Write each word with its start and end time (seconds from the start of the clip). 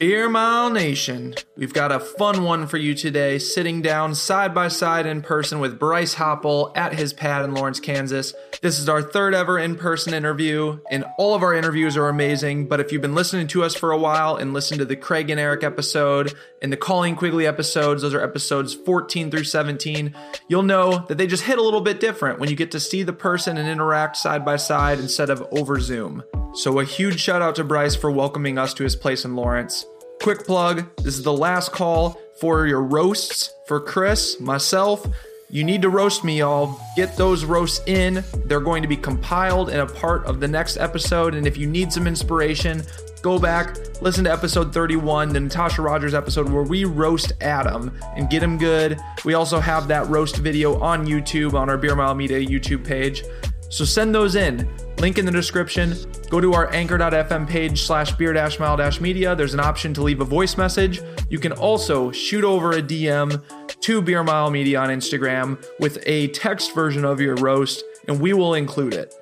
Beer 0.00 0.30
Mile 0.30 0.70
Nation, 0.70 1.34
we've 1.58 1.74
got 1.74 1.92
a 1.92 2.00
fun 2.00 2.42
one 2.42 2.66
for 2.66 2.78
you 2.78 2.94
today, 2.94 3.38
sitting 3.38 3.82
down 3.82 4.14
side 4.14 4.54
by 4.54 4.68
side 4.68 5.04
in 5.04 5.20
person 5.20 5.60
with 5.60 5.78
Bryce 5.78 6.14
Hoppel 6.14 6.72
at 6.74 6.94
his 6.94 7.12
pad 7.12 7.44
in 7.44 7.52
Lawrence, 7.52 7.80
Kansas. 7.80 8.32
This 8.62 8.78
is 8.78 8.88
our 8.88 9.02
third 9.02 9.34
ever 9.34 9.58
in 9.58 9.76
person 9.76 10.14
interview, 10.14 10.78
and 10.90 11.04
all 11.18 11.34
of 11.34 11.42
our 11.42 11.52
interviews 11.52 11.98
are 11.98 12.08
amazing. 12.08 12.66
But 12.66 12.80
if 12.80 12.92
you've 12.92 13.02
been 13.02 13.14
listening 13.14 13.46
to 13.48 13.62
us 13.62 13.74
for 13.74 13.92
a 13.92 13.98
while 13.98 14.36
and 14.36 14.54
listened 14.54 14.78
to 14.78 14.86
the 14.86 14.96
Craig 14.96 15.28
and 15.28 15.38
Eric 15.38 15.64
episode 15.64 16.32
and 16.62 16.72
the 16.72 16.78
Colleen 16.78 17.14
Quigley 17.14 17.46
episodes, 17.46 18.00
those 18.00 18.14
are 18.14 18.22
episodes 18.22 18.72
14 18.72 19.30
through 19.30 19.44
17, 19.44 20.14
you'll 20.48 20.62
know 20.62 21.04
that 21.08 21.18
they 21.18 21.26
just 21.26 21.44
hit 21.44 21.58
a 21.58 21.62
little 21.62 21.82
bit 21.82 22.00
different 22.00 22.38
when 22.38 22.48
you 22.48 22.56
get 22.56 22.70
to 22.70 22.80
see 22.80 23.02
the 23.02 23.12
person 23.12 23.58
and 23.58 23.68
interact 23.68 24.16
side 24.16 24.46
by 24.46 24.56
side 24.56 24.98
instead 24.98 25.28
of 25.28 25.46
over 25.52 25.78
Zoom. 25.78 26.24
So, 26.52 26.80
a 26.80 26.84
huge 26.84 27.20
shout 27.20 27.42
out 27.42 27.54
to 27.56 27.64
Bryce 27.64 27.94
for 27.94 28.10
welcoming 28.10 28.58
us 28.58 28.74
to 28.74 28.82
his 28.82 28.96
place 28.96 29.24
in 29.24 29.36
Lawrence. 29.36 29.86
Quick 30.20 30.44
plug 30.44 30.84
this 30.96 31.16
is 31.16 31.22
the 31.22 31.32
last 31.32 31.70
call 31.72 32.20
for 32.40 32.66
your 32.66 32.82
roasts 32.82 33.50
for 33.66 33.80
Chris, 33.80 34.40
myself. 34.40 35.06
You 35.48 35.62
need 35.62 35.82
to 35.82 35.90
roast 35.90 36.24
me, 36.24 36.38
y'all. 36.40 36.80
Get 36.96 37.16
those 37.16 37.44
roasts 37.44 37.80
in. 37.86 38.24
They're 38.46 38.60
going 38.60 38.82
to 38.82 38.88
be 38.88 38.96
compiled 38.96 39.70
and 39.70 39.80
a 39.80 39.86
part 39.86 40.24
of 40.24 40.40
the 40.40 40.48
next 40.48 40.76
episode. 40.76 41.34
And 41.34 41.46
if 41.46 41.56
you 41.56 41.66
need 41.66 41.92
some 41.92 42.06
inspiration, 42.06 42.82
go 43.22 43.38
back, 43.38 43.76
listen 44.00 44.24
to 44.24 44.32
episode 44.32 44.72
31, 44.72 45.30
the 45.30 45.40
Natasha 45.40 45.82
Rogers 45.82 46.14
episode 46.14 46.48
where 46.48 46.62
we 46.62 46.84
roast 46.84 47.32
Adam 47.40 47.96
and 48.16 48.30
get 48.30 48.42
him 48.42 48.58
good. 48.58 48.98
We 49.24 49.34
also 49.34 49.60
have 49.60 49.88
that 49.88 50.08
roast 50.08 50.36
video 50.36 50.80
on 50.80 51.06
YouTube 51.06 51.54
on 51.54 51.68
our 51.68 51.78
Beer 51.78 51.96
Mile 51.96 52.14
Media 52.14 52.40
YouTube 52.40 52.84
page. 52.84 53.22
So 53.70 53.84
send 53.84 54.14
those 54.14 54.34
in. 54.34 54.68
Link 54.98 55.16
in 55.16 55.24
the 55.24 55.30
description. 55.30 55.94
Go 56.28 56.40
to 56.40 56.52
our 56.52 56.70
anchor.fm 56.72 57.48
page 57.48 57.82
slash 57.82 58.12
beer 58.12 58.32
dash 58.32 58.58
mile 58.58 58.76
dash 58.76 59.00
media. 59.00 59.34
There's 59.34 59.54
an 59.54 59.60
option 59.60 59.94
to 59.94 60.02
leave 60.02 60.20
a 60.20 60.24
voice 60.24 60.58
message. 60.58 61.00
You 61.30 61.38
can 61.38 61.52
also 61.52 62.10
shoot 62.10 62.44
over 62.44 62.72
a 62.72 62.82
DM 62.82 63.42
to 63.80 64.02
Beer 64.02 64.24
Mile 64.24 64.50
Media 64.50 64.80
on 64.80 64.88
Instagram 64.88 65.64
with 65.78 66.02
a 66.04 66.28
text 66.28 66.74
version 66.74 67.04
of 67.04 67.20
your 67.20 67.36
roast, 67.36 67.84
and 68.08 68.20
we 68.20 68.32
will 68.32 68.54
include 68.54 68.92
it. 68.92 69.14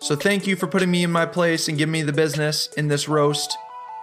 So 0.00 0.16
thank 0.16 0.48
you 0.48 0.56
for 0.56 0.66
putting 0.66 0.90
me 0.90 1.04
in 1.04 1.12
my 1.12 1.24
place 1.24 1.68
and 1.68 1.78
giving 1.78 1.92
me 1.92 2.02
the 2.02 2.12
business 2.12 2.68
in 2.76 2.88
this 2.88 3.08
roast. 3.08 3.56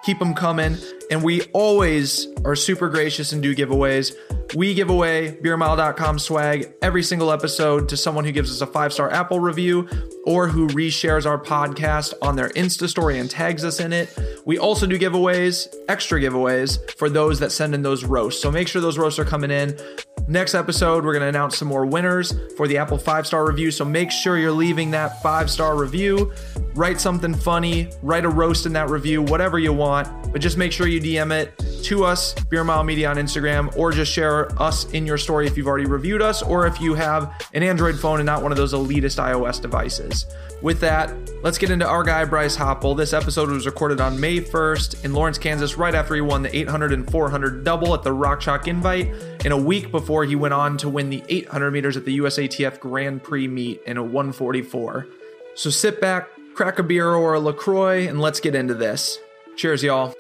Keep 0.06 0.20
them 0.20 0.34
coming. 0.34 0.78
And 1.10 1.24
we 1.24 1.42
always 1.54 2.28
are 2.46 2.56
super 2.56 2.88
gracious 2.88 3.34
and 3.34 3.42
do 3.42 3.56
giveaways. 3.56 4.16
We 4.56 4.74
give 4.74 4.90
away 4.90 5.38
beermile.com 5.44 6.20
swag 6.20 6.74
every 6.82 7.04
single 7.04 7.32
episode 7.32 7.90
to 7.90 7.98
someone 7.98 8.26
who 8.26 8.32
gives 8.32 8.52
us 8.52 8.62
a 8.62 8.68
five 8.68 8.94
star 8.94 9.12
Apple 9.12 9.40
review 9.40 9.88
or 10.26 10.48
who 10.48 10.68
reshares 10.68 11.26
our 11.26 11.42
podcast 11.42 12.14
on 12.22 12.36
their 12.36 12.50
Insta 12.50 12.88
story 12.88 13.20
and 13.20 13.30
tags 13.30 13.64
us 13.64 13.80
in 13.80 13.94
it. 13.94 14.16
We 14.46 14.58
also 14.58 14.86
do 14.86 15.00
giveaways, 15.00 15.68
extra 15.88 16.20
giveaways 16.20 16.92
for 16.92 17.10
those 17.10 17.40
that 17.40 17.52
send 17.52 17.74
in 17.74 17.82
those 17.82 18.04
roasts. 18.04 18.42
So 18.42 18.52
make 18.52 18.68
sure 18.68 18.82
those 18.82 18.98
roasts 18.98 19.20
are 19.20 19.26
coming 19.26 19.52
in. 19.52 19.78
Next 20.28 20.54
episode, 20.54 21.04
we're 21.04 21.14
going 21.14 21.24
to 21.24 21.30
announce 21.30 21.58
some 21.58 21.68
more 21.68 21.86
winners 21.86 22.34
for 22.56 22.68
the 22.68 22.78
Apple 22.78 22.98
five 22.98 23.26
star 23.26 23.48
review. 23.48 23.72
So 23.72 23.84
make 23.84 24.12
sure 24.12 24.38
you're 24.38 24.52
leaving 24.52 24.92
that 24.92 25.22
five 25.24 25.50
star 25.50 25.76
review. 25.76 26.32
Write 26.76 27.02
something 27.02 27.34
funny, 27.34 27.90
write 28.04 28.26
a 28.26 28.30
roast 28.30 28.66
in 28.66 28.74
that 28.74 28.90
review, 28.90 29.24
whatever 29.24 29.58
you 29.58 29.74
want. 29.74 30.32
But 30.32 30.42
just 30.42 30.56
make 30.56 30.72
sure 30.72 30.88
you 30.88 31.02
DM 31.02 31.32
it 31.32 31.58
to 31.86 32.06
us, 32.06 32.34
Beer 32.46 32.64
Mile 32.64 32.84
Media 32.84 33.10
on 33.10 33.16
Instagram, 33.16 33.76
or 33.76 33.92
just 33.92 34.12
share 34.12 34.52
us 34.62 34.86
in 34.92 35.06
your 35.06 35.18
story 35.18 35.48
if 35.48 35.58
you've 35.58 35.68
already 35.68 35.88
reviewed 35.88 36.22
us, 36.22 36.44
or 36.44 36.68
if 36.68 36.80
you 36.80 36.94
have 36.94 37.34
an 37.54 37.64
Android 37.64 38.00
phone 38.00 38.20
and 38.20 38.26
not 38.26 38.44
one 38.44 38.52
of 38.52 38.58
those 38.58 38.74
elitist 38.74 39.18
iOS 39.24 39.60
devices. 39.62 40.26
With 40.62 40.80
that, 40.82 41.14
let's 41.42 41.58
get 41.58 41.72
into 41.72 41.88
our 41.88 42.04
guy, 42.04 42.26
Bryce 42.26 42.56
Hoppel. 42.56 42.96
This 42.96 43.14
episode 43.14 43.50
was 43.50 43.66
recorded 43.66 44.02
on 44.02 44.20
May 44.20 44.40
1st 44.40 45.06
in 45.06 45.14
Lawrence, 45.14 45.38
Kansas, 45.38 45.78
right 45.78 45.96
after 45.96 46.16
he 46.16 46.22
won 46.22 46.44
the 46.44 46.56
800 46.56 46.92
and 46.92 47.10
400 47.10 47.64
double 47.64 47.94
at 47.94 48.04
the 48.04 48.12
Rock 48.14 48.42
Chalk 48.42 48.68
Invite, 48.68 49.39
and 49.46 49.54
a 49.54 49.58
week 49.58 49.92
before 49.92 50.26
he 50.26 50.36
went 50.36 50.54
on 50.54 50.78
to 50.78 50.90
win 50.90 51.10
the 51.10 51.24
800 51.30 51.72
meters 51.72 51.96
at 51.96 52.06
the 52.06 52.18
USATF 52.20 52.80
Grand 52.80 53.24
Prix 53.24 53.48
meet 53.48 53.82
in 53.86 53.98
a 53.98 54.04
144. 54.04 55.08
So 55.56 55.70
sit 55.70 56.02
back, 56.02 56.28
crack 56.56 56.80
a 56.80 56.84
beer 56.84 57.14
or 57.14 57.36
a 57.36 57.40
LaCroix, 57.40 58.08
and 58.08 58.20
let's 58.20 58.40
get 58.40 58.54
into 58.54 58.74
this. 58.74 59.18
Cheers, 59.56 59.84
y'all. 59.84 60.16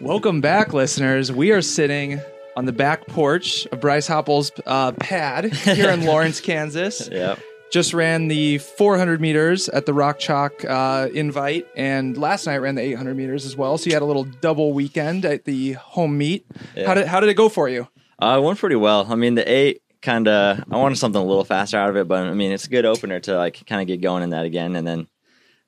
Welcome 0.00 0.40
back, 0.40 0.72
listeners. 0.72 1.30
We 1.30 1.52
are 1.52 1.62
sitting 1.62 2.20
on 2.56 2.64
the 2.64 2.72
back 2.72 3.06
porch 3.06 3.66
of 3.66 3.80
Bryce 3.80 4.08
Hoppel's 4.08 4.50
uh, 4.66 4.92
pad 4.92 5.52
here 5.52 5.90
in 5.90 6.04
Lawrence, 6.04 6.40
Kansas. 6.40 7.08
Yep. 7.10 7.38
Just 7.70 7.94
ran 7.94 8.28
the 8.28 8.58
400 8.58 9.20
meters 9.20 9.68
at 9.68 9.86
the 9.86 9.94
Rock 9.94 10.18
Chalk 10.18 10.62
uh, 10.64 11.08
invite, 11.14 11.66
and 11.74 12.18
last 12.18 12.46
night 12.46 12.58
ran 12.58 12.74
the 12.74 12.82
800 12.82 13.16
meters 13.16 13.46
as 13.46 13.56
well. 13.56 13.78
So 13.78 13.86
you 13.86 13.94
had 13.94 14.02
a 14.02 14.06
little 14.06 14.24
double 14.24 14.74
weekend 14.74 15.24
at 15.24 15.44
the 15.44 15.72
home 15.72 16.18
meet. 16.18 16.44
Yeah. 16.76 16.86
How 16.86 16.94
did 16.94 17.06
how 17.06 17.20
did 17.20 17.30
it 17.30 17.34
go 17.34 17.48
for 17.48 17.70
you? 17.70 17.88
Uh, 18.18 18.38
it 18.38 18.44
went 18.44 18.58
pretty 18.58 18.76
well. 18.76 19.06
I 19.08 19.14
mean, 19.14 19.34
the 19.34 19.50
eight 19.50 19.82
kind 20.00 20.28
of, 20.28 20.64
I 20.70 20.76
wanted 20.76 20.96
something 20.96 21.20
a 21.20 21.24
little 21.24 21.44
faster 21.44 21.78
out 21.78 21.90
of 21.90 21.96
it, 21.96 22.08
but 22.08 22.26
I 22.26 22.34
mean, 22.34 22.52
it's 22.52 22.66
a 22.66 22.70
good 22.70 22.84
opener 22.84 23.20
to 23.20 23.36
like 23.36 23.64
kind 23.66 23.80
of 23.80 23.86
get 23.86 24.00
going 24.00 24.22
in 24.22 24.30
that 24.30 24.44
again. 24.44 24.76
And 24.76 24.86
then 24.86 25.08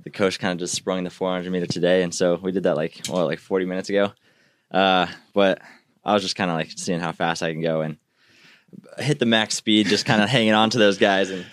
the 0.03 0.11
coach 0.11 0.39
kind 0.39 0.53
of 0.53 0.59
just 0.59 0.75
sprung 0.75 1.05
the 1.05 1.11
400 1.11 1.51
meter 1.51 1.67
today. 1.67 2.03
And 2.03 2.15
so 2.15 2.37
we 2.37 2.53
did 2.53 2.65
that 2.65 2.77
like, 2.77 3.07
what, 3.09 3.25
like 3.27 3.39
40 3.39 3.65
minutes 3.67 3.89
ago. 3.89 4.13
Uh, 4.71 5.07
but 5.33 5.61
I 6.05 6.15
was 6.15 6.23
just 6.23 6.37
kind 6.37 6.51
of 6.51 6.57
like 6.57 6.73
seeing 6.77 7.01
how 7.01 7.13
fast 7.13 7.43
I 7.43 7.53
can 7.53 7.63
go 7.63 7.81
and 7.81 7.97
hit 8.99 9.19
the 9.19 9.27
max 9.27 9.55
speed, 9.55 9.87
just 9.89 10.07
kind 10.07 10.23
of 10.23 10.29
hanging 10.29 10.53
on 10.55 10.71
to 10.71 10.79
those 10.79 10.99
guys 10.99 11.31
and 11.31 11.45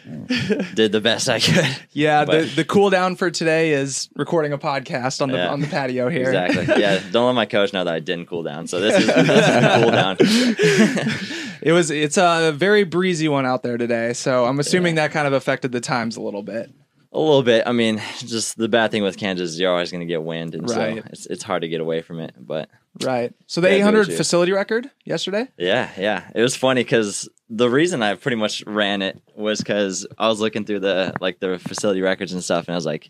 did 0.75 0.91
the 0.91 1.01
best 1.01 1.27
I 1.29 1.39
could. 1.39 1.65
Yeah, 1.91 2.25
But- 2.25 2.41
the 2.49 2.55
the 2.57 2.65
cool 2.65 2.89
down 2.89 3.15
for 3.15 3.29
today 3.31 3.71
is 3.73 4.09
recording 4.15 4.53
a 4.53 4.57
podcast 4.57 5.21
on 5.21 5.29
the 5.29 5.37
Yeah. 5.37 5.49
on 5.49 5.59
the 5.59 5.67
patio 5.67 6.09
here. 6.09 6.29
Exactly. 6.31 6.65
Yeah. 6.81 7.01
Don't 7.11 7.25
let 7.27 7.35
my 7.35 7.45
coach 7.45 7.73
know 7.73 7.83
that 7.83 7.93
I 7.93 7.99
didn't 7.99 8.27
cool 8.27 8.43
down. 8.43 8.67
So 8.67 8.79
this 8.79 8.97
is, 8.99 9.07
this 9.07 9.29
is 9.29 9.81
cool 9.81 9.91
down. 9.91 10.17
It 11.63 11.73
was 11.73 11.91
it's 11.91 12.17
a 12.17 12.51
very 12.55 12.83
breezy 12.83 13.27
one 13.27 13.45
out 13.45 13.61
there 13.61 13.77
today, 13.77 14.13
so 14.13 14.45
I'm 14.45 14.59
assuming 14.59 14.95
that 14.95 15.11
kind 15.11 15.27
of 15.27 15.33
affected 15.33 15.71
the 15.71 15.79
times 15.79 16.17
a 16.17 16.21
little 16.21 16.41
bit. 16.41 16.71
A 17.13 17.19
little 17.19 17.43
bit. 17.43 17.67
I 17.67 17.71
mean, 17.71 18.01
just 18.17 18.57
the 18.57 18.67
bad 18.67 18.89
thing 18.89 19.03
with 19.03 19.15
Kansas 19.17 19.51
is 19.51 19.59
you're 19.59 19.69
always 19.71 19.91
going 19.91 19.99
to 20.01 20.07
get 20.07 20.23
wind, 20.23 20.55
and 20.55 20.67
Right. 20.67 21.03
so 21.03 21.09
it's 21.11 21.25
it's 21.27 21.43
hard 21.43 21.61
to 21.61 21.67
get 21.67 21.79
away 21.79 22.01
from 22.01 22.19
it. 22.19 22.33
But 22.35 22.69
Right. 23.03 23.33
So 23.47 23.61
the 23.61 23.69
Yeah, 23.69 23.75
800 23.75 24.07
facility 24.13 24.51
record 24.51 24.89
yesterday. 25.05 25.47
yeah, 25.57 25.91
yeah, 25.97 26.29
it 26.35 26.41
was 26.41 26.55
funny 26.55 26.83
because 26.83 27.29
the 27.49 27.69
reason 27.69 28.01
I 28.03 28.15
pretty 28.15 28.37
much 28.37 28.63
ran 28.65 29.01
it 29.01 29.21
was 29.35 29.59
because 29.59 30.05
I 30.17 30.27
was 30.27 30.39
looking 30.41 30.65
through 30.65 30.81
the 30.81 31.13
like 31.21 31.39
the 31.39 31.57
facility 31.59 32.01
records 32.01 32.33
and 32.33 32.43
stuff, 32.43 32.67
and 32.67 32.73
I 32.73 32.77
was 32.77 32.85
like, 32.85 33.09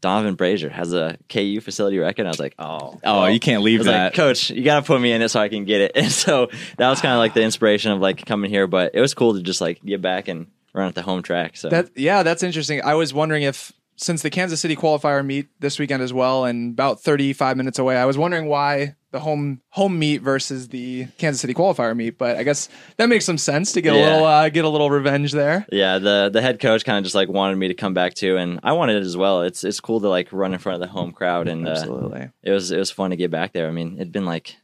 Donavan 0.00 0.36
Brazier 0.36 0.68
has 0.68 0.92
a 0.92 1.16
KU 1.28 1.60
facility 1.60 1.98
record. 1.98 2.20
And 2.20 2.28
I 2.28 2.30
was 2.30 2.38
like, 2.38 2.54
oh, 2.58 2.98
Oh, 3.02 3.20
well. 3.22 3.30
you 3.30 3.40
can't 3.40 3.62
I 3.62 3.64
leave 3.64 3.80
was 3.80 3.86
that. 3.86 4.04
like, 4.06 4.14
Coach, 4.14 4.50
you 4.50 4.62
got 4.62 4.80
to 4.80 4.86
put 4.86 5.00
me 5.00 5.10
in 5.10 5.22
it 5.22 5.30
so 5.30 5.40
I 5.40 5.48
can 5.48 5.64
get 5.64 5.80
it. 5.80 5.92
And 5.96 6.12
so 6.12 6.48
that 6.76 6.88
was 6.90 7.00
kind 7.00 7.12
of 7.14 7.18
like 7.18 7.32
the 7.34 7.42
inspiration 7.42 7.90
of 7.92 8.00
like 8.00 8.26
coming 8.26 8.50
here. 8.50 8.66
But 8.66 8.94
it 8.94 9.00
was 9.00 9.14
cool 9.14 9.34
to 9.34 9.42
just 9.42 9.60
like 9.62 9.82
get 9.84 10.02
back 10.02 10.28
and 10.28 10.48
run 10.74 10.86
at 10.88 10.94
the 10.94 11.02
home 11.02 11.22
track. 11.22 11.56
So 11.56 11.70
That 11.70 11.90
yeah, 11.96 12.22
that's 12.22 12.42
interesting. 12.42 12.82
I 12.84 12.94
was 12.94 13.14
wondering 13.14 13.42
if 13.44 13.72
since 13.96 14.20
the 14.20 14.28
Kansas 14.30 14.60
City 14.60 14.76
qualifier 14.76 15.24
meet 15.24 15.48
this 15.60 15.78
weekend 15.78 16.02
as 16.02 16.12
well, 16.12 16.44
and 16.44 16.72
about 16.74 17.00
35 17.00 17.56
minutes 17.56 17.78
away, 17.78 17.96
I 17.96 18.04
was 18.04 18.18
wondering 18.18 18.46
why 18.48 18.96
the 19.16 19.20
home 19.20 19.60
home 19.70 19.98
meet 19.98 20.18
versus 20.22 20.68
the 20.68 21.06
Kansas 21.18 21.40
City 21.40 21.54
qualifier 21.54 21.96
meet. 21.96 22.18
But 22.18 22.36
I 22.36 22.42
guess 22.42 22.68
that 22.98 23.08
makes 23.08 23.24
some 23.24 23.38
sense 23.38 23.72
to 23.72 23.80
get 23.80 23.94
a 23.94 23.96
little 23.96 24.24
uh, 24.24 24.48
get 24.50 24.64
a 24.64 24.68
little 24.68 24.90
revenge 24.90 25.32
there. 25.32 25.66
Yeah, 25.72 25.98
the 25.98 26.30
the 26.32 26.42
head 26.42 26.60
coach 26.60 26.84
kind 26.84 26.98
of 26.98 27.04
just 27.04 27.14
like 27.14 27.28
wanted 27.28 27.56
me 27.56 27.68
to 27.68 27.74
come 27.74 27.94
back 27.94 28.14
too, 28.14 28.36
and 28.36 28.60
I 28.62 28.72
wanted 28.72 28.96
it 28.96 29.04
as 29.04 29.16
well. 29.16 29.42
It's 29.42 29.64
it's 29.64 29.80
cool 29.80 30.00
to 30.00 30.08
like 30.08 30.32
run 30.32 30.52
in 30.52 30.58
front 30.58 30.80
of 30.82 30.86
the 30.86 30.92
home 30.92 31.12
crowd, 31.12 31.48
and 31.48 31.66
uh, 31.66 31.72
Absolutely. 31.72 32.30
it 32.42 32.50
was 32.50 32.70
it 32.70 32.78
was 32.78 32.90
fun 32.90 33.10
to 33.10 33.16
get 33.16 33.30
back 33.30 33.52
there. 33.52 33.68
I 33.68 33.72
mean, 33.72 33.96
it'd 33.96 34.12
been 34.12 34.26
like 34.26 34.56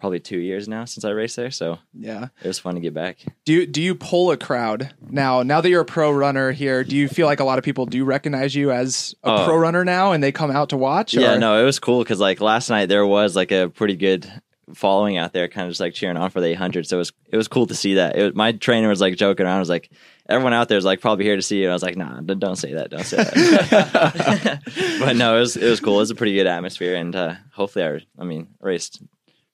probably 0.00 0.18
two 0.20 0.38
years 0.38 0.66
now 0.66 0.84
since 0.86 1.04
I 1.04 1.10
raced 1.10 1.36
there, 1.36 1.50
so 1.50 1.78
Yeah. 1.94 2.28
it 2.42 2.48
was 2.48 2.58
fun 2.58 2.74
to 2.74 2.80
get 2.80 2.94
back. 2.94 3.18
Do 3.44 3.52
you, 3.52 3.66
do 3.66 3.80
you 3.82 3.94
pull 3.94 4.30
a 4.32 4.36
crowd 4.36 4.92
now? 5.08 5.42
Now 5.42 5.60
that 5.60 5.68
you're 5.68 5.82
a 5.82 5.84
pro 5.84 6.10
runner 6.10 6.50
here, 6.52 6.82
do 6.82 6.96
you 6.96 7.06
feel 7.08 7.26
like 7.26 7.40
a 7.40 7.44
lot 7.44 7.58
of 7.58 7.64
people 7.64 7.86
do 7.86 8.04
recognize 8.04 8.54
you 8.54 8.72
as 8.72 9.14
a 9.22 9.28
Oh. 9.30 9.44
pro 9.44 9.56
runner 9.56 9.84
now, 9.84 10.12
and 10.12 10.22
they 10.24 10.32
come 10.32 10.50
out 10.50 10.70
to 10.70 10.76
watch? 10.76 11.14
Yeah, 11.14 11.34
or- 11.34 11.38
no, 11.38 11.60
it 11.60 11.64
was 11.64 11.78
cool 11.78 12.00
because 12.02 12.18
like 12.20 12.40
last 12.40 12.70
night 12.70 12.86
there 12.88 13.06
was 13.06 13.36
like 13.36 13.52
a 13.52 13.68
pretty 13.68 13.96
good 13.96 14.30
following 14.74 15.16
out 15.18 15.32
there, 15.32 15.48
kind 15.48 15.66
of 15.66 15.70
just 15.72 15.80
like 15.80 15.94
cheering 15.94 16.16
on 16.16 16.30
for 16.30 16.40
the 16.40 16.46
800. 16.48 16.86
So 16.86 16.96
it 16.96 16.98
was 16.98 17.12
it 17.32 17.36
was 17.36 17.48
cool 17.48 17.66
to 17.66 17.74
see 17.74 17.94
that. 17.94 18.16
It 18.16 18.22
was, 18.24 18.34
my 18.34 18.52
trainer 18.52 18.88
was 18.88 19.00
like 19.00 19.16
joking 19.16 19.46
around, 19.46 19.56
I 19.56 19.60
was 19.60 19.68
like. 19.68 19.90
Everyone 20.28 20.52
out 20.52 20.68
there 20.68 20.78
is 20.78 20.84
like 20.84 21.00
probably 21.00 21.24
here 21.24 21.34
to 21.34 21.42
see 21.42 21.56
you. 21.58 21.64
And 21.64 21.72
I 21.72 21.74
was 21.74 21.82
like, 21.82 21.96
nah, 21.96 22.20
d- 22.20 22.36
don't 22.36 22.54
say 22.54 22.74
that. 22.74 22.88
Don't 22.90 23.02
say 23.04 23.16
that. 23.16 24.60
but 25.00 25.16
no, 25.16 25.36
it 25.36 25.40
was 25.40 25.56
it 25.56 25.68
was 25.68 25.80
cool. 25.80 25.96
It 25.96 26.02
was 26.06 26.12
a 26.12 26.14
pretty 26.14 26.34
good 26.34 26.46
atmosphere, 26.46 26.94
and 26.94 27.16
uh, 27.16 27.34
hopefully, 27.52 27.84
I, 27.84 28.00
I 28.16 28.24
mean, 28.24 28.46
raced 28.60 29.02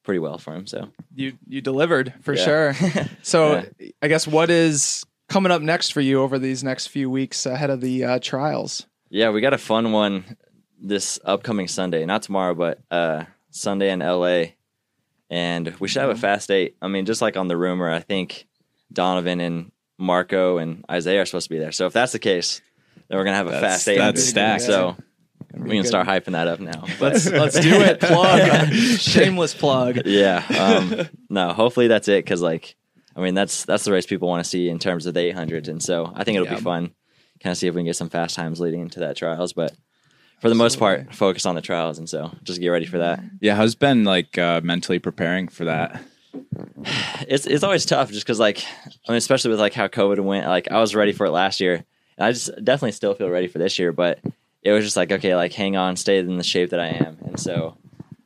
pretty 0.06 0.20
well 0.20 0.38
for 0.38 0.54
him. 0.54 0.66
So 0.66 0.88
you 1.14 1.34
you 1.46 1.60
delivered 1.60 2.14
for 2.22 2.32
Yeah. 2.34 2.44
sure. 2.72 2.74
So 3.22 3.64
I 4.00 4.08
guess 4.08 4.26
what 4.26 4.48
is 4.48 5.04
coming 5.28 5.52
up 5.52 5.60
next 5.60 5.92
for 5.92 6.00
you 6.00 6.22
over 6.22 6.38
these 6.38 6.64
next 6.64 6.86
few 6.86 7.10
weeks 7.10 7.44
ahead 7.44 7.68
of 7.68 7.80
the 7.82 8.04
uh, 8.04 8.18
trials? 8.22 8.86
Yeah, 9.10 9.30
we 9.30 9.40
got 9.42 9.52
a 9.52 9.58
fun 9.58 9.92
one 9.92 10.36
this 10.80 11.18
upcoming 11.24 11.68
Sunday. 11.68 12.04
Not 12.06 12.22
tomorrow, 12.22 12.54
but 12.54 12.78
uh, 12.90 13.24
Sunday 13.50 13.90
in 13.90 13.98
LA. 14.00 14.44
And 15.28 15.74
we 15.80 15.88
should 15.88 16.02
have 16.02 16.10
a 16.10 16.14
fast 16.16 16.50
eight. 16.50 16.76
I 16.80 16.88
mean, 16.88 17.04
just 17.04 17.20
like 17.20 17.36
on 17.36 17.48
the 17.48 17.56
rumor, 17.56 17.90
I 17.90 18.00
think 18.00 18.46
Donavan 18.92 19.40
and 19.40 19.72
Marco 19.98 20.58
and 20.58 20.84
Isaiah 20.90 21.22
are 21.22 21.26
supposed 21.26 21.48
to 21.48 21.54
be 21.54 21.58
there. 21.58 21.72
So 21.72 21.86
if 21.86 21.92
that's 21.92 22.12
the 22.12 22.18
case, 22.20 22.60
then 23.08 23.18
we're 23.18 23.24
gonna 23.24 23.36
have 23.36 23.48
a 23.48 23.50
That's- 23.50 23.72
fast 23.74 23.88
eight. 23.88 23.98
that's 23.98 24.24
stacked. 24.24 24.62
So 24.62 24.96
we 25.56 25.76
can 25.76 25.84
start 25.84 26.06
hyping 26.06 26.32
that 26.32 26.48
up 26.48 26.60
now. 26.60 26.84
Let's 27.00 27.28
let's 27.30 27.58
do 27.58 27.74
it. 27.80 28.00
Plug. 28.00 28.72
Shameless 28.72 29.54
plug. 29.54 30.00
yeah. 30.06 30.44
Um, 30.58 31.08
no, 31.30 31.52
hopefully 31.52 31.88
that's 31.88 32.08
it 32.08 32.24
because 32.24 32.42
like 32.42 32.76
I 33.14 33.20
mean 33.20 33.34
that's 33.34 33.64
that's 33.64 33.84
the 33.84 33.92
race 33.92 34.06
people 34.06 34.28
want 34.28 34.44
to 34.44 34.48
see 34.48 34.68
in 34.68 34.78
terms 34.78 35.06
of 35.06 35.14
the 35.14 35.20
800, 35.20 35.68
and 35.68 35.82
so 35.82 36.12
I 36.14 36.24
think 36.24 36.36
it'll 36.36 36.46
Yeah. 36.48 36.56
be 36.56 36.60
fun. 36.62 36.92
Kind 37.42 37.52
of 37.52 37.58
see 37.58 37.66
if 37.66 37.74
we 37.74 37.80
can 37.80 37.86
get 37.86 37.96
some 37.96 38.08
fast 38.10 38.34
times 38.36 38.60
leading 38.60 38.80
into 38.80 39.00
that 39.00 39.16
trials, 39.16 39.52
but 39.52 39.74
for 40.40 40.48
the 40.48 40.54
most 40.54 40.78
part, 40.78 41.14
focus 41.14 41.46
on 41.46 41.54
the 41.54 41.60
trials, 41.62 41.98
and 41.98 42.08
so 42.08 42.30
just 42.42 42.60
get 42.60 42.68
ready 42.68 42.86
for 42.86 42.98
that. 42.98 43.20
Yeah, 43.40 43.54
how's 43.54 43.74
Ben 43.74 44.04
like 44.04 44.36
uh, 44.38 44.60
mentally 44.62 44.98
preparing 44.98 45.48
for 45.48 45.64
that? 45.66 46.02
It's 47.28 47.46
it's 47.46 47.64
always 47.64 47.84
tough 47.86 48.10
just 48.10 48.24
because 48.26 48.38
like 48.38 48.62
I 49.08 49.12
mean 49.12 49.16
especially 49.16 49.50
with 49.50 49.60
like 49.60 49.72
how 49.74 49.88
COVID 49.88 50.20
went. 50.20 50.46
Like 50.46 50.70
I 50.70 50.80
was 50.80 50.94
ready 50.94 51.12
for 51.12 51.26
it 51.26 51.30
last 51.30 51.60
year, 51.60 51.84
and 52.18 52.26
I 52.26 52.32
just 52.32 52.50
definitely 52.62 52.92
still 52.92 53.14
feel 53.14 53.28
ready 53.30 53.46
for 53.48 53.58
this 53.58 53.78
year, 53.78 53.90
but 53.92 54.18
it 54.66 54.72
was 54.72 54.84
just 54.84 54.96
like 54.96 55.12
okay, 55.12 55.34
like 55.36 55.52
hang 55.52 55.76
on, 55.76 55.96
stay 55.96 56.18
in 56.18 56.36
the 56.36 56.44
shape 56.44 56.70
that 56.70 56.80
I 56.80 56.88
am, 56.88 57.18
and 57.24 57.38
so. 57.40 57.76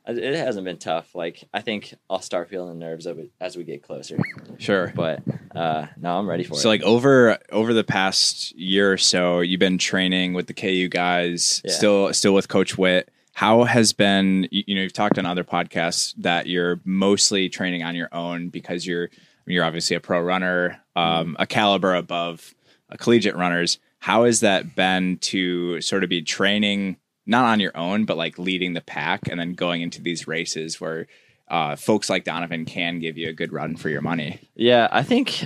it- 0.07 0.35
hasn't 0.35 0.65
been 0.65 0.77
tough. 0.77 1.13
Like 1.15 1.43
I 1.53 1.61
think 1.61 1.93
I'll 2.09 2.21
start 2.21 2.49
feeling 2.49 2.77
the 2.79 2.85
nerves 2.85 3.05
of 3.05 3.19
it 3.19 3.29
as 3.39 3.55
we 3.55 3.63
get 3.63 3.81
closer. 3.83 4.17
Sure. 4.57 4.91
But 4.93 5.21
uh, 5.55 5.85
no, 5.97 6.17
I'm 6.17 6.27
ready 6.27 6.43
for 6.43 6.55
it. 6.55 6.57
So 6.57 6.67
like 6.67 6.81
over 6.83 7.37
over 7.51 7.73
the 7.73 7.83
past 7.83 8.53
year 8.57 8.91
or 8.91 8.97
so, 8.97 9.39
you've 9.39 9.59
been 9.59 9.77
training 9.77 10.33
with 10.33 10.47
the 10.47 10.53
KU 10.53 10.89
guys, 10.89 11.61
Yeah. 11.63 11.71
still 11.71 12.13
still 12.13 12.33
with 12.33 12.47
Coach 12.49 12.77
Witt. 12.77 13.09
How 13.33 13.63
has 13.63 13.93
been 13.93 14.47
you, 14.51 14.75
know 14.75 14.81
you've 14.81 14.91
talked 14.91 15.17
on 15.17 15.25
other 15.25 15.45
podcasts 15.45 16.13
that 16.17 16.47
you're 16.47 16.81
mostly 16.83 17.47
training 17.47 17.83
on 17.83 17.95
your 17.95 18.09
own 18.11 18.49
because 18.49 18.85
you're 18.85 19.09
you're 19.45 19.63
obviously 19.63 19.95
a 19.95 19.99
pro 20.01 20.19
runner, 20.19 20.81
um, 20.95 21.35
a 21.39 21.45
caliber 21.47 21.95
above 21.95 22.53
uh, 22.91 22.95
collegiate 22.97 23.35
runners. 23.37 23.79
How 24.01 24.25
has 24.25 24.39
that 24.39 24.75
been 24.75 25.17
to 25.19 25.79
sort 25.79 26.03
of 26.03 26.09
be 26.09 26.23
training 26.23 26.97
not 27.27 27.45
on 27.45 27.59
your 27.59 27.75
own 27.77 28.05
but 28.05 28.17
like 28.17 28.39
leading 28.39 28.73
the 28.73 28.81
pack 28.81 29.27
and 29.29 29.39
then 29.39 29.53
going 29.53 29.81
into 29.81 30.01
these 30.01 30.27
races 30.27 30.81
where 30.81 31.07
uh, 31.47 31.75
folks 31.75 32.09
like 32.09 32.23
Donavan 32.23 32.65
can 32.65 32.99
give 32.99 33.17
you 33.17 33.29
a 33.29 33.33
good 33.33 33.53
run 33.53 33.75
for 33.75 33.89
your 33.89 34.01
money? 34.01 34.39
Yeah, 34.55 34.87
I 34.91 35.03
think 35.03 35.45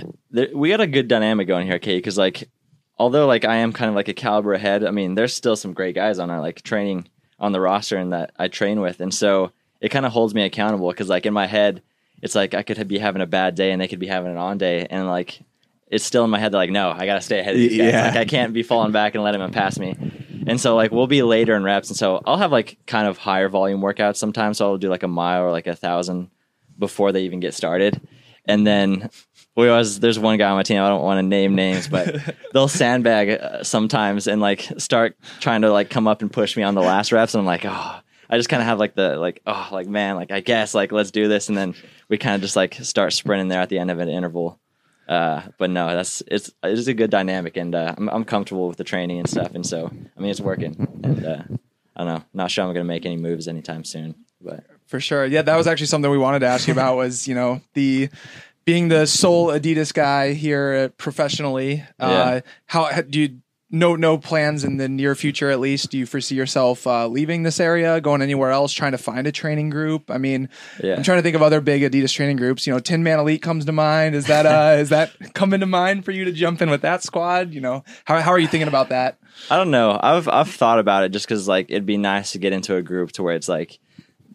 we 0.54 0.70
got 0.70 0.80
a 0.80 0.86
good 0.86 1.08
dynamic 1.08 1.48
going 1.48 1.66
here, 1.66 1.80
Kate. 1.80 1.98
Because 1.98 2.16
like, 2.16 2.48
although 2.96 3.26
like 3.26 3.44
I 3.44 3.56
am 3.56 3.72
kind 3.72 3.88
of 3.90 3.96
like 3.96 4.08
a 4.08 4.14
caliber 4.14 4.54
ahead, 4.54 4.84
I 4.84 4.90
mean, 4.90 5.16
there's 5.16 5.34
still 5.34 5.56
some 5.56 5.74
great 5.74 5.94
guys 5.96 6.18
on 6.18 6.30
our 6.30 6.40
like 6.40 6.62
training 6.62 7.08
on 7.38 7.52
the 7.52 7.60
roster 7.60 7.98
and 7.98 8.12
that 8.12 8.30
I 8.38 8.48
train 8.48 8.80
with, 8.80 9.00
and 9.00 9.12
so 9.12 9.52
it 9.80 9.90
kind 9.90 10.06
of 10.06 10.12
holds 10.12 10.34
me 10.34 10.44
accountable. 10.44 10.88
Because 10.90 11.10
like 11.10 11.26
in 11.26 11.34
my 11.34 11.46
head, 11.46 11.82
it's 12.22 12.36
like 12.36 12.54
I 12.54 12.62
could 12.62 12.88
be 12.88 12.98
having 12.98 13.20
a 13.20 13.26
bad 13.26 13.54
day 13.54 13.72
and 13.72 13.80
they 13.80 13.88
could 13.88 13.98
be 13.98 14.06
having 14.06 14.30
an 14.30 14.38
on 14.38 14.58
day, 14.58 14.86
and 14.88 15.08
like 15.08 15.40
it's 15.88 16.04
still 16.04 16.24
in 16.24 16.30
my 16.30 16.38
head 16.38 16.52
like 16.52 16.70
no, 16.70 16.90
I 16.90 17.06
gotta 17.06 17.20
stay 17.20 17.40
ahead 17.40 17.54
of 17.54 17.60
these 17.60 17.76
guys. 17.76 17.92
Yeah. 17.92 18.06
Like 18.08 18.16
I 18.16 18.24
can't 18.24 18.52
be 18.52 18.62
falling 18.62 18.92
back 18.92 19.14
and 19.14 19.22
letting 19.22 19.40
them 19.40 19.52
pass 19.52 19.78
me. 19.78 19.96
And 20.46 20.60
so 20.60 20.76
like 20.76 20.90
we'll 20.92 21.06
be 21.06 21.22
later 21.22 21.54
in 21.56 21.64
reps, 21.64 21.88
and 21.88 21.96
so 21.96 22.22
I'll 22.26 22.38
have 22.38 22.52
like 22.52 22.78
kind 22.86 23.06
of 23.06 23.18
higher 23.18 23.48
volume 23.48 23.80
workouts 23.80 24.16
sometimes. 24.16 24.58
So 24.58 24.66
I'll 24.66 24.78
do 24.78 24.88
like 24.88 25.02
a 25.02 25.08
mile 25.08 25.42
or 25.42 25.50
like 25.50 25.66
a 25.66 25.76
thousand 25.76 26.30
before 26.78 27.12
they 27.12 27.24
even 27.24 27.40
get 27.40 27.54
started. 27.54 28.00
And 28.44 28.66
then 28.66 29.10
we 29.56 29.68
always 29.68 29.98
there's 30.00 30.18
one 30.18 30.38
guy 30.38 30.50
on 30.50 30.56
my 30.56 30.62
team. 30.62 30.80
I 30.80 30.88
don't 30.88 31.02
want 31.02 31.18
to 31.18 31.22
name 31.22 31.54
names, 31.54 31.88
but 31.88 32.16
they'll 32.52 32.68
sandbag 32.68 33.30
uh, 33.30 33.64
sometimes 33.64 34.26
and 34.26 34.40
like 34.40 34.60
start 34.78 35.16
trying 35.40 35.62
to 35.62 35.72
like 35.72 35.90
come 35.90 36.06
up 36.06 36.22
and 36.22 36.32
push 36.32 36.56
me 36.56 36.62
on 36.62 36.74
the 36.74 36.82
last 36.82 37.10
reps. 37.10 37.34
And 37.34 37.40
I'm 37.40 37.46
like, 37.46 37.64
oh, 37.64 38.00
I 38.28 38.36
just 38.36 38.48
kind 38.48 38.62
of 38.62 38.66
have 38.66 38.78
like 38.78 38.94
the 38.94 39.16
like 39.16 39.40
oh 39.46 39.68
like 39.72 39.88
man 39.88 40.16
like 40.16 40.30
I 40.30 40.40
guess 40.40 40.74
like 40.74 40.92
let's 40.92 41.10
do 41.10 41.26
this. 41.26 41.48
And 41.48 41.56
then 41.56 41.74
we 42.08 42.18
kind 42.18 42.34
of 42.34 42.42
just 42.42 42.56
like 42.56 42.74
start 42.74 43.12
sprinting 43.12 43.48
there 43.48 43.60
at 43.60 43.68
the 43.68 43.78
end 43.78 43.90
of 43.90 43.98
an 43.98 44.08
interval. 44.08 44.60
Uh, 45.08 45.42
but 45.58 45.70
no, 45.70 45.94
that's 45.94 46.22
it's 46.26 46.50
it's 46.62 46.88
a 46.88 46.94
good 46.94 47.10
dynamic, 47.10 47.56
and 47.56 47.74
uh, 47.74 47.94
I'm 47.96 48.08
I'm 48.08 48.24
comfortable 48.24 48.68
with 48.68 48.76
the 48.76 48.84
training 48.84 49.18
and 49.18 49.28
stuff. 49.28 49.54
And 49.54 49.64
so 49.64 49.86
I 49.86 50.20
mean 50.20 50.30
it's 50.30 50.40
working. 50.40 51.00
And 51.04 51.24
uh, 51.24 51.42
I 51.94 52.04
don't 52.04 52.14
know, 52.14 52.24
not 52.34 52.50
sure 52.50 52.64
I'm 52.64 52.72
gonna 52.72 52.84
make 52.84 53.06
any 53.06 53.16
moves 53.16 53.48
anytime 53.48 53.84
soon, 53.84 54.14
but. 54.40 54.64
For 54.86 55.00
sure. 55.00 55.26
Yeah, 55.26 55.42
that 55.42 55.56
was 55.56 55.66
actually 55.66 55.88
something 55.88 56.08
we 56.08 56.16
wanted 56.18 56.38
to 56.40 56.46
ask 56.46 56.68
you 56.68 56.72
about 56.72 56.96
was, 56.96 57.26
you 57.26 57.34
know, 57.34 57.60
the 57.74 58.08
being 58.64 58.86
the 58.88 59.04
sole 59.06 59.48
Adidas 59.48 59.92
guy 59.92 60.32
here 60.32 60.90
professionally. 60.90 61.82
Uh, 61.98 62.42
how 62.66 63.00
do 63.02 63.20
you 63.20 63.40
no 63.70 63.96
no 63.96 64.16
plans 64.16 64.62
in 64.62 64.76
the 64.76 64.88
near 64.88 65.14
future 65.14 65.50
at 65.50 65.58
least? 65.58 65.90
Do 65.90 65.98
you 65.98 66.06
foresee 66.06 66.34
yourself 66.36 66.86
uh, 66.86 67.08
leaving 67.08 67.42
this 67.42 67.58
area, 67.58 68.00
going 68.00 68.22
anywhere 68.22 68.50
else, 68.50 68.72
trying 68.72 68.92
to 68.92 68.98
find 68.98 69.26
a 69.26 69.32
training 69.32 69.70
group? 69.70 70.10
I 70.10 70.18
mean, 70.18 70.48
Yeah. 70.82 70.94
I'm 70.96 71.02
trying 71.02 71.18
to 71.18 71.22
think 71.22 71.34
of 71.34 71.42
other 71.42 71.60
big 71.60 71.82
Adidas 71.82 72.12
training 72.12 72.36
groups. 72.36 72.66
You 72.66 72.72
know, 72.72 72.78
Tinman 72.78 73.18
Elite 73.18 73.42
comes 73.42 73.64
to 73.64 73.72
mind. 73.72 74.14
Is 74.14 74.26
that 74.26 74.46
uh 74.46 74.76
is 74.78 74.90
that 74.90 75.12
coming 75.34 75.60
to 75.60 75.66
mind 75.66 76.04
for 76.04 76.12
you 76.12 76.24
to 76.24 76.32
jump 76.32 76.62
in 76.62 76.70
with 76.70 76.82
that 76.82 77.02
squad? 77.02 77.52
You 77.52 77.60
know, 77.60 77.84
how 78.04 78.20
how 78.20 78.30
are 78.30 78.38
you 78.38 78.48
thinking 78.48 78.68
about 78.68 78.90
that? 78.90 79.18
I 79.50 79.56
don't 79.56 79.70
know. 79.70 79.98
I've 80.00 80.28
I've 80.28 80.50
thought 80.50 80.78
about 80.78 81.04
it 81.04 81.10
just 81.10 81.26
because 81.26 81.48
like 81.48 81.66
it'd 81.70 81.86
be 81.86 81.96
nice 81.96 82.32
to 82.32 82.38
get 82.38 82.52
into 82.52 82.76
a 82.76 82.82
group 82.82 83.12
to 83.12 83.22
where 83.22 83.34
it's 83.34 83.48
like 83.48 83.78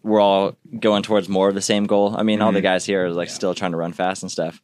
we're 0.02 0.20
all 0.20 0.56
going 0.78 1.02
towards 1.02 1.28
more 1.28 1.48
of 1.48 1.54
the 1.54 1.60
same 1.62 1.86
goal. 1.86 2.14
I 2.16 2.22
mean, 2.22 2.42
all 2.42 2.50
the 2.52 2.60
guys 2.60 2.84
here 2.84 3.06
are 3.06 3.10
like 3.10 3.30
still 3.30 3.54
trying 3.54 3.70
to 3.70 3.76
run 3.76 3.92
fast 3.92 4.22
and 4.22 4.30
stuff. 4.32 4.60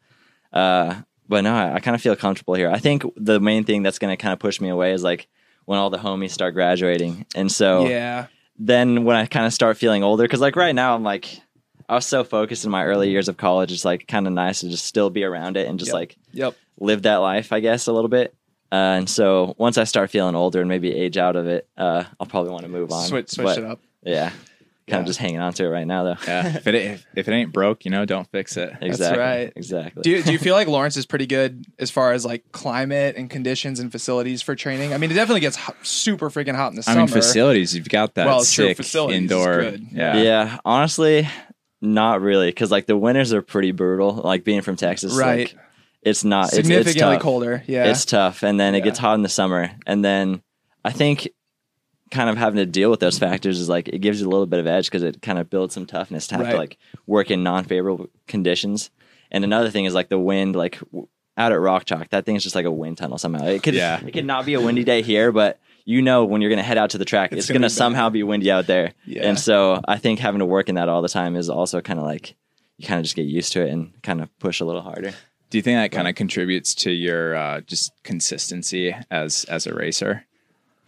Uh, 0.53 1.03
but 1.29 1.43
no, 1.43 1.55
I, 1.55 1.75
I 1.75 1.81
kind 1.81 1.95
of 1.95 2.01
feel 2.01 2.17
comfortable 2.17 2.55
here. 2.55 2.71
I 2.71 2.79
think 2.79 3.05
the 3.17 3.39
main 3.41 3.65
thing 3.65 3.83
that's 3.83 3.99
going 3.99 4.17
to 4.17 4.21
kind 4.21 4.33
of 4.33 4.39
push 4.39 4.61
me 4.61 4.69
away 4.69 4.93
is 4.93 5.03
like 5.03 5.27
when 5.67 5.79
all 5.79 5.91
the 5.91 5.99
homies 5.99 6.31
start 6.31 6.55
graduating, 6.55 7.27
and 7.35 7.51
so 7.53 7.87
Yeah. 7.87 8.27
then 8.59 9.05
when 9.05 9.17
I 9.17 9.27
kind 9.27 9.47
of 9.47 9.53
start 9.53 9.77
feeling 9.77 10.03
older, 10.03 10.25
because 10.25 10.41
like 10.41 10.57
right 10.57 10.75
now 10.75 10.95
I'm 10.95 11.03
like 11.03 11.41
I 11.89 11.95
was 11.95 12.07
so 12.07 12.23
focused 12.25 12.65
in 12.67 12.71
my 12.71 12.85
early 12.85 13.11
years 13.11 13.29
of 13.29 13.37
college. 13.39 13.73
It's 13.73 13.85
like 13.85 14.07
kind 14.07 14.27
of 14.27 14.33
nice 14.33 14.61
to 14.61 14.69
just 14.69 14.85
still 14.85 15.09
be 15.11 15.25
around 15.25 15.57
it 15.57 15.67
and 15.69 15.79
just 15.79 15.89
Yep. 15.89 15.95
like 15.95 16.17
Yep. 16.33 16.55
live 16.81 17.03
that 17.03 17.17
life, 17.17 17.51
I 17.53 17.61
guess, 17.61 17.87
a 17.87 17.93
little 17.93 18.11
bit. 18.11 18.35
Uh, 18.71 18.75
and 19.01 19.09
so 19.09 19.55
once 19.57 19.79
I 19.79 19.85
start 19.85 20.11
feeling 20.11 20.35
older 20.35 20.61
and 20.61 20.69
maybe 20.69 20.93
age 20.95 21.17
out 21.17 21.35
of 21.37 21.47
it, 21.47 21.67
uh, 21.79 22.05
I'll 22.21 22.27
probably 22.27 22.51
want 22.53 22.65
to 22.65 22.69
move 22.69 22.93
on. 22.93 23.07
Switch 23.07 23.31
switch 23.31 23.45
But, 23.47 23.59
it 23.59 23.65
up. 23.65 23.81
Yeah, 24.03 24.33
kind 24.89 25.01
of 25.01 25.07
just 25.07 25.19
hanging 25.19 25.39
on 25.41 25.53
to 25.55 25.65
it 25.65 25.69
right 25.69 25.87
now, 25.87 26.03
though. 26.05 26.17
Yeah, 26.27 26.57
if 26.57 26.67
it 26.67 26.75
if, 26.75 27.07
if 27.15 27.29
it 27.29 27.33
ain't 27.33 27.53
broke, 27.53 27.85
you 27.85 27.91
know, 27.91 28.05
don't 28.05 28.29
fix 28.31 28.57
it. 28.57 28.73
exactly. 28.81 29.19
right. 29.21 29.53
Exactly. 29.55 30.03
Do 30.03 30.11
you, 30.11 30.23
do 30.23 30.33
you 30.33 30.39
feel 30.39 30.55
like 30.55 30.69
Lawrence 30.69 30.97
is 30.97 31.07
pretty 31.07 31.27
good 31.27 31.65
as 31.79 31.91
far 31.91 32.13
as 32.13 32.25
like 32.25 32.51
climate 32.53 33.17
and 33.17 33.29
conditions 33.31 33.81
and 33.81 33.93
facilities 33.93 34.43
for 34.43 34.55
training? 34.55 34.93
I 34.93 34.99
mean, 34.99 35.11
it 35.11 35.15
definitely 35.15 35.41
gets 35.41 35.57
hot, 35.57 35.77
super 35.83 36.31
freaking 36.31 36.55
hot 36.57 36.69
in 36.73 36.77
the 36.77 36.81
I 36.81 36.83
summer. 36.83 37.01
I 37.01 37.05
mean, 37.05 37.13
facilities. 37.13 37.75
You've 37.77 37.89
got 37.89 38.15
that 38.15 38.27
Well, 38.27 38.39
true, 38.39 38.69
sick 38.69 38.77
facilities 38.77 39.17
is 39.17 39.23
indoor. 39.23 39.61
good. 39.63 39.87
Yeah. 39.93 40.17
yeah. 40.17 40.59
honestly, 40.65 41.29
not 41.81 42.21
really, 42.21 42.49
because 42.49 42.71
like 42.71 42.87
the 42.87 42.97
winters 42.97 43.33
are 43.33 43.43
pretty 43.43 43.73
brutal. 43.73 44.13
Like 44.15 44.45
being 44.45 44.63
from 44.63 44.77
Texas, 44.77 45.15
Right. 45.17 45.49
Like, 45.53 45.57
it's 46.03 46.25
not 46.25 46.47
it's- 46.53 46.59
it's, 46.61 46.69
significantly 46.69 47.17
tough. 47.17 47.23
colder. 47.23 47.63
Yeah, 47.67 47.91
It's 47.91 48.05
tough, 48.05 48.43
and 48.43 48.59
then 48.59 48.75
it 48.75 48.79
Yeah. 48.79 48.85
gets 48.85 48.99
hot 48.99 49.15
in 49.15 49.23
the 49.23 49.29
summer, 49.29 49.71
and 49.87 50.05
then 50.05 50.43
I 50.85 50.91
think 50.93 51.29
kind 52.11 52.31
of 52.31 52.37
having 52.37 52.57
to 52.57 52.67
deal 52.67 52.91
with 52.91 53.01
those 53.01 53.19
factors 53.19 53.61
is 53.61 53.69
like 53.69 53.89
it 53.89 53.99
gives 53.99 54.21
you 54.21 54.27
a 54.29 54.31
little 54.31 54.47
bit 54.47 54.61
of 54.61 54.67
edge 54.67 54.87
because 54.87 55.03
it 55.03 55.21
kind 55.23 55.39
of 55.39 55.49
builds 55.51 55.75
some 55.75 55.87
toughness 55.87 56.27
to 56.29 56.37
have 56.37 56.45
Right. 56.47 56.53
to 56.53 56.59
like 56.59 56.79
work 57.07 57.31
in 57.31 57.43
non-favorable 57.43 58.09
conditions. 58.27 58.91
And 59.31 59.45
another 59.45 59.71
thing 59.71 59.85
is 59.85 59.95
like 59.95 60.09
the 60.09 60.19
wind, 60.19 60.57
like 60.57 60.79
w- 60.81 61.09
out 61.37 61.53
at 61.53 61.61
Rock 61.61 61.85
Chalk, 61.85 62.09
that 62.11 62.25
thing 62.27 62.35
is 62.37 62.43
just 62.43 62.55
like 62.55 62.65
a 62.65 62.71
wind 62.71 62.99
tunnel 62.99 63.19
somehow. 63.19 63.45
It 63.47 63.63
could 63.63 63.75
Yeah. 63.75 64.01
it 64.05 64.13
could 64.13 64.25
not 64.25 64.47
be 64.47 64.55
a 64.55 64.61
windy 64.61 64.85
day 64.85 65.03
here, 65.03 65.31
but 65.33 65.59
you 65.85 66.03
know 66.03 66.25
when 66.25 66.41
you're 66.41 66.51
gonna 66.51 66.63
head 66.63 66.79
out 66.79 66.91
to 66.91 66.99
the 66.99 67.05
track, 67.05 67.33
It's 67.33 67.49
it's, 67.49 67.53
be 67.53 67.59
bad. 67.59 67.71
somehow 67.71 68.09
be 68.11 68.23
windy 68.23 68.51
out 68.51 68.67
there. 68.67 68.93
Yeah. 69.07 69.27
And 69.29 69.39
so 69.39 69.81
I 69.87 69.97
think 69.99 70.19
having 70.19 70.41
to 70.41 70.47
work 70.47 70.69
in 70.69 70.75
that 70.77 70.89
all 70.89 71.03
the 71.03 71.09
time 71.09 71.37
is 71.37 71.49
also 71.51 71.81
kind 71.81 71.99
of 71.99 72.05
like 72.05 72.35
you 72.79 72.87
kind 72.87 72.99
of 72.99 73.05
just 73.05 73.17
get 73.17 73.27
used 73.27 73.53
to 73.55 73.65
it 73.67 73.71
and 73.71 73.93
kind 74.03 74.21
of 74.21 74.37
push 74.39 74.61
a 74.61 74.65
little 74.65 74.83
harder. 74.83 75.13
Do 75.51 75.57
you 75.59 75.63
think 75.63 75.77
that 75.79 75.91
kind 75.97 76.07
of 76.07 76.15
contributes 76.15 76.75
to 76.77 76.91
your 76.91 77.35
uh, 77.35 77.61
just 77.63 77.93
consistency 78.05 78.95
as 79.11 79.45
as 79.45 79.67
a 79.67 79.75
racer? 79.75 80.25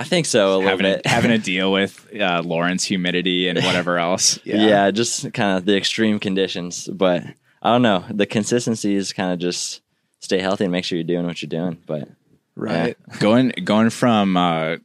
I 0.01 0.05
think 0.05 0.25
so 0.25 0.49
a 0.49 0.57
little 0.57 0.69
Having 0.71 0.85
bit. 0.87 1.03
to, 1.03 1.09
having 1.11 1.31
to 1.31 1.39
deal 1.53 1.71
with 1.71 2.09
uh, 2.19 2.41
Lawrence 2.43 2.85
humidity 2.85 3.49
and 3.49 3.59
whatever 3.63 3.99
else. 3.99 4.39
Yeah. 4.45 4.67
Yeah. 4.67 4.91
just 4.91 5.33
kind 5.35 5.59
of 5.59 5.67
the 5.67 5.77
extreme 5.77 6.19
conditions. 6.19 6.89
But 6.89 7.23
I 7.63 7.71
don't 7.71 7.83
know. 7.83 8.05
The 8.11 8.25
consistency 8.27 8.95
is 8.95 9.13
kind 9.13 9.31
of 9.33 9.39
just 9.39 9.83
stay 10.21 10.41
healthy 10.41 10.65
and 10.65 10.73
make 10.73 10.85
sure 10.87 10.97
you're 10.97 11.05
doing 11.05 11.27
what 11.27 11.43
you're 11.43 11.49
doing. 11.51 11.77
But 11.87 12.09
right. 12.57 12.97
going 13.19 13.51
going 13.63 13.91
from 13.91 14.37
uh, 14.39 14.77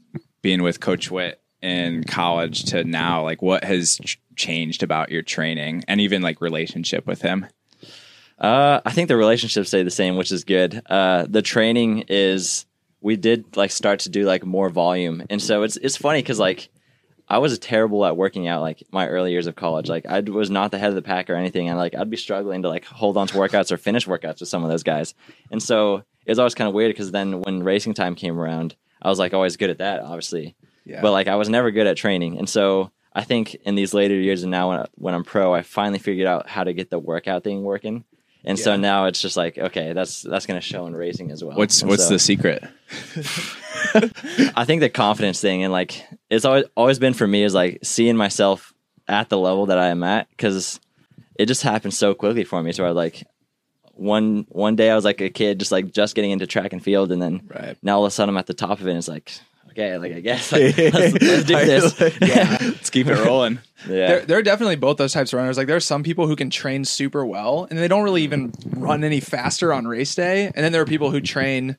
being 0.42 0.62
with 0.62 0.82
Coach 0.82 1.10
Witt 1.10 1.40
in 1.62 2.04
college 2.04 2.66
to 2.66 2.84
now, 2.84 3.24
like 3.24 3.42
what 3.42 3.64
has 3.64 3.98
ch- 4.04 4.20
changed 4.36 4.84
about 4.84 5.12
your 5.12 5.22
training 5.22 5.84
and 5.88 6.02
even 6.02 6.22
like 6.22 6.42
relationship 6.42 7.08
with 7.08 7.22
him? 7.22 7.46
uh, 8.38 8.82
I 8.86 8.92
think 8.92 9.08
the 9.08 9.16
relationships 9.16 9.70
stay 9.70 9.82
the 9.84 9.90
same, 9.90 10.18
which 10.18 10.32
is 10.34 10.44
good. 10.44 10.82
Uh, 10.90 11.26
the 11.30 11.42
training 11.42 12.04
is 12.10 12.66
we 13.06 13.16
did 13.16 13.56
like 13.56 13.70
start 13.70 14.00
to 14.00 14.10
do 14.10 14.26
like 14.26 14.44
more 14.44 14.68
volume, 14.68 15.22
and 15.30 15.40
so 15.40 15.62
it's 15.62 15.78
it's 15.78 15.96
funny 15.96 16.24
because 16.24 16.40
like 16.40 16.70
I 17.30 17.38
was 17.38 17.60
terrible 17.60 18.04
at 18.04 18.18
working 18.18 18.48
out 18.48 18.62
like 18.62 18.82
my 18.92 19.08
early 19.08 19.32
years 19.32 19.46
of 19.46 19.56
college. 19.56 19.88
Like 19.88 20.08
I 20.08 20.22
was 20.22 20.50
not 20.50 20.72
the 20.72 20.80
head 20.80 20.90
of 20.90 20.96
the 20.96 21.04
pack 21.04 21.30
or 21.30 21.36
anything, 21.36 21.70
and 21.70 21.78
like 21.78 21.94
I'd 21.94 22.10
be 22.10 22.18
struggling 22.18 22.64
to 22.64 22.68
like 22.68 22.84
hold 22.84 23.16
on 23.16 23.28
to 23.28 23.36
workouts 23.36 23.72
or 23.72 23.78
finish 23.78 24.08
workouts 24.08 24.40
with 24.40 24.50
some 24.50 24.64
of 24.64 24.72
those 24.72 24.82
guys. 24.82 25.14
And 25.52 25.62
so 25.62 25.98
it 26.26 26.32
was 26.32 26.40
always 26.40 26.56
kind 26.56 26.68
of 26.68 26.74
weird 26.74 26.90
because 26.90 27.12
then 27.12 27.42
when 27.42 27.62
racing 27.62 27.94
time 27.94 28.16
came 28.16 28.40
around, 28.40 28.76
I 29.04 29.10
was 29.10 29.20
like 29.20 29.36
always 29.36 29.56
good 29.56 29.70
at 29.70 29.78
that, 29.78 30.00
obviously. 30.00 30.56
Yeah. 30.84 31.02
But 31.04 31.12
like 31.12 31.28
I 31.28 31.36
was 31.36 31.48
never 31.48 31.70
good 31.70 31.86
at 31.86 31.98
training, 31.98 32.40
and 32.40 32.50
so 32.50 32.90
I 33.14 33.24
think 33.24 33.54
in 33.54 33.76
these 33.76 33.94
later 33.94 34.16
years 34.16 34.42
and 34.42 34.50
now 34.50 34.70
when 34.70 34.80
I, 34.80 34.86
when 34.96 35.14
I'm 35.14 35.24
pro, 35.24 35.54
I 35.54 35.62
finally 35.62 36.00
figured 36.00 36.26
out 36.26 36.50
how 36.50 36.64
to 36.64 36.74
get 36.74 36.90
the 36.90 36.98
workout 36.98 37.44
thing 37.44 37.62
working. 37.62 38.04
And 38.46 38.60
so 38.60 38.76
now 38.76 39.06
it's 39.06 39.22
just 39.22 39.36
like 39.36 39.58
okay, 39.58 39.94
that's 39.94 40.22
that's 40.22 40.46
gonna 40.46 40.62
show 40.62 40.86
in 40.86 40.96
racing 40.96 41.32
as 41.32 41.44
well. 41.44 41.58
What's 41.58 41.82
And 41.82 41.90
what's 41.90 42.04
so- 42.08 42.14
the 42.14 42.20
secret? 42.20 42.64
I 44.56 44.66
think 44.66 44.82
the 44.82 44.90
confidence 44.90 45.40
thing 45.42 45.64
and 45.64 45.72
like 45.72 46.04
it's 46.30 46.46
always 46.46 46.66
always 46.76 47.00
been 47.00 47.14
for 47.14 47.28
me 47.28 47.44
is 47.44 47.54
like 47.54 47.80
seeing 47.84 48.18
myself 48.18 48.74
at 49.08 49.30
the 49.30 49.38
level 49.38 49.68
that 49.68 49.78
I 49.78 49.88
am 49.88 50.04
at 50.04 50.30
because 50.30 50.80
it 51.38 51.46
just 51.48 51.62
happened 51.64 51.94
so 51.94 52.14
quickly 52.14 52.44
for 52.44 52.62
me. 52.62 52.72
So 52.72 52.86
I 52.86 52.90
like 52.92 53.24
one 53.94 54.46
one 54.50 54.76
day 54.76 54.90
I 54.92 54.96
was 54.96 55.06
like 55.06 55.22
a 55.22 55.30
kid, 55.30 55.60
just 55.60 55.72
like 55.72 55.92
just 55.92 56.16
getting 56.16 56.32
into 56.32 56.48
track 56.48 56.74
and 56.74 56.84
field, 56.84 57.12
and 57.12 57.22
then 57.22 57.42
Right. 57.48 57.78
now 57.82 57.98
all 57.98 58.06
of 58.06 58.10
a 58.10 58.12
sudden 58.12 58.34
I'm 58.34 58.38
at 58.40 58.48
the 58.48 58.54
top 58.54 58.80
of 58.80 58.88
it. 58.88 58.90
and 58.90 58.98
It's 58.98 59.08
like 59.08 59.32
okay, 59.78 59.98
like 59.98 60.14
I 60.14 60.20
guess 60.22 60.52
like, 60.54 60.78
let's, 60.78 61.14
let's 61.22 61.44
do 61.44 61.56
this. 61.66 62.00
yeah, 62.22 62.58
let's 62.62 62.90
keep 62.90 63.08
it 63.08 63.16
rolling. 63.26 63.60
yeah. 63.88 64.08
There, 64.08 64.22
there 64.26 64.38
are 64.40 64.42
definitely 64.44 64.78
both 64.78 64.98
those 64.98 65.14
types 65.14 65.34
of 65.34 65.38
runners. 65.38 65.58
Like 65.58 65.68
there 65.68 65.76
are 65.76 65.80
some 65.82 66.02
people 66.04 66.28
who 66.28 66.36
can 66.36 66.50
train 66.50 66.86
super 66.86 67.26
well 67.26 67.68
and 67.70 67.78
they 67.78 67.88
don't 67.88 68.04
really 68.04 68.24
even 68.24 68.54
run 68.72 69.04
any 69.04 69.20
faster 69.20 69.74
on 69.74 69.88
race 69.88 70.16
day. 70.16 70.46
And 70.46 70.64
then 70.64 70.72
there 70.72 70.82
are 70.82 70.86
people 70.86 71.12
who 71.12 71.20
train 71.22 71.78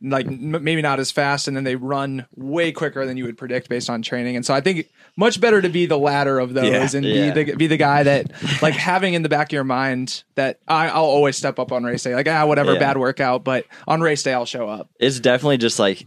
like 0.00 0.26
m- 0.26 0.62
maybe 0.62 0.82
not 0.82 1.00
as 1.00 1.10
fast 1.10 1.48
and 1.48 1.56
then 1.56 1.64
they 1.64 1.74
run 1.74 2.26
way 2.36 2.70
quicker 2.70 3.04
than 3.06 3.16
you 3.16 3.24
would 3.24 3.36
predict 3.38 3.68
based 3.68 3.90
on 3.90 4.02
training. 4.02 4.36
And 4.36 4.44
so 4.46 4.54
I 4.54 4.60
think 4.60 4.88
much 5.16 5.40
better 5.40 5.60
to 5.60 5.68
be 5.68 5.86
the 5.86 5.98
latter 5.98 6.38
of 6.38 6.54
those 6.54 6.64
Yeah. 6.94 6.96
and 6.98 7.04
Yeah. 7.04 7.32
be 7.32 7.44
the 7.44 7.56
be 7.56 7.66
the 7.66 7.76
guy 7.76 8.04
that 8.04 8.30
like 8.62 8.74
having 8.74 9.14
in 9.14 9.22
the 9.22 9.28
back 9.28 9.48
of 9.48 9.52
your 9.52 9.64
mind 9.64 10.22
that 10.36 10.60
I, 10.68 10.88
I'll 10.88 11.02
always 11.04 11.36
step 11.36 11.58
up 11.58 11.72
on 11.72 11.82
race 11.82 12.04
day. 12.04 12.14
Like 12.14 12.28
ah 12.28 12.46
whatever 12.46 12.74
Yeah. 12.74 12.78
bad 12.78 12.98
workout, 12.98 13.42
but 13.42 13.64
on 13.88 14.00
race 14.00 14.22
day 14.22 14.32
I'll 14.34 14.46
show 14.46 14.68
up. 14.68 14.88
it's 15.00 15.18
definitely 15.18 15.58
just 15.58 15.78
like 15.80 16.06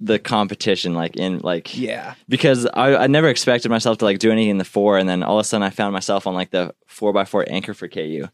the 0.00 0.18
competition, 0.18 0.94
like 0.94 1.16
in 1.16 1.38
like 1.40 1.76
Yeah. 1.76 2.14
because 2.28 2.66
I, 2.66 2.94
I 2.96 3.06
never 3.08 3.28
expected 3.28 3.68
myself 3.70 3.98
to 3.98 4.04
like 4.04 4.18
do 4.18 4.30
anything 4.30 4.50
in 4.50 4.58
the 4.58 4.64
four, 4.64 4.96
and 4.98 5.08
then 5.08 5.22
all 5.22 5.38
of 5.38 5.42
a 5.42 5.44
sudden 5.44 5.62
I 5.66 5.70
found 5.70 5.92
myself 5.92 6.26
on 6.26 6.34
like 6.34 6.50
the 6.50 6.74
four 6.86 7.12
by 7.12 7.24
four 7.24 7.44
anchor 7.48 7.74
for 7.74 7.88
KU, 7.88 8.26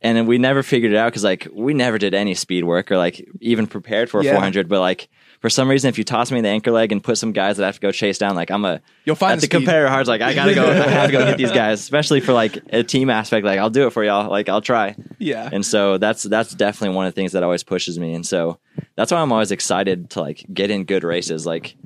and 0.00 0.16
then 0.16 0.26
we 0.26 0.38
never 0.38 0.62
figured 0.62 0.92
it 0.92 0.96
out 0.96 1.12
because 1.12 1.24
like 1.24 1.46
we 1.52 1.74
never 1.74 1.98
did 1.98 2.14
any 2.14 2.34
speed 2.34 2.64
work 2.64 2.90
or 2.90 2.96
like 2.96 3.28
even 3.40 3.66
prepared 3.66 4.10
for 4.10 4.20
a 4.20 4.24
Yeah. 4.24 4.32
400. 4.32 4.68
But 4.68 4.80
like 4.80 5.08
for 5.40 5.50
some 5.50 5.68
reason, 5.68 5.88
if 5.88 5.98
you 5.98 6.04
toss 6.04 6.30
me 6.32 6.40
the 6.40 6.48
anchor 6.48 6.70
leg 6.70 6.92
and 6.92 7.02
put 7.02 7.18
some 7.18 7.32
guys 7.32 7.56
that 7.56 7.64
I 7.64 7.66
have 7.66 7.74
to 7.74 7.80
go 7.80 7.90
chase 7.92 8.16
down, 8.16 8.34
like 8.36 8.50
I'm 8.50 8.64
a 8.64 8.80
You'll 9.04 9.16
find 9.16 9.40
the 9.40 9.48
competitor 9.48 9.88
hard's 9.88 10.08
like 10.08 10.20
I 10.22 10.34
gotta 10.34 10.54
go, 10.54 10.64
I 10.70 10.74
have 10.88 11.06
to 11.06 11.12
go 11.12 11.24
get 11.24 11.36
these 11.36 11.52
guys, 11.52 11.80
especially 11.80 12.20
for 12.20 12.32
like 12.32 12.58
a 12.72 12.82
team 12.82 13.10
aspect. 13.10 13.44
Like 13.44 13.58
I'll 13.58 13.70
do 13.70 13.86
it 13.86 13.90
for 13.90 14.02
y'all, 14.02 14.30
like 14.30 14.48
I'll 14.48 14.60
try. 14.60 14.96
Yeah. 15.18 15.48
And 15.52 15.64
so 15.66 15.98
that's 15.98 16.22
that's 16.22 16.54
definitely 16.54 16.96
one 16.96 17.06
of 17.06 17.12
the 17.14 17.20
things 17.20 17.32
that 17.32 17.42
always 17.42 17.62
pushes 17.62 17.98
me. 17.98 18.14
And 18.14 18.26
so 18.26 18.58
that's 18.96 19.12
why 19.12 19.18
I'm 19.18 19.32
always 19.32 19.50
excited 19.50 20.10
to 20.10 20.20
like 20.20 20.44
get 20.52 20.70
in 20.70 20.84
good 20.84 21.04
races. 21.04 21.46
Like 21.46 21.76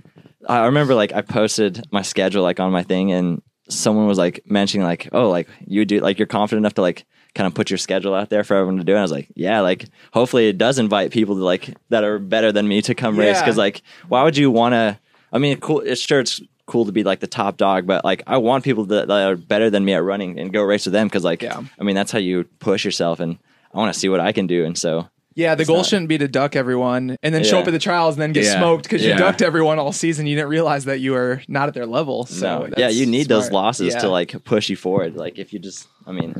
I 0.48 0.66
remember 0.66 0.94
like 0.94 1.12
I 1.12 1.22
posted 1.22 1.84
my 1.90 2.02
schedule 2.02 2.42
like 2.42 2.60
on 2.60 2.72
my 2.72 2.82
thing 2.82 3.12
and 3.12 3.42
someone 3.68 4.06
was 4.06 4.18
like 4.18 4.42
mentioning 4.46 4.86
like, 4.86 5.08
oh, 5.12 5.30
like 5.30 5.48
you 5.66 5.84
do 5.84 6.00
like 6.00 6.18
you're 6.18 6.26
confident 6.26 6.62
enough 6.62 6.74
to 6.74 6.82
like 6.82 7.04
kind 7.34 7.46
of 7.46 7.54
put 7.54 7.70
your 7.70 7.78
schedule 7.78 8.14
out 8.14 8.30
there 8.30 8.44
for 8.44 8.54
everyone 8.56 8.78
to 8.78 8.84
do. 8.84 8.92
And 8.92 9.00
I 9.00 9.02
was 9.02 9.12
like, 9.12 9.28
yeah, 9.34 9.60
like 9.60 9.86
hopefully 10.12 10.48
it 10.48 10.58
does 10.58 10.78
invite 10.78 11.10
people 11.10 11.36
to 11.36 11.44
like 11.44 11.76
that 11.90 12.04
are 12.04 12.18
better 12.18 12.52
than 12.52 12.66
me 12.66 12.82
to 12.82 12.94
come 12.94 13.18
race. 13.18 13.40
Cause 13.42 13.56
like 13.56 13.82
why 14.08 14.22
would 14.22 14.36
you 14.36 14.50
wanna 14.50 14.98
I 15.32 15.38
mean 15.38 15.58
cool 15.58 15.80
it's 15.80 16.00
sure 16.00 16.20
it's 16.20 16.40
cool 16.66 16.86
to 16.86 16.92
be 16.92 17.04
like 17.04 17.20
the 17.20 17.26
top 17.28 17.56
dog, 17.56 17.86
but 17.86 18.04
like 18.04 18.22
I 18.26 18.38
want 18.38 18.64
people 18.64 18.86
that, 18.86 19.06
that 19.08 19.28
are 19.28 19.36
better 19.36 19.70
than 19.70 19.84
me 19.84 19.94
at 19.94 20.02
running 20.02 20.38
and 20.38 20.52
go 20.52 20.62
race 20.62 20.86
with 20.86 20.92
them 20.92 21.06
because 21.06 21.24
like 21.24 21.42
Yeah. 21.42 21.62
I 21.78 21.84
mean 21.84 21.94
that's 21.94 22.10
how 22.12 22.18
you 22.18 22.44
push 22.58 22.84
yourself 22.84 23.20
and 23.20 23.38
I 23.72 23.78
want 23.78 23.92
to 23.92 23.98
see 23.98 24.08
what 24.08 24.20
I 24.20 24.32
can 24.32 24.46
do 24.46 24.64
and 24.64 24.76
so 24.76 25.08
Yeah, 25.36 25.54
the 25.54 25.64
goal 25.66 25.76
not- 25.76 25.86
shouldn't 25.86 26.08
be 26.08 26.16
to 26.18 26.26
duck 26.28 26.56
everyone 26.56 27.16
and 27.22 27.32
then 27.34 27.44
show 27.44 27.58
up 27.58 27.68
at 27.68 27.70
the 27.72 27.78
trials 27.78 28.14
and 28.16 28.22
then 28.22 28.32
get 28.32 28.44
Yeah. 28.44 28.56
smoked 28.58 28.84
because 28.84 29.04
Yeah. 29.04 29.12
you 29.12 29.18
ducked 29.18 29.42
everyone 29.42 29.78
all 29.78 29.92
season. 29.92 30.26
You 30.26 30.34
didn't 30.34 30.48
realize 30.48 30.86
that 30.86 30.98
you 31.00 31.12
were 31.12 31.42
not 31.46 31.68
at 31.68 31.74
their 31.74 31.84
level. 31.86 32.24
So 32.24 32.66
no, 32.66 32.74
yeah, 32.78 32.88
you 32.88 33.04
need 33.06 33.28
those 33.28 33.50
losses 33.52 33.92
Yeah. 33.94 34.00
to 34.00 34.08
like 34.08 34.42
push 34.44 34.68
you 34.70 34.76
forward. 34.76 35.14
Like 35.16 35.38
if 35.38 35.52
you 35.52 35.58
just, 35.58 35.86
I 36.06 36.12
mean, 36.12 36.34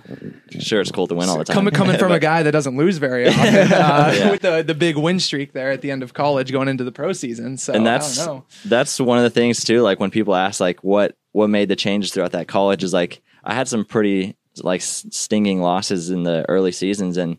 sure 0.58 0.80
it's 0.80 0.90
cool 0.90 1.06
to 1.08 1.14
win 1.14 1.28
all 1.28 1.36
the 1.38 1.44
time. 1.44 1.54
Coming, 1.54 1.74
coming 1.74 1.98
from 1.98 2.10
a 2.12 2.18
guy 2.18 2.42
that 2.42 2.52
doesn't 2.52 2.76
lose 2.76 2.96
very 2.98 3.28
often, 3.28 3.72
uh, 3.72 4.14
Yeah. 4.16 4.30
with 4.30 4.40
the 4.40 4.64
the 4.66 4.74
big 4.74 4.96
win 4.96 5.20
streak 5.20 5.52
there 5.52 5.70
at 5.70 5.82
the 5.82 5.90
end 5.90 6.02
of 6.02 6.14
college, 6.14 6.50
going 6.50 6.68
into 6.68 6.82
the 6.84 6.92
pro 6.92 7.12
season. 7.12 7.58
So 7.58 7.74
and 7.74 7.86
that's 7.86 8.18
I 8.18 8.24
don't 8.24 8.34
know. 8.36 8.44
that's 8.64 8.98
one 8.98 9.18
of 9.18 9.24
the 9.24 9.30
things 9.30 9.62
too. 9.62 9.82
Like 9.82 10.00
when 10.00 10.10
people 10.10 10.34
ask 10.34 10.58
like 10.58 10.82
what 10.82 11.14
what 11.32 11.50
made 11.50 11.68
the 11.68 11.76
changes 11.76 12.12
throughout 12.12 12.32
that 12.32 12.48
college 12.48 12.82
is 12.82 12.94
like 12.94 13.20
I 13.44 13.52
had 13.52 13.68
some 13.68 13.84
pretty 13.84 14.36
like 14.62 14.80
stinging 14.80 15.60
losses 15.60 16.08
in 16.08 16.22
the 16.22 16.46
early 16.48 16.72
seasons 16.72 17.18
and 17.18 17.36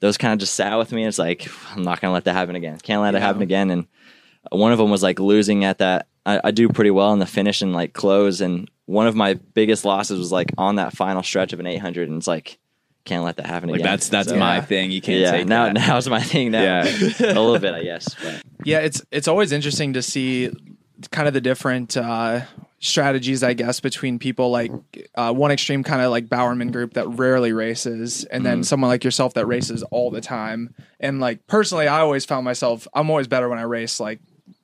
those 0.00 0.16
kind 0.18 0.32
of 0.32 0.38
just 0.40 0.54
sat 0.54 0.76
with 0.78 0.92
me. 0.92 1.04
It's 1.06 1.18
like 1.18 1.48
I'm 1.74 1.82
not 1.82 2.00
gonna 2.00 2.12
let 2.14 2.24
that 2.24 2.32
happen 2.34 2.56
again. 2.56 2.78
Can't 2.78 3.02
let 3.02 3.14
it 3.14 3.20
happen 3.22 3.42
again. 3.42 3.70
And 3.70 3.86
one 4.50 4.72
of 4.72 4.78
them 4.78 4.90
was 4.90 5.02
like 5.02 5.20
losing 5.20 5.64
at 5.64 5.78
that. 5.78 6.06
I, 6.26 6.40
I 6.44 6.50
do 6.50 6.68
pretty 6.68 6.90
well 6.90 7.12
in 7.12 7.18
the 7.18 7.26
finish 7.26 7.62
and 7.62 7.72
like 7.72 7.92
close. 7.92 8.40
And 8.40 8.70
one 8.86 9.06
of 9.06 9.14
my 9.14 9.34
biggest 9.34 9.84
losses 9.84 10.18
was 10.18 10.32
like 10.32 10.52
on 10.58 10.76
that 10.76 10.94
final 10.96 11.22
stretch 11.22 11.52
of 11.52 11.60
an 11.60 11.66
800, 11.66 12.08
and 12.08 12.18
it's 12.18 12.26
like 12.26 12.58
can't 13.06 13.24
let 13.24 13.36
that 13.38 13.46
happen 13.46 13.70
Like 13.70 13.80
again. 13.80 13.92
that's 13.92 14.08
that's 14.10 14.28
So- 14.28 14.36
my 14.36 14.56
Yeah. 14.56 14.60
thing. 14.62 14.90
You 14.90 15.00
can't 15.00 15.20
yeah. 15.20 15.30
take 15.30 15.46
Now 15.46 15.64
that. 15.66 15.74
now's 15.74 16.08
my 16.08 16.20
thing. 16.20 16.50
Now 16.50 16.62
Yeah. 16.62 16.82
a 17.20 17.26
little 17.40 17.58
bit, 17.58 17.74
I 17.74 17.82
guess. 17.82 18.14
But. 18.22 18.42
Yeah, 18.64 18.78
it's 18.80 19.02
it's 19.10 19.26
always 19.28 19.52
interesting 19.52 19.94
to 19.94 20.02
see 20.02 20.50
kind 21.08 21.28
of 21.28 21.34
the 21.34 21.40
different 21.40 21.96
uh, 21.96 22.42
strategies, 22.78 23.42
I 23.42 23.54
guess, 23.54 23.80
between 23.80 24.18
people 24.18 24.50
like 24.50 24.72
uh, 25.14 25.32
one 25.32 25.50
extreme 25.50 25.82
kind 25.84 26.02
of 26.02 26.10
like 26.10 26.28
Bowerman 26.28 26.70
group 26.72 26.94
that 26.94 27.08
rarely 27.08 27.52
races, 27.52 28.24
and 28.24 28.44
Mm-hmm. 28.44 28.50
then 28.50 28.64
someone 28.64 28.88
like 28.88 29.04
yourself 29.04 29.34
that 29.34 29.46
races 29.46 29.82
all 29.84 30.10
the 30.10 30.20
time. 30.20 30.74
And 30.98 31.20
like 31.20 31.46
personally, 31.46 31.88
I 31.88 32.00
always 32.00 32.24
found 32.24 32.44
myself 32.44 32.86
I'm 32.94 33.10
always 33.10 33.28
better 33.28 33.48
when 33.48 33.58
I 33.58 33.62
race 33.62 34.00
like 34.00 34.20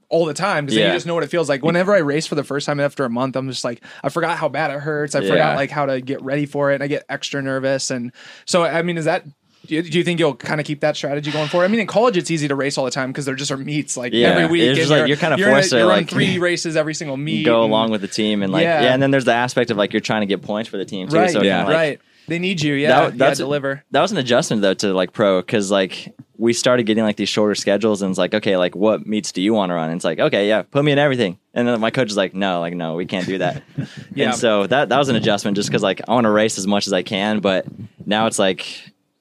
all 0.08 0.24
the 0.24 0.34
time 0.34 0.64
because 0.66 0.78
Yeah. 0.78 0.86
you 0.88 0.92
just 0.92 1.04
know 1.06 1.14
what 1.14 1.24
it 1.24 1.30
feels 1.30 1.48
like. 1.48 1.64
Whenever 1.64 1.92
I 1.94 1.98
race 1.98 2.26
for 2.26 2.36
the 2.36 2.44
first 2.44 2.64
time 2.66 2.78
after 2.78 3.04
a 3.04 3.10
month, 3.10 3.34
I'm 3.36 3.48
just 3.48 3.64
like 3.64 3.82
I 4.04 4.08
forgot 4.08 4.38
how 4.38 4.48
bad 4.48 4.70
it 4.70 4.80
hurts. 4.80 5.14
I 5.14 5.20
Yeah. 5.20 5.30
forgot 5.30 5.56
like 5.56 5.70
how 5.70 5.86
to 5.86 6.00
get 6.00 6.22
ready 6.22 6.46
for 6.46 6.70
it. 6.70 6.74
And 6.74 6.82
I 6.82 6.86
get 6.86 7.04
extra 7.08 7.42
nervous. 7.42 7.90
And 7.90 8.12
so 8.44 8.62
I 8.62 8.82
mean, 8.82 8.98
is 8.98 9.06
that 9.06 9.24
do 9.66 9.74
you, 9.74 9.82
do 9.82 9.98
you 9.98 10.04
think 10.04 10.18
you'll 10.20 10.34
kind 10.34 10.60
of 10.60 10.66
keep 10.66 10.80
that 10.80 10.96
strategy 10.96 11.30
going 11.30 11.48
forward? 11.48 11.64
I 11.64 11.68
mean, 11.68 11.80
in 11.80 11.86
college, 11.86 12.16
it's 12.16 12.30
easy 12.30 12.48
to 12.48 12.54
race 12.54 12.78
all 12.78 12.84
the 12.84 12.90
time 12.90 13.10
because 13.10 13.24
there 13.26 13.34
just 13.34 13.50
are 13.50 13.56
meets 13.56 13.96
like 13.96 14.12
Yeah. 14.12 14.28
every 14.28 14.46
week. 14.46 14.62
It's 14.62 14.78
just 14.78 14.90
like 14.90 15.08
you're 15.08 15.16
kinda 15.16 15.36
forced 15.38 15.70
to, 15.70 15.84
like, 15.84 16.08
three 16.08 16.38
races 16.50 16.76
every 16.76 16.94
single 16.94 17.16
meet. 17.16 17.44
go 17.44 17.62
and- 17.64 17.70
along 17.72 17.90
with 17.90 18.00
the 18.00 18.08
team 18.08 18.42
and 18.42 18.52
like 18.52 18.62
Yeah. 18.62 18.82
yeah. 18.82 18.94
and 18.94 19.02
then 19.02 19.10
there's 19.10 19.24
the 19.26 19.32
aspect 19.34 19.70
of 19.70 19.76
like 19.76 19.92
you're 19.92 20.00
trying 20.00 20.22
to 20.22 20.26
get 20.26 20.42
points 20.42 20.68
for 20.68 20.76
the 20.76 20.84
team 20.84 21.08
too 21.08 21.16
right, 21.16 21.30
so 21.30 21.42
Yeah. 21.42 21.64
like, 21.64 21.74
right. 21.74 22.00
They 22.28 22.40
need 22.40 22.60
you. 22.60 22.74
Yeah, 22.74 22.88
That- 22.88 23.02
yeah, 23.12 23.18
that's- 23.18 23.38
deliver. 23.38 23.84
that 23.92 24.00
was 24.02 24.10
an 24.10 24.18
adjustment 24.18 24.60
though 24.62 24.74
to 24.74 24.92
like 24.92 25.12
pro 25.12 25.40
because 25.40 25.70
like 25.70 26.12
we 26.38 26.52
started 26.52 26.82
getting 26.84 27.04
like 27.04 27.16
these 27.16 27.28
shorter 27.28 27.54
schedules 27.54 28.02
and 28.02 28.10
it's 28.10 28.18
like 28.18 28.34
okay 28.34 28.56
like 28.58 28.74
what 28.76 29.06
meets 29.06 29.30
do 29.32 29.40
you 29.40 29.54
want 29.54 29.70
to 29.70 29.74
run 29.74 29.88
and 29.90 29.96
it's 29.96 30.04
like 30.04 30.18
okay 30.18 30.48
yeah 30.48 30.60
put 30.62 30.84
me 30.84 30.92
in 30.92 30.98
everything 30.98 31.38
and 31.54 31.66
then 31.66 31.80
my 31.80 31.90
coach 31.90 32.10
is 32.10 32.16
like 32.16 32.34
no 32.34 32.60
like 32.60 32.74
no 32.74 32.94
we 32.94 33.06
can't 33.06 33.24
do 33.26 33.38
that 33.38 33.62
Yeah. 34.14 34.26
and 34.26 34.34
so 34.34 34.66
that 34.66 34.88
that 34.90 34.98
was 34.98 35.08
an 35.08 35.16
adjustment 35.16 35.56
just 35.56 35.68
because 35.70 35.82
like 35.82 36.02
I 36.08 36.12
want 36.12 36.24
to 36.26 36.30
race 36.30 36.58
as 36.58 36.66
much 36.66 36.86
as 36.88 36.92
I 36.92 37.02
can 37.02 37.38
but 37.38 37.64
now 38.04 38.26
it's 38.26 38.38
like 38.38 38.66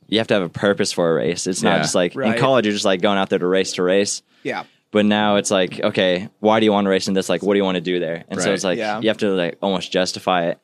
you 0.08 0.18
have 0.20 0.28
to 0.28 0.34
have 0.36 0.44
a 0.44 0.50
purpose 0.50 0.92
for 0.92 1.12
a 1.12 1.14
race 1.16 1.48
it's 1.48 1.64
Yeah. 1.64 1.72
not 1.72 1.82
just 1.82 1.96
like 1.96 2.16
Right. 2.16 2.36
in 2.36 2.40
college 2.40 2.66
you're 2.66 2.74
just 2.74 2.86
like 2.86 3.02
going 3.02 3.18
out 3.18 3.30
there 3.30 3.40
to 3.40 3.48
race 3.48 3.74
to 3.74 3.84
race 3.84 4.22
Yeah, 4.44 4.64
but 4.92 5.06
now 5.06 5.36
it's 5.38 5.52
like 5.52 5.80
okay 5.80 6.30
why 6.40 6.60
do 6.60 6.66
you 6.66 6.72
want 6.72 6.86
to 6.86 6.90
race 6.90 7.08
in 7.08 7.14
this 7.14 7.30
like 7.30 7.42
what 7.44 7.54
do 7.54 7.58
you 7.58 7.64
want 7.64 7.76
to 7.76 7.82
do 7.82 8.00
there 8.00 8.24
and 8.30 8.40
so 8.42 8.48
Right. 8.48 8.54
it's 8.56 8.64
like 8.64 8.78
Yeah. 8.78 9.00
you 9.02 9.08
have 9.10 9.18
to 9.20 9.30
like 9.30 9.58
almost 9.62 9.92
justify 9.92 10.48
it 10.48 10.60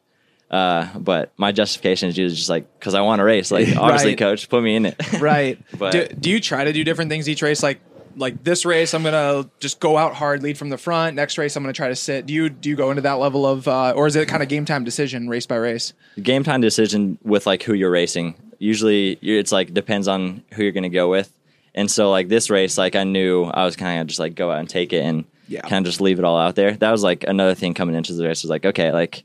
uh, 0.50 0.88
but 1.00 1.31
my 1.38 1.53
justification 1.53 2.10
is 2.10 2.17
usually 2.17 2.36
just 2.36 2.50
like 2.50 2.67
because 2.77 2.93
I 2.93 3.00
want 3.01 3.19
to 3.19 3.24
race 3.24 3.51
like 3.51 3.69
obviously 3.77 4.12
Right. 4.12 4.17
coach 4.17 4.50
put 4.50 4.62
me 4.63 4.75
in 4.75 4.86
it 4.86 5.19
right. 5.21 5.57
But- 5.77 5.91
do, 5.93 6.07
do 6.07 6.29
you 6.29 6.39
try 6.41 6.63
to 6.65 6.74
do 6.74 6.83
different 6.83 7.10
things 7.10 7.29
each 7.29 7.41
race? 7.41 7.63
Like 7.63 7.79
like 8.15 8.43
this 8.43 8.65
race, 8.65 8.93
I'm 8.93 9.03
gonna 9.03 9.49
just 9.59 9.79
go 9.79 9.97
out 9.97 10.13
hard, 10.13 10.43
lead 10.43 10.57
from 10.57 10.69
the 10.69 10.77
front. 10.77 11.15
Next 11.15 11.37
race, 11.37 11.55
I'm 11.55 11.63
gonna 11.63 11.73
try 11.73 11.89
to 11.89 11.95
sit. 11.95 12.25
Do 12.25 12.33
you 12.33 12.49
do 12.49 12.69
you 12.69 12.75
go 12.75 12.89
into 12.91 13.01
that 13.03 13.13
level 13.19 13.45
of, 13.45 13.67
uh, 13.67 13.91
or 13.95 14.07
is 14.07 14.15
it 14.15 14.27
kind 14.27 14.41
of 14.43 14.49
game 14.49 14.65
time 14.65 14.83
decision, 14.83 15.27
race 15.29 15.45
by 15.45 15.55
race? 15.55 15.93
game 16.21 16.43
time 16.43 16.61
decision 16.61 17.17
with 17.23 17.45
like 17.45 17.63
who 17.63 17.73
you're 17.73 17.91
racing. 17.91 18.35
Usually, 18.59 19.13
it's 19.21 19.51
like 19.51 19.73
depends 19.73 20.07
on 20.07 20.43
who 20.53 20.63
you're 20.63 20.71
to 20.83 20.89
go 20.89 21.09
with. 21.09 21.31
And 21.73 21.89
so, 21.89 22.11
like 22.11 22.27
this 22.27 22.49
race, 22.49 22.77
like 22.77 22.95
I 22.95 23.03
knew 23.05 23.45
I 23.45 23.63
was 23.65 23.75
kind 23.75 24.01
of 24.01 24.07
just 24.07 24.19
like 24.19 24.35
go 24.35 24.51
out 24.51 24.59
and 24.59 24.69
take 24.69 24.91
it 24.93 25.03
and 25.03 25.25
Yeah. 25.47 25.61
kind 25.61 25.85
of 25.85 25.89
just 25.89 26.01
leave 26.01 26.19
it 26.19 26.25
all 26.25 26.37
out 26.37 26.55
there. 26.55 26.73
That 26.73 26.91
was 26.91 27.01
like 27.03 27.23
another 27.27 27.55
thing 27.55 27.73
coming 27.73 27.95
into 27.95 28.13
the 28.13 28.27
race 28.27 28.43
was 28.43 28.49
like 28.49 28.65
okay, 28.65 28.91
like 28.91 29.23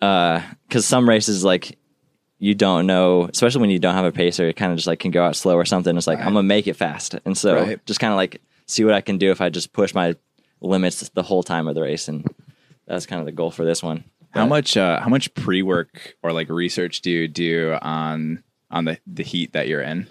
because 0.00 0.84
some 0.86 1.08
races 1.08 1.44
like 1.44 1.78
you 2.44 2.54
don't 2.54 2.86
know, 2.86 3.28
especially 3.32 3.60
when 3.62 3.70
you 3.70 3.78
don't 3.78 3.94
have 3.94 4.04
a 4.04 4.12
pacer, 4.12 4.46
it 4.48 4.56
kind 4.56 4.70
of 4.72 4.76
just 4.76 4.86
like 4.86 4.98
can 4.98 5.10
go 5.10 5.24
out 5.24 5.34
slow 5.36 5.54
or 5.56 5.64
something. 5.64 5.96
It's 5.96 6.06
like 6.06 6.18
Right. 6.18 6.26
I'm 6.26 6.34
gonna 6.34 6.42
make 6.56 6.66
it 6.66 6.76
fast, 6.76 7.14
and 7.24 7.36
so 7.38 7.54
Right. 7.54 7.86
just 7.86 8.00
kind 8.00 8.12
of 8.12 8.16
like 8.18 8.40
see 8.66 8.84
what 8.84 8.92
I 8.94 9.00
can 9.00 9.16
do 9.18 9.30
if 9.30 9.40
I 9.40 9.48
just 9.48 9.72
push 9.72 9.94
my 9.94 10.14
limits 10.60 11.08
the 11.14 11.22
whole 11.22 11.42
time 11.42 11.68
of 11.68 11.74
the 11.74 11.82
race, 11.82 12.06
and 12.08 12.26
that's 12.86 13.06
kind 13.06 13.20
of 13.20 13.26
the 13.26 13.32
goal 13.32 13.50
for 13.50 13.64
this 13.64 13.82
one. 13.82 14.04
How 14.30 14.46
much 14.46 14.76
uh, 14.76 15.00
how 15.00 15.08
much 15.08 15.32
pre 15.34 15.62
work 15.62 16.16
or 16.22 16.32
like 16.32 16.48
research 16.50 17.00
do 17.02 17.10
you 17.10 17.28
do 17.28 17.78
on 17.80 18.42
on 18.70 18.84
the 18.84 18.98
the 19.06 19.22
heat 19.22 19.52
that 19.54 19.68
you're 19.68 19.80
in? 19.82 20.06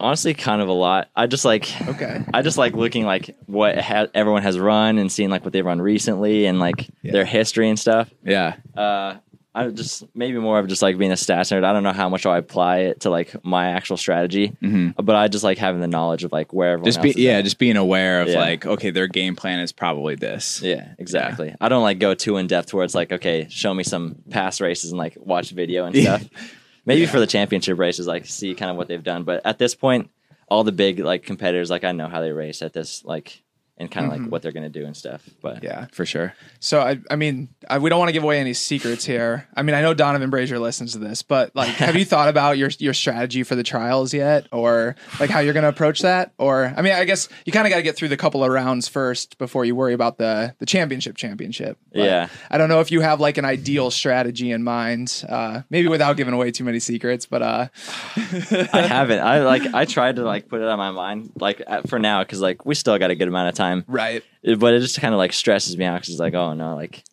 Honestly, 0.00 0.34
kind 0.34 0.60
of 0.60 0.68
a 0.68 0.72
lot. 0.72 1.08
I 1.14 1.28
just 1.28 1.44
like 1.44 1.70
Okay. 1.88 2.24
I 2.34 2.42
just 2.42 2.58
like 2.58 2.74
looking 2.74 3.04
like 3.06 3.36
what 3.46 3.78
ha- 3.78 4.08
everyone 4.14 4.42
has 4.42 4.58
run 4.58 4.98
and 4.98 5.10
seeing 5.12 5.30
like 5.30 5.44
what 5.44 5.52
they've 5.52 5.64
run 5.64 5.80
recently 5.80 6.46
and 6.46 6.58
like 6.58 6.88
Yeah. 7.02 7.12
their 7.12 7.24
history 7.24 7.68
and 7.68 7.78
stuff. 7.78 8.10
Yeah, 8.24 8.56
Uh, 8.76 9.14
I 9.54 9.68
just 9.68 10.04
maybe 10.14 10.38
more 10.38 10.58
of 10.58 10.66
just 10.66 10.80
like 10.80 10.96
being 10.96 11.10
a 11.10 11.14
stats 11.14 11.52
nerd. 11.52 11.62
I 11.64 11.74
don't 11.74 11.82
know 11.82 11.92
how 11.92 12.08
much 12.08 12.24
I 12.24 12.38
apply 12.38 12.78
it 12.78 13.00
to 13.00 13.10
like 13.10 13.44
my 13.44 13.68
actual 13.72 13.98
strategy, 13.98 14.56
mm-hmm. 14.62 15.02
but 15.02 15.14
I 15.14 15.28
just 15.28 15.44
like 15.44 15.58
having 15.58 15.82
the 15.82 15.88
knowledge 15.88 16.24
of 16.24 16.32
like 16.32 16.54
where 16.54 16.72
everyone 16.72 16.86
just 16.86 16.98
else 16.98 17.02
be 17.02 17.10
is 17.10 17.16
yeah, 17.16 17.32
at. 17.38 17.44
just 17.44 17.58
being 17.58 17.76
aware 17.76 18.22
of 18.22 18.28
Yeah. 18.28 18.38
like 18.38 18.64
okay, 18.64 18.90
their 18.90 19.08
game 19.08 19.36
plan 19.36 19.60
is 19.60 19.70
probably 19.70 20.14
this. 20.14 20.62
yeah, 20.62 20.94
exactly. 20.98 21.54
I 21.60 21.68
don't 21.68 21.82
like 21.82 21.98
go 21.98 22.14
too 22.14 22.38
in 22.38 22.46
depth 22.46 22.72
where 22.72 22.84
it's 22.84 22.94
like 22.94 23.12
okay, 23.12 23.46
show 23.50 23.74
me 23.74 23.84
some 23.84 24.16
past 24.30 24.62
races 24.62 24.90
and 24.90 24.98
like 24.98 25.18
watch 25.20 25.50
video 25.50 25.84
and 25.84 25.96
stuff. 25.96 26.24
Maybe 26.86 27.06
for 27.06 27.20
the 27.20 27.26
championship 27.26 27.78
races, 27.78 28.06
like 28.06 28.26
see 28.26 28.54
kind 28.54 28.70
of 28.70 28.76
what 28.76 28.88
they've 28.88 29.04
done. 29.04 29.22
But 29.24 29.44
at 29.44 29.58
this 29.58 29.74
point, 29.74 30.10
all 30.48 30.64
the 30.64 30.72
big 30.72 30.98
like 30.98 31.24
competitors, 31.24 31.70
like 31.70 31.84
I 31.84 31.92
know 31.92 32.08
how 32.08 32.20
they 32.20 32.32
race 32.32 32.62
at 32.62 32.72
this 32.72 33.04
like 33.04 33.42
and 33.78 33.90
kind 33.90 34.06
of 34.06 34.12
like 34.18 34.30
what 34.30 34.42
they're 34.42 34.52
gonna 34.52 34.68
do 34.68 34.84
and 34.86 34.96
stuff. 34.96 35.22
But 35.40 35.62
Yeah. 35.62 35.86
for 35.92 36.04
sure. 36.06 36.34
So 36.60 36.80
I, 36.80 36.98
I 37.10 37.16
mean, 37.16 37.48
I, 37.68 37.78
we 37.78 37.90
don't 37.90 37.98
want 37.98 38.10
to 38.10 38.12
give 38.12 38.22
away 38.22 38.38
any 38.38 38.54
secrets 38.54 39.04
here. 39.04 39.48
I 39.56 39.62
mean, 39.62 39.74
I 39.74 39.80
know 39.80 39.94
Donavan 39.94 40.30
Brazier 40.30 40.58
listens 40.58 40.92
to 40.92 40.98
this, 40.98 41.22
but 41.22 41.54
like, 41.56 41.68
have 41.70 41.96
you 41.96 42.04
thought 42.12 42.28
about 42.28 42.58
your 42.58 42.70
your 42.78 42.94
strategy 42.94 43.42
for 43.42 43.54
the 43.56 43.62
trials 43.62 44.12
yet, 44.14 44.46
or 44.52 44.94
like 45.18 45.30
how 45.30 45.40
you're 45.40 45.54
going 45.54 45.62
to 45.62 45.68
approach 45.68 46.00
that? 46.02 46.32
Or 46.38 46.72
I 46.76 46.82
mean, 46.82 46.92
I 46.92 47.04
guess 47.04 47.28
you 47.44 47.52
kind 47.52 47.66
of 47.66 47.70
got 47.70 47.76
to 47.78 47.82
get 47.82 47.96
through 47.96 48.08
the 48.08 48.16
couple 48.16 48.44
of 48.44 48.50
rounds 48.52 48.88
first 48.88 49.38
before 49.38 49.64
you 49.64 49.74
worry 49.74 49.94
about 49.94 50.18
the 50.18 50.54
the 50.58 50.66
championship 50.66 51.16
championship. 51.16 51.78
But 51.92 52.02
Yeah. 52.04 52.28
I 52.50 52.58
don't 52.58 52.68
know 52.68 52.80
if 52.80 52.92
you 52.92 53.00
have 53.00 53.20
like 53.20 53.38
an 53.38 53.44
ideal 53.44 53.90
strategy 53.90 54.50
in 54.52 54.62
mind. 54.62 55.24
Uh, 55.28 55.62
maybe 55.70 55.88
without 55.88 56.16
giving 56.16 56.34
away 56.34 56.50
too 56.50 56.64
many 56.64 56.78
secrets, 56.78 57.26
but 57.26 57.42
uh, 57.42 57.68
I 58.16 58.82
haven't. 58.88 59.20
I 59.20 59.40
like 59.40 59.62
I 59.74 59.84
tried 59.86 60.16
to 60.16 60.22
like 60.24 60.48
put 60.48 60.60
it 60.60 60.68
on 60.68 60.78
my 60.78 60.90
mind 60.90 61.32
like 61.40 61.62
at, 61.66 61.88
for 61.88 61.98
now 61.98 62.22
because 62.22 62.40
like 62.40 62.64
we 62.66 62.74
still 62.74 62.98
got 62.98 63.10
a 63.10 63.14
good 63.14 63.28
amount 63.28 63.48
of 63.48 63.54
time. 63.54 63.61
Right. 63.88 64.22
It- 64.42 64.58
but 64.58 64.74
it 64.74 64.80
just 64.80 65.00
kind 65.00 65.14
of 65.14 65.18
like 65.18 65.32
stresses 65.32 65.76
me 65.76 65.84
out 65.84 65.96
because 66.00 66.10
it's 66.10 66.20
like 66.20 66.34
oh 66.34 66.54
no 66.54 66.74
like 66.74 67.04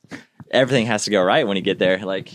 everything 0.52 0.86
has 0.88 1.06
to 1.06 1.12
go 1.12 1.22
right 1.24 1.48
when 1.48 1.58
you 1.58 1.64
get 1.64 1.80
there. 1.80 2.00
Like 2.00 2.32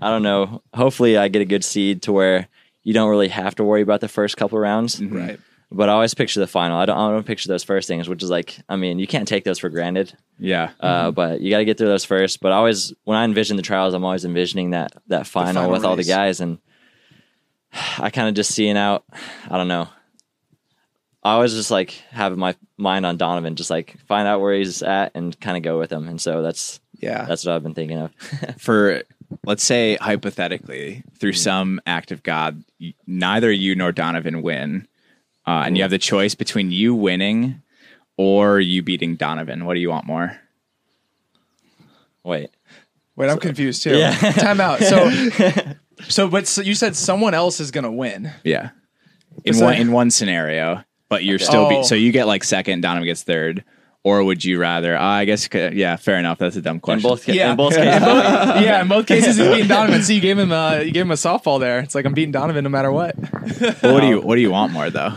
i 0.00 0.10
don't 0.10 0.22
know. 0.22 0.62
Hopefully 0.74 1.16
i 1.16 1.28
get 1.28 1.42
a 1.42 1.44
good 1.44 1.64
seed 1.64 2.02
to 2.02 2.12
where 2.12 2.48
you 2.84 2.94
don't 2.94 3.10
really 3.10 3.28
have 3.28 3.54
to 3.56 3.64
worry 3.64 3.82
about 3.82 4.00
the 4.00 4.08
first 4.08 4.36
couple 4.36 4.58
rounds. 4.58 5.02
Right. 5.02 5.38
but 5.70 5.88
i 5.88 5.92
always 5.92 6.14
picture 6.14 6.40
the 6.40 6.46
final. 6.46 6.78
I 6.78 6.86
don't, 6.86 6.96
I 6.96 7.10
don't 7.10 7.26
picture 7.26 7.48
those 7.48 7.64
first 7.64 7.88
things 7.88 8.08
which 8.08 8.22
is 8.22 8.30
like 8.30 8.58
i 8.68 8.76
mean 8.76 8.98
you 8.98 9.06
can't 9.06 9.28
take 9.28 9.44
those 9.44 9.58
for 9.58 9.68
granted. 9.68 10.14
Yeah. 10.38 10.70
uh, 10.80 11.10
but 11.10 11.40
you 11.40 11.50
got 11.50 11.58
to 11.58 11.64
get 11.64 11.76
through 11.78 11.88
those 11.88 12.04
first. 12.04 12.38
But 12.40 12.52
I 12.52 12.56
always 12.56 12.92
when 13.04 13.18
i 13.18 13.24
envision 13.24 13.56
the 13.56 13.62
trials 13.62 13.92
i'm 13.94 14.04
always 14.04 14.24
envisioning 14.24 14.70
that 14.70 14.92
that 15.08 15.26
final, 15.26 15.52
final 15.54 15.70
with 15.72 15.84
all 15.84 15.96
the 15.96 16.04
guys 16.04 16.40
and 16.40 16.58
i 17.98 18.10
kind 18.10 18.28
of 18.28 18.34
just 18.34 18.54
seeing 18.54 18.76
out 18.76 19.04
i 19.50 19.56
don't 19.58 19.68
know 19.68 19.88
I 21.22 21.38
was 21.38 21.52
just 21.54 21.70
like 21.70 21.90
having 22.10 22.38
my 22.38 22.54
mind 22.76 23.04
on 23.04 23.18
Donavan, 23.18 23.54
just 23.56 23.70
like 23.70 23.98
find 24.06 24.26
out 24.28 24.40
where 24.40 24.54
he's 24.54 24.82
at 24.82 25.12
and 25.14 25.38
kind 25.40 25.56
of 25.56 25.62
go 25.62 25.78
with 25.78 25.90
him. 25.92 26.06
And 26.08 26.20
so 26.20 26.42
that's 26.42 26.80
Yeah. 27.00 27.24
that's 27.26 27.44
what 27.44 27.54
I've 27.54 27.62
been 27.62 27.74
thinking 27.74 27.98
of. 27.98 28.14
for 28.58 29.02
let's 29.44 29.62
say 29.64 29.96
hypothetically 29.96 31.02
through 31.18 31.34
some 31.34 31.80
act 31.86 32.10
of 32.12 32.22
god 32.22 32.64
neither 33.06 33.52
you 33.52 33.74
nor 33.74 33.92
donavan 33.92 34.40
win 34.42 34.88
uh, 35.46 35.64
and 35.66 35.76
you 35.76 35.82
have 35.82 35.90
the 35.90 35.98
choice 35.98 36.34
between 36.34 36.70
you 36.70 36.94
winning 36.94 37.60
or 38.16 38.58
you 38.58 38.82
beating 38.82 39.16
donavan 39.18 39.64
what 39.66 39.74
do 39.74 39.80
you 39.80 39.90
want 39.90 40.06
more 40.06 40.38
Wait, 42.24 42.50
Wait, 43.16 43.30
I'm 43.30 43.38
confused 43.38 43.82
too. 43.82 43.96
Yeah. 43.96 44.12
Time 44.32 44.60
out. 44.60 44.80
So, 44.80 45.10
so, 46.08 46.28
but 46.28 46.46
so 46.46 46.62
you 46.62 46.74
said 46.74 46.94
someone 46.96 47.34
else 47.34 47.58
is 47.60 47.70
going 47.70 47.84
to 47.84 47.90
win. 47.92 48.32
yeah 48.44 48.70
in 49.44 49.58
one 49.60 49.74
in 49.74 49.92
one 49.92 50.10
scenario 50.10 50.82
but 51.08 51.24
you're 51.24 51.38
still 51.38 51.66
Oh. 51.66 51.68
be, 51.68 51.82
so 51.84 51.94
you 51.94 52.12
get 52.12 52.26
like 52.26 52.44
second 52.44 52.80
donovan 52.82 53.06
gets 53.06 53.22
third 53.22 53.64
or 54.04 54.22
would 54.22 54.44
you 54.44 54.58
rather 54.60 54.96
uh, 54.96 55.02
i 55.02 55.24
guess 55.24 55.48
yeah 55.52 55.96
fair 55.96 56.18
enough 56.18 56.38
that's 56.38 56.56
a 56.56 56.62
dumb 56.62 56.76
in 56.76 56.80
question 56.80 57.08
both 57.10 57.24
ca- 57.26 57.32
Yeah. 57.40 57.50
in 57.50 57.56
both 57.56 57.74
In 57.76 57.82
cases, 57.84 58.00
both- 58.04 58.62
yeah, 58.62 58.80
in 58.82 58.88
both 58.88 59.06
cases, 59.06 59.36
he's 59.36 59.46
beating 59.48 59.66
Donavan. 59.68 60.02
So 60.02 60.12
you 60.12 60.20
gave 60.20 60.38
him, 60.38 60.52
uh, 60.52 60.76
you 60.78 60.92
gave 60.92 61.02
him 61.02 61.10
a 61.10 61.14
softball 61.14 61.58
there. 61.60 61.80
It's 61.80 61.94
like 61.94 62.04
I'm 62.06 62.14
beating 62.14 62.32
Donavan 62.32 62.62
no 62.62 62.68
matter 62.70 62.90
what. 62.92 63.16
Well, 63.82 63.94
what 63.94 64.00
do 64.00 64.06
you 64.08 64.20
what 64.20 64.36
do 64.36 64.40
you 64.40 64.50
want 64.50 64.72
more 64.72 64.88
though 64.90 65.14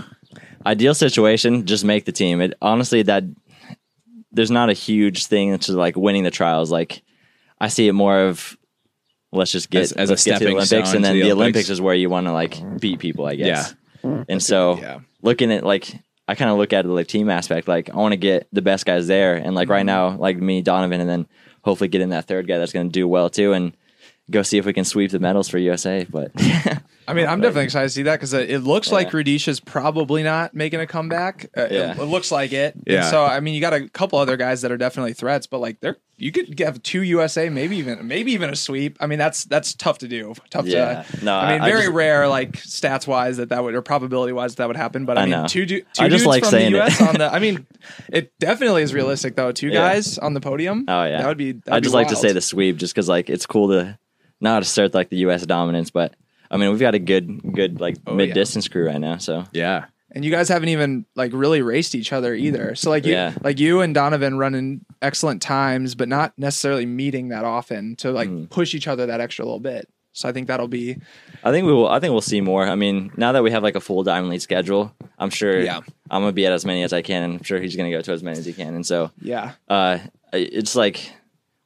ideal 0.65 0.93
situation, 0.93 1.65
just 1.65 1.83
make 1.83 2.05
the 2.05 2.11
team. 2.11 2.39
It 2.41 2.53
honestly 2.61 3.01
that 3.03 3.23
there's 4.31 4.51
not 4.51 4.69
a 4.69 4.73
huge 4.73 5.25
thing 5.25 5.57
to 5.59 5.73
like 5.73 5.95
winning 5.95 6.23
the 6.23 6.31
trials. 6.31 6.71
Like 6.71 7.01
I 7.59 7.67
see 7.67 7.87
it 7.87 7.93
more 7.93 8.19
of 8.27 8.57
let's 9.31 9.51
just 9.51 9.69
get 9.69 9.83
As- 9.83 9.91
as 9.93 10.09
a 10.09 10.13
let's 10.13 10.23
get 10.23 10.33
to 10.39 10.45
the 10.45 10.45
stepping 10.45 10.55
Olympics, 10.57 10.89
stone 10.89 10.95
and 10.97 11.05
then 11.05 11.13
the 11.15 11.21
the, 11.23 11.31
Olympics. 11.31 11.55
Olympics 11.55 11.69
is 11.69 11.81
where 11.81 11.95
you 11.95 12.09
want 12.09 12.27
to 12.27 12.31
like 12.33 12.79
beat 12.79 12.99
people, 12.99 13.25
I 13.25 13.35
guess. 13.35 13.47
Yeah. 13.47 13.75
And 14.03 14.41
so 14.41 14.77
Yeah. 14.79 14.99
looking 15.21 15.51
at 15.51 15.63
like 15.63 15.93
I 16.27 16.35
kind 16.35 16.49
of 16.51 16.57
look 16.57 16.71
at 16.71 16.85
it 16.85 16.87
like, 16.87 17.07
team 17.07 17.29
aspect. 17.29 17.67
Like 17.67 17.89
I 17.89 17.95
want 17.97 18.13
to 18.13 18.17
get 18.17 18.47
the 18.53 18.61
best 18.61 18.85
guys 18.85 19.07
there, 19.07 19.35
and 19.35 19.53
like 19.55 19.65
Mm-hmm. 19.65 19.71
right 19.73 19.85
now, 19.85 20.15
like 20.17 20.37
me, 20.37 20.61
Donavan, 20.63 20.99
and 21.01 21.09
then 21.09 21.27
hopefully 21.63 21.87
get 21.89 22.01
in 22.01 22.09
that 22.09 22.27
third 22.27 22.47
guy 22.47 22.57
that's 22.57 22.71
going 22.73 22.87
to 22.87 22.91
do 22.91 23.07
well 23.07 23.29
too, 23.29 23.53
and 23.53 23.73
go 24.29 24.41
see 24.41 24.57
if 24.57 24.65
we 24.65 24.71
can 24.73 24.85
sweep 24.85 25.11
the 25.11 25.19
medals 25.19 25.49
for 25.49 25.57
USA. 25.57 26.05
But 26.09 26.31
I 27.11 27.13
mean, 27.13 27.27
I'm 27.27 27.41
definitely 27.41 27.65
excited 27.65 27.87
to 27.89 27.93
see 27.93 28.03
that 28.03 28.15
because 28.19 28.33
it 28.33 28.63
looks 28.63 28.91
like 28.91 29.07
Yeah. 29.07 29.19
Rudisha's 29.19 29.59
probably 29.59 30.23
not 30.23 30.53
making 30.53 30.79
a 30.79 30.87
comeback. 30.87 31.47
Uh, 31.57 31.61
it- 31.63 31.71
Yeah. 31.73 31.91
it, 32.01 32.05
looks 32.05 32.31
like 32.31 32.53
it. 32.53 32.75
And 32.75 32.83
Yeah. 32.87 33.09
so 33.11 33.23
I 33.25 33.39
mean, 33.41 33.53
you 33.53 33.61
got 33.61 33.73
a 33.73 33.87
couple 33.89 34.17
other 34.19 34.37
guys 34.37 34.61
that 34.61 34.71
are 34.71 34.77
definitely 34.77 35.13
threats, 35.13 35.45
but 35.47 35.59
like 35.59 35.79
they're 35.81 35.97
you 36.17 36.31
could 36.31 36.59
have 36.59 36.83
two 36.83 37.01
USA, 37.01 37.49
maybe 37.49 37.77
even 37.77 38.07
maybe 38.07 38.31
even 38.33 38.51
a 38.51 38.55
sweep. 38.55 38.95
I 38.99 39.07
mean, 39.07 39.17
that's 39.17 39.43
that's 39.45 39.73
tough 39.73 39.97
to 39.99 40.07
do. 40.07 40.33
Tough 40.51 40.67
Yeah. 40.67 41.01
to. 41.03 41.25
No, 41.25 41.35
I 41.35 41.53
mean, 41.53 41.61
I- 41.61 41.65
I 41.65 41.69
very 41.69 41.81
just- 41.83 41.93
rare, 41.93 42.27
like 42.27 42.51
stats 42.53 43.07
wise, 43.07 43.37
that 43.37 43.49
that 43.49 43.63
would 43.63 43.73
or 43.75 43.81
probability 43.81 44.31
wise 44.31 44.55
that 44.55 44.67
would 44.67 44.77
happen. 44.77 45.05
But 45.05 45.17
I, 45.17 45.21
I 45.21 45.25
mean, 45.25 45.31
know. 45.31 45.47
two, 45.47 45.65
du- 45.65 45.81
two 45.81 45.85
I 45.99 46.09
just 46.09 46.19
dudes 46.19 46.25
like 46.27 46.43
from 46.43 46.51
the 46.51 46.57
saying 46.57 46.73
it. 46.73 46.77
US 46.77 47.01
on 47.01 47.15
the. 47.15 47.33
I 47.33 47.39
mean, 47.39 47.65
it 48.09 48.31
definitely 48.39 48.83
is 48.83 48.93
realistic 48.93 49.35
though. 49.35 49.51
Two 49.51 49.67
Yeah. 49.69 49.73
guys 49.93 50.17
on 50.19 50.33
the 50.35 50.41
podium. 50.41 50.85
Oh 50.87 51.03
yeah, 51.05 51.17
that 51.17 51.27
would 51.27 51.37
be. 51.37 51.55
I 51.69 51.79
be 51.79 51.83
just 51.85 51.95
like 51.95 52.07
to 52.09 52.15
say 52.15 52.31
the 52.31 52.41
sweep, 52.41 52.77
just 52.77 52.93
because 52.93 53.09
like 53.09 53.29
it's 53.29 53.45
cool 53.47 53.69
to 53.69 53.97
not 54.39 54.61
assert 54.61 54.93
like 54.93 55.09
the 55.09 55.17
U.S. 55.17 55.43
dominance, 55.45 55.89
but 55.89 56.13
I 56.51 56.57
mean 56.57 56.69
we've 56.69 56.79
got 56.79 56.93
a 56.93 56.99
good 56.99 57.41
good 57.53 57.79
like 57.81 57.95
Oh, 58.05 58.13
mid 58.13 58.33
distance 58.35 58.67
crew 58.67 58.85
right 58.85 58.99
now. 58.99 59.17
So 59.17 59.45
yeah 59.53 59.85
and 60.13 60.25
you 60.25 60.29
guys 60.31 60.49
haven't 60.49 60.67
even 60.69 61.05
like 61.15 61.31
really 61.33 61.61
raced 61.61 61.95
each 61.95 62.11
other 62.11 62.35
either. 62.35 62.75
So 62.75 62.89
like 62.89 63.05
you, 63.05 63.13
Yeah. 63.13 63.33
like 63.41 63.59
you 63.61 63.79
and 63.79 63.95
Donavan 63.95 64.37
running 64.37 64.83
excellent 65.01 65.41
times, 65.41 65.95
but 65.95 66.09
not 66.09 66.33
necessarily 66.37 66.85
meeting 66.85 67.29
that 67.29 67.45
often 67.45 67.95
to 67.97 68.11
like 68.11 68.27
Mm. 68.29 68.49
push 68.49 68.75
each 68.75 68.89
other 68.89 69.05
that 69.05 69.21
extra 69.21 69.45
little 69.45 69.61
bit. 69.61 69.87
So 70.11 70.27
I 70.27 70.33
think 70.33 70.47
that'll 70.47 70.67
be 70.67 70.97
I 71.45 71.51
think 71.51 71.65
we 71.65 71.71
will. 71.71 71.87
I 71.87 72.01
think 72.01 72.11
we'll 72.11 72.19
see 72.19 72.41
more. 72.41 72.67
I 72.67 72.75
mean, 72.75 73.11
now 73.15 73.31
that 73.31 73.41
we 73.43 73.51
have 73.51 73.63
like 73.63 73.75
a 73.75 73.79
full 73.79 74.03
Diamond 74.03 74.29
League 74.31 74.41
schedule, 74.41 74.93
I'm 75.17 75.29
sure 75.29 75.61
Yeah. 75.61 75.77
I'm 76.09 76.21
gonna 76.21 76.33
be 76.33 76.45
at 76.45 76.51
as 76.51 76.65
many 76.65 76.83
as 76.83 76.91
I 76.91 77.01
can, 77.01 77.23
and 77.23 77.33
I'm 77.35 77.43
sure 77.43 77.61
he's 77.61 77.77
gonna 77.77 77.89
go 77.91 78.01
to 78.01 78.11
as 78.11 78.21
many 78.21 78.37
as 78.37 78.45
he 78.45 78.51
can. 78.51 78.75
And 78.75 78.85
so 78.85 79.11
yeah. 79.21 79.53
uh, 79.69 79.99
it's 80.33 80.75
like 80.75 81.13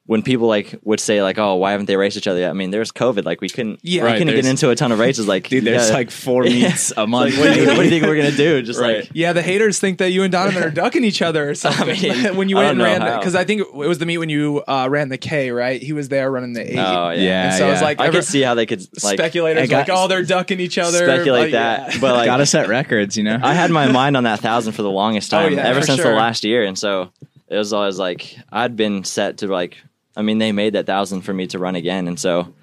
when 0.07 0.21
people 0.21 0.47
like 0.47 0.75
would 0.83 0.99
say 0.99 1.23
like, 1.23 1.39
"Oh, 1.39 1.55
why 1.55 1.71
haven't 1.71 1.87
they 1.87 1.95
raced 1.97 2.15
each 2.15 2.27
other 2.27 2.39
yet?" 2.39 2.51
I 2.51 2.53
mean, 2.53 2.69
there's 2.69 2.91
COVID. 2.91 3.25
Like 3.25 3.41
we 3.41 3.49
couldn't, 3.49 3.79
Yeah. 3.81 4.03
we 4.03 4.07
Right, 4.09 4.17
couldn't 4.19 4.35
get 4.35 4.45
into 4.45 4.69
a 4.69 4.75
ton 4.75 4.91
of 4.91 4.99
races. 4.99 5.27
Like, 5.27 5.49
dude 5.49 5.63
there's 5.63 5.89
yeah. 5.89 5.95
like 5.95 6.11
four 6.11 6.45
Yeah. 6.45 6.67
meets 6.69 6.93
a 6.95 7.07
month 7.07 7.37
what, 7.39 7.53
do 7.53 7.61
you, 7.61 7.67
what 7.67 7.77
do 7.77 7.83
you 7.85 7.89
think 7.89 8.03
we're 8.03 8.15
gonna 8.15 8.31
do? 8.31 8.61
Just 8.63 8.79
Right. 8.79 8.97
like 9.01 9.09
Yeah, 9.13 9.33
the 9.33 9.41
haters 9.41 9.79
think 9.79 9.97
that 9.97 10.11
you 10.11 10.21
and 10.23 10.31
Donavan 10.31 10.63
are 10.63 10.69
ducking 10.83 11.03
each 11.03 11.21
other 11.23 11.49
or 11.49 11.55
something. 11.55 11.87
mean, 11.99 12.35
when 12.35 12.49
you 12.49 12.55
went 12.57 12.71
and 12.71 12.81
ran 12.81 13.01
because 13.19 13.33
I 13.35 13.45
think 13.45 13.61
it 13.61 13.73
was 13.73 13.97
the 13.97 14.05
meet 14.05 14.19
when 14.19 14.29
you 14.29 14.63
uh, 14.67 14.87
ran 14.91 15.09
the 15.09 15.17
K, 15.17 15.49
right? 15.49 15.81
He 15.81 15.91
was 15.93 16.09
there 16.09 16.29
running 16.29 16.53
the 16.53 16.61
eight. 16.73 16.77
Oh 16.77 17.09
yeah. 17.09 17.21
Yeah, 17.21 17.43
and 17.45 17.53
so 17.57 17.65
it's 17.67 17.71
was 17.73 17.81
like 17.81 17.99
I 17.99 18.05
ever- 18.07 18.17
could 18.17 18.25
see 18.25 18.41
how 18.41 18.53
they 18.53 18.67
could 18.67 18.81
like 19.03 19.17
speculators 19.17 19.69
got- 19.69 19.87
like, 19.87 19.97
oh, 19.97 20.07
they're 20.07 20.23
ducking 20.23 20.59
each 20.59 20.77
other. 20.77 20.99
speculate 21.05 21.45
Like, 21.45 21.51
that, 21.53 21.93
yeah. 21.95 21.99
but 21.99 22.13
like 22.15 22.25
gotta 22.27 22.45
set 22.45 22.67
records 22.67 23.17
you 23.17 23.23
know 23.23 23.39
I 23.41 23.53
had 23.55 23.71
my 23.71 23.91
mind 23.91 24.15
on 24.17 24.25
that 24.25 24.39
thousand 24.39 24.73
for 24.73 24.83
the 24.83 24.91
longest 24.91 25.33
Oh, 25.33 25.37
time, 25.41 25.53
yeah, 25.53 25.63
ever 25.65 25.81
since 25.81 25.99
sure. 25.99 26.11
the 26.11 26.15
last 26.17 26.43
year, 26.43 26.63
and 26.63 26.77
so 26.77 27.11
it 27.47 27.57
was 27.57 27.73
always 27.73 27.97
like 27.97 28.37
I'd 28.51 28.75
been 28.75 29.03
set 29.03 29.39
to 29.39 29.47
like. 29.47 29.77
I 30.15 30.21
mean, 30.21 30.37
they 30.37 30.51
made 30.51 30.73
that 30.73 30.85
thousand 30.85 31.21
for 31.21 31.33
me 31.33 31.47
to 31.47 31.59
run 31.59 31.75
again, 31.75 32.07
and 32.07 32.19
so 32.19 32.53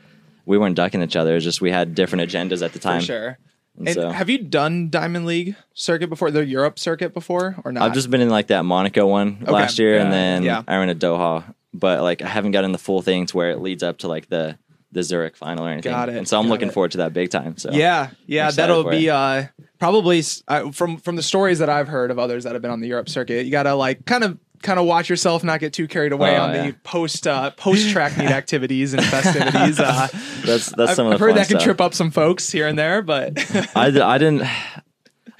we 0.47 0.59
weren't 0.59 0.77
ducking 0.77 1.03
each 1.03 1.17
other. 1.17 1.37
It's 1.37 1.45
just 1.45 1.61
we 1.61 1.71
had 1.71 1.95
different 1.95 2.31
agendas 2.31 2.65
at 2.65 2.73
the 2.73 2.79
time. 2.79 3.01
for 3.01 3.07
sure. 3.07 3.39
And 3.79 3.89
And 3.89 3.95
so 3.95 4.09
have 4.11 4.29
you 4.29 4.39
done 4.39 4.91
Diamond 4.91 5.25
League 5.25 5.57
circuit 5.73 6.09
before, 6.09 6.31
the 6.31 6.45
Europe 6.45 6.79
circuit 6.79 7.15
before, 7.15 7.57
or 7.65 7.73
not? 7.73 7.83
I've 7.85 7.95
just 7.95 8.11
been 8.11 8.21
in 8.21 8.29
like 8.29 8.49
that 8.49 8.65
Monaco 8.65 9.07
one 9.07 9.39
Okay. 9.43 9.51
last 9.53 9.79
year, 9.79 9.99
and 9.99 10.13
then 10.13 10.43
Yeah. 10.43 10.63
I 10.69 10.77
ran 10.77 10.91
a 10.91 10.95
Doha, 10.95 11.55
but 11.73 12.03
like 12.03 12.21
I 12.23 12.29
haven't 12.29 12.51
gotten 12.53 12.73
the 12.73 12.79
full 12.79 13.01
thing 13.03 13.25
to 13.27 13.37
where 13.37 13.51
it 13.51 13.61
leads 13.63 13.83
up 13.83 13.99
to 13.99 14.09
like 14.09 14.29
the 14.29 14.59
the 14.95 15.03
Zurich 15.03 15.37
final 15.39 15.65
or 15.67 15.71
anything. 15.71 15.91
Got 15.91 16.11
it, 16.11 16.17
And 16.17 16.29
so 16.29 16.39
I'm 16.39 16.45
got 16.49 16.51
looking 16.53 16.69
it. 16.69 16.75
forward 16.75 16.91
to 16.91 16.99
that 16.99 17.15
big 17.15 17.31
time. 17.31 17.57
So 17.57 17.71
Yeah, 17.73 18.11
yeah, 18.27 18.51
that'll 18.51 18.85
be 18.91 19.09
uh, 19.09 19.45
probably 19.79 20.23
uh, 20.49 20.71
from 20.73 20.99
from 20.99 21.17
the 21.17 21.23
stories 21.23 21.61
that 21.61 21.71
I've 21.71 21.89
heard 21.89 22.11
of 22.11 22.19
others 22.19 22.45
that 22.45 22.53
have 22.53 22.61
been 22.61 22.71
on 22.71 22.81
the 22.81 22.89
Europe 22.89 23.09
circuit. 23.09 23.47
You 23.47 23.51
gotta 23.51 23.75
like 23.75 24.05
kind 24.05 24.23
of 24.23 24.39
kind 24.63 24.79
of 24.79 24.87
watch 24.87 25.09
yourself, 25.11 25.45
not 25.45 25.61
get 25.61 25.73
too 25.73 25.87
carried 25.89 26.13
away 26.13 26.37
Oh, 26.37 26.43
on 26.43 26.55
yeah. 26.55 26.67
the 26.69 26.73
post 26.85 27.27
uh, 27.27 27.51
post 27.51 27.91
track 27.91 28.17
meet 28.17 28.31
activities 28.31 28.95
and 28.95 29.05
festivities. 29.05 29.79
Uh, 29.81 30.09
that's 30.45 30.69
that's 30.71 30.79
I've, 30.91 30.97
some 30.97 31.07
of 31.07 31.11
the 31.11 31.15
I've 31.15 31.21
heard 31.21 31.31
fun 31.31 31.37
that 31.37 31.49
can 31.49 31.59
trip 31.61 31.81
up 31.81 31.95
some 31.95 32.11
folks 32.11 32.51
here 32.51 32.67
and 32.69 32.79
there, 32.79 33.03
but 33.03 33.39
I 33.77 33.91
didn't. 34.19 34.43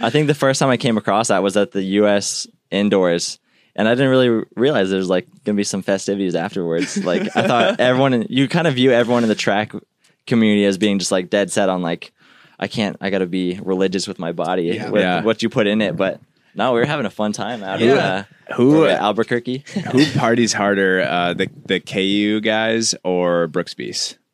I 0.01 0.11
think 0.11 0.27
the 0.27 0.35
first 0.35 0.59
time 0.61 0.69
I 0.69 0.77
came 0.77 0.97
across 0.99 1.29
that 1.29 1.43
was 1.43 1.57
at 1.57 1.71
the 1.73 1.83
U.S. 1.83 2.47
indoors, 2.71 3.39
and 3.77 3.87
I 3.89 3.95
didn't 3.95 4.11
really 4.11 4.45
realize 4.57 4.91
there's 4.91 5.09
like 5.09 5.27
gonna 5.45 5.57
be 5.57 5.65
some 5.65 5.83
festivities 5.83 6.35
afterwards. 6.35 7.03
Like 7.05 7.23
I 7.37 7.47
thought 7.47 7.81
everyone, 7.81 8.13
in, 8.15 8.27
you 8.29 8.49
kind 8.49 8.67
of 8.67 8.75
view 8.75 8.91
everyone 8.93 9.23
in 9.23 9.29
the 9.29 9.35
track 9.37 9.73
community 10.27 10.65
as 10.65 10.79
being 10.79 10.99
just 10.99 11.13
like 11.13 11.31
dead 11.31 11.51
set 11.53 11.69
on 11.69 11.83
like, 11.83 12.13
I 12.59 12.69
can't, 12.69 12.97
I 13.01 13.11
got 13.11 13.19
to 13.19 13.27
be 13.27 13.59
religious 13.63 14.07
with 14.09 14.19
my 14.19 14.33
body, 14.33 14.65
Yeah. 14.65 14.91
with 14.91 15.03
Yeah. 15.03 15.23
what 15.23 15.43
you 15.43 15.49
put 15.49 15.67
in 15.67 15.81
it. 15.81 15.97
But 15.97 16.21
no, 16.55 16.73
we 16.73 16.81
were 16.81 16.87
having 16.87 17.07
a 17.07 17.11
fun 17.11 17.33
time 17.33 17.63
out 17.63 17.81
Yeah. 17.81 17.93
of 17.93 17.99
uh, 17.99 18.55
Who- 18.55 18.85
uh, 18.85 18.89
Albuquerque. 18.89 19.65
who 19.93 20.07
parties 20.19 20.53
harder 20.53 21.01
uh 21.01 21.35
the 21.35 21.49
the 21.67 21.81
ku 21.81 22.41
guys 22.41 22.95
or 23.05 23.47
brooks 23.49 23.75
beast 23.75 24.19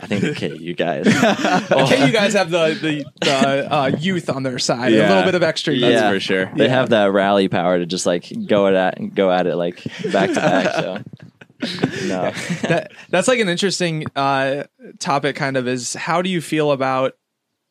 I 0.00 0.06
think 0.06 0.24
okay, 0.24 0.54
you 0.58 0.74
guys. 0.86 1.06
okay, 1.06 2.04
you 2.06 2.12
guys 2.12 2.34
have 2.34 2.50
the 2.50 2.74
the, 2.80 3.04
the 3.20 3.72
uh, 3.72 3.90
youth 3.98 4.28
on 4.28 4.42
their 4.42 4.58
side, 4.58 4.92
a 4.92 4.98
little 5.08 5.22
bit 5.22 5.34
of 5.34 5.42
extra. 5.42 5.74
That's 5.78 6.02
youth. 6.02 6.12
for 6.12 6.20
sure. 6.20 6.52
They 6.56 6.68
have 6.68 6.90
that 6.90 7.12
rally 7.12 7.48
power 7.48 7.78
to 7.78 7.86
just 7.86 8.04
like 8.04 8.30
go 8.46 8.66
at 8.66 8.98
it, 8.98 9.14
go 9.14 9.30
at 9.30 9.46
it 9.46 9.56
like 9.56 9.82
back 10.12 10.30
to 10.30 10.34
back. 10.34 10.74
So 10.74 11.02
no. 12.06 12.32
that 12.68 12.92
that's 13.08 13.28
like 13.28 13.38
an 13.38 13.48
interesting 13.48 14.04
uh 14.14 14.64
topic 14.98 15.36
kind 15.36 15.56
of 15.56 15.66
is 15.66 15.94
how 15.94 16.20
do 16.20 16.28
you 16.28 16.42
feel 16.42 16.72
about 16.72 17.14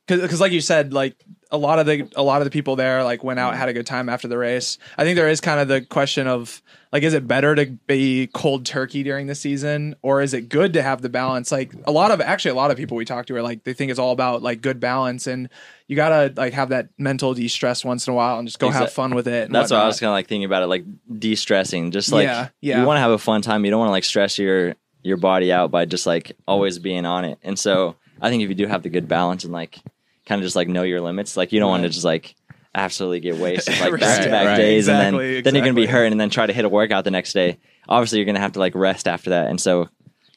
cause 0.08 0.22
because 0.22 0.40
like 0.42 0.54
you 0.54 0.62
said 0.62 0.92
like 0.94 1.16
a 1.54 1.58
lot 1.58 1.78
of 1.78 1.86
the 1.86 2.10
a 2.16 2.24
lot 2.24 2.42
of 2.42 2.46
the 2.46 2.52
people 2.52 2.76
there 2.76 3.04
like 3.04 3.24
went 3.24 3.40
out 3.40 3.56
had 3.56 3.70
a 3.70 3.74
good 3.74 3.86
time 3.86 4.10
after 4.10 4.28
the 4.28 4.38
race. 4.38 4.80
I 4.98 5.04
think 5.04 5.16
there 5.16 5.30
is 5.30 5.40
kind 5.40 5.60
of 5.60 5.68
the 5.68 5.82
question 5.82 6.28
of 6.28 6.64
like 6.92 7.04
is 7.04 7.14
it 7.14 7.28
better 7.28 7.54
to 7.54 7.68
be 7.86 8.28
cold 8.34 8.66
turkey 8.66 9.04
during 9.04 9.28
the 9.28 9.36
season 9.36 9.96
or 10.02 10.24
is 10.24 10.34
it 10.34 10.50
good 10.50 10.74
to 10.74 10.82
have 10.82 11.04
the 11.04 11.10
balance? 11.10 11.52
Like 11.52 11.72
a 11.86 11.92
lot 11.92 12.10
of 12.10 12.20
actually 12.22 12.52
a 12.52 12.56
lot 12.56 12.72
of 12.72 12.78
people 12.78 12.98
we 12.98 13.06
talk 13.06 13.28
to 13.28 13.36
are 13.36 13.44
like 13.44 13.64
they 13.66 13.74
think 13.74 13.92
it's 13.92 14.00
all 14.00 14.12
about 14.12 14.42
like 14.42 14.62
good 14.62 14.80
balance 14.80 15.28
and 15.28 15.48
you 15.88 15.96
gotta 15.96 16.34
like 16.36 16.54
have 16.54 16.70
that 16.70 16.90
mental 16.98 17.36
de 17.36 17.48
stress 17.48 17.86
once 17.86 18.08
in 18.08 18.14
a 18.14 18.16
while 18.16 18.40
and 18.40 18.48
just 18.48 18.58
go 18.58 18.72
have 18.72 18.92
fun 18.92 19.14
with 19.14 19.28
it. 19.28 19.46
and 19.46 19.54
That's 19.54 19.70
what 19.70 19.80
I 19.80 19.86
was 19.86 20.00
kind 20.00 20.10
of 20.10 20.14
like 20.14 20.28
thinking 20.28 20.46
about 20.46 20.64
it, 20.64 20.68
like 20.68 20.86
de-stressing. 21.20 21.92
Just 21.92 22.12
like 22.12 22.26
Yeah, 22.26 22.50
yeah. 22.62 22.82
you 22.82 22.88
want 22.88 22.98
to 22.98 23.02
have 23.02 23.12
a 23.12 23.20
fun 23.20 23.44
time. 23.44 23.64
You 23.64 23.70
don't 23.70 23.80
want 23.80 23.90
to 23.90 23.94
like 23.94 24.06
stress 24.06 24.40
your 24.40 24.74
your 25.04 25.18
body 25.18 25.52
out 25.52 25.70
by 25.70 25.86
just 25.86 26.08
like 26.08 26.36
always 26.48 26.80
being 26.80 27.06
on 27.06 27.26
it. 27.26 27.38
And 27.44 27.60
so 27.60 27.96
I 28.20 28.30
think 28.32 28.42
if 28.42 28.50
you 28.50 28.56
do 28.56 28.66
have 28.66 28.82
the 28.82 28.90
good 28.90 29.08
balance 29.08 29.44
and 29.44 29.54
like 29.54 29.80
kind 30.26 30.40
of 30.40 30.44
just 30.44 30.56
like 30.56 30.68
know 30.68 30.84
your 30.84 31.02
limits, 31.02 31.36
like 31.38 31.52
you 31.52 31.60
don't 31.60 31.70
want 31.70 31.84
to 31.84 31.90
just 31.90 32.06
like 32.06 32.36
absolutely 32.76 33.20
get 33.20 33.38
wasted 33.38 33.80
like 33.82 34.00
back 34.00 34.24
to 34.24 34.30
back 34.30 34.46
right. 34.48 34.58
days, 34.58 34.88
and 34.88 34.98
Exactly, 35.00 35.34
then 35.36 35.44
then 35.44 35.56
you're 35.56 35.64
gonna 35.64 35.74
be 35.74 35.84
exactly. 35.84 36.00
hurt, 36.06 36.12
and 36.12 36.20
then 36.22 36.30
try 36.30 36.46
to 36.46 36.54
hit 36.54 36.66
a 36.66 36.70
workout 36.70 37.04
the 37.04 37.12
next 37.12 37.34
day. 37.34 37.58
Obviously, 37.88 38.20
you're 38.20 38.26
gonna 38.26 38.40
have 38.40 38.54
to 38.54 38.60
like 38.60 38.76
rest 38.76 39.08
after 39.08 39.32
that, 39.32 39.48
and 39.48 39.60
so 39.60 39.90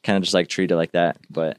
kind 0.02 0.16
of 0.16 0.22
just 0.22 0.34
like 0.34 0.48
treat 0.48 0.70
it 0.70 0.76
like 0.76 0.92
that. 0.92 1.16
But 1.30 1.58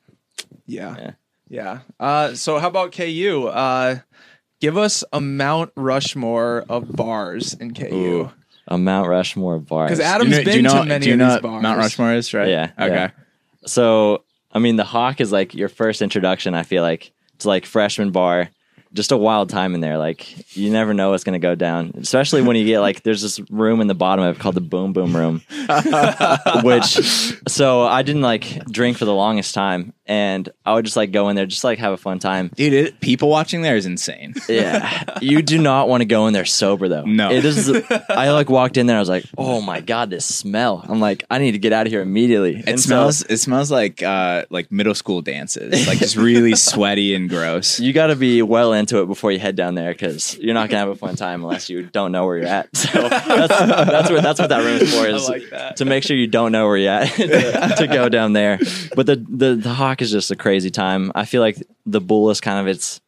Yeah. 0.66 0.96
Yeah. 0.98 1.12
Yeah. 1.50 1.80
Uh, 2.00 2.34
so 2.36 2.60
how 2.60 2.68
about 2.68 2.92
KU? 2.92 3.48
Uh, 3.52 4.00
give 4.60 4.78
us 4.78 5.04
a 5.14 5.22
Mount 5.22 5.72
Rushmore 5.76 6.66
of 6.68 6.92
bars 6.92 7.54
in 7.54 7.74
KU. 7.74 7.86
Ooh, 7.94 8.32
a 8.68 8.78
Mount 8.78 9.08
Rushmore 9.08 9.56
of 9.56 9.66
bars. 9.66 9.88
Because 9.92 10.00
Do 10.00 10.06
Adam's 10.06 10.32
you 10.32 10.38
know, 10.38 10.44
been 10.44 10.56
you 10.58 10.62
know, 10.64 10.74
to 10.82 10.86
many 10.86 11.04
do 11.06 11.08
you 11.10 11.14
of 11.14 11.20
know 11.20 11.32
these 11.32 11.42
bars. 11.42 11.64
Mount 11.64 11.78
Rushmore 11.78 12.14
is 12.14 12.34
right? 12.34 12.50
Yeah, 12.50 12.72
Okay. 12.78 12.94
yeah. 12.94 13.10
So, 13.66 14.24
I 14.52 14.60
mean, 14.60 14.76
the 14.76 14.84
Hawk 14.84 15.20
is 15.22 15.32
like 15.32 15.54
your 15.54 15.70
first 15.70 16.02
introduction. 16.02 16.54
I 16.54 16.64
feel 16.64 16.84
like 16.84 17.12
to 17.40 17.48
like 17.48 17.66
freshman 17.66 18.12
bar, 18.12 18.50
just 18.94 19.12
a 19.12 19.18
wild 19.18 19.50
time 19.50 19.76
in 19.76 19.82
there. 19.82 19.98
Like 19.98 20.56
you 20.56 20.70
never 20.72 20.94
know 20.94 21.12
what's 21.12 21.24
gonna 21.24 21.40
go 21.40 21.56
down, 21.56 21.94
especially 22.00 22.42
when 22.42 22.56
you 22.56 22.66
get 22.66 22.80
like 22.80 23.04
there's 23.04 23.22
this 23.22 23.40
room 23.50 23.82
in 23.82 23.88
the 23.88 23.96
bottom 23.96 24.26
of 24.26 24.36
it 24.36 24.40
called 24.40 24.56
the 24.56 24.62
Boom 24.62 24.94
Boom 24.94 25.16
Room, 25.16 25.42
which 26.64 27.34
so 27.48 27.82
I 27.84 28.02
didn't 28.04 28.22
like 28.22 28.66
drink 28.66 28.98
for 28.98 29.06
the 29.06 29.14
longest 29.14 29.54
time, 29.54 29.94
and 30.06 30.48
I 30.66 30.74
would 30.74 30.86
just 30.86 30.98
like 30.98 31.12
go 31.12 31.30
in 31.30 31.36
there, 31.36 31.46
just 31.46 31.64
like 31.64 31.80
have 31.80 31.94
a 31.94 31.98
fun 31.98 32.20
time. 32.20 32.52
Dude, 32.56 32.74
it, 32.74 33.00
people 33.00 33.30
watching 33.30 33.62
there 33.62 33.76
is 33.76 33.86
insane. 33.86 34.34
Yeah, 34.48 35.04
you 35.22 35.42
do 35.42 35.58
not 35.60 35.90
want 35.90 36.02
to 36.02 36.06
go 36.06 36.28
in 36.28 36.34
there 36.34 36.46
sober 36.46 36.88
though. 36.88 37.04
No. 37.04 37.30
it 37.32 37.44
is. 37.44 37.70
I 38.10 38.32
like 38.32 38.50
walked 38.50 38.78
in 38.78 38.88
there. 38.88 38.96
I 38.96 39.00
was 39.00 39.10
like, 39.10 39.26
oh 39.38 39.62
my 39.62 39.82
god, 39.82 40.10
this 40.10 40.26
smell. 40.26 40.84
I'm 40.88 41.00
like, 41.02 41.26
I 41.30 41.38
need 41.40 41.52
to 41.52 41.60
get 41.60 41.74
out 41.74 41.86
of 41.86 41.92
here 41.92 42.02
immediately. 42.02 42.56
It 42.60 42.68
And 42.68 42.80
so- 42.80 42.88
smells. 42.88 43.22
it 43.24 43.38
smells 43.38 43.70
like 43.72 44.02
uh, 44.02 44.46
like 44.50 44.72
middle 44.72 44.96
school 44.96 45.22
dances, 45.22 45.86
like 45.86 45.98
just 46.00 46.16
really 46.16 46.56
sweaty 46.56 47.14
and 47.14 47.30
gross. 47.30 47.80
you 47.80 47.92
got 47.94 48.08
to 48.08 48.16
be 48.16 48.42
well 48.42 48.74
into 48.78 49.02
it 49.02 49.08
before 49.08 49.32
you 49.32 49.40
head 49.40 49.56
down 49.56 49.76
there 49.76 49.92
because 49.92 50.38
you're 50.38 50.54
not 50.54 50.70
gonna 50.70 50.80
have 50.80 50.90
a 50.90 50.96
fun 50.96 51.16
time 51.16 51.44
unless 51.44 51.70
you 51.70 51.84
don't 51.84 52.12
know 52.12 52.26
where 52.26 52.38
you're 52.38 52.48
at. 52.48 52.70
So 52.76 53.02
that's 53.10 53.50
that's 53.50 54.10
what 54.10 54.24
that's 54.24 54.40
what 54.40 54.50
that 54.50 54.64
room 54.64 54.82
is 54.82 54.94
for. 54.94 55.08
Is 55.08 55.28
like 55.28 55.76
to 55.76 55.86
make 55.86 56.04
sure 56.04 56.16
you 56.16 56.28
don't 56.28 56.52
know 56.52 56.66
where 56.68 56.78
you're 56.78 56.92
at 56.92 57.10
to, 57.16 57.76
to 57.78 57.88
go 57.88 58.08
down 58.10 58.34
there. 58.34 58.60
But 58.96 59.06
the, 59.06 59.16
the 59.30 59.56
the 59.56 59.74
hawk 59.74 60.02
is 60.02 60.12
just 60.12 60.32
a 60.32 60.36
crazy 60.36 60.70
time. 60.70 61.12
I 61.16 61.26
feel 61.26 61.42
like 61.42 61.58
the 61.86 62.00
bull 62.02 62.30
is 62.30 62.40
kind 62.40 62.60
of 62.60 62.68
its 62.68 63.02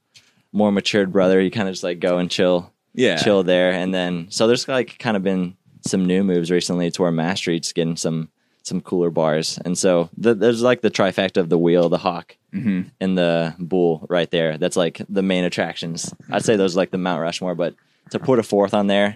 more 0.52 0.72
matured 0.72 1.12
brother. 1.14 1.40
You 1.40 1.52
kind 1.52 1.68
of 1.68 1.74
just 1.74 1.84
like 1.84 2.00
go 2.00 2.18
and 2.18 2.30
chill, 2.30 2.72
Yeah, 2.94 3.18
chill 3.18 3.44
there, 3.44 3.72
and 3.72 3.94
then 3.94 4.28
so 4.30 4.48
there's 4.48 4.68
like 4.68 4.98
kind 5.00 5.16
of 5.16 5.24
been 5.24 5.56
some 5.86 6.06
new 6.06 6.24
moves 6.24 6.52
recently 6.52 6.92
to 6.92 7.02
where 7.02 7.12
Mass 7.12 7.38
Street's 7.38 7.72
getting 7.72 7.96
some 7.96 8.30
some 8.64 8.82
cooler 8.82 9.10
bars, 9.10 9.58
and 9.66 9.78
so 9.78 10.10
the, 10.18 10.34
there's 10.36 10.62
like 10.62 10.82
the 10.82 10.92
trifecta 10.92 11.38
of 11.38 11.50
the 11.50 11.58
wheel, 11.58 11.90
the 11.90 11.98
hawk, 11.98 12.36
Mhm. 12.54 12.92
and 13.00 13.18
the 13.18 13.56
bull 13.60 14.06
right 14.10 14.30
there. 14.32 14.58
That's 14.58 14.76
like 14.78 15.02
the 15.10 15.22
main 15.24 15.44
attractions. 15.44 16.14
I'd 16.32 16.44
say 16.46 16.56
those 16.56 16.76
are 16.76 16.80
like 16.80 16.92
the 16.92 16.98
Mount 16.98 17.22
Rushmore, 17.22 17.56
but 17.56 17.76
to 18.12 18.20
put 18.20 18.40
a 18.40 18.44
fourth 18.44 18.74
on 18.74 18.88
there, 18.88 19.16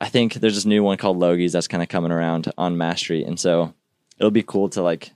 I 0.00 0.08
think 0.08 0.34
there's 0.34 0.54
this 0.54 0.64
new 0.64 0.82
one 0.82 0.96
called 0.96 1.18
Logie's 1.18 1.52
that's 1.52 1.68
kind 1.68 1.82
of 1.82 1.88
coming 1.88 2.12
around 2.12 2.50
on 2.58 2.76
Mass 2.78 3.00
Street, 3.00 3.26
and 3.26 3.38
so 3.38 3.74
it'll 4.18 4.30
be 4.30 4.42
cool 4.42 4.68
to 4.70 4.82
like 4.82 5.12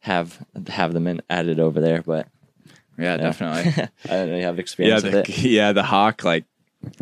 have 0.00 0.44
have 0.68 0.92
them 0.92 1.06
in, 1.06 1.22
added 1.30 1.60
over 1.60 1.80
there. 1.80 2.02
But 2.02 2.26
yeah, 2.98 3.12
yeah. 3.12 3.16
definitely. 3.16 3.82
I 4.04 4.08
don't 4.08 4.28
really 4.30 4.42
have 4.42 4.56
yeah, 4.56 4.60
experience 4.60 5.02
with 5.04 5.12
the, 5.12 5.20
it. 5.20 5.28
yeah, 5.38 5.72
the 5.72 5.82
hawk. 5.82 6.24
Like, 6.24 6.44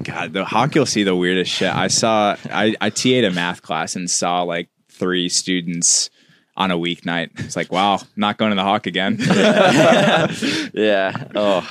God, 0.03 0.33
the 0.33 0.45
hawk. 0.45 0.75
You'll 0.75 0.87
see 0.87 1.03
the 1.05 1.17
weirdest 1.17 1.51
shit. 1.51 1.75
I 1.75 1.89
saw. 1.89 2.37
I 2.51 2.75
I 2.81 2.91
TA'd 2.91 3.25
a 3.25 3.31
math 3.31 3.63
class 3.63 3.97
and 3.97 4.09
saw 4.11 4.43
like 4.43 4.69
three 5.01 5.29
students 5.29 6.11
on 6.57 6.71
a 6.71 6.77
weeknight. 6.77 7.31
It's 7.41 7.57
like, 7.57 7.73
wow, 7.73 7.99
not 8.17 8.37
going 8.37 8.51
to 8.51 8.55
the 8.55 8.63
hawk 8.63 8.87
again. 8.87 9.17
yeah. 10.75 11.25
Oh 11.35 11.69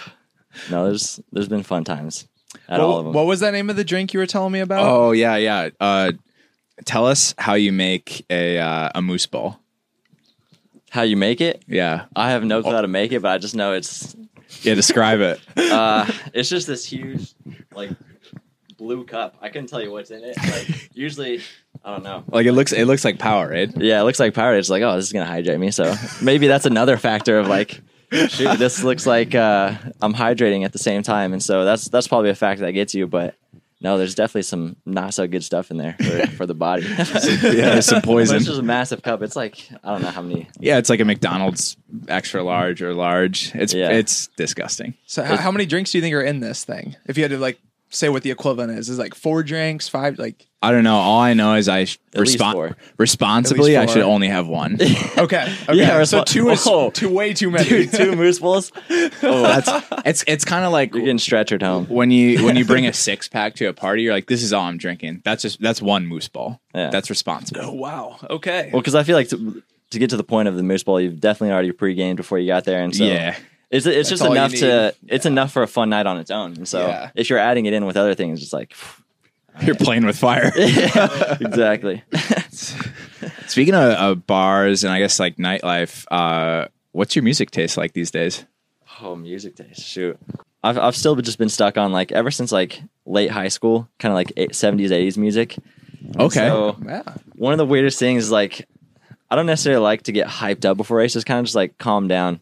no, 0.70 0.86
there's 0.86 1.20
there's 1.32 1.48
been 1.48 1.63
fun 1.63 1.84
times 1.84 2.28
at 2.68 2.80
What, 2.80 2.82
all 2.82 2.98
of 2.98 3.06
them. 3.06 3.13
what 3.13 3.26
was 3.28 3.39
that 3.39 3.52
name 3.52 3.70
of 3.70 3.76
the 3.76 3.84
drink 3.84 4.13
you 4.13 4.20
were 4.20 4.26
telling 4.26 4.52
me 4.52 4.60
about? 4.60 4.84
oh 4.86 5.12
yeah, 5.12 5.36
yeah. 5.38 5.70
Uh, 5.80 6.12
tell 6.86 7.06
us 7.06 7.34
how 7.38 7.54
you 7.54 7.72
make 7.72 8.26
a 8.30 8.58
uh, 8.58 8.89
a 8.96 9.02
moose 9.02 9.28
ball. 9.28 9.60
How 10.89 11.04
you 11.04 11.15
make 11.18 11.39
it? 11.39 11.63
Yeah, 11.68 12.06
I 12.15 12.32
have 12.32 12.44
no 12.44 12.63
clue 12.63 12.74
how 12.74 12.82
to 12.82 12.88
make 12.88 13.12
it, 13.12 13.22
but 13.22 13.30
I 13.32 13.38
just 13.38 13.56
know 13.56 13.74
it's 13.74 14.15
yeah. 14.62 14.74
Describe 14.74 15.20
it. 15.20 15.39
uh, 15.72 16.12
it's 16.34 16.50
just 16.50 16.65
this 16.65 16.84
huge 16.84 17.34
like 17.76 17.92
blue 18.80 19.04
cup. 19.04 19.36
I 19.42 19.50
couldn't 19.50 19.68
tell 19.68 19.82
you 19.84 19.92
what's 19.92 20.10
in 20.10 20.24
it. 20.24 20.36
Like 20.38 20.89
usually, 20.94 21.42
I 21.86 21.92
don't 21.92 22.04
know. 22.04 22.24
Like 22.30 22.48
it 22.48 22.54
looks. 22.54 22.72
It 22.72 22.86
looks 22.86 23.06
like 23.06 23.18
Powerade. 23.20 23.74
Yeah, 23.78 24.02
it 24.02 24.04
looks 24.06 24.20
like 24.20 24.34
Powerade. 24.34 24.58
It's 24.60 24.70
like, 24.72 24.82
oh, 24.82 24.96
this 24.96 25.06
is 25.06 25.13
gonna 25.13 25.26
hydrate 25.28 25.60
me. 25.60 25.70
So 25.70 25.94
maybe 26.22 26.48
that's 26.48 26.65
another 26.65 26.98
factor 26.98 27.38
of 27.38 27.48
like, 27.48 27.82
shoot, 28.30 28.58
this 28.58 28.82
looks 28.84 29.06
like 29.06 29.36
uh, 29.36 29.74
I'm 30.02 30.13
hydrating 30.13 30.65
at 30.65 30.72
the 30.74 30.80
same 30.80 31.04
time, 31.04 31.34
and 31.34 31.44
so 31.44 31.65
that's 31.65 31.89
that's 31.89 32.08
probably 32.08 32.32
a 32.32 32.36
factor 32.36 32.65
that 32.65 32.72
gets 32.72 32.96
you. 32.96 33.06
But 33.06 33.36
no, 33.82 33.98
there's 33.98 34.15
definitely 34.15 34.42
some 34.42 34.76
not 34.86 35.13
so 35.13 35.26
good 35.28 35.44
stuff 35.44 35.72
in 35.72 35.78
there 35.78 35.96
for, 36.02 36.28
for 36.38 36.46
the 36.46 36.54
body. 36.54 36.84
Yeah, 36.84 37.04
there's 37.04 37.86
some 37.86 38.02
poison. 38.04 38.39
This 38.39 38.48
is 38.50 38.58
a 38.58 38.63
massive 38.63 39.02
cup. 39.02 39.22
It's 39.22 39.36
like 39.38 39.70
I 39.84 39.92
don't 39.94 40.02
know 40.02 40.10
how 40.10 40.22
many. 40.22 40.50
Yeah, 40.60 40.78
it's 40.80 40.89
like 40.89 41.00
a 41.00 41.06
McDonald's 41.06 41.78
extra 42.08 42.44
large 42.44 42.82
or 42.82 42.94
large. 42.94 43.54
It's 43.56 43.74
Yeah. 43.74 43.92
it's 43.92 44.28
disgusting. 44.38 44.96
So 45.06 45.24
how, 45.24 45.38
how 45.38 45.52
many 45.52 45.65
drinks 45.65 45.92
do 45.92 45.98
you 45.98 46.02
think 46.02 46.13
are 46.15 46.22
in 46.22 46.39
this 46.42 46.65
thing? 46.65 46.96
If 47.06 47.18
you 47.18 47.24
had 47.24 47.32
to 47.32 47.38
like 47.38 47.60
say 47.89 48.10
what 48.10 48.23
the 48.23 48.32
equivalent 48.32 48.71
is, 48.78 48.89
is 48.89 48.99
like 48.99 49.15
four 49.15 49.43
drinks, 49.43 49.88
five, 49.89 50.17
like 50.19 50.45
I 50.62 50.71
don't 50.71 50.84
know. 50.84 50.97
All 50.97 51.21
I 51.21 51.34
know 51.34 51.54
is 51.56 51.69
I 51.69 51.86
sh- 51.86 51.97
At 52.13 52.19
least 52.21 52.38
respon- 52.38 52.52
four. 52.54 52.78
responsibly. 52.97 53.78
I 53.78 53.82
least 53.82 53.93
should 53.93 54.04
only 54.04 54.28
have 54.28 54.47
one. 54.47 54.73
okay, 55.17 55.17
okay. 55.17 55.56
Yeah, 55.73 56.04
so 56.04 56.21
respo- 56.21 56.25
two 56.25 56.49
is 56.49 56.67
Oh. 56.67 56.89
two 56.91 57.10
way 57.13 57.34
too 57.34 57.49
many. 57.49 57.67
Dude, 57.67 57.93
two 57.93 58.15
moose 58.15 58.39
balls. 58.39 58.71
Oh, 58.89 59.41
That's 59.41 59.69
it's 60.06 60.23
it's 60.28 60.45
kind 60.45 60.65
of 60.65 60.71
like 60.71 60.93
you're 60.93 61.02
getting 61.04 61.17
stretchered 61.17 61.62
home. 61.62 61.86
when 61.86 62.12
you 62.12 62.43
when 62.45 62.56
you 62.58 62.65
bring 62.65 62.86
a 62.88 62.93
six 62.93 63.28
pack 63.28 63.56
to 63.56 63.65
a 63.67 63.73
party. 63.73 64.04
You're 64.04 64.13
like, 64.13 64.28
this 64.28 64.43
is 64.43 64.52
all 64.54 64.63
I'm 64.65 64.78
drinking. 64.78 65.21
That's 65.23 65.41
just 65.41 65.62
that's 65.62 65.82
one 65.82 66.06
moose 66.08 66.28
ball. 66.28 66.60
Yeah. 66.75 66.89
That's 66.89 67.10
responsible. 67.10 67.62
oh 67.63 67.73
wow. 67.73 68.17
Okay. 68.30 68.69
Well, 68.73 68.82
because 68.82 68.95
I 68.95 69.04
feel 69.04 69.15
like 69.15 69.30
to, 69.30 69.63
to 69.91 69.99
get 69.99 70.10
to 70.12 70.17
the 70.17 70.23
point 70.23 70.47
of 70.49 70.56
the 70.56 70.63
moose 70.63 70.84
ball, 70.84 70.99
you've 71.02 71.19
definitely 71.19 71.54
already 71.54 71.71
pre-gamed 71.71 72.17
before 72.17 72.38
you 72.38 72.45
got 72.47 72.65
there, 72.65 72.82
and 72.84 72.95
so 72.95 73.04
yeah, 73.06 73.36
it's 73.71 73.86
it's 73.86 74.10
just 74.10 74.23
enough 74.23 74.51
to 74.55 74.93
need. 75.01 75.13
it's 75.13 75.25
enough 75.25 75.51
for 75.51 75.62
a 75.63 75.67
fun 75.67 75.89
night 75.89 76.05
on 76.08 76.17
its 76.17 76.32
own. 76.32 76.53
And 76.58 76.67
so 76.67 76.88
Yeah. 76.88 77.12
if 77.15 77.29
you're 77.29 77.39
adding 77.39 77.65
it 77.65 77.73
in 77.73 77.86
with 77.86 77.97
other 77.97 78.15
things, 78.15 78.41
it's 78.41 78.53
like 78.53 78.73
you're 79.62 79.75
playing 79.75 80.05
with 80.05 80.17
fire. 80.17 80.51
exactly. 80.55 82.03
Speaking 83.47 83.73
of, 83.75 83.91
of 83.93 84.27
bars 84.27 84.84
and 84.84 84.93
I 84.93 84.99
guess 84.99 85.19
like 85.19 85.38
nightlife, 85.38 86.05
uh, 86.12 86.67
what's 86.91 87.15
your 87.15 87.23
music 87.23 87.51
taste 87.51 87.77
like 87.77 87.93
these 87.93 88.12
days? 88.12 88.45
oh, 89.01 89.15
music 89.15 89.55
taste. 89.55 89.82
Shoot, 89.82 90.19
I've 90.63 90.77
I've 90.77 90.95
still 90.95 91.15
just 91.17 91.38
been 91.38 91.47
stuck 91.49 91.77
on 91.77 91.91
like 91.93 92.12
ever 92.12 92.32
since 92.32 92.51
like 92.51 92.82
late 93.05 93.32
high 93.32 93.47
school, 93.47 93.88
kind 93.97 94.12
of 94.12 94.15
like 94.15 94.34
eight- 94.36 94.51
70s 94.51 94.89
80s 94.91 95.17
music. 95.17 95.55
Okay, 96.17 96.47
So 96.47 96.75
Yeah. 96.86 97.03
one 97.36 97.53
of 97.53 97.58
the 97.58 97.65
weirdest 97.65 97.97
things 97.99 98.25
is 98.25 98.32
like 98.32 98.67
I 99.32 99.36
don't 99.36 99.45
necessarily 99.45 99.82
like 99.82 100.03
to 100.03 100.12
get 100.12 100.27
hyped 100.27 100.65
up 100.65 100.75
before 100.77 100.97
races. 100.97 101.23
Kind 101.23 101.39
of 101.39 101.45
just 101.45 101.55
like 101.55 101.77
calm 101.77 102.08
down. 102.08 102.39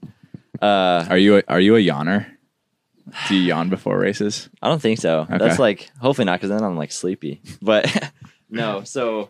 Uh, 0.62 1.06
are 1.10 1.18
you 1.18 1.38
a, 1.38 1.44
are 1.48 1.60
you 1.60 1.76
a 1.76 1.80
yawner? 1.80 2.26
Do 3.28 3.36
you 3.36 3.42
yawn 3.42 3.70
before 3.70 3.98
races? 3.98 4.50
I 4.62 4.68
don't 4.68 4.82
think 4.82 5.00
so. 5.00 5.22
Okay. 5.22 5.38
That's 5.38 5.60
like 5.60 5.90
hopefully 6.02 6.26
not 6.26 6.40
because 6.40 6.50
then 6.50 6.64
I'm 6.64 6.76
like 6.78 6.92
sleepy. 6.92 7.42
But 7.62 8.12
no, 8.50 8.84
so 8.84 9.30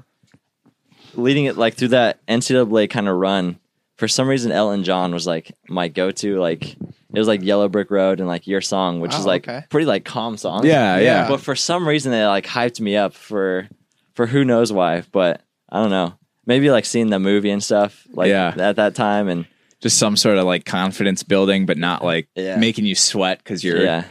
leading 1.14 1.46
it 1.46 1.58
like 1.58 1.76
through 1.76 1.90
that 1.90 2.26
NCAA 2.28 2.90
kind 2.90 3.08
of 3.08 3.16
run, 3.16 3.60
for 3.96 4.08
some 4.08 4.28
reason 4.28 4.52
Elton 4.52 4.84
John 4.84 5.14
was 5.14 5.28
like 5.28 5.52
my 5.68 5.88
go-to. 5.90 6.40
Like 6.40 6.72
it 6.74 6.80
was 7.20 7.28
like 7.28 7.44
Yellow 7.44 7.68
Brick 7.70 7.92
Road 7.92 8.20
and 8.20 8.28
like 8.28 8.48
Your 8.48 8.62
Song, 8.62 9.00
which 9.00 9.12
Wow, 9.12 9.20
is 9.20 9.26
like 9.26 9.48
okay. 9.48 9.64
pretty 9.70 9.86
like 9.86 10.06
calm 10.06 10.38
songs. 10.38 10.66
Yeah, 10.66 10.98
yeah. 11.00 11.28
But 11.28 11.42
for 11.42 11.56
some 11.56 11.88
reason 11.88 12.12
they 12.12 12.26
like 12.26 12.46
hyped 12.46 12.80
me 12.80 12.96
up 12.96 13.14
for 13.14 13.68
for 14.14 14.26
who 14.26 14.44
knows 14.44 14.72
why. 14.74 15.04
But 15.12 15.42
I 15.70 15.82
don't 15.82 15.92
know. 15.92 16.16
Maybe 16.46 16.72
like 16.72 16.86
seeing 16.86 17.10
the 17.10 17.20
movie 17.20 17.50
and 17.52 17.64
stuff 17.64 18.08
like 18.12 18.30
Yeah. 18.30 18.54
at 18.58 18.78
that 18.78 18.96
time 18.96 19.28
and 19.28 19.46
Just 19.82 20.00
some 20.00 20.18
sort 20.18 20.38
of 20.38 20.46
like 20.46 20.66
confidence 20.66 21.24
building, 21.24 21.66
but 21.66 21.78
not 21.78 22.04
like 22.04 22.28
Yeah. 22.36 22.58
making 22.58 22.86
you 22.86 22.96
sweat 22.96 23.38
because 23.40 23.64
you're 23.64 23.84
yeah. 23.84 24.06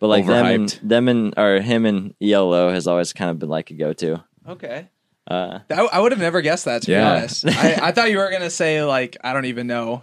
But 0.00 0.06
like 0.08 0.26
them 0.26 0.46
and, 0.46 0.68
overhyped. 0.68 0.88
them 0.88 1.08
and 1.08 1.34
or 1.36 1.60
him 1.60 1.84
and 1.86 2.14
ELO 2.22 2.70
has 2.70 2.86
always 2.86 3.12
kind 3.12 3.30
of 3.30 3.38
been 3.40 3.48
like 3.48 3.70
a 3.70 3.74
go-to. 3.74 4.22
Okay. 4.48 4.88
Uh, 5.28 5.58
I, 5.70 5.80
I 5.92 5.98
would 6.00 6.12
have 6.12 6.20
never 6.20 6.40
guessed 6.40 6.64
that 6.66 6.82
to 6.82 6.90
Yeah. 6.92 7.00
be 7.14 7.18
honest. 7.18 7.46
I, 7.46 7.88
I 7.88 7.92
thought 7.92 8.10
you 8.10 8.18
were 8.18 8.30
gonna 8.30 8.48
say 8.48 8.82
like 8.84 9.16
I 9.24 9.32
don't 9.32 9.44
even 9.46 9.66
know, 9.66 10.02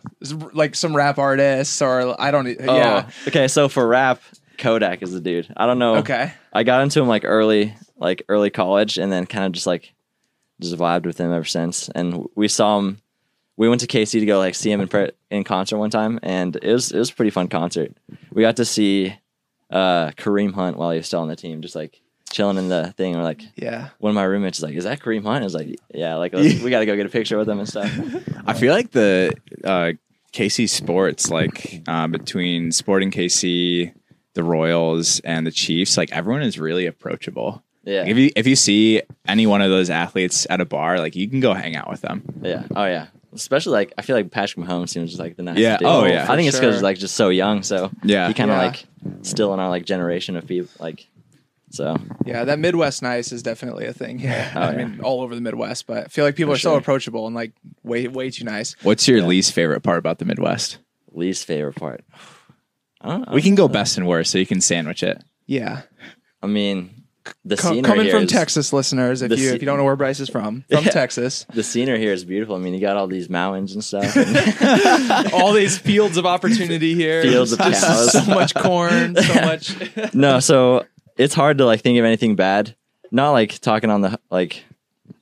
like 0.54 0.76
some 0.76 0.96
rap 0.96 1.18
artists 1.18 1.82
or 1.82 2.20
I 2.22 2.30
don't. 2.32 2.48
e- 2.48 2.58
Oh, 2.60 2.76
Yeah. 2.76 3.10
Okay, 3.28 3.48
so 3.48 3.70
for 3.70 3.88
rap, 3.88 4.22
Kodak 4.58 5.02
is 5.02 5.14
the 5.14 5.22
dude. 5.22 5.48
I 5.58 5.66
don't 5.66 5.80
know. 5.80 5.96
Okay. 5.98 6.32
I 6.54 6.64
got 6.64 6.82
into 6.84 7.00
him 7.02 7.08
like 7.08 7.24
early, 7.26 7.74
like 7.98 8.24
early 8.30 8.50
college, 8.50 8.98
and 8.98 9.12
then 9.12 9.26
kind 9.26 9.46
of 9.46 9.54
just 9.54 9.66
like 9.66 9.94
just 10.62 10.76
vibed 10.78 11.06
with 11.06 11.18
him 11.18 11.32
ever 11.34 11.44
since. 11.46 11.90
And 11.90 12.26
we 12.36 12.48
saw 12.50 12.78
him. 12.80 13.00
We 13.58 13.70
went 13.70 13.82
to 13.82 13.88
KC 13.88 14.20
to 14.20 14.26
go 14.26 14.38
like 14.38 14.56
see 14.56 14.72
him 14.72 14.82
in 14.82 15.12
in 15.32 15.44
concert 15.44 15.78
one 15.78 15.90
time, 15.90 16.20
and 16.24 16.56
it 16.56 16.74
was 16.74 16.92
it 16.92 16.98
was 17.00 17.10
a 17.10 17.14
pretty 17.16 17.32
fun 17.32 17.48
concert. 17.48 17.94
We 18.32 18.42
got 18.42 18.58
to 18.58 18.66
see 18.66 19.16
uh, 19.72 20.12
Kareem 20.12 20.54
Hunt 20.54 20.78
while 20.78 20.92
he 20.92 20.98
was 20.98 21.08
still 21.08 21.22
on 21.22 21.28
the 21.28 21.36
team, 21.36 21.62
just 21.62 21.76
like 21.76 22.02
chilling 22.32 22.58
in 22.58 22.68
the 22.70 22.94
thing. 22.98 23.16
We're 23.16 23.24
like, 23.24 23.42
Yeah. 23.56 23.90
one 24.00 24.10
of 24.12 24.16
my 24.16 24.24
roommates 24.24 24.58
is 24.60 24.64
like, 24.64 24.76
"Is 24.76 24.84
that 24.84 25.00
Kareem 25.00 25.24
Hunt?" 25.24 25.42
I 25.42 25.46
was 25.46 25.54
like, 25.54 25.76
"Yeah, 25.94 26.16
like 26.16 26.34
we 26.34 26.70
got 26.70 26.80
to 26.80 26.86
go 26.86 26.96
get 26.98 27.06
a 27.06 27.10
picture 27.10 27.38
with 27.38 27.48
him 27.48 27.60
and 27.60 27.68
stuff." 27.68 27.92
I 28.46 28.54
feel 28.54 28.74
like 28.74 28.92
the 28.92 29.34
uh, 29.64 29.94
KC 30.34 30.68
sports, 30.70 31.30
like 31.30 31.82
uh, 31.88 32.08
between 32.08 32.74
Sporting 32.74 33.10
KC, 33.10 33.94
the 34.34 34.44
Royals, 34.44 35.22
and 35.22 35.48
the 35.48 35.52
Chiefs, 35.52 35.96
like 35.98 36.12
everyone 36.12 36.42
is 36.42 36.60
really 36.60 36.86
approachable. 36.88 37.64
Yeah, 37.86 38.02
Like, 38.02 38.10
if 38.10 38.18
you 38.18 38.30
if 38.36 38.48
you 38.48 38.56
see 38.56 39.02
any 39.28 39.48
one 39.48 39.62
of 39.62 39.70
those 39.70 39.90
athletes 39.90 40.46
at 40.50 40.60
a 40.60 40.66
bar, 40.66 40.98
like 41.00 41.16
you 41.16 41.30
can 41.30 41.40
go 41.40 41.54
hang 41.54 41.76
out 41.78 41.90
with 41.90 42.02
them. 42.02 42.24
yeah, 42.44 42.64
oh 42.76 42.86
yeah. 42.86 43.08
Especially 43.36 43.74
like 43.74 43.94
I 43.98 44.02
feel 44.02 44.16
like 44.16 44.32
Patrick 44.32 44.66
Mahomes 44.66 44.90
seems 44.90 45.10
just 45.12 45.20
like 45.20 45.36
the 45.38 45.44
nice. 45.44 45.58
Yeah, 45.58 45.78
dude. 45.78 45.88
oh, 45.88 46.06
yeah, 46.06 46.26
oh, 46.28 46.34
I 46.34 46.36
think 46.36 46.46
for 46.46 46.50
it's 46.50 46.60
because 46.60 46.76
sure. 46.76 46.84
like 46.84 46.98
just 46.98 47.16
so 47.16 47.30
young, 47.30 47.62
so 47.64 47.92
Yeah. 48.04 48.28
he 48.28 48.34
kind 48.34 48.50
of 48.50 48.58
Yeah. 48.58 48.64
like 48.66 48.86
still 49.24 49.54
in 49.54 49.60
our 49.60 49.70
like 49.70 49.86
generation 49.86 50.36
of 50.36 50.48
people 50.48 50.70
like. 50.80 51.08
So 51.72 51.98
Yeah, 52.26 52.46
that 52.46 52.60
Midwest 52.60 53.02
nice 53.02 53.32
is 53.34 53.44
definitely 53.44 53.86
a 53.86 53.92
thing. 53.94 54.20
Yeah, 54.20 54.52
Oh, 54.56 54.60
I 54.62 54.72
yeah. 54.72 54.86
mean 54.86 55.02
all 55.02 55.22
over 55.22 55.36
the 55.36 55.42
Midwest, 55.42 55.88
but 55.88 56.06
I 56.06 56.08
feel 56.08 56.24
like 56.24 56.36
people 56.36 56.54
For 56.54 56.56
are 56.56 56.60
so 56.60 56.76
approachable 56.76 57.28
and 57.28 57.36
like 57.36 57.52
way 57.84 58.08
way 58.08 58.30
too 58.30 58.46
nice. 58.46 58.76
What's 58.84 59.08
your 59.08 59.22
least 59.22 59.52
favorite 59.52 59.82
part 59.82 60.00
about 60.00 60.20
the 60.20 60.26
Midwest? 60.26 60.78
least 61.12 61.46
favorite 61.46 61.76
part. 61.76 62.04
I 63.02 63.10
don't 63.10 63.28
know. 63.28 63.34
We 63.34 63.42
can 63.42 63.56
go 63.56 63.68
best 63.68 63.98
and 63.98 64.08
worst, 64.08 64.32
so 64.32 64.38
you 64.38 64.46
can 64.46 64.62
sandwich 64.62 65.04
it. 65.04 65.22
Yeah, 65.48 65.82
I 66.42 66.48
mean, 66.48 66.95
the 67.44 67.56
Co- 67.58 67.70
scenery 67.70 67.82
coming 67.84 68.06
here 68.06 68.14
from 68.16 68.24
is- 68.24 68.32
Texas, 68.32 68.72
listeners, 68.74 69.22
if 69.22 69.32
you 69.32 69.38
sce- 69.38 69.56
if 69.56 69.62
you 69.62 69.66
don't 69.66 69.78
know 69.78 69.84
where 69.84 69.96
Bryce 69.96 70.20
is 70.20 70.30
from, 70.30 70.64
from 70.70 70.84
Yeah. 70.86 70.92
Texas, 70.92 71.46
The 71.54 71.64
scenery 71.64 72.00
here 72.00 72.14
is 72.14 72.24
beautiful. 72.26 72.56
I 72.56 72.60
mean, 72.60 72.74
you 72.74 72.80
got 72.80 72.98
all 72.98 73.08
these 73.08 73.30
mountains 73.30 73.74
and 73.74 73.84
stuff. 73.84 74.16
and- 74.16 75.32
all 75.34 75.54
these 75.54 75.78
fields 75.90 76.18
of 76.18 76.26
opportunity 76.26 76.94
here, 76.96 77.22
Fields 77.24 77.52
of 77.52 77.60
cows. 77.60 78.12
so 78.12 78.24
much 78.26 78.54
corn, 78.56 79.16
so 79.16 79.34
much. 79.42 79.76
no, 80.14 80.40
so 80.40 80.86
it's 81.18 81.34
hard 81.34 81.58
to 81.60 81.66
like 81.66 81.82
think 81.82 81.98
of 82.00 82.06
anything 82.06 82.36
bad. 82.36 82.76
Not 83.12 83.32
like 83.32 83.60
talking 83.60 83.90
on 83.90 84.02
the 84.02 84.20
like. 84.30 84.64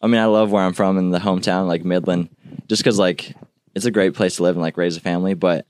I 0.01 0.07
mean, 0.07 0.19
I 0.19 0.25
love 0.25 0.51
where 0.51 0.63
I'm 0.63 0.73
from 0.73 0.97
in 0.97 1.11
the 1.11 1.19
hometown, 1.19 1.67
like 1.67 1.83
Midland, 1.85 2.29
just 2.67 2.81
because 2.83 2.97
like 2.99 3.33
it's 3.75 3.85
a 3.85 3.91
great 3.91 4.13
place 4.13 4.37
to 4.37 4.43
live 4.43 4.55
and 4.55 4.61
like 4.61 4.77
raise 4.77 4.97
a 4.97 5.01
family. 5.01 5.33
But 5.33 5.65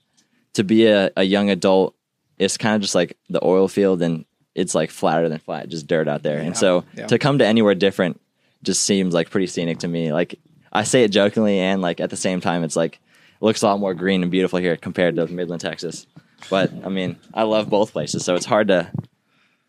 to 0.53 0.63
be 0.63 0.85
a, 0.87 1.11
a 1.17 1.23
young 1.23 1.49
adult, 1.49 1.95
it's 2.37 2.57
kind 2.57 2.75
of 2.75 2.81
just 2.81 2.95
like 2.95 3.17
the 3.29 3.43
oil 3.43 3.67
field, 3.67 4.01
and 4.01 4.25
it's 4.55 4.75
like 4.75 4.91
flatter 4.91 5.29
than 5.29 5.39
flat, 5.39 5.69
just 5.69 5.87
dirt 5.87 6.07
out 6.07 6.23
there. 6.23 6.39
And 6.39 6.55
so 6.55 6.85
yeah. 6.95 7.07
to 7.07 7.17
come 7.17 7.39
to 7.39 7.45
anywhere 7.45 7.75
different 7.75 8.19
just 8.61 8.83
seems 8.83 9.13
like 9.13 9.29
pretty 9.29 9.47
scenic 9.47 9.79
to 9.79 9.87
me. 9.87 10.13
Like 10.13 10.39
I 10.71 10.83
say 10.83 11.03
it 11.03 11.09
jokingly, 11.09 11.59
and 11.59 11.81
like 11.81 11.99
at 11.99 12.09
the 12.09 12.17
same 12.17 12.41
time, 12.41 12.63
it's 12.63 12.75
like 12.75 12.95
it 12.95 13.45
looks 13.45 13.61
a 13.61 13.67
lot 13.67 13.79
more 13.79 13.93
green 13.93 14.21
and 14.21 14.31
beautiful 14.31 14.59
here 14.59 14.77
compared 14.77 15.15
to 15.15 15.27
Midland, 15.27 15.61
Texas. 15.61 16.07
But 16.49 16.71
I 16.83 16.89
mean, 16.89 17.17
I 17.33 17.43
love 17.43 17.69
both 17.69 17.91
places, 17.91 18.25
so 18.25 18.35
it's 18.35 18.45
hard 18.45 18.67
to 18.69 18.91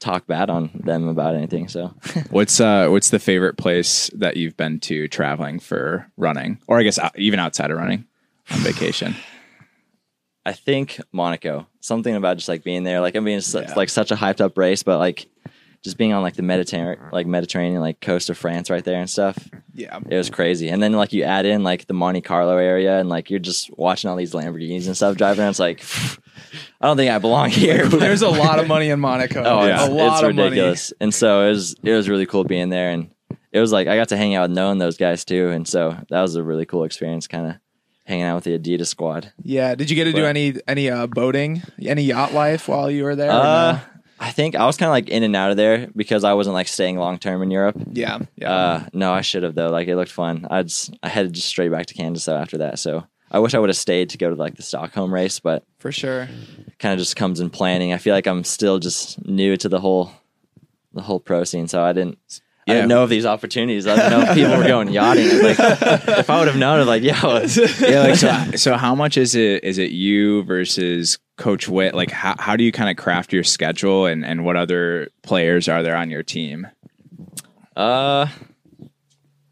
talk 0.01 0.27
bad 0.27 0.51
on 0.51 0.71
them 0.75 1.09
about 1.09 1.35
anything. 1.35 1.69
So 1.69 1.95
What's 2.31 2.61
uh 2.61 2.89
what's 2.89 3.11
the 3.11 3.19
favorite 3.19 3.57
place 3.57 4.11
that 4.15 4.37
you've 4.37 4.57
been 4.57 4.81
to 4.81 5.09
traveling 5.09 5.61
for 5.61 6.11
running, 6.17 6.59
or 6.67 6.79
I 6.79 6.83
guess 6.83 6.99
uh, 6.99 7.11
even 7.17 7.41
outside 7.41 7.71
of 7.71 7.79
running 7.79 8.07
on 8.51 8.59
vacation? 8.61 9.15
I 10.47 10.53
think 10.53 11.01
Monaco. 11.13 11.67
Something 11.81 12.15
about 12.17 12.37
just 12.37 12.49
like 12.49 12.65
being 12.65 12.83
there. 12.85 13.01
Like 13.01 13.17
I 13.17 13.21
mean, 13.21 13.39
it's 13.39 13.55
Yeah. 13.55 13.73
like 13.77 13.89
such 13.89 14.11
a 14.11 14.15
hyped 14.17 14.41
up 14.41 14.57
race, 14.59 14.83
but 14.83 14.99
like 14.99 15.27
just 15.83 15.99
being 15.99 16.13
on 16.15 16.23
like 16.23 16.35
the 16.35 16.43
Mediterranean, 16.43 16.97
mm-hmm. 16.99 17.15
like 17.15 17.27
Mediterranean, 17.27 17.81
like 17.81 18.01
coast 18.01 18.31
of 18.31 18.39
France 18.39 18.71
right 18.71 18.85
there 18.85 18.99
and 19.01 19.09
stuff. 19.11 19.37
Yeah, 19.75 19.99
It 20.09 20.17
was 20.17 20.31
crazy. 20.31 20.69
And 20.71 20.83
then 20.83 20.93
like 20.93 21.13
you 21.13 21.25
add 21.25 21.45
in 21.47 21.63
like 21.63 21.87
the 21.87 21.93
Monte 21.95 22.23
Carlo 22.23 22.57
area, 22.57 22.99
and 23.01 23.09
like 23.09 23.29
you're 23.31 23.39
just 23.41 23.71
watching 23.79 24.09
all 24.09 24.17
these 24.17 24.33
Lamborghinis 24.33 24.87
and 24.87 24.97
stuff 24.97 25.17
driving. 25.17 25.41
around. 25.43 25.51
It's 25.51 25.59
like 25.59 25.83
I 26.81 26.87
don't 26.87 26.97
think 26.97 27.11
I 27.11 27.19
belong 27.19 27.51
here. 27.51 27.87
there's 27.89 28.23
a 28.23 28.29
lot 28.45 28.59
of 28.59 28.67
money 28.69 28.89
in 28.91 29.01
Monaco. 29.01 29.43
Oh, 29.45 29.67
Yeah. 29.67 29.83
a 29.83 29.85
it's, 29.87 29.93
lot 29.95 30.13
it's 30.15 30.23
of 30.23 30.29
ridiculous. 30.37 30.93
And 31.01 31.13
so 31.15 31.43
it 31.47 31.49
was 31.51 31.75
it 31.83 31.93
was 31.93 32.09
really 32.09 32.27
cool 32.27 32.45
being 32.45 32.69
there 32.71 32.91
and 32.91 33.11
it 33.53 33.61
was 33.61 33.73
like 33.73 33.87
I 33.87 33.97
got 33.97 34.09
to 34.09 34.17
hang 34.17 34.35
out 34.35 34.49
with 34.49 34.57
knowing 34.57 34.79
those 34.79 34.97
guys 34.97 35.25
too. 35.25 35.49
And 35.51 35.67
so 35.69 35.97
that 36.11 36.21
was 36.23 36.35
a 36.37 36.43
really 36.43 36.67
cool 36.67 36.85
experience 36.85 37.27
kind 37.27 37.47
of 37.47 37.55
hanging 38.05 38.25
out 38.25 38.37
with 38.37 38.45
the 38.45 38.59
Adidas 38.59 38.87
squad. 38.87 39.33
Yeah, 39.43 39.75
did 39.75 39.91
you 39.91 39.97
get 39.97 40.05
to 40.05 40.13
do 40.13 40.25
any 40.25 40.55
any 40.67 40.91
uh, 40.91 41.07
boating, 41.07 41.63
any 41.83 42.03
yacht 42.03 42.33
life 42.33 42.69
while 42.69 42.91
you 42.91 43.05
were 43.05 43.17
there? 43.17 43.31
Uh? 43.31 43.81
I 44.21 44.31
think 44.31 44.55
I 44.55 44.65
was 44.65 44.77
kind 44.77 44.89
of 44.89 44.93
like 44.93 45.09
in 45.09 45.23
and 45.23 45.35
out 45.35 45.51
of 45.51 45.57
there 45.57 45.89
because 45.95 46.23
I 46.23 46.35
wasn't 46.35 46.55
like 46.55 46.69
staying 46.69 46.97
long 46.97 47.19
term 47.19 47.43
in 47.43 47.51
Europe. 47.51 47.77
yeah, 47.93 48.21
yeah. 48.37 48.53
Uh 48.53 48.87
no, 48.93 49.13
I 49.13 49.23
should 49.23 49.43
have 49.43 49.55
though. 49.55 49.71
Like 49.71 49.89
it 49.89 49.97
looked 49.97 50.13
fun. 50.13 50.47
I 50.51 50.63
just 50.63 50.97
I 51.03 51.09
headed 51.09 51.33
just 51.33 51.49
straight 51.49 51.71
back 51.71 51.87
to 51.87 51.95
Kansas 51.95 52.25
though 52.25 52.37
after 52.37 52.59
that. 52.59 52.79
So 52.79 53.05
I 53.31 53.41
wish 53.41 53.55
I 53.55 53.59
would 53.59 53.69
have 53.69 53.77
stayed 53.77 54.11
to 54.11 54.19
go 54.19 54.31
to 54.31 54.37
like 54.37 54.55
the 54.55 54.63
Stockholm 54.63 55.13
race, 55.13 55.41
but 55.41 55.65
for 55.79 55.91
sure. 55.91 56.29
kind 56.79 56.93
of 56.93 57.01
just 57.01 57.17
comes 57.17 57.41
in 57.41 57.51
planning. 57.51 57.93
I 57.93 57.99
feel 57.99 58.15
like 58.15 58.29
I'm 58.29 58.45
still 58.45 58.79
just 58.79 59.23
new 59.27 59.57
to 59.57 59.69
the 59.69 59.81
whole 59.81 60.13
the 60.93 61.03
whole 61.03 61.19
pro 61.19 61.43
scene, 61.43 61.67
so 61.67 61.83
I 61.83 61.93
didn't 61.93 62.19
I 62.67 62.73
Yeah. 62.73 62.75
didn't 62.79 62.89
know 62.89 63.03
of 63.03 63.11
these 63.11 63.27
opportunities. 63.27 63.87
I 63.87 63.97
didn't 63.97 64.11
know 64.11 64.21
if 64.31 64.35
people 64.35 64.57
were 64.57 64.65
going 64.65 64.89
yachting. 64.89 65.43
Like, 65.43 65.57
if 66.19 66.31
I 66.31 66.39
would 66.39 66.49
have 66.49 66.57
known, 66.57 66.81
I'm 66.81 66.87
like, 66.87 67.03
yo, 67.03 67.13
yeah, 67.13 68.03
like 68.03 68.17
so. 68.17 68.51
So 68.57 68.77
how 68.77 68.95
much 68.95 69.17
is 69.19 69.35
it? 69.35 69.65
Is 69.65 69.77
it 69.79 69.91
you 69.91 70.43
versus 70.45 71.19
Coach 71.37 71.69
Witt? 71.69 71.95
Like 71.95 72.11
how 72.11 72.35
how 72.39 72.57
do 72.57 72.65
you 72.65 72.73
kind 72.73 72.89
of 72.91 72.97
craft 72.97 73.33
your 73.33 73.45
schedule, 73.45 74.07
and 74.07 74.25
and 74.25 74.45
what 74.45 74.57
other 74.57 75.09
players 75.23 75.69
are 75.69 75.83
there 75.83 75.97
on 75.97 76.11
your 76.11 76.23
team? 76.23 76.67
uh, 77.77 78.27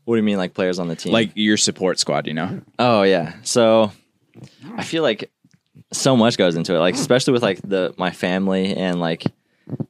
what 0.04 0.14
do 0.14 0.16
you 0.16 0.22
mean, 0.24 0.36
like 0.38 0.54
players 0.54 0.78
on 0.78 0.88
the 0.88 0.96
team? 0.96 1.12
Like 1.12 1.30
your 1.34 1.56
support 1.56 1.98
squad, 1.98 2.26
you 2.26 2.34
know? 2.34 2.60
Oh 2.78 3.02
yeah. 3.02 3.34
So 3.42 3.92
I 4.76 4.84
feel 4.84 5.02
like 5.02 5.30
so 5.92 6.16
much 6.16 6.38
goes 6.38 6.56
into 6.56 6.74
it, 6.74 6.78
like 6.78 6.94
especially 6.94 7.32
with 7.34 7.42
like 7.42 7.60
the 7.62 7.94
my 7.98 8.10
family 8.10 8.74
and 8.74 9.00
like 9.00 9.24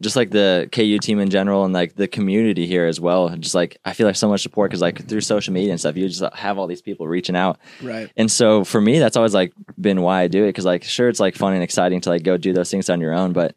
just 0.01 0.16
like 0.16 0.31
the 0.31 0.68
KU 0.73 0.99
team 0.99 1.21
in 1.21 1.31
general 1.31 1.64
and 1.64 1.73
like 1.73 1.95
the 1.95 2.09
community 2.09 2.66
here 2.66 2.87
as 2.87 3.01
well. 3.01 3.29
Just 3.37 3.55
like 3.55 3.79
I 3.85 3.92
feel 3.92 4.07
like 4.07 4.16
so 4.16 4.29
much 4.29 4.42
support 4.42 4.71
because 4.71 4.81
like 4.81 5.09
through 5.09 5.21
social 5.21 5.53
media 5.53 5.71
and 5.71 5.81
stuff, 5.81 5.97
you 5.97 6.09
just 6.09 6.23
have 6.35 6.59
all 6.59 6.66
these 6.66 6.83
people 6.83 7.07
reaching 7.07 7.37
out. 7.37 7.59
Right. 7.83 8.11
And 8.16 8.31
so 8.31 8.64
for 8.64 8.81
me, 8.81 8.99
that's 8.99 9.16
always 9.16 9.35
like 9.35 9.53
been 9.81 10.03
why 10.03 10.23
I 10.23 10.29
do 10.29 10.45
it 10.45 10.49
because 10.49 10.64
like 10.64 10.85
sure 10.85 11.09
it's 11.09 11.21
like 11.21 11.37
fun 11.37 11.55
and 11.55 11.62
exciting 11.62 12.01
to 12.03 12.11
like 12.11 12.23
go 12.23 12.37
do 12.37 12.53
those 12.53 12.71
things 12.71 12.90
on 12.90 13.01
your 13.01 13.12
own, 13.12 13.33
but 13.33 13.55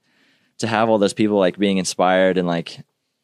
to 0.59 0.67
have 0.67 0.89
all 0.89 0.97
those 0.97 1.13
people 1.13 1.38
like 1.38 1.57
being 1.57 1.77
inspired 1.77 2.38
and 2.38 2.47
like 2.47 2.79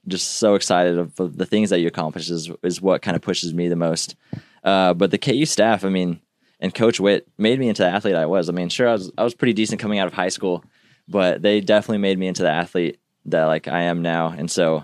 just 0.08 0.36
so 0.36 0.56
excited 0.56 0.98
of, 0.98 1.16
the 1.16 1.46
things 1.46 1.70
that 1.70 1.80
you 1.80 1.88
accomplish 1.88 2.30
is 2.30 2.50
is 2.64 2.82
what 2.82 3.02
kind 3.02 3.16
of 3.16 3.22
pushes 3.22 3.54
me 3.54 3.68
the 3.68 3.76
most. 3.76 4.16
Uh, 4.64 4.94
but 4.94 5.12
the 5.12 5.18
KU 5.18 5.46
staff, 5.46 5.86
I 5.86 5.90
mean, 5.90 6.20
and 6.60 6.74
Coach 6.74 7.00
Witt 7.00 7.28
made 7.38 7.60
me 7.60 7.68
into 7.68 7.82
the 7.82 7.90
athlete 7.90 8.16
I 8.16 8.26
was. 8.26 8.50
I 8.50 8.52
mean, 8.52 8.70
sure 8.70 8.88
I 8.88 8.94
was 8.94 9.12
I 9.18 9.24
was 9.24 9.34
pretty 9.34 9.54
decent 9.54 9.82
coming 9.82 10.00
out 10.00 10.08
of 10.08 10.14
high 10.14 10.30
school, 10.30 10.64
but 11.12 11.42
they 11.42 11.62
definitely 11.62 12.00
made 12.00 12.18
me 12.18 12.28
into 12.28 12.44
the 12.44 12.50
athlete 12.50 13.00
that 13.26 13.46
like 13.46 13.68
I 13.68 13.84
am 13.84 14.02
now, 14.02 14.30
and 14.30 14.50
so 14.50 14.84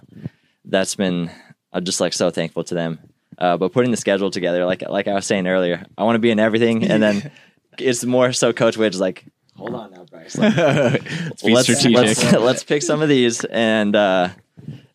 that's 0.65 0.95
been 0.95 1.31
I'm 1.71 1.85
just 1.85 2.01
like 2.01 2.13
so 2.13 2.29
thankful 2.29 2.63
to 2.65 2.75
them. 2.75 2.99
Uh, 3.37 3.55
but 3.55 3.71
putting 3.71 3.91
the 3.91 3.97
schedule 3.97 4.31
together, 4.31 4.65
like 4.65 4.81
like 4.87 5.07
I 5.07 5.13
was 5.13 5.25
saying 5.25 5.47
earlier, 5.47 5.85
I 5.97 6.03
want 6.03 6.15
to 6.15 6.19
be 6.19 6.31
in 6.31 6.39
everything, 6.39 6.83
and 6.83 7.01
then 7.01 7.31
it's 7.79 8.03
more 8.03 8.33
so 8.33 8.53
Coach 8.53 8.77
is 8.77 8.99
like, 8.99 9.25
hold 9.55 9.73
on 9.73 9.91
now, 9.91 10.05
Bryce. 10.05 10.37
Like, 10.37 10.55
Let's 10.55 11.43
be 11.43 11.53
let's, 11.53 11.67
strategic. 11.67 11.95
Let's, 11.95 12.33
let's 12.33 12.63
pick 12.63 12.81
some 12.81 13.01
of 13.01 13.09
these. 13.09 13.43
And 13.45 13.95
uh, 13.95 14.29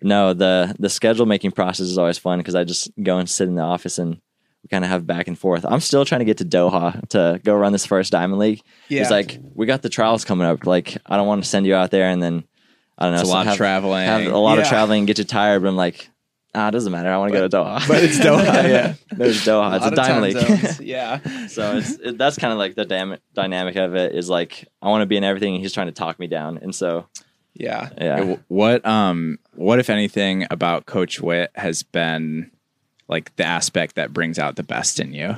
no, 0.01 0.35
the 0.35 0.75
the 0.79 0.88
schedule 0.88 1.27
making 1.27 1.53
process 1.53 1.87
is 1.87 1.99
always 1.99 2.18
fun 2.18 2.38
because 2.38 2.55
I 2.55 2.64
just 2.64 2.90
go 3.03 3.18
and 3.18 3.29
sit 3.29 3.49
in 3.49 3.55
the 3.55 3.62
office 3.62 3.99
and 3.99 4.21
we 4.62 4.68
kind 4.68 4.85
of 4.85 4.90
have 4.90 5.07
back 5.07 5.27
and 5.29 5.38
forth. 5.38 5.64
I'm 5.68 5.81
still 5.81 6.05
trying 6.05 6.20
to 6.20 6.25
get 6.25 6.38
to 6.38 6.44
Doha 6.44 7.09
to 7.09 7.40
go 7.44 7.55
run 7.55 7.72
this 7.72 7.85
first 7.87 8.12
Diamond 8.12 8.38
League. 8.38 8.62
Yeah. 8.88 9.03
It's 9.03 9.11
like 9.11 9.38
we 9.55 9.66
got 9.66 9.83
the 9.83 9.88
trials 9.88 10.25
coming 10.25 10.46
up. 10.46 10.66
Like 10.66 10.96
I 11.07 11.16
don't 11.16 11.27
want 11.27 11.42
to 11.42 11.48
send 11.48 11.66
you 11.66 11.75
out 11.75 11.90
there 11.90 12.09
and 12.09 12.22
then 12.22 12.44
I 12.98 13.07
don't 13.07 13.14
know. 13.14 13.20
It's 13.20 13.29
a 13.29 13.33
so 13.33 13.37
lot 13.37 13.46
of 13.48 13.57
traveling. 13.57 14.07
Have 14.07 14.27
a 14.27 14.38
lot 14.38 14.59
of 14.59 14.68
traveling, 14.68 15.07
get 15.07 15.18
you 15.18 15.25
tired. 15.25 15.62
But 15.62 15.68
I'm 15.70 15.77
like, 15.77 16.09
ah, 16.55 16.68
it 16.68 16.70
doesn't 16.70 16.92
matter. 16.92 17.11
I 17.11 17.16
want 17.16 17.33
to 17.33 17.38
go 17.38 17.48
to 17.48 17.57
Doha. 17.57 17.88
But 17.88 18.05
it's 18.05 18.18
Doha, 18.20 18.44
yeah. 18.68 18.94
There's 19.11 19.44
Doha. 19.44 19.77
It's 19.77 19.85
a, 19.87 19.88
lot 19.88 19.94
Diamond 19.96 20.22
League. 20.22 20.46
zones. 20.61 20.81
yeah. 20.81 21.46
so 21.48 21.79
it's 21.79 21.92
it, 21.98 22.16
that's 22.18 22.38
kind 22.38 22.53
of 22.53 22.59
like 22.61 22.77
the 22.77 22.85
dam- 22.85 23.18
dynamic 23.35 23.75
of 23.75 23.96
it 23.96 24.14
is 24.14 24.29
like 24.31 24.68
I 24.81 24.90
want 24.90 25.03
to 25.03 25.07
be 25.07 25.16
in 25.16 25.25
everything 25.25 25.55
and 25.55 25.62
he's 25.62 25.72
trying 25.72 25.88
to 25.88 25.92
talk 25.92 26.20
me 26.20 26.29
down 26.29 26.59
and 26.59 26.72
so 26.72 27.09
Yeah. 27.55 27.88
yeah 27.98 28.37
What 28.46 28.87
um 28.87 29.40
what 29.55 29.81
if 29.81 29.90
anything 29.90 30.46
about 30.53 30.87
Coach 30.87 31.20
Witt 31.20 31.51
has 31.57 31.83
been 31.83 32.51
like 33.12 33.35
the 33.37 33.44
aspect 33.44 33.94
that 33.94 34.12
brings 34.12 34.38
out 34.38 34.57
the 34.57 34.62
best 34.62 34.98
in 34.98 35.12
you? 35.12 35.37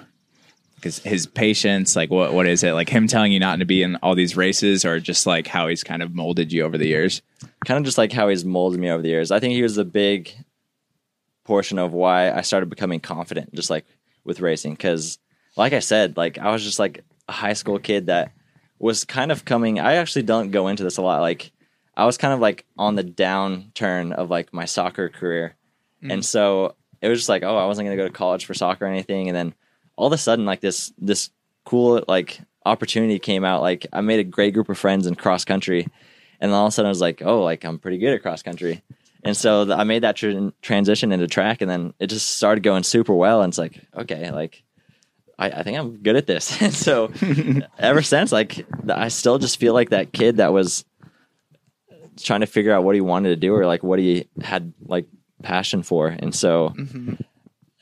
Because 0.77 0.99
his 0.99 1.27
patience, 1.27 1.97
like 1.97 2.11
what 2.11 2.33
what 2.33 2.47
is 2.47 2.63
it? 2.63 2.73
Like 2.73 2.89
him 2.89 3.07
telling 3.07 3.33
you 3.33 3.41
not 3.41 3.59
to 3.59 3.65
be 3.65 3.83
in 3.83 3.97
all 3.97 4.15
these 4.15 4.37
races, 4.37 4.85
or 4.85 5.01
just 5.01 5.27
like 5.27 5.47
how 5.47 5.69
he's 5.69 5.85
kind 5.85 6.03
of 6.03 6.15
molded 6.15 6.53
you 6.53 6.63
over 6.63 6.79
the 6.79 6.89
years? 6.89 7.23
kind 7.65 7.79
of 7.79 7.85
just 7.85 7.99
like 7.99 8.13
how 8.13 8.29
he's 8.29 8.45
molded 8.45 8.81
me 8.81 8.91
over 8.91 9.03
the 9.03 9.09
years 9.09 9.31
I 9.31 9.41
think 9.41 9.55
he 9.55 9.63
was 9.63 9.79
a 9.79 9.85
big 9.85 10.33
portion 11.45 11.79
of 11.79 11.93
why 11.93 12.31
I 12.31 12.43
started 12.43 12.71
becoming 12.71 13.01
confident 13.01 13.55
just 13.55 13.71
like 13.71 13.85
with 14.25 14.41
racing 14.41 14.73
because 14.73 15.19
like 15.57 15.73
I 15.73 15.81
said 15.81 16.17
like 16.17 16.39
I 16.39 16.51
was 16.51 16.63
just 16.63 16.79
like 16.79 17.05
a 17.29 17.33
high 17.33 17.53
school 17.53 17.79
kid 17.79 18.07
that 18.07 18.33
was 18.79 19.05
kind 19.05 19.31
of 19.31 19.45
coming 19.45 19.79
I 19.79 19.95
actually 19.95 20.23
don't 20.23 20.51
go 20.51 20.69
into 20.69 20.85
this 20.85 20.97
a 20.97 21.03
lot 21.03 21.21
like 21.21 21.53
I 21.97 22.07
was 22.07 22.19
kind 22.19 22.35
of 22.35 22.41
like 22.41 22.65
on 22.77 22.97
the 22.97 23.05
downturn 23.05 24.13
of 24.13 24.29
like 24.29 24.53
my 24.53 24.65
soccer 24.65 25.09
career. 25.09 25.55
Mm. 26.03 26.15
And 26.15 26.25
so 26.25 26.75
it 27.05 27.09
was 27.11 27.19
just 27.19 27.29
like, 27.29 27.43
oh, 27.43 27.57
I 27.59 27.67
wasn't 27.67 27.87
gonna 27.87 27.99
go 27.99 28.07
to 28.07 28.13
college 28.13 28.47
for 28.47 28.55
soccer 28.55 28.87
or 28.87 28.89
anything. 28.89 29.29
And 29.29 29.37
then 29.37 29.55
all 29.95 30.07
of 30.07 30.13
a 30.15 30.19
sudden, 30.19 30.47
like 30.47 30.61
this 30.61 30.91
this 30.97 31.29
cool 31.65 32.03
like 32.09 32.41
opportunity 32.65 33.19
came 33.19 33.45
out. 33.45 33.61
Like 33.61 33.87
I 33.93 34.01
made 34.01 34.21
a 34.21 34.25
great 34.25 34.55
group 34.55 34.71
of 34.71 34.79
friends 34.79 35.07
in 35.07 35.15
cross 35.15 35.45
country, 35.45 35.87
and 36.41 36.51
then 36.51 36.59
all 36.59 36.65
of 36.65 36.71
a 36.71 36.73
sudden 36.73 36.87
I 36.87 36.91
was 36.91 37.03
like, 37.03 37.21
oh, 37.23 37.43
like 37.43 37.65
I'm 37.65 37.79
pretty 37.79 37.99
good 37.99 38.15
at 38.15 38.23
cross 38.23 38.43
country. 38.43 38.83
And 39.23 39.37
so 39.37 39.71
I 39.71 39.85
made 39.85 40.03
that 40.03 40.17
tr- 40.17 40.49
transition 40.63 41.13
into 41.13 41.27
track, 41.27 41.61
and 41.61 41.71
then 41.71 41.93
it 41.99 42.07
just 42.07 42.37
started 42.37 42.65
going 42.65 42.85
super 42.85 43.15
well. 43.15 43.43
And 43.43 43.51
it's 43.51 43.59
like, 43.59 43.79
okay, 43.95 44.31
like 44.31 44.63
I, 45.39 45.51
I 45.51 45.63
think 45.63 45.77
I'm 45.79 45.99
good 45.99 46.17
at 46.17 46.27
this. 46.27 46.63
and 46.63 46.73
so 46.73 47.13
ever 47.79 48.01
since, 48.01 48.33
like 48.33 48.67
I 48.89 49.09
still 49.09 49.39
just 49.39 49.61
feel 49.61 49.75
like 49.75 49.91
that 49.91 50.15
kid 50.15 50.39
that 50.39 50.55
was 50.55 50.87
trying 52.19 52.41
to 52.41 52.47
figure 52.47 52.73
out 52.73 52.85
what 52.85 52.95
he 52.95 53.03
wanted 53.03 53.29
to 53.29 53.37
do 53.37 53.55
or 53.55 53.67
like 53.67 53.83
what 53.83 53.99
he 53.99 54.27
had 54.41 54.73
like 54.87 55.07
passion 55.45 55.83
for. 55.83 56.09
And 56.09 56.35
so, 56.35 56.71
Mm-hmm. 56.77 57.15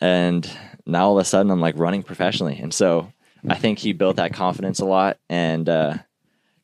and 0.01 0.51
now 0.87 1.07
all 1.09 1.19
of 1.19 1.23
a 1.23 1.25
sudden 1.25 1.51
I'm 1.51 1.61
like 1.61 1.79
running 1.79 2.03
professionally. 2.03 2.59
And 2.59 2.73
so 2.75 3.13
I 3.49 3.55
think 3.57 3.79
he 3.79 3.93
built 3.93 4.17
that 4.17 4.33
confidence 4.35 4.81
a 4.81 4.85
lot 4.85 5.19
and 5.29 5.69
uh, 5.69 5.95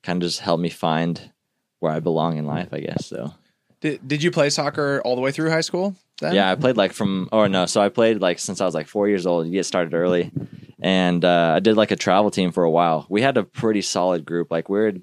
kind 0.03 0.23
of 0.23 0.27
just 0.29 0.41
helped 0.41 0.63
me 0.63 0.69
find 0.71 1.33
where 1.81 1.93
I 1.93 2.01
belong 2.01 2.37
in 2.37 2.47
life, 2.47 2.69
I 2.73 2.81
guess. 2.81 3.07
So 3.07 3.33
Did, 3.81 4.07
did 4.07 4.23
you 4.23 4.31
play 4.31 4.51
soccer 4.51 5.01
all 5.05 5.15
the 5.15 5.21
way 5.23 5.31
through 5.33 5.51
high 5.51 5.61
school? 5.63 5.95
Then? 6.21 6.35
yeah, 6.35 6.51
I 6.51 6.57
played 6.57 6.77
like 6.77 6.93
from, 6.93 7.29
or 7.31 7.49
no, 7.49 7.67
so 7.67 7.81
I 7.81 7.89
played 7.91 8.21
like 8.21 8.41
since 8.41 8.61
I 8.61 8.65
was 8.65 8.75
like 8.75 8.89
four 8.89 9.09
years 9.09 9.25
old. 9.27 9.47
You 9.47 9.53
get 9.53 9.67
started 9.67 9.95
early. 9.95 10.33
And 10.81 11.25
uh, 11.25 11.55
I 11.57 11.61
did 11.61 11.77
like 11.77 11.91
a 11.93 11.97
travel 11.97 12.31
team 12.31 12.51
for 12.53 12.63
a 12.65 12.71
while. 12.71 13.07
We 13.09 13.23
had 13.23 13.37
a 13.37 13.43
pretty 13.45 13.83
solid 13.83 14.25
group. 14.25 14.51
Like 14.51 14.69
we're 14.69 14.95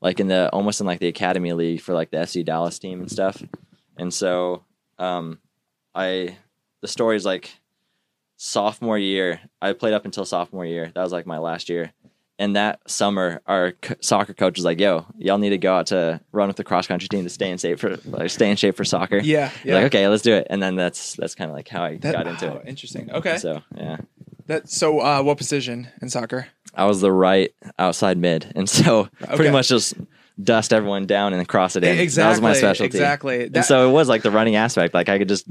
like 0.00 0.18
in 0.20 0.26
the 0.28 0.48
almost 0.50 0.80
in 0.80 0.86
like 0.86 1.00
the 1.00 1.08
academy 1.08 1.52
league 1.52 1.80
for 1.80 1.92
like 1.94 2.10
the 2.10 2.18
FC 2.18 2.44
Dallas 2.44 2.78
team 2.78 3.00
and 3.00 3.10
stuff. 3.10 3.42
And 3.96 4.12
so 4.14 4.64
um, 4.98 5.38
I 5.94 6.36
the 6.80 6.88
story 6.88 7.16
is 7.16 7.24
like 7.24 7.50
sophomore 8.36 8.98
year. 8.98 9.40
I 9.62 9.72
played 9.72 9.94
up 9.94 10.04
until 10.04 10.24
sophomore 10.24 10.66
year. 10.66 10.90
That 10.94 11.02
was 11.02 11.12
like 11.12 11.26
my 11.26 11.38
last 11.38 11.68
year. 11.68 11.92
And 12.36 12.56
that 12.56 12.80
summer, 12.90 13.40
our 13.46 13.74
c- 13.84 13.94
soccer 14.00 14.34
coach 14.34 14.56
was 14.56 14.64
like, 14.64 14.80
"Yo, 14.80 15.06
y'all 15.16 15.38
need 15.38 15.50
to 15.50 15.58
go 15.58 15.76
out 15.76 15.86
to 15.88 16.20
run 16.32 16.48
with 16.48 16.56
the 16.56 16.64
cross 16.64 16.88
country 16.88 17.06
team 17.06 17.22
to 17.22 17.30
stay 17.30 17.48
in 17.48 17.58
shape 17.58 17.78
for 17.78 17.96
like 18.06 18.28
stay 18.28 18.50
in 18.50 18.56
shape 18.56 18.76
for 18.76 18.84
soccer." 18.84 19.18
Yeah. 19.18 19.52
Yeah. 19.62 19.76
Like, 19.76 19.84
okay, 19.84 20.08
let's 20.08 20.22
do 20.24 20.34
it. 20.34 20.48
And 20.50 20.60
then 20.60 20.74
that's 20.74 21.14
that's 21.14 21.36
kind 21.36 21.48
of 21.48 21.56
like 21.56 21.68
how 21.68 21.84
I 21.84 21.96
That- 21.98 22.12
got 22.12 22.26
into 22.26 22.52
oh, 22.52 22.56
it. 22.56 22.64
Interesting. 22.66 23.08
Okay. 23.12 23.36
So 23.38 23.62
yeah, 23.76 23.98
That, 24.46 24.68
so, 24.68 24.98
uh, 25.00 25.22
what 25.22 25.38
position 25.38 25.86
in 26.02 26.08
soccer? 26.08 26.48
I 26.74 26.86
was 26.86 27.00
the 27.00 27.12
right 27.12 27.54
outside 27.78 28.18
mid, 28.18 28.50
and 28.56 28.68
so 28.68 29.08
Okay. 29.22 29.36
pretty 29.36 29.50
much 29.52 29.68
just 29.68 29.94
dust 30.42 30.72
everyone 30.72 31.06
down 31.06 31.32
and 31.34 31.46
cross 31.46 31.76
it 31.76 31.84
in. 31.84 32.00
Exactly. 32.00 32.24
That 32.24 32.30
was 32.30 32.40
my 32.40 32.52
specialty. 32.54 32.86
Exactly. 32.86 33.38
That- 33.46 33.56
and 33.58 33.64
so 33.64 33.88
it 33.88 33.92
was 33.92 34.08
like 34.08 34.22
the 34.22 34.32
running 34.32 34.56
aspect. 34.56 34.92
Like 34.92 35.08
I 35.08 35.18
could 35.18 35.28
just 35.28 35.46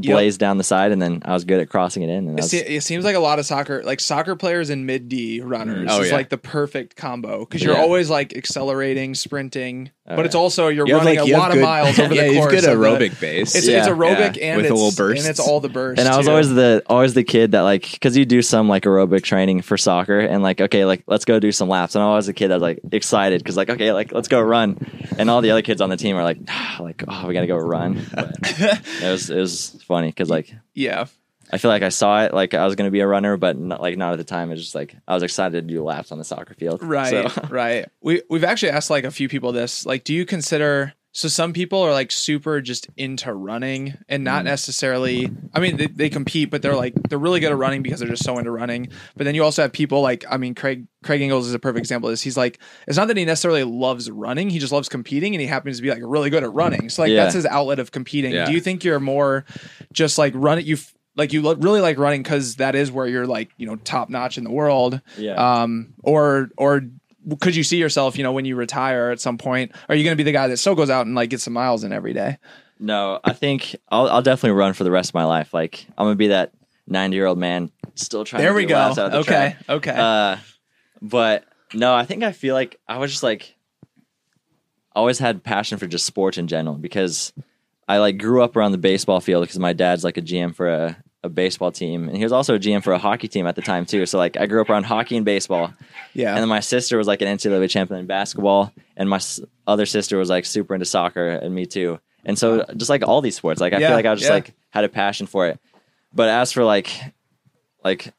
blaze 0.00 0.38
down 0.38 0.58
the 0.58 0.64
side, 0.64 0.92
and 0.92 1.00
then 1.00 1.22
I 1.24 1.32
was 1.34 1.44
good 1.44 1.60
at 1.60 1.68
crossing 1.68 2.02
it 2.02 2.10
in. 2.10 2.28
And 2.28 2.30
It, 2.30 2.36
that's, 2.42 2.50
se- 2.50 2.66
it 2.66 2.82
seems 2.82 3.04
like 3.04 3.16
a 3.16 3.20
lot 3.20 3.38
of 3.38 3.46
soccer, 3.46 3.82
like 3.84 4.00
soccer 4.00 4.36
players 4.36 4.70
and 4.70 4.86
mid 4.86 5.08
D 5.08 5.40
runners, 5.40 5.88
mm. 5.88 5.90
Oh, 5.90 6.00
is 6.00 6.08
yeah. 6.10 6.14
like 6.16 6.28
the 6.28 6.38
perfect 6.38 6.96
combo 6.96 7.40
because 7.40 7.62
you're 7.62 7.74
Yeah. 7.74 7.80
always 7.82 8.08
like 8.10 8.36
accelerating, 8.36 9.14
sprinting, 9.14 9.90
but 10.16 10.26
it's 10.26 10.34
also 10.34 10.68
you're 10.68 10.86
You 10.86 10.96
running 10.96 11.16
like, 11.18 11.24
a 11.26 11.28
you 11.28 11.34
have 11.34 11.42
lot 11.42 11.52
good- 11.52 11.58
of 11.58 11.64
miles 11.64 11.98
over 11.98 12.14
yeah, 12.14 12.22
the 12.22 12.28
you 12.28 12.34
have 12.40 12.48
course. 12.50 12.62
good 12.62 12.70
of 12.72 12.78
the- 12.80 12.84
aerobic 12.86 13.20
base. 13.20 13.54
It's, 13.54 13.68
Yeah. 13.68 13.78
it's 13.78 13.88
aerobic 13.88 14.36
Yeah, 14.36 14.44
and 14.46 14.56
with 14.56 14.66
it's, 14.66 14.72
a 14.72 14.74
little 14.74 14.92
burst. 14.96 15.20
and 15.22 15.30
it's 15.30 15.40
all 15.40 15.60
the 15.60 15.68
burst. 15.68 16.00
and 16.00 16.08
I 16.08 16.16
was 16.16 16.26
too. 16.26 16.30
always 16.32 16.48
the 16.54 16.82
always 16.86 17.14
the 17.14 17.24
kid 17.24 17.52
that 17.52 17.60
like 17.62 17.90
because 17.92 18.16
you 18.16 18.24
do 18.24 18.42
some 18.42 18.68
like 18.68 18.84
aerobic 18.84 19.22
training 19.22 19.62
for 19.62 19.76
soccer 19.76 20.18
and 20.20 20.42
like 20.42 20.60
okay 20.60 20.84
like 20.84 21.02
let's 21.06 21.24
go 21.24 21.38
do 21.38 21.52
some 21.52 21.68
laps 21.68 21.94
and 21.94 22.02
I 22.02 22.08
was 22.14 22.28
a 22.28 22.32
kid 22.32 22.48
that 22.48 22.54
was 22.54 22.62
like 22.62 22.80
excited 22.92 23.42
because 23.42 23.56
like 23.56 23.70
okay 23.70 23.92
like 23.92 24.12
let's 24.12 24.28
go 24.28 24.40
run 24.40 24.78
and 25.18 25.28
all 25.30 25.40
the 25.40 25.50
other 25.50 25.62
kids 25.62 25.80
on 25.80 25.90
the 25.90 25.96
team 25.96 26.16
are 26.16 26.24
like 26.24 26.38
ah, 26.48 26.76
like 26.80 27.04
oh 27.06 27.26
we 27.26 27.34
gotta 27.34 27.46
go 27.46 27.56
run 27.56 28.04
but 28.14 28.34
it 28.42 29.10
was 29.10 29.30
it 29.30 29.36
was 29.38 29.76
funny 29.86 30.08
because 30.08 30.30
like 30.30 30.54
yeah. 30.74 31.06
I 31.50 31.58
feel 31.58 31.70
like 31.70 31.82
I 31.82 31.88
saw 31.88 32.24
it 32.24 32.34
like 32.34 32.54
I 32.54 32.64
was 32.64 32.74
gonna 32.74 32.90
be 32.90 33.00
a 33.00 33.06
runner 33.06 33.36
but 33.36 33.58
not, 33.58 33.80
like 33.80 33.96
not 33.96 34.12
at 34.12 34.18
the 34.18 34.24
time 34.24 34.50
it's 34.50 34.60
just 34.60 34.74
like 34.74 34.94
I 35.06 35.14
was 35.14 35.22
excited 35.22 35.68
to 35.68 35.74
do 35.74 35.82
laps 35.82 36.12
on 36.12 36.18
the 36.18 36.24
soccer 36.24 36.54
field 36.54 36.82
Right, 36.82 37.30
so. 37.30 37.42
right. 37.50 37.86
We 38.00 38.22
we've 38.28 38.44
actually 38.44 38.70
asked 38.70 38.90
like 38.90 39.04
a 39.04 39.10
few 39.10 39.28
people 39.28 39.52
this. 39.52 39.84
Like, 39.86 40.04
do 40.04 40.14
you 40.14 40.24
consider? 40.24 40.94
So 41.12 41.26
some 41.26 41.52
people 41.52 41.80
are 41.80 41.90
like 41.90 42.12
super 42.12 42.60
just 42.60 42.86
into 42.96 43.32
running 43.32 43.96
and 44.08 44.22
not 44.22 44.42
mm. 44.42 44.44
necessarily. 44.44 45.28
I 45.52 45.58
mean, 45.58 45.76
they, 45.76 45.86
they 45.86 46.10
compete, 46.10 46.50
but 46.50 46.62
they're 46.62 46.76
like 46.76 46.94
they're 47.08 47.18
really 47.18 47.40
good 47.40 47.50
at 47.50 47.58
running 47.58 47.82
because 47.82 47.98
they're 47.98 48.08
just 48.08 48.24
so 48.24 48.38
into 48.38 48.50
running. 48.50 48.90
But 49.16 49.24
then 49.24 49.34
you 49.34 49.42
also 49.42 49.62
have 49.62 49.72
people 49.72 50.00
like 50.00 50.24
I 50.30 50.36
mean, 50.36 50.54
Craig 50.54 50.86
Craig 51.02 51.20
Engels 51.20 51.46
is 51.48 51.54
a 51.54 51.58
perfect 51.58 51.80
example. 51.80 52.08
of 52.08 52.12
this 52.12 52.22
he's 52.22 52.36
like 52.36 52.60
it's 52.86 52.96
not 52.96 53.08
that 53.08 53.16
he 53.16 53.24
necessarily 53.24 53.64
loves 53.64 54.10
running; 54.10 54.50
he 54.50 54.58
just 54.58 54.72
loves 54.72 54.88
competing, 54.88 55.34
and 55.34 55.40
he 55.40 55.46
happens 55.46 55.78
to 55.78 55.82
be 55.82 55.90
like 55.90 56.02
really 56.02 56.30
good 56.30 56.44
at 56.44 56.52
running. 56.52 56.88
So 56.88 57.02
like 57.02 57.10
Yeah. 57.10 57.24
that's 57.24 57.34
his 57.34 57.46
outlet 57.46 57.78
of 57.78 57.90
competing. 57.90 58.32
Yeah. 58.32 58.46
Do 58.46 58.52
you 58.52 58.60
think 58.60 58.84
you're 58.84 59.00
more 59.00 59.44
just 59.92 60.18
like 60.18 60.32
run 60.36 60.58
it? 60.58 60.66
You 60.66 60.76
like 61.18 61.34
you 61.34 61.42
lo- 61.42 61.56
really 61.56 61.82
like 61.82 61.98
running 61.98 62.22
because 62.22 62.56
that 62.56 62.74
is 62.74 62.90
where 62.90 63.06
you're 63.06 63.26
like 63.26 63.50
you 63.58 63.66
know 63.66 63.76
top 63.76 64.08
notch 64.08 64.38
in 64.38 64.44
the 64.44 64.50
world 64.50 65.02
yeah 65.18 65.34
um, 65.62 65.92
or 66.02 66.48
or 66.56 66.82
could 67.40 67.54
you 67.54 67.62
see 67.64 67.76
yourself, 67.76 68.16
you 68.16 68.22
know, 68.24 68.32
when 68.32 68.46
you 68.46 68.56
retire 68.56 69.10
at 69.10 69.20
some 69.20 69.36
point? 69.36 69.72
Are 69.90 69.94
you 69.94 70.02
going 70.02 70.14
to 70.14 70.16
be 70.16 70.22
the 70.22 70.32
guy 70.32 70.48
that 70.48 70.56
still 70.56 70.74
goes 70.74 70.88
out 70.88 71.04
and 71.04 71.14
like 71.14 71.28
gets 71.28 71.42
some 71.42 71.52
miles 71.52 71.84
in 71.84 71.92
every 71.92 72.14
day? 72.14 72.38
no 72.78 73.20
I 73.22 73.34
think 73.34 73.76
I'll 73.90 74.08
I'll 74.08 74.22
definitely 74.22 74.56
run 74.56 74.72
for 74.72 74.84
the 74.84 74.90
rest 74.90 75.10
of 75.10 75.14
my 75.14 75.24
life 75.24 75.52
like 75.52 75.84
I'm 75.98 76.06
gonna 76.06 76.14
be 76.16 76.28
that 76.28 76.52
90 76.86 77.16
year 77.16 77.26
old 77.26 77.36
man 77.36 77.70
still 77.96 78.24
trying 78.24 78.40
There 78.42 78.52
to 78.52 78.56
we 78.56 78.64
go. 78.64 78.76
out 78.76 78.96
of 78.98 79.10
the 79.12 79.18
Okay, 79.18 79.56
track. 79.56 79.56
okay. 79.68 79.94
Uh, 79.94 80.36
but 81.02 81.44
no, 81.74 81.92
I 81.94 82.04
think 82.06 82.22
I 82.22 82.32
feel 82.32 82.54
like 82.54 82.80
I 82.88 82.96
was 82.98 83.10
just 83.10 83.22
like 83.24 83.56
always 84.94 85.18
had 85.18 85.44
passion 85.44 85.76
for 85.78 85.86
just 85.86 86.06
sports 86.06 86.38
in 86.38 86.46
general 86.48 86.76
because 86.76 87.32
I 87.86 87.98
like 87.98 88.16
grew 88.18 88.42
up 88.42 88.56
around 88.56 88.72
the 88.72 88.78
baseball 88.78 89.20
field 89.20 89.42
because 89.42 89.58
my 89.58 89.72
dad's 89.72 90.04
like 90.04 90.16
a 90.16 90.22
GM 90.22 90.54
for 90.54 90.68
a, 90.68 90.96
a 91.24 91.28
baseball 91.28 91.72
team 91.72 92.08
and 92.08 92.16
he 92.16 92.22
was 92.22 92.32
also 92.32 92.54
a 92.54 92.58
GM 92.58 92.82
for 92.82 92.92
a 92.92 92.98
hockey 92.98 93.26
team 93.28 93.46
at 93.46 93.56
the 93.56 93.62
time 93.62 93.84
too. 93.84 94.06
So 94.06 94.18
like 94.18 94.36
I 94.36 94.46
grew 94.46 94.60
up 94.60 94.70
around 94.70 94.84
hockey 94.84 95.16
and 95.16 95.24
baseball, 95.24 95.72
yeah, 96.14 96.30
and 96.30 96.38
then 96.38 96.48
my 96.48 96.60
sister 96.60 96.96
was 96.96 97.06
like 97.08 97.20
an 97.22 97.28
NCAA 97.36 97.68
champion 97.68 98.00
in 98.00 98.06
basketball, 98.06 98.72
and 98.96 99.08
my 99.10 99.16
s- 99.16 99.40
other 99.66 99.84
sister 99.86 100.16
was 100.16 100.30
like 100.30 100.44
super 100.46 100.74
into 100.74 100.86
soccer, 100.86 101.28
and 101.30 101.54
me 101.54 101.66
too. 101.66 101.98
And 102.24 102.38
so 102.38 102.64
just 102.76 102.88
like 102.90 103.06
all 103.06 103.20
these 103.20 103.36
sports, 103.36 103.60
like 103.60 103.72
I 103.72 103.78
Yeah, 103.78 103.88
feel 103.88 103.96
like 103.96 104.06
I 104.06 104.10
was 104.10 104.20
just 104.20 104.30
yeah. 104.30 104.34
like 104.34 104.54
had 104.70 104.84
a 104.84 104.88
passion 104.88 105.26
for 105.26 105.46
it. 105.48 105.58
But 106.12 106.28
as 106.28 106.52
for 106.52 106.64
like, 106.64 106.90
like, 107.84 108.12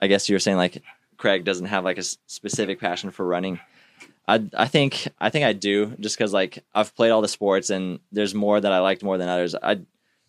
I 0.00 0.06
guess 0.06 0.28
you 0.28 0.34
were 0.34 0.38
saying 0.40 0.56
like 0.56 0.82
Craig 1.16 1.44
doesn't 1.44 1.66
have 1.66 1.84
like 1.84 1.96
a 1.96 2.00
s- 2.00 2.18
specific 2.26 2.80
passion 2.80 3.10
for 3.10 3.24
running. 3.26 3.60
I 4.28 4.42
I 4.56 4.66
think 4.66 5.08
I 5.18 5.30
think 5.30 5.44
I 5.44 5.52
do 5.52 5.94
just 6.00 6.16
because 6.16 6.32
like 6.32 6.64
I've 6.74 6.94
played 6.94 7.10
all 7.10 7.20
the 7.22 7.28
sports 7.28 7.70
and 7.70 8.00
there's 8.12 8.34
more 8.34 8.60
that 8.60 8.72
I 8.72 8.78
liked 8.80 9.02
more 9.02 9.18
than 9.18 9.28
others. 9.28 9.54
I 9.54 9.80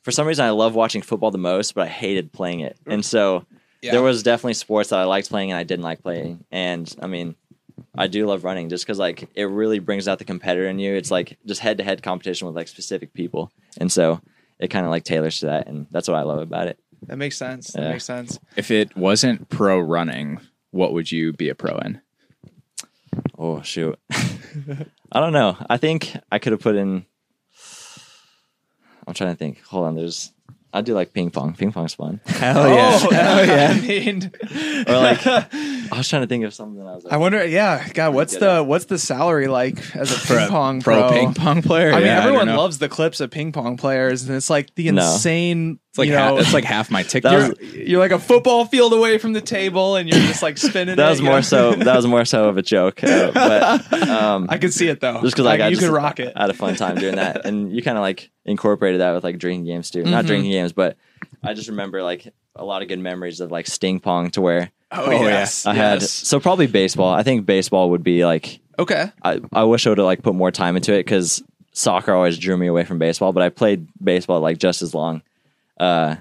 for 0.01 0.11
some 0.11 0.27
reason 0.27 0.45
I 0.45 0.49
love 0.51 0.75
watching 0.75 1.01
football 1.01 1.31
the 1.31 1.37
most, 1.37 1.75
but 1.75 1.81
I 1.83 1.87
hated 1.89 2.31
playing 2.31 2.61
it, 2.61 2.77
and 2.85 3.03
so 3.05 3.45
Yeah. 3.81 3.91
there 3.93 4.01
was 4.01 4.23
definitely 4.23 4.53
sports 4.55 4.89
that 4.89 4.99
I 4.99 5.03
liked 5.05 5.29
playing 5.29 5.51
and 5.51 5.57
I 5.59 5.63
didn't 5.63 5.83
like 5.83 6.01
playing. 6.03 6.43
And 6.51 6.93
I 7.01 7.07
mean, 7.07 7.35
I 7.97 8.07
do 8.07 8.25
love 8.27 8.43
running 8.43 8.69
just 8.69 8.85
because 8.85 8.99
like 8.99 9.27
it 9.35 9.45
really 9.45 9.79
brings 9.79 10.07
out 10.07 10.19
the 10.19 10.25
competitor 10.25 10.67
in 10.67 10.77
you. 10.79 10.93
It's 10.93 11.11
like 11.11 11.37
just 11.45 11.61
head 11.61 11.77
to 11.79 11.83
head 11.83 12.03
competition 12.03 12.47
with 12.47 12.55
like 12.55 12.67
specific 12.67 13.13
people, 13.13 13.51
and 13.77 13.91
so 13.91 14.21
it 14.59 14.67
kind 14.69 14.85
of 14.85 14.91
like 14.91 15.03
tailors 15.03 15.39
to 15.39 15.47
that, 15.47 15.67
and 15.67 15.87
that's 15.91 16.07
what 16.07 16.17
I 16.17 16.21
love 16.23 16.39
about 16.39 16.67
it. 16.67 16.77
that 17.07 17.17
makes 17.17 17.35
sense. 17.37 17.71
That 17.73 17.89
makes 17.91 18.05
sense. 18.05 18.37
If 18.55 18.69
it 18.69 18.95
wasn't 18.95 19.49
pro 19.49 19.79
running, 19.79 20.39
what 20.69 20.93
would 20.93 21.11
you 21.11 21.33
be 21.33 21.49
a 21.49 21.55
pro 21.55 21.75
in? 21.79 21.99
Oh 23.37 23.61
shoot, 23.63 23.97
I 25.11 25.19
don't 25.19 25.33
know. 25.33 25.57
I 25.69 25.77
think 25.77 26.15
I 26.31 26.39
could 26.39 26.51
have 26.53 26.61
put 26.61 26.75
in. 26.75 27.05
I'm 29.07 29.13
trying 29.13 29.31
to 29.31 29.35
think. 29.37 29.61
Hold 29.65 29.85
on, 29.85 29.95
there's. 29.95 30.31
I 30.73 30.79
do 30.79 30.93
like 30.93 31.11
ping 31.11 31.31
pong. 31.31 31.53
Ping 31.53 31.73
pong's 31.73 31.95
fun. 31.95 32.21
Hell 32.27 32.69
yeah! 32.69 32.99
Oh, 33.01 33.41
yeah. 33.43 33.73
I 33.75 33.81
mean, 33.81 34.31
or 34.87 34.93
like, 34.95 35.27
I 35.27 35.87
was 35.97 36.07
trying 36.07 36.21
to 36.21 36.27
think 36.27 36.45
of 36.45 36.53
something. 36.53 36.81
I 36.81 36.95
was 36.95 37.03
like, 37.03 37.11
I 37.11 37.17
wonder. 37.17 37.45
Yeah, 37.45 37.85
God, 37.89 38.13
what's 38.13 38.33
Get 38.33 38.39
the 38.39 38.63
what's 38.63 38.85
the 38.85 38.97
salary 38.97 39.47
like 39.47 39.95
as 39.97 40.11
a 40.11 40.27
ping 40.27 40.47
pong 40.47 40.81
pro, 40.81 41.09
pro? 41.09 41.11
ping 41.11 41.33
pong 41.33 41.61
player? 41.61 41.91
I 41.91 41.95
mean, 41.97 42.05
Yeah, 42.05 42.15
don't 42.19 42.27
everyone 42.27 42.47
know. 42.47 42.55
loves 42.57 42.77
the 42.79 42.87
clips 42.87 43.19
of 43.19 43.31
ping 43.31 43.51
pong 43.51 43.75
players, 43.75 44.23
and 44.25 44.35
it's 44.37 44.49
like 44.49 44.73
the 44.75 44.89
No. 44.91 45.01
insane. 45.13 45.79
It's 45.91 45.97
like 45.97 46.07
you 46.07 46.15
half, 46.15 46.31
know, 46.31 46.37
it's 46.37 46.53
like 46.53 46.63
half 46.63 46.89
my 46.89 47.03
That 47.03 47.09
TikTok. 47.09 47.33
was- 47.59 47.73
you're, 47.73 47.83
you're 47.87 47.99
like 47.99 48.11
a 48.11 48.19
football 48.19 48.63
field 48.65 48.93
away 48.93 49.17
from 49.17 49.33
the 49.33 49.41
table, 49.41 49.97
and 49.97 50.07
you're 50.09 50.19
just 50.21 50.41
like 50.41 50.57
spinning. 50.57 50.95
that 50.95 51.05
it, 51.05 51.09
was 51.09 51.19
you 51.19 51.25
more 51.25 51.35
know? 51.35 51.41
so. 51.41 51.73
That 51.75 51.95
was 51.97 52.07
more 52.07 52.23
so 52.23 52.47
of 52.47 52.57
a 52.57 52.61
joke. 52.61 53.03
Uh, 53.03 53.31
but 53.33 53.93
um, 54.07 54.47
I 54.49 54.57
could 54.57 54.73
see 54.73 54.87
it 54.87 55.01
though. 55.01 55.19
just 55.21 55.33
because 55.35 55.43
like, 55.45 55.59
I 55.59 55.67
you 55.67 55.75
just 55.75 55.85
could 55.85 55.93
rock 55.93 56.21
it. 56.21 56.31
I 56.35 56.41
had 56.43 56.49
a 56.49 56.53
fun 56.53 56.75
time 56.75 56.95
doing 56.95 57.15
that, 57.15 57.45
and 57.45 57.73
you 57.75 57.81
kind 57.83 57.97
of 57.97 58.01
like 58.01 58.29
incorporated 58.45 59.01
that 59.01 59.11
with 59.13 59.25
like 59.25 59.37
drinking 59.37 59.65
games 59.65 59.91
too. 59.91 60.03
Not 60.03 60.23
Mhm. 60.23 60.27
drinking 60.27 60.51
games, 60.51 60.71
but 60.71 60.95
I 61.43 61.53
just 61.53 61.67
remember 61.67 62.01
like 62.03 62.33
a 62.55 62.63
lot 62.63 62.81
of 62.81 62.87
good 62.87 62.99
memories 62.99 63.41
of 63.41 63.51
like 63.51 63.67
sting 63.67 63.99
pong 63.99 64.29
to 64.31 64.41
where 64.41 64.71
Oh, 64.93 65.05
Oh, 65.07 65.11
yeah. 65.11 65.19
yes, 65.27 65.65
I 65.65 65.73
had 65.73 66.01
so 66.01 66.39
probably 66.39 66.67
baseball. 66.67 67.13
I 67.13 67.23
think 67.23 67.45
baseball 67.45 67.89
would 67.91 68.03
be 68.03 68.25
like 68.25 68.59
Okay. 68.79 69.11
I, 69.23 69.41
I 69.51 69.63
wish 69.65 69.85
I 69.85 69.89
would 69.89 69.97
have 69.97 70.05
like 70.05 70.21
put 70.23 70.35
more 70.35 70.51
time 70.51 70.75
into 70.77 70.93
it 70.93 70.99
because 71.03 71.43
soccer 71.73 72.13
always 72.13 72.37
drew 72.37 72.55
me 72.57 72.67
away 72.67 72.83
from 72.85 72.97
baseball, 72.97 73.31
but 73.33 73.43
I 73.43 73.49
played 73.49 73.87
baseball 74.03 74.39
like 74.39 74.57
just 74.57 74.81
as 74.81 74.93
long. 74.95 75.21
Uh, 75.81 76.15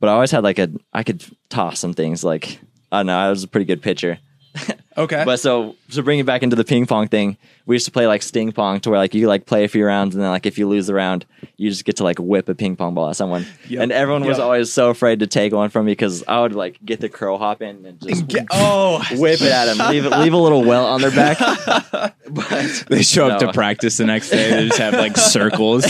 but 0.00 0.10
I 0.10 0.12
always 0.12 0.30
had 0.30 0.44
like 0.44 0.58
a 0.58 0.70
I 0.92 1.02
could 1.02 1.24
toss 1.48 1.78
some 1.78 1.94
things 1.94 2.22
like 2.22 2.60
I 2.92 2.98
don't 2.98 3.06
know 3.06 3.18
I 3.18 3.30
was 3.30 3.42
a 3.42 3.48
pretty 3.48 3.64
good 3.64 3.82
pitcher. 3.82 4.18
Okay. 4.98 5.22
But 5.24 5.38
so 5.38 5.76
to 5.92 6.02
bring 6.02 6.18
it 6.18 6.26
back 6.26 6.42
into 6.42 6.56
the 6.56 6.64
ping 6.64 6.84
pong 6.84 7.06
thing, 7.06 7.36
we 7.66 7.76
used 7.76 7.86
to 7.86 7.92
play 7.92 8.08
like 8.08 8.20
sting 8.20 8.50
pong 8.50 8.80
to 8.80 8.90
where 8.90 8.98
like 8.98 9.14
you 9.14 9.28
like 9.28 9.46
play 9.46 9.62
a 9.62 9.68
few 9.68 9.86
rounds 9.86 10.16
and 10.16 10.24
then 10.24 10.28
like 10.28 10.44
if 10.44 10.58
you 10.58 10.66
lose 10.68 10.88
the 10.88 10.94
round, 10.94 11.24
you 11.56 11.70
just 11.70 11.84
get 11.84 11.98
to 11.98 12.02
like 12.04 12.18
whip 12.18 12.48
a 12.48 12.54
ping 12.56 12.74
pong 12.74 12.94
ball 12.94 13.08
at 13.10 13.14
someone. 13.14 13.46
Yep. 13.68 13.80
And 13.80 13.92
everyone 13.92 14.24
was 14.24 14.40
always 14.40 14.72
so 14.72 14.90
afraid 14.90 15.20
to 15.20 15.28
take 15.28 15.52
one 15.52 15.70
from 15.70 15.86
me 15.86 15.92
because 15.92 16.24
I 16.26 16.40
would 16.40 16.52
like 16.52 16.84
get 16.84 16.98
the 16.98 17.08
crow 17.08 17.38
hop 17.38 17.62
in 17.62 17.86
and 17.86 18.00
just 18.00 18.26
Get- 18.26 18.48
oh, 18.50 19.00
whip 19.12 19.40
it 19.40 19.52
at 19.52 19.66
them, 19.66 19.88
leave 19.88 20.04
it, 20.04 20.10
leave 20.18 20.32
a 20.32 20.36
little 20.36 20.64
welt 20.64 20.88
on 20.88 21.00
their 21.00 21.12
back. 21.12 21.38
but 22.28 22.84
They 22.88 23.02
show 23.02 23.28
up 23.28 23.38
to 23.38 23.52
practice 23.52 23.98
the 23.98 24.04
next 24.04 24.30
day. 24.30 24.50
They 24.50 24.66
just 24.66 24.80
have 24.80 24.94
like 24.94 25.16
circles. 25.16 25.86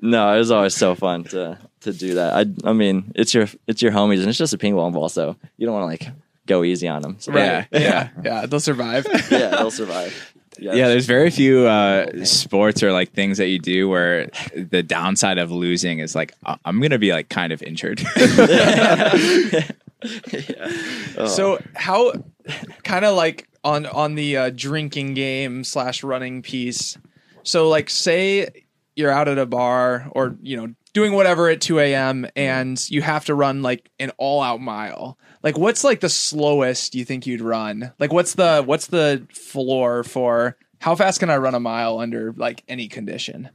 no, 0.00 0.34
it 0.34 0.38
was 0.38 0.50
always 0.50 0.74
so 0.74 0.94
fun 0.94 1.24
to 1.24 1.58
to 1.82 1.92
do 1.92 2.14
that. 2.14 2.34
I 2.34 2.70
I 2.70 2.72
mean, 2.72 3.12
it's 3.14 3.34
your 3.34 3.46
it's 3.66 3.82
your 3.82 3.92
homies 3.92 4.20
and 4.20 4.28
it's 4.28 4.38
just 4.38 4.54
a 4.54 4.58
ping 4.58 4.74
pong 4.74 4.92
ball, 4.92 5.10
so 5.10 5.36
you 5.58 5.66
don't 5.66 5.74
want 5.74 5.82
to 6.00 6.06
like 6.06 6.14
go 6.46 6.64
easy 6.64 6.88
on 6.88 7.02
them. 7.02 7.16
So 7.20 7.36
Yeah. 7.36 7.64
yeah, 7.72 8.08
yeah, 8.24 8.46
they'll 8.46 8.60
survive. 8.60 9.06
yeah, 9.30 9.50
they'll 9.50 9.70
survive. 9.70 10.34
Yeah, 10.58 10.88
there's 10.88 11.06
very 11.06 11.30
few 11.30 11.66
uh, 11.66 12.24
sports 12.24 12.82
or 12.82 12.92
like 12.92 13.12
things 13.12 13.38
that 13.38 13.48
you 13.48 13.58
do 13.58 13.88
where 13.88 14.28
the 14.54 14.82
downside 14.82 15.38
of 15.38 15.50
losing 15.50 15.98
is 15.98 16.14
like 16.14 16.32
I- 16.44 16.58
I'm 16.64 16.80
gonna 16.80 16.98
be 16.98 17.10
like 17.12 17.28
kind 17.30 17.52
of 17.52 17.62
injured. 17.62 18.02
Oh. 21.16 21.26
So 21.26 21.60
how, 21.74 22.12
kind 22.82 23.04
of 23.04 23.14
like 23.16 23.48
on 23.62 23.86
on 23.86 24.16
the 24.16 24.36
uh, 24.36 24.50
drinking 24.52 25.14
game 25.14 25.62
slash 25.62 26.02
running 26.02 26.42
piece. 26.42 26.98
So 27.44 27.68
like, 27.68 27.88
say 27.88 28.64
you're 28.96 29.10
out 29.12 29.28
at 29.28 29.38
a 29.38 29.46
bar 29.46 30.08
or 30.10 30.36
you 30.42 30.56
know 30.56 30.74
doing 30.92 31.12
whatever 31.12 31.48
at 31.48 31.60
2 31.60 31.78
a.m. 31.78 32.26
and 32.34 32.84
you 32.90 33.00
have 33.02 33.24
to 33.26 33.34
run 33.36 33.62
like 33.62 33.90
an 34.00 34.10
all 34.18 34.42
out 34.42 34.60
mile. 34.60 35.16
Like, 35.42 35.58
what's 35.58 35.82
like 35.84 36.00
the 36.00 36.08
slowest 36.08 36.94
you 36.94 37.04
think 37.04 37.26
you'd 37.26 37.40
run? 37.40 37.92
Like, 37.98 38.12
what's 38.12 38.34
the 38.34 38.62
what's 38.64 38.86
the 38.86 39.26
floor 39.32 40.04
for 40.04 40.56
how 40.80 40.94
fast 40.94 41.20
can 41.20 41.30
I 41.30 41.36
run 41.36 41.54
a 41.54 41.60
mile 41.60 41.98
under 41.98 42.32
like 42.36 42.62
any 42.68 42.88
condition? 42.88 43.50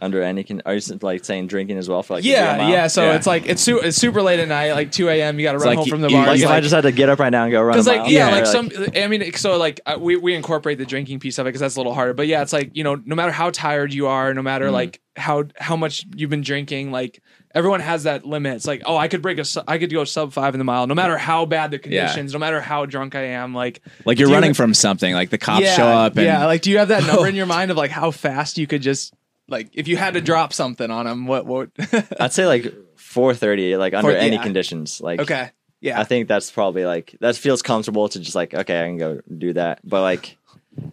under 0.00 0.20
any 0.22 0.42
can 0.44 0.60
are 0.66 0.74
you 0.74 0.80
like 1.00 1.24
saying 1.24 1.46
drinking 1.46 1.78
as 1.78 1.88
well 1.88 2.02
for 2.02 2.14
like 2.14 2.24
Yeah, 2.24 2.68
yeah. 2.68 2.88
So 2.88 3.04
Yeah. 3.06 3.14
it's 3.14 3.26
like 3.26 3.46
it's 3.48 3.62
su- 3.62 3.78
it's 3.78 3.96
super 3.96 4.20
late 4.20 4.38
at 4.38 4.48
night, 4.48 4.72
like 4.72 4.92
2 4.92 5.08
a.m. 5.08 5.38
You 5.38 5.46
got 5.46 5.52
to 5.52 5.58
run 5.58 5.68
like 5.68 5.76
home 5.78 5.86
you- 5.86 5.90
from 5.92 6.00
the 6.02 6.08
bar. 6.10 6.26
Like 6.26 6.40
if 6.40 6.44
like- 6.44 6.52
I 6.52 6.60
just 6.60 6.74
had 6.74 6.82
to 6.82 6.92
get 6.92 7.08
up 7.08 7.20
right 7.20 7.30
now 7.30 7.44
and 7.44 7.52
go 7.52 7.62
run 7.62 7.72
Because 7.72 7.86
mile, 7.86 7.98
like 8.02 8.10
yeah, 8.10 8.28
like 8.30 8.44
some. 8.44 8.70
I 8.94 9.06
mean, 9.06 9.32
so 9.34 9.56
like 9.56 9.80
uh, 9.86 9.96
we 9.98 10.16
we 10.16 10.34
incorporate 10.34 10.76
the 10.76 10.84
drinking 10.84 11.20
piece 11.20 11.38
of 11.38 11.46
it 11.46 11.50
because 11.50 11.60
that's 11.60 11.76
a 11.76 11.78
little 11.78 11.94
harder. 11.94 12.12
But 12.12 12.26
yeah, 12.26 12.42
it's 12.42 12.52
like 12.52 12.72
you 12.76 12.84
know, 12.84 12.96
no 12.96 13.14
matter 13.14 13.32
how 13.32 13.48
tired 13.50 13.94
you 13.94 14.06
are, 14.08 14.34
no 14.34 14.42
matter 14.42 14.66
Mm-hmm. 14.66 14.74
like 14.74 15.00
how 15.16 15.44
how 15.58 15.76
much 15.76 16.04
you've 16.14 16.28
been 16.28 16.42
drinking, 16.42 16.90
like 16.90 17.22
everyone 17.54 17.80
has 17.80 18.02
that 18.04 18.26
limit. 18.26 18.56
It's 18.56 18.66
like 18.66 18.82
oh, 18.84 18.96
I 18.96 19.08
could 19.08 19.22
break 19.22 19.38
a, 19.38 19.44
su- 19.44 19.62
I 19.66 19.78
could 19.78 19.90
go 19.90 20.04
sub 20.04 20.32
five 20.32 20.54
in 20.54 20.58
the 20.58 20.64
mile, 20.64 20.86
no 20.86 20.94
matter 20.94 21.16
how 21.16 21.46
bad 21.46 21.70
the 21.70 21.78
conditions, 21.78 22.32
no 22.32 22.38
matter 22.38 22.60
how 22.60 22.86
drunk 22.86 23.14
I 23.14 23.26
am. 23.26 23.54
Like 23.54 23.80
like 24.04 24.18
you're 24.18 24.26
Do 24.26 24.32
you- 24.32 24.36
running 24.36 24.54
from 24.54 24.74
something. 24.74 25.14
Like 25.14 25.30
the 25.30 25.38
cops 25.38 25.62
yeah, 25.64 25.76
show 25.76 25.86
up 25.86 26.16
and 26.16 26.26
yeah. 26.26 26.44
Like, 26.46 26.62
do 26.62 26.70
you 26.70 26.78
have 26.78 26.88
that 26.88 27.04
number 27.06 27.26
in 27.26 27.34
your 27.34 27.46
mind 27.46 27.70
of 27.70 27.76
like 27.76 27.90
how 27.90 28.10
fast 28.10 28.58
you 28.58 28.66
could 28.66 28.82
just 28.82 29.14
like 29.48 29.70
if 29.72 29.88
you 29.88 29.96
had 29.96 30.14
to 30.14 30.20
drop 30.20 30.52
something 30.52 30.90
on 30.90 31.06
them? 31.06 31.26
What 31.26 31.46
what? 31.46 31.70
I'd 32.20 32.32
say 32.32 32.46
like 32.46 32.64
4:30, 32.96 33.78
like 33.78 33.94
under 33.94 34.10
Four- 34.10 34.18
any 34.18 34.36
yeah. 34.36 34.42
conditions. 34.42 35.00
Like 35.00 35.20
okay, 35.20 35.50
yeah. 35.80 36.00
I 36.00 36.04
think 36.04 36.28
that's 36.28 36.50
probably 36.50 36.84
like 36.84 37.16
that 37.20 37.36
feels 37.36 37.62
comfortable 37.62 38.08
to 38.08 38.20
just 38.20 38.34
like 38.34 38.54
okay, 38.54 38.80
I 38.80 38.84
can 38.86 38.98
go 38.98 39.20
do 39.36 39.52
that. 39.52 39.80
But 39.84 40.02
like 40.02 40.36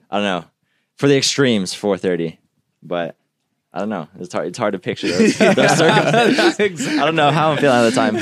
I 0.10 0.18
don't 0.18 0.24
know 0.24 0.46
for 0.98 1.08
the 1.08 1.18
extremes, 1.18 1.74
4:30. 1.74 2.38
But 2.84 3.16
I 3.74 3.80
don't 3.80 3.90
know. 3.90 4.08
It's 4.20 4.34
hard. 4.34 4.48
It's 4.48 4.58
hard 4.58 4.74
to 4.74 4.80
picture 4.80 5.08
those, 5.18 5.38
those 5.38 5.78
circumstances. 5.78 6.88
I 7.00 7.06
don't 7.06 7.16
know 7.16 7.32
how 7.32 7.52
I'm 7.52 7.58
feeling 7.58 7.78
at 7.78 7.90
the 7.90 7.96
time. 7.96 8.18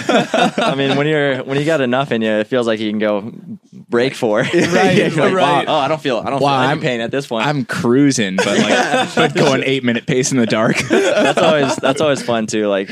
I 0.64 0.76
mean, 0.76 0.96
when 0.96 1.08
you're 1.08 1.44
when 1.44 1.58
you 1.58 1.66
got 1.66 1.82
enough 1.82 2.12
in 2.12 2.22
you, 2.22 2.30
it 2.34 2.46
feels 2.48 2.68
like 2.68 2.80
you 2.80 2.90
can 2.92 3.00
go 3.00 3.32
break 3.74 4.14
for. 4.14 4.42
Right, 4.42 4.54
Like, 5.16 5.34
wow, 5.34 5.64
oh, 5.68 5.74
I 5.76 5.88
don't 5.88 6.00
feel. 6.02 6.18
I 6.20 6.30
don't 6.30 6.40
Wow, 6.42 6.50
feel 6.58 6.60
any 6.60 6.68
I'm- 6.68 6.82
pain 6.82 7.02
at 7.02 7.10
this 7.10 7.26
point. 7.26 7.48
I'm 7.48 7.66
cruising, 7.66 8.36
but 8.36 8.58
like 8.60 9.16
but 9.16 9.34
going 9.34 9.64
eight 9.66 9.84
minute 9.84 10.06
pace 10.06 10.32
in 10.32 10.38
the 10.38 10.46
dark. 10.46 10.78
that's 10.78 11.40
always 11.40 11.76
that's 11.78 12.02
always 12.02 12.22
fun 12.22 12.46
too. 12.46 12.68
Like 12.68 12.90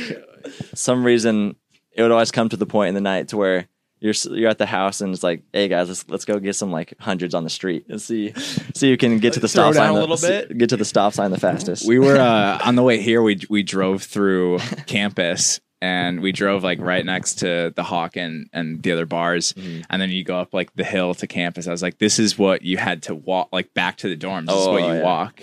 some 0.73 1.03
reason 1.03 1.55
it 1.93 2.01
would 2.01 2.11
always 2.11 2.31
come 2.31 2.49
to 2.49 2.57
the 2.57 2.65
point 2.65 2.89
in 2.89 2.95
the 2.95 3.01
night 3.01 3.27
to 3.29 3.37
where 3.37 3.67
you're 3.99 4.13
you're 4.31 4.49
at 4.49 4.57
the 4.57 4.65
house 4.65 5.01
and 5.01 5.13
it's 5.13 5.23
like, 5.23 5.41
hey 5.53 5.67
guys, 5.67 5.87
let's 5.87 6.07
let's 6.09 6.25
go 6.25 6.39
get 6.39 6.55
some 6.55 6.71
like 6.71 6.93
hundreds 6.99 7.33
on 7.33 7.43
the 7.43 7.49
street 7.49 7.85
and 7.89 8.01
see 8.01 8.33
see 8.75 8.89
who 8.91 8.97
can 8.97 9.19
get 9.19 9.33
to 9.33 9.39
the 9.39 9.47
stop 9.47 9.73
sign 9.73 9.89
a 9.89 9.93
little 9.93 10.13
s- 10.13 10.21
bit? 10.27 10.57
Get 10.57 10.69
to 10.69 10.77
the 10.77 10.85
stop 10.85 11.13
sign 11.13 11.31
the 11.31 11.39
fastest. 11.39 11.87
we 11.87 11.99
were 11.99 12.17
uh, 12.17 12.59
on 12.65 12.75
the 12.75 12.83
way 12.83 13.01
here. 13.01 13.21
We 13.21 13.39
we 13.49 13.63
drove 13.63 14.03
through 14.03 14.59
campus 14.87 15.59
and 15.79 16.21
we 16.21 16.31
drove 16.31 16.63
like 16.63 16.79
right 16.79 17.05
next 17.05 17.35
to 17.39 17.71
the 17.75 17.83
Hawk 17.83 18.15
and 18.17 18.49
and 18.53 18.81
the 18.81 18.91
other 18.91 19.05
bars. 19.05 19.53
Mm-hmm. 19.53 19.81
And 19.89 20.01
then 20.01 20.09
you 20.09 20.23
go 20.23 20.39
up 20.39 20.53
like 20.53 20.73
the 20.75 20.83
hill 20.83 21.13
to 21.15 21.27
campus. 21.27 21.67
I 21.67 21.71
was 21.71 21.81
like, 21.81 21.97
this 21.99 22.19
is 22.19 22.37
what 22.37 22.61
you 22.63 22.77
had 22.77 23.03
to 23.03 23.15
walk 23.15 23.49
like 23.51 23.73
back 23.73 23.97
to 23.97 24.09
the 24.09 24.17
dorms. 24.17 24.47
This 24.47 24.55
is 24.55 24.67
Oh, 24.67 24.71
what 24.73 24.81
you 24.83 24.93
yeah. 24.93 25.03
walk. 25.03 25.41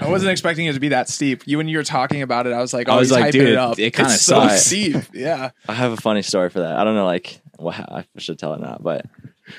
I 0.00 0.08
wasn't 0.08 0.30
expecting 0.30 0.66
it 0.66 0.74
to 0.74 0.80
be 0.80 0.88
that 0.90 1.08
steep. 1.08 1.42
You 1.46 1.56
when 1.58 1.66
you 1.68 1.76
were 1.78 1.84
talking 1.84 2.22
about 2.22 2.46
it, 2.46 2.52
I 2.52 2.60
was 2.60 2.72
like, 2.72 2.88
I 2.88 2.94
oh, 2.94 2.98
was 2.98 3.10
like, 3.10 3.26
hyping 3.26 3.32
dude, 3.32 3.48
it 3.50 3.56
up. 3.56 3.78
it 3.78 3.92
kinda 3.94 4.12
It's 4.12 4.22
so 4.22 4.46
steep. 4.56 4.96
Yeah. 5.12 5.50
I 5.68 5.72
have 5.74 5.90
a 5.92 5.96
funny 5.96 6.22
story 6.22 6.50
for 6.50 6.60
that. 6.60 6.76
I 6.76 6.84
don't 6.84 6.94
know 6.94 7.04
like 7.06 7.40
well, 7.58 7.74
I 7.88 8.04
should 8.18 8.38
tell 8.38 8.54
it 8.54 8.60
not, 8.60 8.82
but 8.82 9.06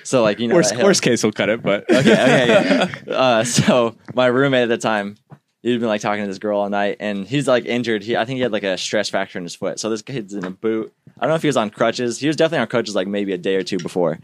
so 0.04 0.22
like 0.24 0.40
you 0.40 0.48
know 0.48 0.56
Worst, 0.56 0.76
worst 0.78 1.02
case, 1.02 1.24
we'll 1.24 1.32
cut 1.32 1.50
it. 1.50 1.62
But 1.62 1.90
okay, 1.90 2.00
okay, 2.00 2.48
yeah. 2.48 2.90
Uh, 3.14 3.44
so 3.44 3.96
my 4.14 4.28
roommate 4.28 4.64
at 4.64 4.70
the 4.70 4.78
time, 4.78 5.16
he'd 5.62 5.80
been 5.80 5.90
like 5.90 6.02
talking 6.02 6.24
to 6.24 6.28
this 6.28 6.40
girl 6.40 6.60
all 6.60 6.70
night, 6.70 6.98
and 7.00 7.28
he's 7.28 7.48
like 7.48 7.66
injured. 7.66 8.04
He, 8.04 8.16
I 8.16 8.26
think 8.26 8.38
he 8.38 8.42
had 8.42 8.52
like 8.52 8.64
a 8.64 8.78
stress 8.78 9.10
fracture 9.10 9.40
in 9.40 9.44
his 9.44 9.56
foot. 9.56 9.80
So 9.80 9.90
this 9.90 10.02
kid's 10.02 10.34
in 10.34 10.46
a 10.46 10.52
boot. 10.52 10.94
I 11.18 11.22
don't 11.22 11.30
know 11.30 11.36
if 11.36 11.42
he 11.42 11.48
was 11.48 11.58
on 11.58 11.70
crutches. 11.70 12.20
He 12.20 12.28
was 12.28 12.36
definitely 12.36 12.62
on 12.62 12.68
crutches 12.68 12.96
like 12.96 13.08
maybe 13.08 13.34
a 13.34 13.38
day 13.38 13.56
or 13.56 13.64
two 13.64 13.78
before. 13.78 14.20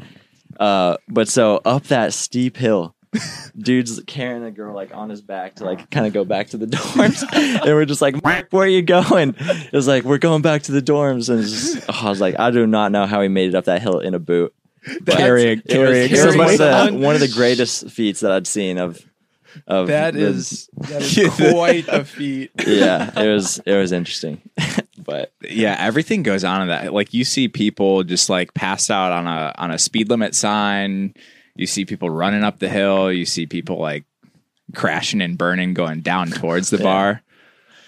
Uh, 0.59 0.97
but 1.09 1.27
so 1.27 1.61
up 1.65 1.83
that 1.85 2.13
steep 2.13 2.55
hill, 2.57 2.94
dude's 3.57 4.01
carrying 4.07 4.43
a 4.43 4.51
girl 4.51 4.73
like 4.75 4.93
on 4.93 5.09
his 5.09 5.21
back 5.21 5.55
to 5.55 5.65
like 5.65 5.89
kind 5.91 6.05
of 6.07 6.13
go 6.13 6.23
back 6.25 6.47
to 6.49 6.57
the 6.57 6.65
dorms, 6.67 7.23
and 7.33 7.63
we're 7.65 7.85
just 7.85 8.01
like, 8.01 8.23
"Mark, 8.23 8.47
where 8.51 8.63
are 8.65 8.67
you 8.69 8.81
going? 8.81 9.35
It 9.39 9.73
was 9.73 9.87
like 9.87 10.03
we're 10.03 10.17
going 10.17 10.41
back 10.41 10.63
to 10.63 10.71
the 10.71 10.81
dorms, 10.81 11.29
and 11.29 11.43
just, 11.43 11.83
oh, 11.89 12.01
I 12.07 12.09
was 12.09 12.21
like, 12.21 12.39
I 12.39 12.51
do 12.51 12.65
not 12.67 12.91
know 12.91 13.05
how 13.05 13.21
he 13.21 13.27
made 13.27 13.49
it 13.49 13.55
up 13.55 13.65
that 13.65 13.81
hill 13.81 13.99
in 13.99 14.13
a 14.13 14.19
boot. 14.19 14.53
But 15.01 15.17
carrying 15.17 15.61
it 15.65 15.77
was, 15.79 16.07
carrying 16.09 16.37
was 16.37 16.37
one, 16.37 16.49
of 16.51 16.57
the, 16.93 16.99
one 16.99 17.15
of 17.15 17.21
the 17.21 17.27
greatest 17.33 17.89
feats 17.89 18.19
that 18.19 18.31
I'd 18.31 18.45
seen 18.47 18.77
of 18.77 18.99
of 19.67 19.87
That 19.87 20.13
the- 20.13 20.19
is 20.21 20.69
that 20.77 21.01
is 21.01 21.33
quite 21.53 21.87
a 21.87 22.03
feat. 22.03 22.51
yeah 22.67 23.09
it 23.19 23.27
was 23.33 23.57
it 23.65 23.73
was 23.73 23.91
interesting 23.93 24.41
but 25.05 25.31
yeah, 25.41 25.75
everything 25.79 26.23
goes 26.23 26.43
on 26.43 26.63
in 26.63 26.67
that. 26.69 26.91
Like 26.93 27.13
you 27.13 27.23
see 27.23 27.47
people 27.47 28.03
just 28.03 28.27
like 28.29 28.53
passed 28.55 28.89
out 28.89 29.11
on 29.11 29.27
a 29.27 29.53
on 29.57 29.69
a 29.71 29.77
speed 29.77 30.09
limit 30.09 30.33
sign. 30.33 31.13
You 31.55 31.67
see 31.67 31.85
people 31.85 32.09
running 32.09 32.43
up 32.43 32.59
the 32.59 32.69
hill. 32.69 33.11
You 33.11 33.25
see 33.25 33.45
people 33.45 33.77
like 33.79 34.03
crashing 34.73 35.21
and 35.21 35.37
burning 35.37 35.73
going 35.73 36.01
down 36.01 36.29
towards 36.29 36.69
the 36.69 36.77
bar. 36.79 37.21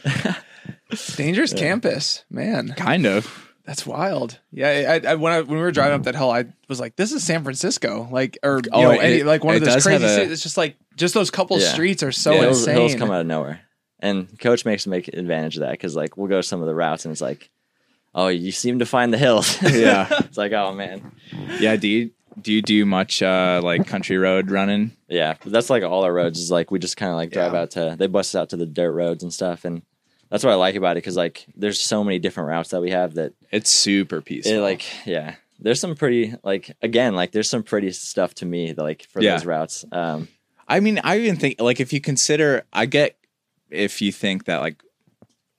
Dangerous 1.16 1.54
campus, 1.54 2.24
man. 2.30 2.74
Kind 2.78 3.06
of. 3.06 3.44
That's 3.66 3.86
wild. 3.86 4.40
Yeah, 4.54 5.00
I, 5.04 5.12
I, 5.12 5.16
when 5.16 5.34
I 5.34 5.42
when 5.42 5.58
we 5.58 5.62
were 5.62 5.72
driving 5.74 5.96
up 5.96 6.04
that 6.04 6.16
hill, 6.16 6.32
I 6.32 6.46
was 6.70 6.80
like, 6.80 6.96
"This 6.96 7.12
is 7.12 7.22
San 7.22 7.44
Francisco." 7.44 8.08
Like, 8.10 8.38
or 8.42 8.60
you 8.64 8.70
Oh, 8.72 8.82
know, 8.84 8.92
it- 8.92 9.00
any, 9.02 9.24
like 9.24 9.44
one 9.44 9.56
of 9.56 9.62
those 9.66 9.84
crazy. 9.84 10.06
a- 10.06 10.08
cities. 10.08 10.32
It's 10.32 10.44
just 10.44 10.56
like 10.56 10.78
just 10.96 11.14
those 11.14 11.30
couple 11.30 11.60
Yeah. 11.60 11.74
streets 11.74 12.02
are 12.04 12.14
so 12.14 12.32
Yeah. 12.32 12.42
hills, 12.44 12.60
insane. 12.60 12.76
hills 12.78 12.96
come 12.96 13.12
out 13.12 13.20
of 13.20 13.28
nowhere 13.28 13.60
and 14.00 14.40
coach 14.40 14.64
makes 14.64 14.88
make 14.88 15.10
advantage 15.10 15.58
of 15.58 15.62
that 15.62 15.72
because 15.72 15.96
like 15.96 16.16
we'll 16.16 16.28
go 16.30 16.40
some 16.40 16.62
of 16.62 16.68
the 16.68 16.74
routes 16.76 17.04
and 17.04 17.12
it's 17.12 17.20
like 17.22 17.50
oh 18.16 18.28
you 18.28 18.52
seem 18.52 18.78
to 18.80 18.86
find 18.86 19.12
the 19.12 19.18
hills 19.18 19.60
Yeah. 19.62 20.08
it's 20.20 20.38
like 20.38 20.54
oh 20.54 20.72
man 20.74 21.12
Yeah. 21.60 21.76
Do 21.78 21.88
you 21.88 22.12
do 22.40 22.54
you 22.54 22.62
do 22.62 22.86
much 22.86 23.22
uh, 23.22 23.60
like 23.64 23.88
country 23.94 24.18
road 24.18 24.52
running? 24.52 24.92
yeah 25.08 25.36
that's 25.46 25.70
like 25.70 25.84
all 25.84 26.04
our 26.04 26.14
roads 26.14 26.40
is 26.40 26.52
like 26.52 26.70
we 26.72 26.80
just 26.80 26.98
kind 26.98 27.12
of 27.12 27.16
like 27.18 27.32
drive 27.32 27.54
Yeah. 27.54 27.60
out 27.62 27.72
to 27.72 27.96
they 27.98 28.08
bust 28.08 28.36
us 28.36 28.40
out 28.40 28.50
to 28.50 28.58
the 28.58 28.66
dirt 28.66 28.92
roads 28.92 29.24
and 29.24 29.34
stuff 29.34 29.64
and 29.66 29.82
that's 30.30 30.44
what 30.44 30.52
i 30.52 30.56
like 30.56 30.76
about 30.76 30.92
it 30.98 31.02
because 31.04 31.16
like 31.16 31.46
there's 31.56 31.80
so 31.80 32.04
many 32.04 32.20
different 32.20 32.50
routes 32.50 32.70
that 32.72 32.82
we 32.82 32.92
have 32.92 33.14
that 33.16 33.34
It's 33.52 33.70
super 33.72 34.22
peaceful. 34.22 34.54
it 34.54 34.60
like 34.60 34.84
yeah 35.06 35.36
there's 35.60 35.80
some 35.80 35.96
pretty 35.96 36.36
like 36.44 36.76
again 36.82 37.16
like 37.16 37.32
there's 37.32 37.50
some 37.50 37.64
pretty 37.64 37.92
stuff 37.92 38.34
to 38.36 38.46
me 38.46 38.74
like 38.74 39.04
for 39.10 39.22
Yeah. 39.22 39.34
those 39.38 39.46
routes 39.46 39.86
um 39.92 40.28
I 40.70 40.82
mean, 40.82 41.00
I 41.02 41.18
even 41.20 41.38
think 41.38 41.62
like 41.62 41.80
if 41.80 41.94
you 41.94 42.02
consider, 42.02 42.66
I 42.74 42.88
get 42.88 43.16
if 43.72 44.02
you 44.02 44.12
think 44.12 44.44
that 44.48 44.58
like 44.60 44.84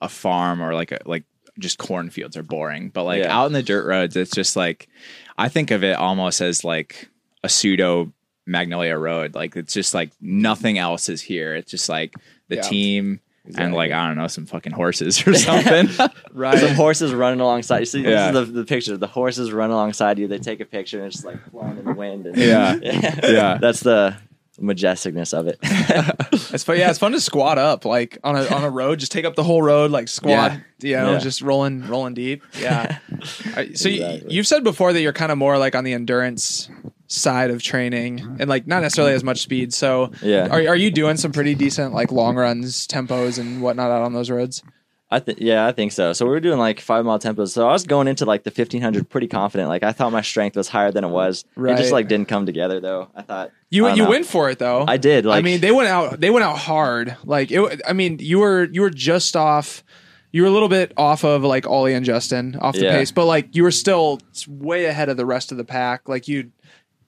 a 0.03 0.09
farm 0.11 0.61
or 0.61 0.75
like 0.75 0.93
a 0.93 0.99
like 1.07 1.25
just 1.59 1.79
cornfields 1.79 2.37
are 2.37 2.43
boring, 2.43 2.89
but 2.91 3.05
like 3.05 3.23
Yeah. 3.23 3.37
out 3.37 3.47
in 3.47 3.53
the 3.53 3.63
dirt 3.63 3.87
roads, 3.87 4.17
it's 4.17 4.31
just 4.35 4.57
like 4.57 4.89
I 5.37 5.49
think 5.49 5.71
of 5.71 5.83
it 5.85 5.97
almost 5.97 6.41
as 6.41 6.65
like 6.65 7.09
a 7.45 7.49
pseudo 7.49 8.13
Magnolia 8.47 8.97
Road. 8.97 9.35
Like 9.35 9.57
it's 9.57 9.75
just 9.75 9.95
like 9.95 10.11
nothing 10.21 10.79
else 10.79 11.09
is 11.09 11.21
here. 11.23 11.55
It's 11.55 11.71
just 11.71 11.89
like 11.89 12.15
the 12.49 12.57
Yeah. 12.57 12.63
team 12.63 13.21
and 13.57 13.73
like 13.75 13.93
I 13.93 14.07
don't 14.09 14.19
know 14.19 14.27
some 14.29 14.45
fucking 14.47 14.73
horses 14.73 15.27
or 15.27 15.35
something. 15.35 15.89
right? 16.33 16.59
some 16.59 16.75
horses 16.75 17.15
running 17.15 17.41
alongside 17.41 17.79
you 17.81 17.87
see 17.87 18.03
Yeah. 18.03 18.31
this 18.31 18.43
is 18.43 18.53
the, 18.53 18.61
the 18.61 18.65
picture 18.67 18.97
the 18.97 19.07
horses 19.07 19.53
run 19.53 19.71
alongside 19.71 20.19
you 20.19 20.29
they 20.29 20.39
take 20.39 20.61
a 20.61 20.65
picture 20.67 20.99
and 20.99 21.07
it's 21.07 21.17
just 21.17 21.25
like 21.27 21.51
flying 21.51 21.79
in 21.79 21.85
the 21.87 21.95
wind 21.95 22.27
and 22.27 22.37
Yeah. 22.37 22.75
yeah, 22.83 23.21
Yeah. 23.23 23.59
that's 23.59 23.81
the 23.81 24.17
majesticness 24.61 25.33
of 25.37 25.47
it 25.47 25.59
It's 26.55 26.65
fun. 26.65 26.79
Yeah, 26.79 26.91
it's 26.91 26.99
fun 26.99 27.13
to 27.13 27.21
squat 27.21 27.59
up 27.59 27.85
like 27.85 28.19
on 28.25 28.37
a 28.37 28.47
on 28.49 28.65
a 28.65 28.71
road. 28.71 28.99
Just 28.99 29.13
take 29.13 29.25
up 29.25 29.35
the 29.37 29.43
whole 29.45 29.63
road, 29.63 29.91
like 29.91 30.09
squat. 30.09 30.53
You 30.81 30.97
know, 30.97 31.13
Yeah. 31.13 31.19
just 31.19 31.43
rolling 31.43 31.87
rolling 31.87 32.15
deep. 32.15 32.43
Yeah. 32.59 32.99
I- 33.09 33.13
uh, 33.15 33.65
so 33.75 33.89
Exactly. 33.89 33.95
you, 33.95 34.23
you've 34.29 34.47
said 34.47 34.65
before 34.65 34.93
that 34.93 35.01
you're 35.01 35.13
kind 35.13 35.31
of 35.33 35.39
more 35.39 35.59
like 35.59 35.75
on 35.75 35.85
the 35.85 35.93
endurance 35.93 36.71
side 37.07 37.51
of 37.51 37.63
training 37.63 38.21
and 38.39 38.49
like 38.49 38.67
not 38.67 38.81
necessarily 38.83 39.15
as 39.15 39.25
much 39.25 39.41
speed. 39.41 39.73
So 39.75 40.11
Yeah. 40.23 40.49
are 40.49 40.69
are 40.69 40.77
you 40.77 40.91
doing 40.91 41.17
some 41.17 41.33
pretty 41.33 41.55
decent 41.55 41.93
like 41.95 42.11
long 42.13 42.37
runs, 42.37 42.87
tempos, 42.87 43.39
and 43.39 43.61
whatnot 43.63 43.91
out 43.91 44.03
on 44.03 44.13
those 44.13 44.31
roads? 44.31 44.63
I 45.11 45.21
think 45.21 45.39
yeah, 45.41 45.67
I 45.67 45.73
think 45.73 45.93
so. 45.93 46.13
So 46.13 46.27
we 46.27 46.33
were 46.33 46.41
doing 46.41 46.59
like 46.59 46.81
five 46.81 47.05
mile 47.05 47.19
tempos. 47.19 47.49
So 47.53 47.67
I 47.67 47.73
was 47.73 47.85
going 47.85 48.09
into 48.09 48.27
like 48.27 48.45
the 48.45 48.51
fifteen 48.51 48.83
hundred 48.83 49.09
pretty 49.09 49.27
confident. 49.27 49.69
Like 49.71 49.83
I 49.83 49.93
thought 49.93 50.13
my 50.13 50.21
strength 50.21 50.55
was 50.57 50.69
higher 50.69 50.93
than 50.93 51.03
it 51.03 51.09
was. 51.09 51.45
It 51.57 51.61
Right. 51.61 51.79
just 51.79 51.93
like 51.93 52.09
didn't 52.09 52.29
come 52.29 52.45
together 52.45 52.79
though. 52.79 53.09
I 53.15 53.23
thought 53.23 53.51
You 53.71 53.87
I 53.87 53.95
you 53.95 54.03
know. 54.03 54.11
went 54.11 54.27
for 54.27 54.51
it 54.51 54.59
though. 54.59 54.85
I 54.87 54.99
did. 54.99 55.25
Like 55.25 55.39
I 55.39 55.43
mean, 55.43 55.61
they 55.63 55.71
went 55.71 55.89
out. 55.89 56.21
They 56.21 56.29
went 56.29 56.45
out 56.45 56.59
hard. 56.59 57.17
Like 57.25 57.51
it. 57.51 57.81
I 57.89 57.95
mean, 57.95 58.19
you 58.21 58.41
were 58.41 58.65
you 58.71 58.83
were 58.83 58.91
just 58.91 59.35
off. 59.35 59.83
You 60.31 60.43
were 60.43 60.49
a 60.49 60.51
little 60.53 60.69
bit 60.69 60.93
off 60.99 61.25
of 61.25 61.43
like 61.43 61.67
Ollie 61.67 61.95
and 61.95 62.05
Justin 62.05 62.57
off 62.61 62.75
the 62.75 62.83
Yeah. 62.83 62.99
pace, 62.99 63.11
but 63.11 63.25
like 63.25 63.57
you 63.57 63.63
were 63.63 63.71
still 63.71 64.21
way 64.47 64.85
ahead 64.85 65.09
of 65.09 65.17
the 65.17 65.25
rest 65.25 65.53
of 65.53 65.57
the 65.57 65.65
pack. 65.65 66.07
Like 66.07 66.29
you, 66.29 66.51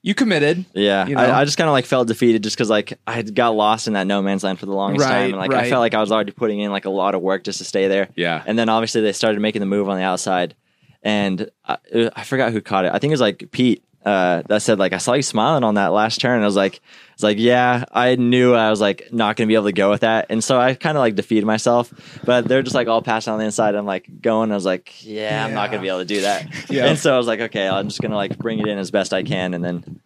you 0.03 0.15
committed. 0.15 0.65
Yeah, 0.73 1.05
you 1.07 1.15
know? 1.15 1.21
I, 1.21 1.41
I 1.41 1.45
just 1.45 1.57
kind 1.57 1.67
of 1.67 1.73
like 1.73 1.85
felt 1.85 2.07
defeated 2.07 2.43
just 2.43 2.55
because 2.55 2.69
like 2.69 2.97
I 3.05 3.13
had 3.13 3.33
got 3.35 3.49
lost 3.55 3.87
in 3.87 3.93
that 3.93 4.07
no 4.07 4.21
man's 4.21 4.43
land 4.43 4.59
for 4.59 4.65
the 4.65 4.73
longest 4.73 5.05
Right, 5.05 5.11
time, 5.11 5.29
and 5.31 5.37
like 5.37 5.53
I 5.53 5.69
felt 5.69 5.79
like 5.81 5.93
I 5.93 5.99
was 5.99 6.11
already 6.11 6.31
putting 6.31 6.59
in 6.59 6.71
like 6.71 6.85
a 6.85 6.89
lot 6.89 7.15
of 7.15 7.21
work 7.21 7.43
just 7.43 7.59
to 7.59 7.63
stay 7.63 7.87
there. 7.87 8.09
Yeah. 8.15 8.43
and 8.45 8.57
then 8.57 8.69
obviously 8.69 9.01
they 9.01 9.13
started 9.13 9.39
making 9.41 9.59
the 9.59 9.65
move 9.67 9.89
on 9.89 9.97
the 9.97 10.03
outside, 10.03 10.55
and 11.03 11.49
I, 11.65 11.77
I 12.15 12.23
forgot 12.23 12.51
who 12.51 12.61
caught 12.61 12.85
it. 12.85 12.93
I 12.93 12.99
think 12.99 13.11
it 13.11 13.13
was 13.13 13.21
like 13.21 13.49
Pete 13.51 13.83
uh, 14.05 14.41
that 14.47 14.61
said 14.61 14.79
like 14.79 14.93
I 14.93 14.97
saw 14.97 15.13
you 15.13 15.21
smiling 15.21 15.63
on 15.63 15.75
that 15.75 15.87
last 15.93 16.19
turn. 16.19 16.41
I 16.41 16.45
was 16.45 16.55
like, 16.55 16.81
it's 17.13 17.23
like 17.23 17.37
yeah, 17.39 17.85
I 17.91 18.15
knew 18.15 18.53
I 18.53 18.69
was 18.69 18.81
like 18.81 19.09
not 19.11 19.35
gonna 19.35 19.47
be 19.47 19.55
able 19.55 19.65
to 19.65 19.73
go 19.73 19.89
with 19.89 20.01
that, 20.01 20.27
and 20.29 20.43
so 20.43 20.59
I 20.59 20.73
kind 20.73 20.97
of 20.97 21.01
like 21.01 21.15
defeated 21.15 21.45
myself. 21.45 21.93
But 22.23 22.47
they're 22.47 22.63
just 22.63 22.75
like 22.75 22.87
all 22.87 23.01
passing 23.01 23.33
on 23.33 23.39
the 23.39 23.45
inside. 23.45 23.75
I'm 23.75 23.85
like 23.85 24.21
going. 24.21 24.51
I 24.51 24.55
was 24.55 24.65
like, 24.65 25.05
yeah, 25.05 25.45
I'm 25.45 25.53
not 25.53 25.69
gonna 25.69 25.81
be 25.83 25.87
able 25.89 25.99
to 25.99 26.05
do 26.05 26.21
that. 26.21 26.47
Yeah. 26.71 26.85
And 26.85 26.97
so 26.97 27.13
I 27.13 27.17
was 27.17 27.27
like, 27.27 27.41
okay, 27.41 27.67
I'm 27.67 27.89
just 27.89 28.01
gonna 28.01 28.15
like 28.15 28.37
bring 28.37 28.59
it 28.59 28.67
in 28.67 28.77
as 28.77 28.91
best 28.91 29.13
I 29.13 29.23
can, 29.23 29.53
and 29.53 29.63
then 29.63 29.99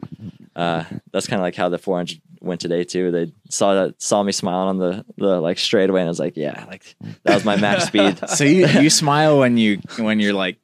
uh, 0.55 0.83
that's 1.11 1.27
kind 1.27 1.39
of 1.39 1.43
like 1.43 1.55
how 1.55 1.69
the 1.69 1.77
400 1.77 2.21
went 2.41 2.61
today 2.61 2.83
too. 2.83 3.11
They 3.11 3.31
saw 3.49 3.73
that 3.75 4.01
saw 4.01 4.23
me 4.23 4.31
smiling 4.31 4.69
on 4.69 4.77
the 4.77 5.05
the 5.17 5.39
like 5.39 5.57
straightaway, 5.57 6.01
and 6.01 6.07
I 6.07 6.11
was 6.11 6.19
like, 6.19 6.37
yeah, 6.37 6.65
like 6.67 6.95
that 7.23 7.33
was 7.33 7.45
my 7.45 7.55
max 7.55 7.85
speed. 7.87 8.19
So 8.29 8.43
you 8.43 8.67
you 8.67 8.89
smile 8.89 9.39
when 9.39 9.57
you 9.57 9.79
when 9.97 10.19
you're 10.19 10.33
like 10.33 10.57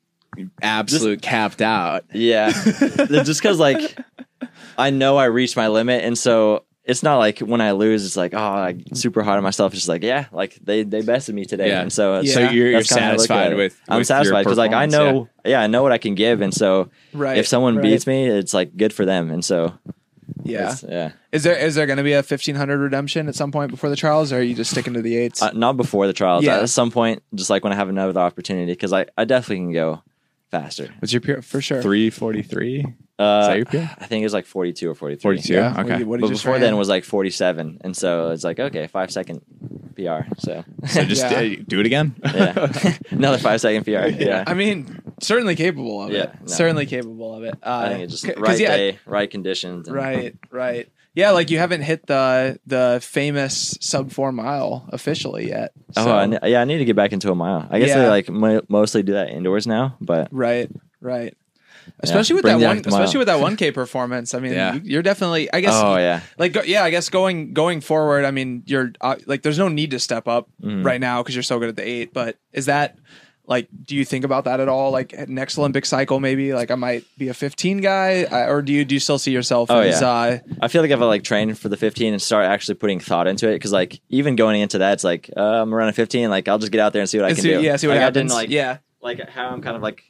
absolute 0.61 1.21
capped 1.21 1.61
out. 1.61 2.05
Yeah, 2.13 2.51
just 2.51 3.41
because 3.41 3.59
like 3.59 3.97
I 4.77 4.89
know 4.89 5.17
I 5.17 5.25
reached 5.25 5.55
my 5.55 5.67
limit, 5.67 6.03
and 6.03 6.17
so 6.17 6.63
it's 6.83 7.03
not 7.03 7.17
like 7.17 7.39
when 7.39 7.61
I 7.61 7.71
lose, 7.71 8.05
it's 8.05 8.17
like 8.17 8.33
oh, 8.33 8.37
like 8.37 8.81
super 8.93 9.23
hard 9.23 9.37
on 9.37 9.43
myself. 9.43 9.73
It's 9.73 9.81
just 9.81 9.89
like 9.89 10.03
yeah, 10.03 10.25
like 10.31 10.57
they 10.63 10.83
they 10.83 11.01
bested 11.01 11.35
me 11.35 11.45
today, 11.45 11.69
Yeah. 11.69 11.81
and 11.81 11.93
so 11.93 12.19
it's, 12.19 12.33
So 12.33 12.39
you're, 12.39 12.69
you're 12.69 12.79
that's 12.79 12.89
kinda 12.89 13.03
how 13.03 13.09
I 13.09 13.11
look 13.13 13.21
at 13.21 13.27
satisfied 13.27 13.51
it. 13.53 13.55
with. 13.55 13.81
I'm 13.87 13.97
with 13.99 14.07
satisfied 14.07 14.43
because 14.43 14.57
like 14.57 14.73
I 14.73 14.85
know 14.87 15.29
yeah. 15.45 15.61
I 15.61 15.67
know 15.67 15.83
what 15.83 15.91
I 15.91 15.97
can 15.97 16.15
give, 16.15 16.41
and 16.41 16.53
so 16.53 16.89
Right. 17.13 17.37
if 17.37 17.47
someone 17.47 17.75
right. 17.75 17.83
beats 17.83 18.07
me, 18.07 18.27
it's 18.27 18.53
like 18.53 18.75
good 18.75 18.93
for 18.93 19.05
them, 19.05 19.29
and 19.31 19.43
so 19.45 19.73
yeah. 20.43 20.75
yeah. 20.87 21.11
Is 21.31 21.43
there 21.43 21.57
is 21.57 21.75
there 21.75 21.85
going 21.85 21.97
to 21.97 22.03
be 22.03 22.13
a 22.13 22.23
fifteen 22.23 22.55
hundred 22.55 22.79
redemption 22.79 23.27
at 23.27 23.35
some 23.35 23.51
point 23.51 23.71
before 23.71 23.89
the 23.89 23.95
trials, 23.95 24.33
or 24.33 24.37
are 24.37 24.41
you 24.41 24.55
just 24.55 24.71
sticking 24.71 24.93
to 24.93 25.01
the 25.01 25.17
eights? 25.17 25.41
Uh, 25.41 25.51
not 25.51 25.77
before 25.77 26.07
the 26.07 26.13
trials. 26.13 26.43
Yeah. 26.43 26.59
At 26.59 26.69
some 26.69 26.91
point, 26.91 27.21
just 27.35 27.49
like 27.49 27.63
when 27.63 27.73
I 27.73 27.75
have 27.75 27.89
another 27.89 28.19
opportunity, 28.19 28.71
because 28.71 28.93
I, 28.93 29.05
I 29.17 29.25
definitely 29.25 29.57
can 29.57 29.73
go 29.73 30.01
faster. 30.51 30.93
What's 30.99 31.13
your 31.13 31.21
PR? 31.21 31.41
For 31.41 31.61
sure. 31.61 31.81
Three 31.81 32.09
forty 32.09 32.41
three. 32.43 32.85
Uh, 33.17 33.47
that 33.47 33.55
your 33.57 33.65
PR? 33.65 33.77
I 33.99 34.05
think 34.07 34.21
it 34.21 34.25
was 34.25 34.33
like 34.33 34.47
42 34.47 34.89
or 34.89 34.95
43. 34.95 35.21
Forty 35.21 35.41
two. 35.41 35.53
Yeah. 35.53 35.71
What 35.77 35.85
Okay. 35.85 35.97
did 35.99 36.07
what 36.07 36.17
did 36.17 36.21
But 36.21 36.27
you 36.29 36.33
before 36.33 36.57
then 36.59 36.73
it 36.73 36.77
was 36.77 36.89
like 36.89 37.03
47. 37.03 37.77
And 37.81 37.95
so 37.95 38.31
it's 38.31 38.43
like, 38.43 38.59
okay, 38.59 38.87
five 38.87 39.11
second 39.11 39.41
PR. 39.95 40.21
So, 40.39 40.63
So 40.87 41.03
just 41.05 41.29
Yeah. 41.29 41.39
uh, 41.39 41.55
do 41.67 41.79
it 41.79 41.85
again. 41.85 42.15
yeah. 42.23 42.71
Another 43.11 43.37
five 43.37 43.61
second 43.61 43.83
PR. 43.83 44.07
Yeah. 44.07 44.43
I 44.47 44.55
mean, 44.55 45.01
certainly 45.21 45.55
capable 45.55 46.01
of 46.03 46.11
Yeah, 46.11 46.23
it. 46.23 46.29
no. 46.41 46.47
Certainly 46.47 46.87
capable 46.87 47.35
of 47.35 47.43
it. 47.43 47.53
Uh, 47.61 47.83
I 47.85 47.89
think 47.89 48.03
it's 48.05 48.13
just 48.13 48.25
'cause, 48.25 48.35
right 48.37 48.59
yeah, 48.59 48.75
day, 48.75 48.99
right 49.05 49.29
conditions. 49.29 49.87
and- 49.87 49.95
Right, 49.95 50.35
right. 50.49 50.89
Yeah, 51.13 51.31
like 51.31 51.49
you 51.51 51.57
haven't 51.57 51.81
hit 51.81 52.07
the 52.07 52.59
the 52.65 52.99
famous 53.03 53.77
sub 53.81 54.11
four 54.11 54.31
mile 54.31 54.87
officially 54.93 55.49
yet. 55.49 55.71
Oh, 55.97 56.09
I 56.11 56.25
ne- 56.25 56.39
yeah, 56.43 56.61
I 56.61 56.65
need 56.65 56.77
to 56.77 56.85
get 56.85 56.95
back 56.95 57.11
into 57.11 57.29
a 57.31 57.35
mile. 57.35 57.67
I 57.69 57.79
guess 57.79 57.89
Yeah. 57.89 58.03
they 58.03 58.07
like 58.07 58.29
mo- 58.29 58.61
mostly 58.69 59.03
do 59.03 59.13
that 59.13 59.29
indoors 59.29 59.67
now, 59.67 59.97
but 59.99 60.29
right, 60.31 60.69
right. 61.01 61.35
Especially 61.99 62.35
with 62.35 62.43
bring 62.43 62.59
that 62.59 62.67
one, 62.67 62.77
especially 62.85 63.17
with 63.17 63.27
that 63.27 63.39
one 63.41 63.57
K 63.57 63.71
performance. 63.71 64.33
I 64.33 64.39
mean, 64.39 64.53
Yeah. 64.53 64.75
you- 64.75 64.81
you're 64.85 65.01
definitely. 65.01 65.51
I 65.51 65.59
guess. 65.61 65.73
oh 65.75 65.97
yeah, 65.97 66.21
Like 66.37 66.55
yeah, 66.65 66.83
I 66.83 66.91
guess 66.91 67.09
going 67.09 67.53
going 67.53 67.81
forward. 67.81 68.23
I 68.23 68.31
mean, 68.31 68.63
you're 68.65 68.93
uh, 69.01 69.15
like 69.25 69.41
there's 69.41 69.59
no 69.59 69.67
need 69.67 69.91
to 69.91 69.99
step 69.99 70.27
up 70.27 70.47
Mhm. 70.63 70.85
right 70.85 71.01
now 71.01 71.21
because 71.21 71.35
you're 71.35 71.43
so 71.43 71.59
good 71.59 71.69
at 71.69 71.75
the 71.75 71.85
eight. 71.85 72.13
But 72.13 72.37
is 72.53 72.67
that 72.67 72.97
like 73.47 73.67
do 73.85 73.95
you 73.95 74.05
think 74.05 74.23
about 74.23 74.45
that 74.45 74.59
at 74.59 74.69
all? 74.69 74.91
Like 74.91 75.27
next 75.27 75.57
Olympic 75.57 75.85
cycle, 75.85 76.19
maybe 76.19 76.53
like 76.53 76.71
I 76.71 76.75
might 76.75 77.03
be 77.17 77.29
a 77.29 77.33
15 77.33 77.79
guy, 77.79 78.23
uh, 78.23 78.51
or 78.51 78.61
do 78.61 78.71
you 78.71 78.85
do 78.85 78.95
you 78.95 78.99
still 78.99 79.17
see 79.19 79.31
yourself 79.31 79.69
Oh, 79.71 79.79
as 79.79 80.01
yeah. 80.01 80.09
uh, 80.09 80.39
I 80.61 80.67
feel 80.67 80.81
like 80.81 80.91
if 80.91 80.99
I 80.99 81.05
like 81.05 81.23
train 81.23 81.53
for 81.53 81.69
the 81.69 81.77
15 81.77 82.13
and 82.13 82.21
start 82.21 82.45
actually 82.45 82.75
putting 82.75 82.99
thought 82.99 83.27
into 83.27 83.49
it, 83.49 83.53
because 83.53 83.71
like 83.71 83.99
even 84.09 84.35
going 84.35 84.61
into 84.61 84.77
that, 84.79 84.93
it's 84.93 85.03
like 85.03 85.29
uh, 85.35 85.41
I'm 85.41 85.73
running 85.73 85.93
15, 85.93 86.29
like 86.29 86.47
I'll 86.47 86.59
just 86.59 86.71
get 86.71 86.81
out 86.81 86.93
there 86.93 87.01
and 87.01 87.09
see 87.09 87.17
what 87.17 87.25
I 87.25 87.33
can 87.33 87.41
see, 87.41 87.53
do. 87.53 87.61
yeah, 87.61 87.75
see 87.75 87.87
what 87.87 87.93
like, 87.95 88.01
happens? 88.01 88.31
I 88.31 88.41
didn't 88.41 88.49
like 88.49 88.49
yeah, 88.49 88.77
like 89.01 89.29
how 89.29 89.49
I'm 89.49 89.61
kind 89.61 89.75
of 89.75 89.81
like 89.81 90.03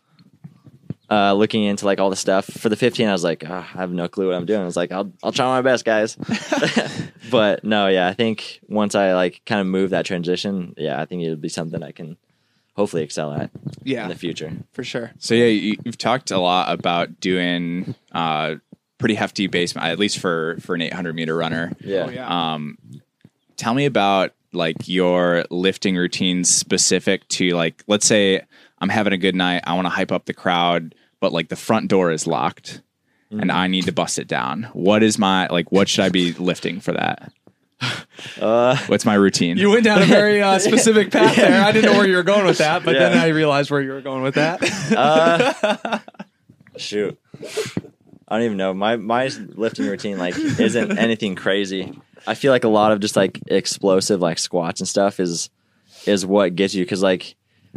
uh, 1.09 1.33
looking 1.33 1.63
into 1.65 1.85
like 1.85 1.99
all 1.99 2.09
the 2.09 2.15
stuff 2.15 2.45
for 2.45 2.69
the 2.69 2.77
15. 2.77 3.07
I 3.07 3.11
was 3.11 3.23
like, 3.23 3.43
oh, 3.45 3.53
I 3.53 3.61
have 3.61 3.91
no 3.91 4.07
clue 4.07 4.27
what 4.27 4.35
I'm 4.35 4.45
doing. 4.45 4.61
I 4.61 4.65
was 4.65 4.77
like, 4.77 4.91
I'll 4.91 5.11
I'll 5.21 5.33
try 5.33 5.45
my 5.47 5.61
best, 5.61 5.83
guys. 5.83 6.15
but 7.31 7.63
no, 7.63 7.87
yeah, 7.87 8.07
I 8.07 8.13
think 8.13 8.61
once 8.67 8.95
I 8.95 9.13
like 9.13 9.41
kind 9.45 9.59
of 9.59 9.67
move 9.67 9.89
that 9.89 10.05
transition, 10.05 10.73
yeah, 10.77 11.01
I 11.01 11.05
think 11.05 11.23
it'll 11.23 11.35
be 11.35 11.49
something 11.49 11.83
I 11.83 11.91
can 11.91 12.17
hopefully 12.75 13.03
excel 13.03 13.33
at 13.33 13.49
yeah, 13.83 14.03
in 14.03 14.09
the 14.09 14.15
future. 14.15 14.51
for 14.73 14.83
sure. 14.83 15.11
So 15.19 15.33
yeah, 15.35 15.45
you, 15.45 15.77
you've 15.83 15.97
talked 15.97 16.31
a 16.31 16.39
lot 16.39 16.71
about 16.73 17.19
doing 17.19 17.95
uh, 18.11 18.55
pretty 18.97 19.15
hefty 19.15 19.47
base, 19.47 19.75
at 19.75 19.99
least 19.99 20.19
for 20.19 20.57
for 20.61 20.75
an 20.75 20.81
800 20.81 21.13
meter 21.15 21.35
runner. 21.35 21.71
Yeah. 21.79 22.05
Oh, 22.07 22.09
yeah. 22.09 22.53
Um, 22.53 22.77
tell 23.57 23.73
me 23.73 23.85
about 23.85 24.33
like 24.53 24.87
your 24.87 25.45
lifting 25.49 25.95
routines 25.95 26.53
specific 26.53 27.27
to 27.29 27.51
like, 27.51 27.83
let's 27.87 28.05
say 28.05 28.41
I'm 28.79 28.89
having 28.89 29.13
a 29.13 29.17
good 29.17 29.35
night, 29.35 29.63
I 29.65 29.73
want 29.75 29.85
to 29.85 29.89
hype 29.89 30.11
up 30.11 30.25
the 30.25 30.33
crowd, 30.33 30.93
but 31.19 31.31
like 31.31 31.49
the 31.49 31.55
front 31.55 31.87
door 31.87 32.11
is 32.11 32.27
locked, 32.27 32.81
Mm. 33.31 33.43
and 33.43 33.49
I 33.51 33.67
need 33.67 33.85
to 33.85 33.93
bust 33.93 34.19
it 34.19 34.27
down. 34.27 34.63
What 34.73 35.03
is 35.03 35.17
my 35.17 35.47
like? 35.47 35.71
What 35.71 35.87
should 35.87 36.03
I 36.03 36.09
be 36.09 36.33
lifting 36.33 36.81
for 36.81 36.91
that? 36.91 37.31
Uh, 38.39 38.77
What's 38.87 39.05
my 39.05 39.15
routine? 39.15 39.57
You 39.57 39.71
went 39.71 39.83
down 39.83 40.01
a 40.01 40.05
very 40.05 40.41
uh, 40.41 40.59
specific 40.69 41.11
path 41.11 41.35
there. 41.35 41.63
I 41.63 41.71
didn't 41.71 41.91
know 41.91 41.97
where 41.97 42.07
you 42.07 42.15
were 42.15 42.23
going 42.23 42.45
with 42.45 42.59
that, 42.59 42.83
but 42.83 42.93
then 42.93 43.17
I 43.17 43.27
realized 43.29 43.71
where 43.71 43.81
you 43.81 43.91
were 43.91 44.01
going 44.01 44.21
with 44.23 44.35
that. 44.35 44.59
uh, 44.95 45.99
shoot. 46.77 47.19
I 48.27 48.37
don't 48.37 48.45
even 48.45 48.57
know. 48.57 48.73
My 48.73 48.95
my 48.95 49.29
lifting 49.55 49.87
routine 49.87 50.17
like 50.17 50.37
isn't 50.37 50.97
anything 50.97 51.35
crazy. 51.35 51.99
I 52.27 52.35
feel 52.35 52.51
like 52.51 52.63
a 52.63 52.69
lot 52.69 52.91
of 52.91 52.99
just 52.99 53.15
like 53.15 53.39
explosive 53.47 54.21
like 54.21 54.37
squats 54.39 54.79
and 54.79 54.87
stuff 54.87 55.19
is 55.19 55.49
is 56.05 56.25
what 56.25 56.55
gets 56.55 56.73
you 56.73 56.83
because 56.85 57.03
like 57.03 57.35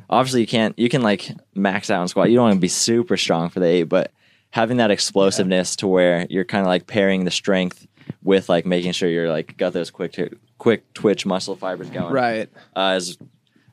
obviously 0.09 0.41
you 0.43 0.47
can't 0.47 0.79
you 0.79 0.89
can 0.89 1.03
like 1.03 1.31
max 1.55 1.91
out 1.91 2.01
and 2.03 2.11
squat. 2.11 2.31
You 2.31 2.37
don't 2.37 2.45
want 2.45 2.55
to 2.57 2.61
be 2.61 2.69
super 2.69 3.17
strong 3.17 3.49
for 3.49 3.61
the 3.61 3.67
eight, 3.67 3.85
but 3.85 4.13
having 4.51 4.77
that 4.77 4.91
explosiveness 4.91 5.77
to 5.77 5.89
where 5.89 6.27
you're 6.31 6.45
kind 6.45 6.61
of 6.63 6.69
like 6.69 6.87
pairing 6.87 7.25
the 7.25 7.31
strength 7.31 7.87
with 8.23 8.49
like 8.49 8.67
making 8.67 8.93
sure 8.93 9.09
you're 9.09 9.31
like 9.31 9.57
got 9.57 9.73
those 9.73 9.91
quick 9.91 10.13
twi- 10.13 10.31
quick 10.59 10.93
twitch 10.95 11.27
muscle 11.27 11.57
fibers 11.57 11.91
going 11.91 12.13
right. 12.13 12.49
uh, 12.77 12.95
is 12.97 13.19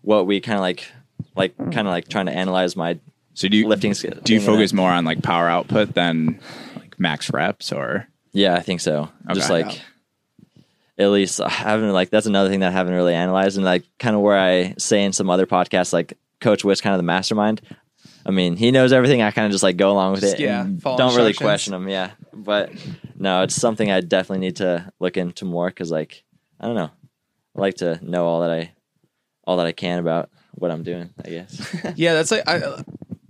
what 0.02 0.26
we 0.28 0.40
kind 0.42 0.58
of 0.58 0.62
like 0.62 0.88
like 1.36 1.56
kind 1.58 1.88
of 1.88 1.88
like 1.88 2.08
trying 2.08 2.26
to 2.26 2.32
analyze 2.34 2.76
my 2.76 3.00
so 3.34 3.48
do 3.48 3.56
you 3.58 3.68
lifting 3.68 3.94
sk- 3.94 4.24
do 4.24 4.34
you 4.34 4.42
focus 4.42 4.72
that. 4.72 4.78
more 4.78 4.92
on 4.92 5.06
like 5.06 5.22
power 5.24 5.48
output 5.48 5.94
than 5.94 6.40
like 6.76 7.00
max 7.00 7.32
reps 7.32 7.72
or? 7.72 8.08
Yeah, 8.34 8.56
I 8.56 8.62
think 8.62 8.82
so. 8.82 9.10
Just 9.34 9.50
Okay. 9.50 9.64
like 9.64 9.82
at 10.98 11.10
least 11.10 11.40
I 11.42 11.50
haven't 11.50 11.92
like 11.94 12.10
that's 12.10 12.26
another 12.28 12.50
thing 12.50 12.60
that 12.60 12.70
I 12.70 12.72
haven't 12.72 12.94
really 12.94 13.14
analyzed 13.14 13.58
and 13.58 13.66
like 13.66 13.84
kind 14.00 14.16
of 14.16 14.22
where 14.22 14.38
I 14.38 14.76
say 14.78 15.04
in 15.04 15.14
some 15.14 15.30
other 15.30 15.46
podcasts 15.46 15.94
like 15.94 16.18
Coach 16.40 16.64
Witt's 16.64 16.82
kind 16.82 16.94
of 16.94 17.00
the 17.00 17.04
mastermind. 17.04 17.62
I 18.26 18.32
mean, 18.32 18.56
he 18.56 18.72
knows 18.72 18.92
everything. 18.94 19.22
I 19.22 19.32
kind 19.32 19.46
of 19.46 19.52
just 19.52 19.64
like 19.64 19.78
go 19.78 19.92
along 19.92 20.14
with 20.14 20.24
it. 20.24 20.40
yeah, 20.40 20.64
don't 20.64 21.16
really 21.16 21.34
question 21.34 21.74
him. 21.74 21.90
Yeah, 21.90 22.12
but 22.34 22.72
no, 23.18 23.44
it's 23.44 23.56
something 23.56 23.92
I 23.92 24.02
definitely 24.02 24.46
need 24.46 24.58
to 24.58 24.92
look 25.00 25.18
into 25.18 25.46
more 25.46 25.68
because 25.70 25.92
like 25.92 26.24
I 26.60 26.68
don't 26.68 26.76
know, 26.76 26.92
I 27.56 27.60
like 27.60 27.76
to 27.76 28.00
know 28.04 28.26
all 28.26 28.42
that 28.42 28.52
I 28.52 28.74
all 29.46 29.58
that 29.58 29.66
I 29.66 29.72
can 29.72 30.00
about 30.00 30.30
what 30.54 30.72
I'm 30.72 30.84
doing. 30.84 31.10
I 31.24 31.30
guess. 31.30 31.76
Yeah, 31.96 32.14
that's 32.14 32.32
like 32.32 32.48
I. 32.48 32.84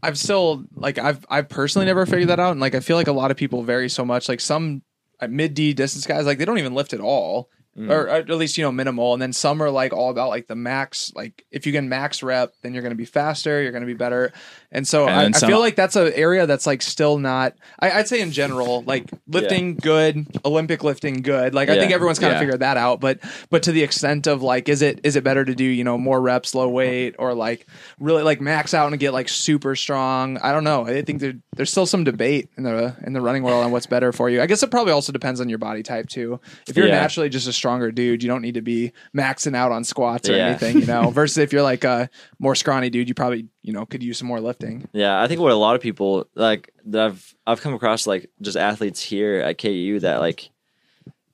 I've 0.03 0.17
still 0.17 0.65
like 0.73 0.97
I've 0.97 1.23
I've 1.29 1.47
personally 1.47 1.85
never 1.85 2.07
figured 2.07 2.29
that 2.29 2.39
out, 2.39 2.51
and 2.51 2.59
like 2.59 2.73
I 2.73 2.79
feel 2.79 2.97
like 2.97 3.07
a 3.07 3.11
lot 3.11 3.29
of 3.29 3.37
people 3.37 3.61
vary 3.61 3.87
so 3.87 4.03
much. 4.03 4.27
Like 4.27 4.39
some 4.39 4.81
uh, 5.19 5.27
mid 5.27 5.53
D 5.53 5.73
distance 5.73 6.07
guys, 6.07 6.25
like 6.25 6.39
they 6.39 6.45
don't 6.45 6.57
even 6.57 6.73
lift 6.73 6.93
at 6.93 6.99
all, 6.99 7.51
or 7.77 8.07
mm. 8.07 8.19
at 8.19 8.29
least 8.29 8.57
you 8.57 8.63
know 8.63 8.71
minimal, 8.71 9.13
and 9.13 9.21
then 9.21 9.31
some 9.31 9.61
are 9.61 9.69
like 9.69 9.93
all 9.93 10.09
about 10.09 10.29
like 10.29 10.47
the 10.47 10.55
max. 10.55 11.11
Like 11.15 11.45
if 11.51 11.65
you 11.65 11.71
can 11.71 11.87
max 11.87 12.21
rep, 12.21 12.53
then 12.61 12.73
you're 12.73 12.83
going 12.83 12.91
to 12.91 12.97
be 12.97 13.05
faster, 13.05 13.61
you're 13.61 13.71
going 13.71 13.83
to 13.83 13.87
be 13.87 13.93
better, 13.93 14.33
and 14.71 14.87
so 14.87 15.07
And 15.07 15.15
I, 15.15 15.23
then 15.23 15.35
I 15.35 15.47
feel 15.47 15.59
like 15.59 15.75
that's 15.75 15.95
an 15.95 16.11
area 16.13 16.45
that's 16.45 16.67
like 16.67 16.81
still 16.81 17.17
not. 17.17 17.53
I, 17.79 17.91
I'd 17.91 18.07
say 18.07 18.19
in 18.21 18.31
general, 18.31 18.83
like 18.83 19.09
lifting 19.27 19.75
good, 19.75 20.27
Olympic 20.43 20.83
lifting 20.83 21.21
good. 21.21 21.53
Like 21.53 21.69
I 21.69 21.79
think 21.79 21.91
everyone's 21.91 22.19
kind 22.19 22.31
of 22.33 22.35
Yeah. 22.35 22.39
figured 22.39 22.59
that 22.59 22.77
out, 22.77 22.99
but 22.99 23.19
but 23.49 23.63
to 23.63 23.71
the 23.71 23.83
extent 23.83 24.27
of 24.27 24.41
like, 24.41 24.67
is 24.67 24.81
it 24.81 24.99
is 25.03 25.15
it 25.15 25.23
better 25.23 25.45
to 25.45 25.55
do 25.55 25.63
you 25.63 25.83
know 25.83 25.97
more 25.97 26.19
reps, 26.19 26.53
low 26.53 26.67
weight, 26.67 27.15
or 27.19 27.33
like 27.33 27.65
really 27.99 28.23
like 28.23 28.41
max 28.41 28.73
out 28.73 28.91
and 28.91 28.99
get 28.99 29.13
like 29.13 29.29
super 29.29 29.75
strong? 29.75 30.37
I 30.39 30.51
don't 30.51 30.63
know. 30.65 30.85
I 30.87 31.01
think 31.03 31.21
there, 31.21 31.33
there's 31.55 31.71
still 31.71 31.85
some 31.85 32.03
debate 32.03 32.49
in 32.57 32.63
the 32.63 32.95
in 33.05 33.13
the 33.13 33.21
running 33.21 33.43
world 33.43 33.63
on 33.63 33.71
what's 33.71 33.87
better 33.87 34.11
for 34.11 34.29
you. 34.29 34.41
I 34.41 34.45
guess 34.45 34.61
it 34.61 34.71
probably 34.71 34.91
also 34.91 35.13
depends 35.13 35.39
on 35.39 35.47
your 35.47 35.57
body 35.57 35.83
type 35.83 36.09
too. 36.09 36.39
If 36.67 36.75
you're 36.75 36.87
Yeah. 36.87 36.99
naturally 36.99 37.29
just 37.29 37.47
a 37.47 37.53
stronger 37.61 37.91
dude, 37.91 38.23
you 38.23 38.27
don't 38.29 38.41
need 38.41 38.55
to 38.55 38.61
be 38.61 38.91
maxing 39.15 39.55
out 39.55 39.71
on 39.71 39.83
squats 39.83 40.27
or 40.27 40.35
Yeah. 40.35 40.47
anything, 40.47 40.79
you 40.79 40.85
know. 40.87 41.09
Versus 41.19 41.37
if 41.37 41.53
you're 41.53 41.61
like 41.61 41.83
a 41.83 42.09
more 42.39 42.55
scrawny 42.55 42.89
dude, 42.89 43.07
you 43.07 43.13
probably 43.13 43.45
you 43.61 43.71
know 43.71 43.85
could 43.85 44.01
use 44.01 44.17
some 44.17 44.27
more 44.27 44.41
lifting. 44.41 44.87
Yeah, 44.93 45.21
I 45.21 45.27
think 45.27 45.39
what 45.39 45.51
a 45.51 45.55
lot 45.55 45.75
of 45.75 45.81
people 45.81 46.27
like 46.35 46.73
that 46.87 47.01
I've 47.05 47.35
I've 47.45 47.61
come 47.61 47.75
across 47.75 48.07
like 48.07 48.29
just 48.41 48.57
athletes 48.57 49.01
here 49.01 49.39
at 49.41 49.59
KU 49.59 49.99
that 50.01 50.19
like 50.19 50.49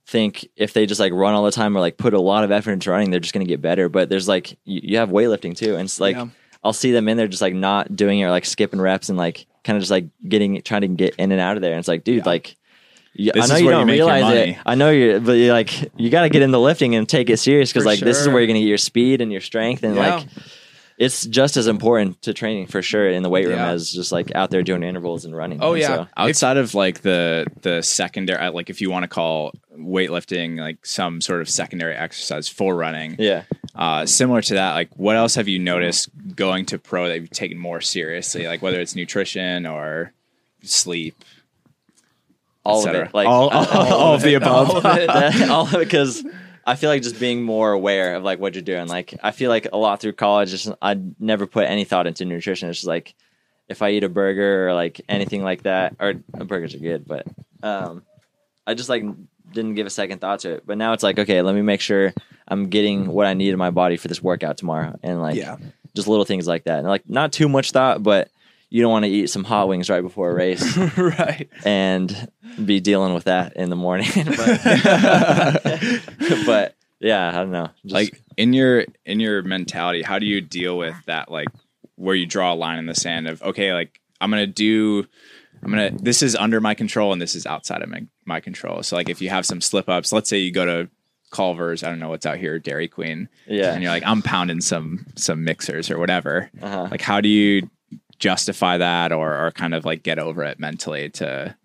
think 0.05 0.47
if 0.55 0.73
they 0.73 0.85
just 0.85 0.99
like 0.99 1.13
run 1.13 1.33
all 1.33 1.43
the 1.43 1.51
time 1.51 1.75
or 1.75 1.79
like 1.79 1.97
put 1.97 2.13
a 2.13 2.21
lot 2.21 2.43
of 2.43 2.51
effort 2.51 2.71
into 2.73 2.91
running, 2.91 3.11
they're 3.11 3.19
just 3.19 3.33
gonna 3.33 3.45
get 3.45 3.61
better. 3.61 3.89
But 3.89 4.09
there's 4.09 4.27
like 4.27 4.51
you, 4.65 4.81
you 4.83 4.97
have 4.97 5.09
weightlifting 5.09 5.55
too, 5.55 5.73
and 5.75 5.83
it's 5.83 5.99
like 5.99 6.15
Yeah. 6.15 6.27
I'll 6.63 6.73
see 6.73 6.91
them 6.91 7.07
in 7.07 7.15
there 7.17 7.27
just 7.29 7.41
like 7.41 7.53
not 7.53 7.95
doing 7.95 8.19
it 8.19 8.25
or 8.25 8.29
like 8.31 8.45
skipping 8.45 8.81
reps 8.81 9.07
and 9.09 9.17
like 9.17 9.45
kind 9.63 9.77
of 9.77 9.81
just 9.81 9.91
like 9.91 10.07
getting 10.27 10.61
trying 10.63 10.81
to 10.81 10.87
get 10.89 11.15
in 11.15 11.31
and 11.31 11.39
out 11.39 11.55
of 11.55 11.61
there. 11.61 11.71
And 11.71 11.79
it's 11.79 11.87
like, 11.87 12.03
dude, 12.03 12.25
like. 12.25 12.56
You, 13.17 13.31
I 13.35 13.39
know 13.39 13.43
is 13.55 13.59
you 13.61 13.65
where 13.65 13.75
don't 13.75 13.87
make 13.87 13.97
your 13.97 14.07
realize 14.07 14.33
it. 14.35 14.57
I 14.65 14.75
know 14.75 14.89
you're, 14.91 15.19
but 15.19 15.33
you're 15.33 15.51
like, 15.53 15.91
you 15.97 16.09
got 16.09 16.21
to 16.21 16.29
get 16.29 16.41
in 16.43 16.51
the 16.51 16.59
lifting 16.59 16.93
and 16.95 17.09
take 17.09 17.29
it 17.29 17.37
serious 17.37 17.71
because 17.71 17.83
For 17.83 17.89
like 17.89 17.99
this 17.99 18.19
is 18.19 18.27
where 18.27 18.39
you're 18.39 18.47
gonna 18.47 18.59
get 18.59 18.67
your 18.67 18.77
speed 18.77 19.21
and 19.21 19.31
your 19.31 19.41
strength 19.41 19.83
and 19.83 19.95
Yeah. 19.95 20.15
like 20.17 20.27
it's 20.99 21.27
just 21.27 21.57
as 21.57 21.67
important 21.67 22.19
to 22.23 22.33
training 22.33 22.65
for 22.67 22.81
sure 22.81 23.07
in 23.07 23.21
the 23.21 23.29
weight 23.29 23.45
room 23.45 23.57
Yeah. 23.57 23.69
as 23.69 23.91
just 23.91 24.11
like 24.11 24.33
out 24.35 24.49
there 24.49 24.63
doing 24.63 24.81
intervals 24.83 25.25
and 25.25 25.35
running. 25.35 25.59
Oh 25.61 25.73
yeah, 25.75 25.87
so- 25.87 26.07
outside 26.15 26.57
of 26.57 26.73
like 26.75 27.01
the 27.01 27.45
the 27.61 27.81
secondary 27.81 28.39
uh, 28.39 28.51
like 28.51 28.69
if 28.69 28.81
you 28.81 28.89
want 28.91 29.03
to 29.03 29.07
call 29.07 29.51
weightlifting 29.77 30.59
like 30.59 30.85
some 30.85 31.21
sort 31.21 31.41
of 31.41 31.49
secondary 31.49 31.95
exercise 31.95 32.47
for 32.49 32.75
running 32.75 33.15
yeah. 33.19 33.43
uh 33.75 34.05
similar 34.07 34.41
to 34.41 34.55
that 34.55 34.73
like 34.73 34.89
what 34.95 35.15
else 35.15 35.35
have 35.35 35.47
you 35.47 35.59
noticed 35.59 36.09
going 36.35 36.65
to 36.65 36.79
pro 36.79 37.07
that 37.07 37.19
you've 37.21 37.29
taken 37.29 37.57
more 37.59 37.79
seriously 37.79 38.47
like 38.47 38.61
whether 38.63 38.79
it's 38.79 38.95
nutrition 38.95 39.65
or 39.67 40.11
sleep 40.63 41.23
all 42.67 42.87
of 42.87 42.95
it. 42.95 43.13
Like 43.13 43.27
All- 43.27 43.49
all- 43.49 43.93
all 43.93 44.13
of 44.15 44.21
the 44.21 44.35
above. 44.35 44.69
All 44.69 44.77
it. 44.77 45.07
That- 45.07 45.49
all 45.49 45.63
of 45.65 45.73
it 45.75 45.79
because 45.85 46.23
I 46.65 46.75
feel 46.75 46.89
like 46.89 47.01
just 47.01 47.19
being 47.19 47.43
more 47.43 47.71
aware 47.71 48.15
of 48.15 48.23
like 48.23 48.39
what 48.39 48.53
you're 48.55 48.61
doing. 48.61 48.87
Like 48.87 49.13
I 49.23 49.31
feel 49.31 49.49
like 49.49 49.67
a 49.71 49.77
lot 49.77 50.01
through 50.01 50.13
college, 50.13 50.49
just 50.51 50.69
I 50.81 50.99
never 51.19 51.47
put 51.47 51.67
any 51.67 51.85
thought 51.85 52.07
into 52.07 52.25
nutrition. 52.25 52.69
It's 52.69 52.79
just 52.79 52.87
like 52.87 53.15
if 53.69 53.81
I 53.81 53.91
eat 53.91 54.03
a 54.03 54.09
burger 54.09 54.67
or 54.67 54.73
like 54.73 55.01
anything 55.09 55.43
like 55.43 55.63
that, 55.63 55.95
or 55.99 56.13
burgers 56.13 56.73
are 56.75 56.79
good, 56.79 57.07
but 57.07 57.25
um, 57.63 58.03
I 58.65 58.73
just 58.73 58.89
like 58.89 59.03
didn't 59.53 59.75
give 59.75 59.87
a 59.87 59.89
second 59.89 60.19
thought 60.19 60.39
to 60.41 60.55
it. 60.55 60.63
But 60.65 60.77
now 60.77 60.93
it's 60.93 61.03
like 61.03 61.17
okay, 61.19 61.41
let 61.41 61.55
me 61.55 61.61
make 61.61 61.81
sure 61.81 62.13
I'm 62.47 62.69
getting 62.69 63.07
what 63.07 63.25
I 63.25 63.33
need 63.33 63.49
in 63.49 63.57
my 63.57 63.71
body 63.71 63.97
for 63.97 64.07
this 64.09 64.21
workout 64.21 64.57
tomorrow, 64.57 64.97
and 65.03 65.21
like 65.21 65.35
Yeah. 65.35 65.57
just 65.95 66.07
little 66.07 66.25
things 66.25 66.47
like 66.47 66.65
that. 66.65 66.79
And 66.79 66.87
like 66.87 67.09
not 67.09 67.31
too 67.31 67.47
much 67.49 67.71
thought, 67.71 68.03
but 68.03 68.29
you 68.69 68.81
don't 68.81 68.91
want 68.91 69.05
to 69.05 69.11
eat 69.11 69.29
some 69.29 69.43
hot 69.43 69.67
wings 69.67 69.89
right 69.89 70.01
before 70.01 70.31
a 70.31 70.33
race 70.33 70.77
right. 70.97 71.49
and 71.65 72.29
be 72.63 72.79
dealing 72.79 73.13
with 73.13 73.25
that 73.25 73.55
in 73.55 73.69
the 73.69 73.75
morning. 73.75 74.09
but, 74.15 74.61
but 76.45 76.75
yeah, 76.99 77.29
I 77.29 77.31
don't 77.33 77.51
know. 77.51 77.69
Just, 77.83 77.93
like 77.93 78.21
in 78.37 78.53
your 78.53 78.85
in 79.05 79.19
your 79.19 79.41
mentality 79.41 80.03
how 80.03 80.19
do 80.19 80.25
you 80.25 80.39
deal 80.39 80.77
with 80.77 80.95
that 81.07 81.29
like 81.29 81.47
where 81.95 82.15
you 82.15 82.25
draw 82.25 82.53
a 82.53 82.55
line 82.55 82.77
in 82.77 82.85
the 82.85 82.95
sand 82.95 83.27
of 83.27 83.41
okay 83.41 83.73
like 83.73 83.99
i'm 84.21 84.29
gonna 84.29 84.47
do 84.47 85.05
i'm 85.63 85.71
gonna 85.71 85.91
this 85.91 86.21
is 86.21 86.35
under 86.35 86.61
my 86.61 86.75
control 86.75 87.11
and 87.11 87.21
this 87.21 87.35
is 87.35 87.45
outside 87.47 87.81
of 87.81 87.89
my, 87.89 88.05
my 88.25 88.39
control 88.39 88.83
so 88.83 88.95
like 88.95 89.09
if 89.09 89.21
you 89.21 89.29
have 89.29 89.45
some 89.45 89.59
slip 89.59 89.89
ups 89.89 90.13
let's 90.13 90.29
say 90.29 90.37
you 90.37 90.51
go 90.51 90.65
to 90.65 90.89
culver's 91.31 91.83
i 91.83 91.89
don't 91.89 91.99
know 91.99 92.09
what's 92.09 92.25
out 92.25 92.37
here 92.37 92.59
dairy 92.59 92.87
queen 92.87 93.27
Yeah. 93.47 93.73
and 93.73 93.81
you're 93.81 93.91
like 93.91 94.03
i'm 94.05 94.21
pounding 94.21 94.61
some 94.61 95.07
some 95.15 95.43
mixers 95.43 95.89
or 95.91 95.97
whatever 95.97 96.49
uh-huh. 96.61 96.87
like 96.91 97.01
how 97.01 97.19
do 97.19 97.27
you 97.27 97.69
justify 98.19 98.77
that 98.77 99.11
or 99.11 99.45
or 99.45 99.51
kind 99.51 99.73
of 99.73 99.85
like 99.85 100.03
get 100.03 100.19
over 100.19 100.43
it 100.43 100.59
mentally 100.59 101.09
to 101.09 101.55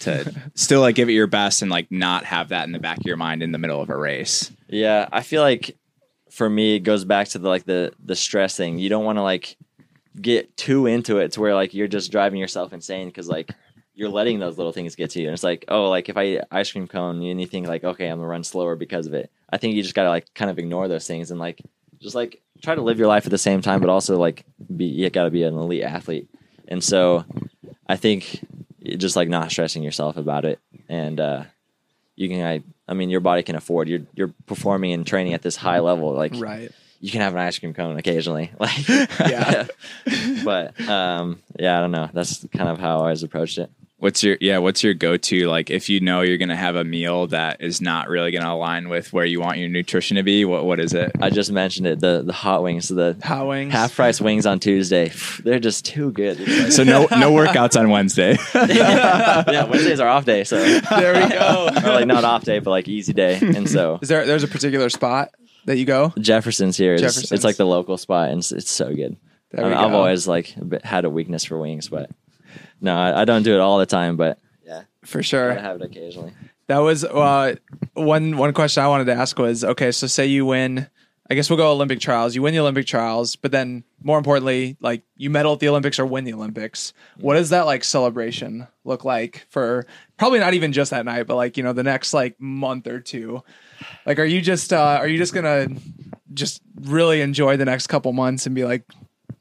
to 0.00 0.32
still 0.54 0.80
like 0.80 0.94
give 0.94 1.08
it 1.08 1.12
your 1.12 1.26
best 1.26 1.60
and 1.60 1.70
like 1.70 1.90
not 1.90 2.24
have 2.24 2.50
that 2.50 2.64
in 2.64 2.72
the 2.72 2.78
back 2.78 2.98
of 2.98 3.04
your 3.04 3.16
mind 3.16 3.42
in 3.42 3.52
the 3.52 3.58
middle 3.58 3.80
of 3.80 3.90
a 3.90 3.96
race 3.96 4.52
yeah, 4.68 5.08
I 5.10 5.22
feel 5.22 5.42
like 5.42 5.76
for 6.30 6.48
me 6.48 6.76
it 6.76 6.80
goes 6.80 7.04
back 7.04 7.28
to 7.28 7.38
the 7.38 7.48
like 7.48 7.64
the 7.64 7.92
the 8.04 8.14
stress 8.14 8.56
thing. 8.56 8.78
You 8.78 8.88
don't 8.88 9.04
want 9.04 9.16
to 9.18 9.22
like 9.22 9.56
get 10.20 10.56
too 10.56 10.86
into 10.86 11.18
it 11.18 11.32
to 11.32 11.40
where 11.40 11.54
like 11.54 11.74
you're 11.74 11.88
just 11.88 12.12
driving 12.12 12.38
yourself 12.38 12.72
insane 12.72 13.08
because 13.08 13.28
like 13.28 13.50
you're 13.94 14.08
letting 14.08 14.38
those 14.38 14.58
little 14.58 14.72
things 14.72 14.94
get 14.94 15.10
to 15.10 15.20
you. 15.20 15.28
And 15.28 15.34
it's 15.34 15.42
like, 15.42 15.64
oh, 15.68 15.88
like 15.88 16.08
if 16.08 16.16
I 16.16 16.24
eat 16.24 16.40
ice 16.50 16.70
cream 16.70 16.86
cone 16.86 17.22
and 17.22 17.40
you 17.40 17.46
think 17.46 17.66
like, 17.66 17.82
okay, 17.82 18.06
I'm 18.06 18.18
gonna 18.18 18.28
run 18.28 18.44
slower 18.44 18.76
because 18.76 19.06
of 19.06 19.14
it. 19.14 19.30
I 19.50 19.56
think 19.56 19.74
you 19.74 19.82
just 19.82 19.94
gotta 19.94 20.10
like 20.10 20.32
kind 20.34 20.50
of 20.50 20.58
ignore 20.58 20.86
those 20.86 21.06
things 21.06 21.30
and 21.30 21.40
like 21.40 21.62
just 21.98 22.14
like 22.14 22.42
try 22.62 22.74
to 22.74 22.82
live 22.82 22.98
your 22.98 23.08
life 23.08 23.24
at 23.26 23.30
the 23.30 23.38
same 23.38 23.60
time, 23.62 23.80
but 23.80 23.88
also 23.88 24.16
like 24.18 24.44
be 24.76 24.84
you 24.86 25.08
gotta 25.10 25.30
be 25.30 25.42
an 25.44 25.54
elite 25.56 25.82
athlete. 25.82 26.28
And 26.68 26.82
so 26.82 27.24
I 27.88 27.96
think 27.96 28.44
just 28.96 29.16
like 29.16 29.28
not 29.28 29.50
stressing 29.50 29.82
yourself 29.82 30.16
about 30.16 30.44
it 30.46 30.58
and 30.88 31.20
uh 31.20 31.42
you 32.16 32.26
can 32.28 32.40
I, 32.42 32.62
I 32.88 32.94
mean 32.94 33.10
your 33.10 33.20
body 33.20 33.42
can 33.42 33.54
afford 33.54 33.86
you're 33.88 34.00
you're 34.14 34.32
performing 34.46 34.92
and 34.92 35.06
training 35.06 35.34
at 35.34 35.42
this 35.42 35.56
high 35.56 35.80
level 35.80 36.12
like 36.14 36.32
Right. 36.36 36.70
you 37.00 37.10
can 37.10 37.20
have 37.20 37.34
an 37.34 37.38
ice 37.40 37.58
cream 37.58 37.74
cone 37.74 37.98
occasionally 37.98 38.50
like 38.58 38.88
Yeah. 38.88 39.66
but 40.44 40.80
um 40.88 41.42
yeah 41.58 41.76
i 41.76 41.80
don't 41.82 41.90
know 41.90 42.08
that's 42.14 42.46
kind 42.52 42.70
of 42.70 42.78
how 42.78 42.96
i 42.98 43.00
always 43.00 43.22
approached 43.22 43.58
it 43.58 43.70
What's 44.00 44.22
your 44.22 44.36
yeah? 44.40 44.58
What's 44.58 44.84
your 44.84 44.94
go 44.94 45.16
to 45.16 45.48
like 45.48 45.70
if 45.70 45.88
you 45.88 45.98
know 45.98 46.20
you're 46.20 46.36
gonna 46.38 46.54
have 46.54 46.76
a 46.76 46.84
meal 46.84 47.26
that 47.28 47.60
is 47.60 47.80
not 47.80 48.08
really 48.08 48.30
gonna 48.30 48.52
align 48.54 48.88
with 48.88 49.12
where 49.12 49.24
you 49.24 49.40
want 49.40 49.58
your 49.58 49.68
nutrition 49.68 50.16
to 50.18 50.22
be? 50.22 50.44
What 50.44 50.64
what 50.66 50.78
is 50.78 50.94
it? 50.94 51.10
i 51.20 51.30
just 51.30 51.50
mentioned 51.50 51.86
it 51.88 51.98
the 51.98 52.22
the 52.24 52.32
hot 52.32 52.62
wings 52.62 52.86
the 52.88 53.16
Hot 53.24 53.48
wings. 53.48 53.72
half 53.72 53.96
price 53.96 54.20
wings 54.20 54.46
on 54.46 54.60
tuesday 54.60 55.10
they're 55.42 55.58
just 55.58 55.84
too 55.84 56.12
good 56.12 56.38
like- 56.38 56.70
So 56.78 56.84
no 56.84 57.02
no 57.10 57.32
workouts 57.32 57.78
on 57.78 57.90
Wednesday. 57.90 58.36
yeah 58.54 59.64
wednesdays 59.64 59.98
are 59.98 60.08
off 60.08 60.24
day 60.24 60.44
so 60.44 60.56
There 60.58 61.14
we 61.14 61.28
go. 61.30 61.68
or 61.84 61.90
like 61.90 62.06
not 62.06 62.22
off 62.24 62.44
day 62.44 62.60
but 62.60 62.70
like 62.70 62.86
easy 62.86 63.12
day 63.12 63.38
and 63.42 63.68
so 63.68 63.98
Is 64.00 64.08
there 64.08 64.24
there's 64.26 64.44
a 64.44 64.48
particular 64.48 64.88
spot 64.90 65.30
that 65.64 65.76
you 65.76 65.84
go? 65.84 66.12
jefferson's 66.20 66.76
here. 66.76 66.96
Jefferson's. 66.98 67.32
it's 67.32 67.44
like 67.44 67.56
the 67.56 67.66
local 67.66 67.98
spot 67.98 68.30
and 68.30 68.38
it's, 68.38 68.52
it's 68.52 68.70
so 68.70 68.94
good 68.94 69.16
There 69.50 69.64
I 69.64 69.68
we 69.68 69.74
mean, 69.74 69.78
I've 69.84 69.90
go. 69.90 69.96
always 69.98 70.28
like 70.28 70.54
had 70.84 71.04
a 71.04 71.10
weakness 71.10 71.44
for 71.44 71.58
wings 71.58 71.88
but 71.88 72.10
no 72.80 72.94
I, 72.96 73.22
I 73.22 73.24
don't 73.24 73.42
do 73.42 73.54
it 73.54 73.60
all 73.60 73.78
the 73.78 73.86
time 73.86 74.16
but 74.16 74.38
yeah 74.64 74.82
For 75.04 75.22
sure, 75.22 75.50
I 75.50 75.54
sure. 75.54 75.62
have 75.62 75.80
it 75.80 75.84
occasionally 75.84 76.32
That 76.68 76.78
was 76.78 77.04
uh, 77.04 77.56
one 77.94 78.36
one 78.36 78.52
question 78.52 78.82
I 78.82 78.88
wanted 78.88 79.06
to 79.06 79.14
ask 79.14 79.38
was 79.38 79.64
okay. 79.64 79.90
So 79.90 80.06
say 80.06 80.26
you 80.26 80.44
win, 80.44 80.86
I 81.30 81.34
guess 81.34 81.48
we'll 81.48 81.56
go 81.56 81.72
Olympic 81.72 81.98
trials. 82.00 82.34
You 82.34 82.42
win 82.42 82.52
the 82.52 82.60
Olympic 82.60 82.86
trials, 82.86 83.36
but 83.36 83.52
then 83.52 83.84
more 84.02 84.18
importantly, 84.18 84.76
like 84.80 85.02
you 85.16 85.30
medal 85.30 85.54
at 85.54 85.60
the 85.60 85.68
Olympics 85.70 85.98
or 85.98 86.04
win 86.04 86.24
the 86.24 86.34
Olympics. 86.34 86.92
What 87.20 87.34
does 87.34 87.48
that 87.50 87.64
like 87.64 87.84
celebration 87.84 88.66
look 88.84 89.02
like 89.04 89.46
for 89.48 89.86
probably 90.18 90.40
not 90.40 90.52
even 90.52 90.72
just 90.74 90.90
that 90.90 91.06
night, 91.06 91.26
but 91.26 91.36
like 91.36 91.56
you 91.56 91.62
know 91.62 91.72
the 91.72 91.82
next 91.82 92.12
like 92.12 92.38
month 92.38 92.86
or 92.86 93.00
two? 93.00 93.42
Like, 94.04 94.18
are 94.18 94.24
you 94.24 94.42
just 94.42 94.72
uh, 94.72 94.98
are 95.00 95.08
you 95.08 95.16
just 95.16 95.32
gonna 95.32 95.68
just 96.34 96.60
really 96.82 97.22
enjoy 97.22 97.56
the 97.56 97.64
next 97.64 97.86
couple 97.86 98.12
months 98.12 98.44
and 98.44 98.54
be 98.54 98.64
like, 98.64 98.84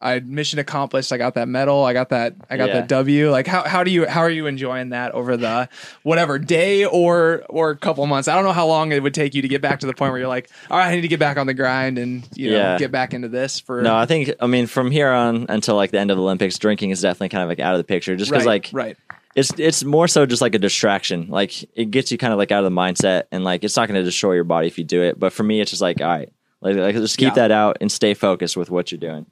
I 0.01 0.19
mission 0.19 0.59
accomplished. 0.59 1.11
I 1.11 1.17
got 1.17 1.33
that 1.35 1.47
medal. 1.47 1.83
I 1.83 1.93
got 1.93 2.09
that. 2.09 2.35
I 2.49 2.57
got 2.57 2.69
Yeah. 2.69 2.73
that 2.81 2.87
W. 2.87 3.31
Like 3.31 3.47
how 3.47 3.63
how 3.67 3.83
do 3.83 3.91
you 3.91 4.05
how 4.07 4.21
are 4.21 4.29
you 4.29 4.45
enjoying 4.45 4.89
that 4.89 5.11
over 5.13 5.35
the 5.37 5.69
whatever 6.03 6.37
day 6.39 6.85
or 6.85 7.43
or 7.49 7.71
a 7.71 7.75
couple 7.77 8.05
months? 8.05 8.27
I 8.27 8.35
don't 8.35 8.43
know 8.43 8.51
how 8.53 8.67
long 8.67 8.91
it 8.91 9.01
would 9.01 9.13
take 9.13 9.33
you 9.35 9.41
to 9.41 9.47
get 9.47 9.61
back 9.61 9.79
to 9.79 9.87
the 9.87 9.93
point 9.93 10.11
where 10.11 10.19
you're 10.19 10.27
like, 10.27 10.49
all 10.69 10.77
right, 10.77 10.87
I 10.87 10.95
need 10.95 11.01
to 11.01 11.07
get 11.07 11.19
back 11.19 11.37
on 11.37 11.47
the 11.47 11.53
grind 11.53 11.97
and 11.97 12.27
you 12.35 12.51
know 12.51 12.57
Yeah. 12.57 12.77
get 12.77 12.91
back 12.91 13.13
into 13.13 13.27
this 13.27 13.59
for 13.59 13.81
No, 13.81 13.95
I 13.95 14.05
think 14.05 14.31
I 14.39 14.47
mean 14.47 14.67
from 14.67 14.91
here 14.91 15.11
on 15.11 15.45
until 15.49 15.75
like 15.75 15.91
the 15.91 15.99
end 15.99 16.11
of 16.11 16.17
the 16.17 16.23
Olympics, 16.23 16.57
drinking 16.57 16.91
is 16.91 17.01
definitely 17.01 17.29
kind 17.29 17.43
of 17.43 17.49
like 17.49 17.59
out 17.59 17.73
of 17.73 17.79
the 17.79 17.83
picture. 17.83 18.15
Just 18.15 18.29
because 18.31 18.45
right, 18.45 18.63
like 18.65 18.69
right 18.73 18.97
it's 19.35 19.51
it's 19.59 19.83
more 19.83 20.07
so 20.07 20.25
just 20.25 20.41
like 20.41 20.55
a 20.55 20.59
distraction. 20.59 21.27
Like 21.29 21.63
it 21.75 21.91
gets 21.91 22.11
you 22.11 22.17
kind 22.17 22.33
of 22.33 22.39
like 22.39 22.51
out 22.51 22.63
of 22.63 22.71
the 22.71 22.75
mindset, 22.75 23.23
and 23.31 23.43
like 23.43 23.63
it's 23.63 23.75
not 23.77 23.87
going 23.87 23.99
to 23.99 24.03
destroy 24.03 24.33
your 24.33 24.43
body 24.43 24.65
if 24.67 24.77
you 24.79 24.83
do 24.83 25.03
it. 25.03 25.19
But 25.19 25.31
for 25.31 25.43
me, 25.43 25.61
it's 25.61 25.69
just 25.69 25.81
like 25.81 26.01
all 26.01 26.07
right, 26.07 26.31
like, 26.61 26.75
like 26.75 26.95
just 26.95 27.17
keep 27.19 27.29
Yeah. 27.29 27.33
that 27.47 27.51
out 27.51 27.77
and 27.79 27.91
stay 27.91 28.15
focused 28.15 28.57
with 28.57 28.71
what 28.71 28.91
you're 28.91 28.97
doing. 28.99 29.27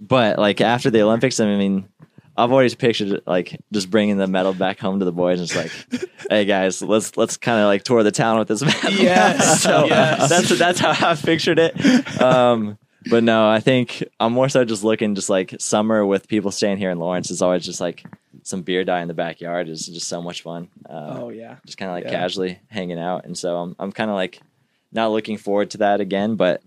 But 0.00 0.38
like 0.38 0.60
after 0.60 0.90
the 0.90 1.02
Olympics, 1.02 1.40
I 1.40 1.46
mean. 1.46 1.88
I've 2.36 2.52
always 2.52 2.74
pictured 2.74 3.20
like 3.26 3.60
just 3.70 3.90
bringing 3.90 4.16
the 4.16 4.26
medal 4.26 4.54
back 4.54 4.78
home 4.78 5.00
to 5.00 5.04
the 5.04 5.12
boys, 5.12 5.40
and 5.40 5.50
it's 5.50 5.56
like, 5.92 6.08
"Hey 6.30 6.46
guys, 6.46 6.80
let's 6.80 7.14
let's 7.18 7.36
kind 7.36 7.58
of 7.60 7.66
like 7.66 7.82
tour 7.82 8.02
the 8.02 8.12
town 8.12 8.38
with 8.38 8.48
this 8.48 8.62
medal." 8.62 8.92
Yes, 8.98 9.62
so 9.62 9.84
yes. 9.84 10.28
that's 10.30 10.58
that's 10.58 10.78
how 10.78 11.10
I 11.10 11.16
pictured 11.16 11.58
it. 11.58 12.22
Um, 12.22 12.78
but 13.10 13.24
no, 13.24 13.46
I 13.50 13.60
think 13.60 14.04
I'm 14.18 14.32
more 14.32 14.48
so 14.48 14.64
just 14.64 14.84
looking 14.84 15.16
just 15.16 15.28
like 15.28 15.54
summer 15.58 16.06
with 16.06 16.28
people 16.28 16.50
staying 16.50 16.78
here 16.78 16.90
in 16.90 16.98
Lawrence 16.98 17.30
is 17.30 17.42
always 17.42 17.64
just 17.64 17.80
like 17.80 18.04
some 18.42 18.62
beer 18.62 18.84
die 18.84 19.02
in 19.02 19.08
the 19.08 19.12
backyard 19.14 19.68
is 19.68 19.84
just 19.84 20.08
so 20.08 20.22
much 20.22 20.40
fun. 20.40 20.68
Uh, 20.88 21.18
oh 21.22 21.28
yeah 21.28 21.56
just 21.66 21.76
kind 21.76 21.90
of 21.90 21.94
like 21.94 22.04
Yeah. 22.04 22.10
casually 22.20 22.58
hanging 22.68 22.98
out, 22.98 23.26
and 23.26 23.36
so 23.36 23.54
I'm 23.56 23.76
I'm 23.78 23.92
kind 23.92 24.08
of 24.08 24.14
like 24.16 24.40
not 24.92 25.10
looking 25.10 25.36
forward 25.36 25.70
to 25.72 25.78
that 25.78 26.00
again, 26.00 26.36
but 26.36 26.62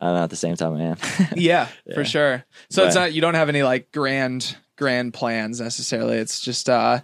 I 0.00 0.06
don't 0.06 0.14
know. 0.16 0.22
At 0.24 0.30
the 0.30 0.36
same 0.36 0.56
time, 0.56 0.74
I 0.74 0.82
am. 0.82 0.96
Yeah, 1.36 1.68
for 1.94 2.04
sure. 2.04 2.44
So 2.70 2.84
it's 2.86 2.94
not 2.94 3.12
you 3.12 3.20
don't 3.20 3.34
have 3.34 3.48
any 3.48 3.62
like 3.62 3.92
grand 3.92 4.56
grand 4.76 5.14
plans 5.14 5.60
necessarily. 5.60 6.18
It's 6.18 6.40
just 6.40 6.68
uh 6.68 7.00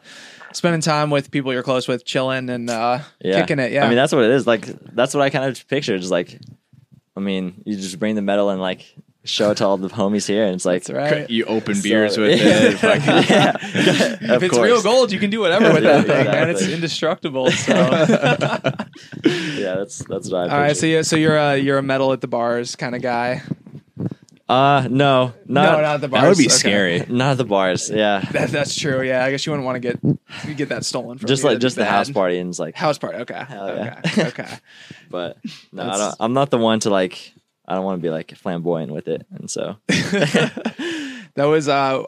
spending 0.52 0.82
time 0.82 1.10
with 1.10 1.30
people 1.30 1.52
you're 1.52 1.62
close 1.62 1.88
with, 1.88 2.04
chilling 2.04 2.50
and 2.50 2.68
uh 2.68 3.00
yeah. 3.20 3.40
kicking 3.40 3.58
it. 3.58 3.72
Yeah. 3.72 3.84
I 3.84 3.88
mean, 3.88 3.96
that's 3.96 4.12
what 4.12 4.24
it 4.24 4.30
is. 4.30 4.46
Like, 4.46 4.66
that's 4.94 5.14
what 5.14 5.22
I 5.22 5.30
kind 5.30 5.44
of 5.44 5.68
picture. 5.68 5.96
Just 5.98 6.10
like, 6.10 6.38
I 7.16 7.20
mean, 7.20 7.62
you 7.64 7.76
just 7.76 7.98
bring 7.98 8.14
the 8.14 8.22
medal 8.22 8.50
and 8.50 8.60
like 8.60 8.94
show 9.24 9.50
it 9.52 9.56
to 9.58 9.66
all 9.66 9.76
the 9.76 9.88
homies 9.88 10.26
here, 10.26 10.44
and 10.44 10.54
it's 10.54 10.64
like, 10.64 10.84
that's 10.84 10.96
right. 10.96 11.30
You 11.30 11.44
open 11.44 11.74
So- 11.76 11.82
beers 11.82 12.18
with 12.18 12.40
yeah. 12.40 12.46
it. 12.70 12.78
fucking- 12.78 13.04
yeah. 14.26 14.34
If 14.36 14.42
it's 14.42 14.58
real 14.58 14.82
gold, 14.82 15.12
you 15.12 15.18
can 15.18 15.30
do 15.30 15.40
whatever 15.40 15.72
with 15.72 15.84
Yeah, 15.84 16.00
that 16.02 16.06
thing, 16.06 16.26
man. 16.26 16.50
It's 16.50 16.62
indestructible. 16.66 17.50
So 17.62 17.72
yeah, 19.24 19.76
that's 19.76 19.98
that's 20.04 20.30
what 20.30 20.34
I. 20.34 20.42
all 20.42 20.48
right, 20.60 20.68
picture. 20.68 20.74
so 20.80 20.86
yeah, 20.86 21.02
so 21.02 21.16
you're 21.16 21.36
a 21.36 21.56
you're 21.56 21.78
a 21.78 21.82
medal 21.82 22.12
at 22.12 22.20
the 22.20 22.28
bars 22.28 22.76
kind 22.76 22.94
of 22.94 23.02
guy. 23.02 23.42
Uh, 24.48 24.86
no, 24.90 25.32
no, 25.46 25.62
not 25.62 25.80
not 25.80 25.84
at 25.94 26.00
the 26.02 26.08
bars. 26.08 26.22
that 26.22 26.28
would 26.28 26.38
be 26.38 26.44
Okay. 26.46 26.54
scary. 26.54 27.04
not 27.08 27.32
at 27.32 27.38
the 27.38 27.44
bars. 27.44 27.88
Yeah, 27.88 28.20
That, 28.32 28.50
that's 28.50 28.74
true. 28.78 29.00
Yeah, 29.02 29.24
I 29.24 29.30
guess 29.30 29.46
you 29.46 29.52
wouldn't 29.52 29.64
want 29.64 29.76
to 29.76 29.80
get 29.80 30.00
you 30.46 30.54
get 30.54 30.68
that 30.70 30.84
stolen 30.84 31.16
from 31.18 31.28
just 31.28 31.42
you. 31.42 31.48
like 31.48 31.54
That'd 31.54 31.62
just 31.62 31.76
the 31.76 31.84
house 31.86 32.10
party 32.10 32.38
and 32.38 32.50
it's 32.50 32.58
like, 32.58 32.74
House 32.74 32.98
party. 32.98 33.18
Okay. 33.18 33.44
Hell 33.48 33.68
yeah. 33.76 34.00
Okay. 34.04 34.26
Okay. 34.28 34.48
but 35.10 35.38
no, 35.72 35.88
I 35.88 35.96
don't. 35.96 36.14
I'm 36.20 36.32
not 36.34 36.50
the 36.50 36.58
one 36.58 36.80
to 36.80 36.90
like. 36.90 37.32
I 37.66 37.74
don't 37.74 37.84
want 37.84 38.00
to 38.00 38.02
be 38.02 38.10
like 38.10 38.34
flamboyant 38.36 38.92
with 38.92 39.08
it, 39.08 39.26
and 39.30 39.50
so 39.50 39.76
That 41.34 41.46
was 41.46 41.66
uh 41.66 42.02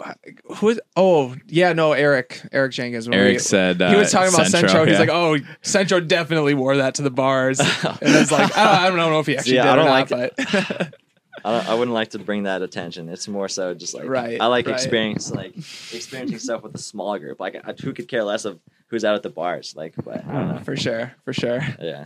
who 0.56 0.66
was 0.66 0.80
oh 0.96 1.34
yeah 1.46 1.72
no 1.72 1.92
Eric 1.92 2.42
Eric 2.52 2.72
Jenkins 2.72 3.08
when 3.08 3.18
Eric 3.18 3.34
we- 3.34 3.38
said 3.38 3.76
he 3.76 3.96
was 3.96 4.14
uh, 4.14 4.18
talking 4.18 4.34
about 4.34 4.48
Centro. 4.48 4.84
He's 4.84 4.94
yeah. 4.94 4.98
like, 4.98 5.08
oh, 5.08 5.38
Centro 5.62 6.00
definitely 6.00 6.52
wore 6.52 6.76
that 6.76 6.96
to 6.96 7.02
the 7.02 7.10
bars, 7.10 7.58
and 7.60 7.98
it's 8.02 8.30
like 8.30 8.54
I 8.56 8.64
don't, 8.64 8.74
I 8.74 8.88
don't 8.90 9.10
know 9.10 9.20
if 9.20 9.26
he 9.26 9.36
actually 9.36 9.52
See, 9.52 9.56
did 9.56 9.66
I 9.66 9.76
don't 9.76 9.86
or 9.86 9.90
like 9.90 10.10
not, 10.10 10.30
but 10.36 10.94
I, 11.44 11.72
I 11.72 11.74
wouldn't 11.74 11.94
like 11.94 12.10
to 12.10 12.18
bring 12.18 12.42
that 12.42 12.60
attention. 12.60 13.08
It's 13.08 13.26
more 13.26 13.48
so 13.48 13.72
just 13.72 13.94
like 13.94 14.06
Right, 14.06 14.38
I 14.38 14.46
like 14.46 14.66
right. 14.66 14.74
experience 14.74 15.30
like 15.30 15.56
experiencing 15.56 16.38
stuff 16.38 16.62
with 16.62 16.74
a 16.74 16.78
small 16.78 17.18
group. 17.18 17.40
Like 17.40 17.56
I, 17.64 17.72
who 17.72 17.94
could 17.94 18.08
care 18.08 18.24
less 18.24 18.44
of 18.44 18.60
who's 18.88 19.06
out 19.06 19.14
at 19.14 19.22
the 19.22 19.30
bars? 19.30 19.74
Like, 19.74 19.94
but 20.04 20.22
I 20.26 20.32
don't 20.32 20.54
know. 20.56 20.58
for 20.58 20.76
sure, 20.76 21.14
for 21.24 21.32
sure. 21.32 21.60
Yeah, 21.80 22.04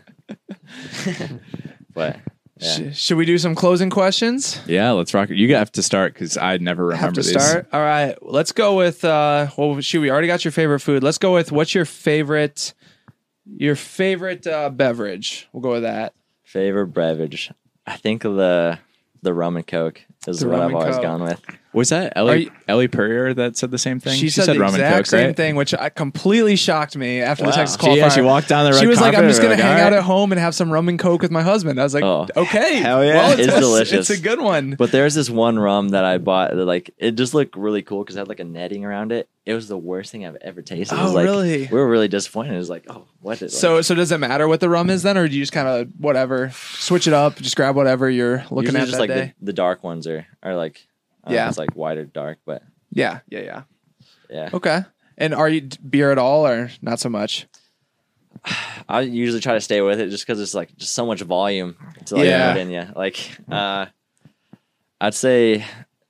but 1.92 2.20
yeah. 2.61 2.93
Sh- 2.93 2.99
should 2.99 3.17
we 3.17 3.25
do 3.25 3.39
some 3.39 3.55
closing 3.55 3.91
questions? 3.91 4.61
yeah, 4.67 4.91
let's 4.93 5.15
rock 5.15 5.31
it. 5.31 5.37
You 5.37 5.55
have 5.55 5.73
to 5.73 5.83
start 5.83 6.15
because 6.15 6.37
I 6.37 6.57
never 6.59 6.85
remember 6.87 7.05
Have 7.07 7.15
to 7.15 7.23
these. 7.23 7.31
start. 7.43 7.67
All 7.73 7.81
right, 7.81 8.15
let's 8.23 8.53
go 8.53 8.77
with. 8.77 9.05
uh 9.05 9.49
Well, 9.57 9.81
shoot, 9.81 10.01
we 10.01 10.11
already 10.11 10.27
got 10.29 10.45
your 10.45 10.53
favorite 10.53 10.81
food. 10.81 11.03
Let's 11.03 11.19
go 11.19 11.33
with 11.35 11.53
what's 11.53 11.75
your 11.75 11.85
favorite, 11.85 12.75
your 13.47 13.77
favorite 13.77 14.47
uh 14.47 14.71
beverage. 14.71 15.49
We'll 15.53 15.63
go 15.63 15.71
with 15.73 15.83
that. 15.83 16.15
favorite 16.45 16.89
beverage. 16.89 17.51
I 17.87 17.97
think 17.97 18.23
the 18.23 18.79
the 19.23 19.33
rum 19.35 19.57
and 19.57 19.67
coke 19.67 20.01
is 20.27 20.41
The 20.41 20.49
what 20.49 20.53
rum 20.59 20.61
I've 20.63 20.67
and 20.69 20.77
always 20.77 20.95
Coke. 20.97 21.03
gone 21.03 21.23
with. 21.23 21.43
Was 21.79 21.91
that 21.91 22.12
Ellie 22.16 22.45
you- 22.45 22.51
Ellie 22.66 22.89
Purrier 22.89 23.33
that 23.35 23.57
said 23.57 23.70
the 23.70 23.79
same 23.79 24.01
thing? 24.01 24.18
She, 24.18 24.31
said, 24.31 24.47
the 24.47 24.59
rum 24.59 24.70
exact 24.74 24.97
Coke, 24.97 25.07
same 25.07 25.26
right? 25.29 25.37
thing, 25.37 25.55
which 25.55 25.72
I 25.74 25.89
completely 25.91 26.57
shocked 26.57 26.97
me 26.97 27.20
after 27.20 27.45
the 27.45 27.51
Wow. 27.51 27.55
Texas 27.55 27.79
She, 27.81 27.97
yeah, 27.97 28.09
she 28.09 28.20
walked 28.20 28.49
down 28.49 28.64
the 28.64 28.72
red 28.72 28.81
she 28.81 28.87
was 28.89 29.01
like, 29.01 29.16
"I'm 29.16 29.29
just 29.29 29.41
gonna 29.41 29.57
hang 29.57 29.74
like, 29.74 29.83
out 29.83 29.93
at 29.93 30.03
home 30.03 30.33
and 30.33 30.41
have 30.41 30.55
some 30.55 30.70
rum 30.72 30.89
and 30.89 30.99
coke 30.99 31.22
with 31.22 31.31
my 31.31 31.43
husband." 31.43 31.81
I 31.81 31.85
was 31.85 31.95
like, 31.95 32.03
Oh. 32.05 32.26
"Okay, 32.37 32.76
Hell 32.76 33.05
yeah. 33.05 33.14
well, 33.14 33.33
it's, 33.39 33.49
It's 33.49 33.59
delicious. 33.61 34.11
It's 34.11 34.18
a 34.18 34.22
good 34.22 34.41
one." 34.41 34.74
But 34.76 34.91
there's 34.91 35.14
this 35.14 35.31
one 35.31 35.59
rum 35.59 35.91
that 35.91 36.05
I 36.05 36.18
bought 36.18 36.51
that 36.51 36.64
like 36.64 36.91
it 36.99 37.12
just 37.12 37.33
looked 37.33 37.57
really 37.57 37.83
cool 37.83 38.01
because 38.03 38.16
it 38.16 38.18
had 38.18 38.29
like 38.29 38.41
a 38.41 38.45
netting 38.45 38.85
around 38.85 39.12
it. 39.12 39.29
It 39.47 39.55
was 39.55 39.68
the 39.68 39.79
worst 39.79 40.12
thing 40.12 40.26
I've 40.26 40.37
ever 40.43 40.61
tasted. 40.61 40.99
Oh, 40.99 41.11
like, 41.12 41.24
really? 41.24 41.68
We 41.68 41.79
were 41.79 41.89
really 41.89 42.09
disappointed. 42.09 42.53
It 42.53 42.59
was 42.59 42.68
like, 42.68 42.85
oh, 42.91 43.07
what 43.22 43.41
is 43.41 43.59
so, 43.59 43.81
so 43.81 43.95
does 43.95 44.12
it 44.12 44.18
matter 44.18 44.47
what 44.47 44.61
the 44.61 44.68
rum 44.68 44.91
is 44.91 45.03
then, 45.05 45.16
or 45.16 45.26
do 45.26 45.35
you 45.35 45.41
just 45.41 45.53
kind 45.53 45.66
of 45.68 45.89
whatever 45.99 46.51
switch 46.51 47.07
it 47.07 47.14
up, 47.14 47.37
just 47.37 47.57
grab 47.57 47.74
whatever 47.76 48.11
you're 48.11 48.45
looking 48.51 48.74
Usually 48.74 48.81
at 48.81 48.87
just 48.87 48.93
that 48.93 49.01
like 49.01 49.09
day? 49.11 49.35
the, 49.39 49.47
the 49.47 49.53
dark 49.55 49.83
ones 49.85 50.07
are 50.07 50.26
are 50.43 50.55
like 50.57 50.87
I 51.29 51.35
Yeah. 51.35 51.49
it's 51.49 51.59
like 51.59 51.74
white 51.76 51.97
or 51.99 52.05
dark, 52.05 52.39
but 52.45 52.62
Yeah, 52.91 53.20
yeah, 53.29 53.41
yeah. 53.41 53.62
yeah. 54.31 54.51
Okay. 54.53 54.81
And 55.16 55.35
are 55.35 55.49
you 55.49 55.68
beer 55.89 56.11
at 56.12 56.18
all, 56.18 56.47
or 56.47 56.70
not 56.83 56.99
so 57.01 57.09
much? 57.09 57.47
I 58.89 59.01
usually 59.03 59.41
try 59.41 59.55
to 59.55 59.61
stay 59.61 59.81
with 59.81 60.01
it 60.01 60.11
just 60.11 60.26
because 60.26 60.41
it's 60.41 60.55
like 60.55 60.74
just 60.76 60.93
so 60.93 61.05
much 61.07 61.20
volume 61.22 61.76
to 62.07 62.16
like 62.16 62.26
Yeah. 62.26 62.53
put 62.53 62.61
in 62.61 62.70
you. 62.70 62.87
Like 62.97 63.18
uh, 63.51 63.87
I'd 65.01 65.14
say 65.14 65.64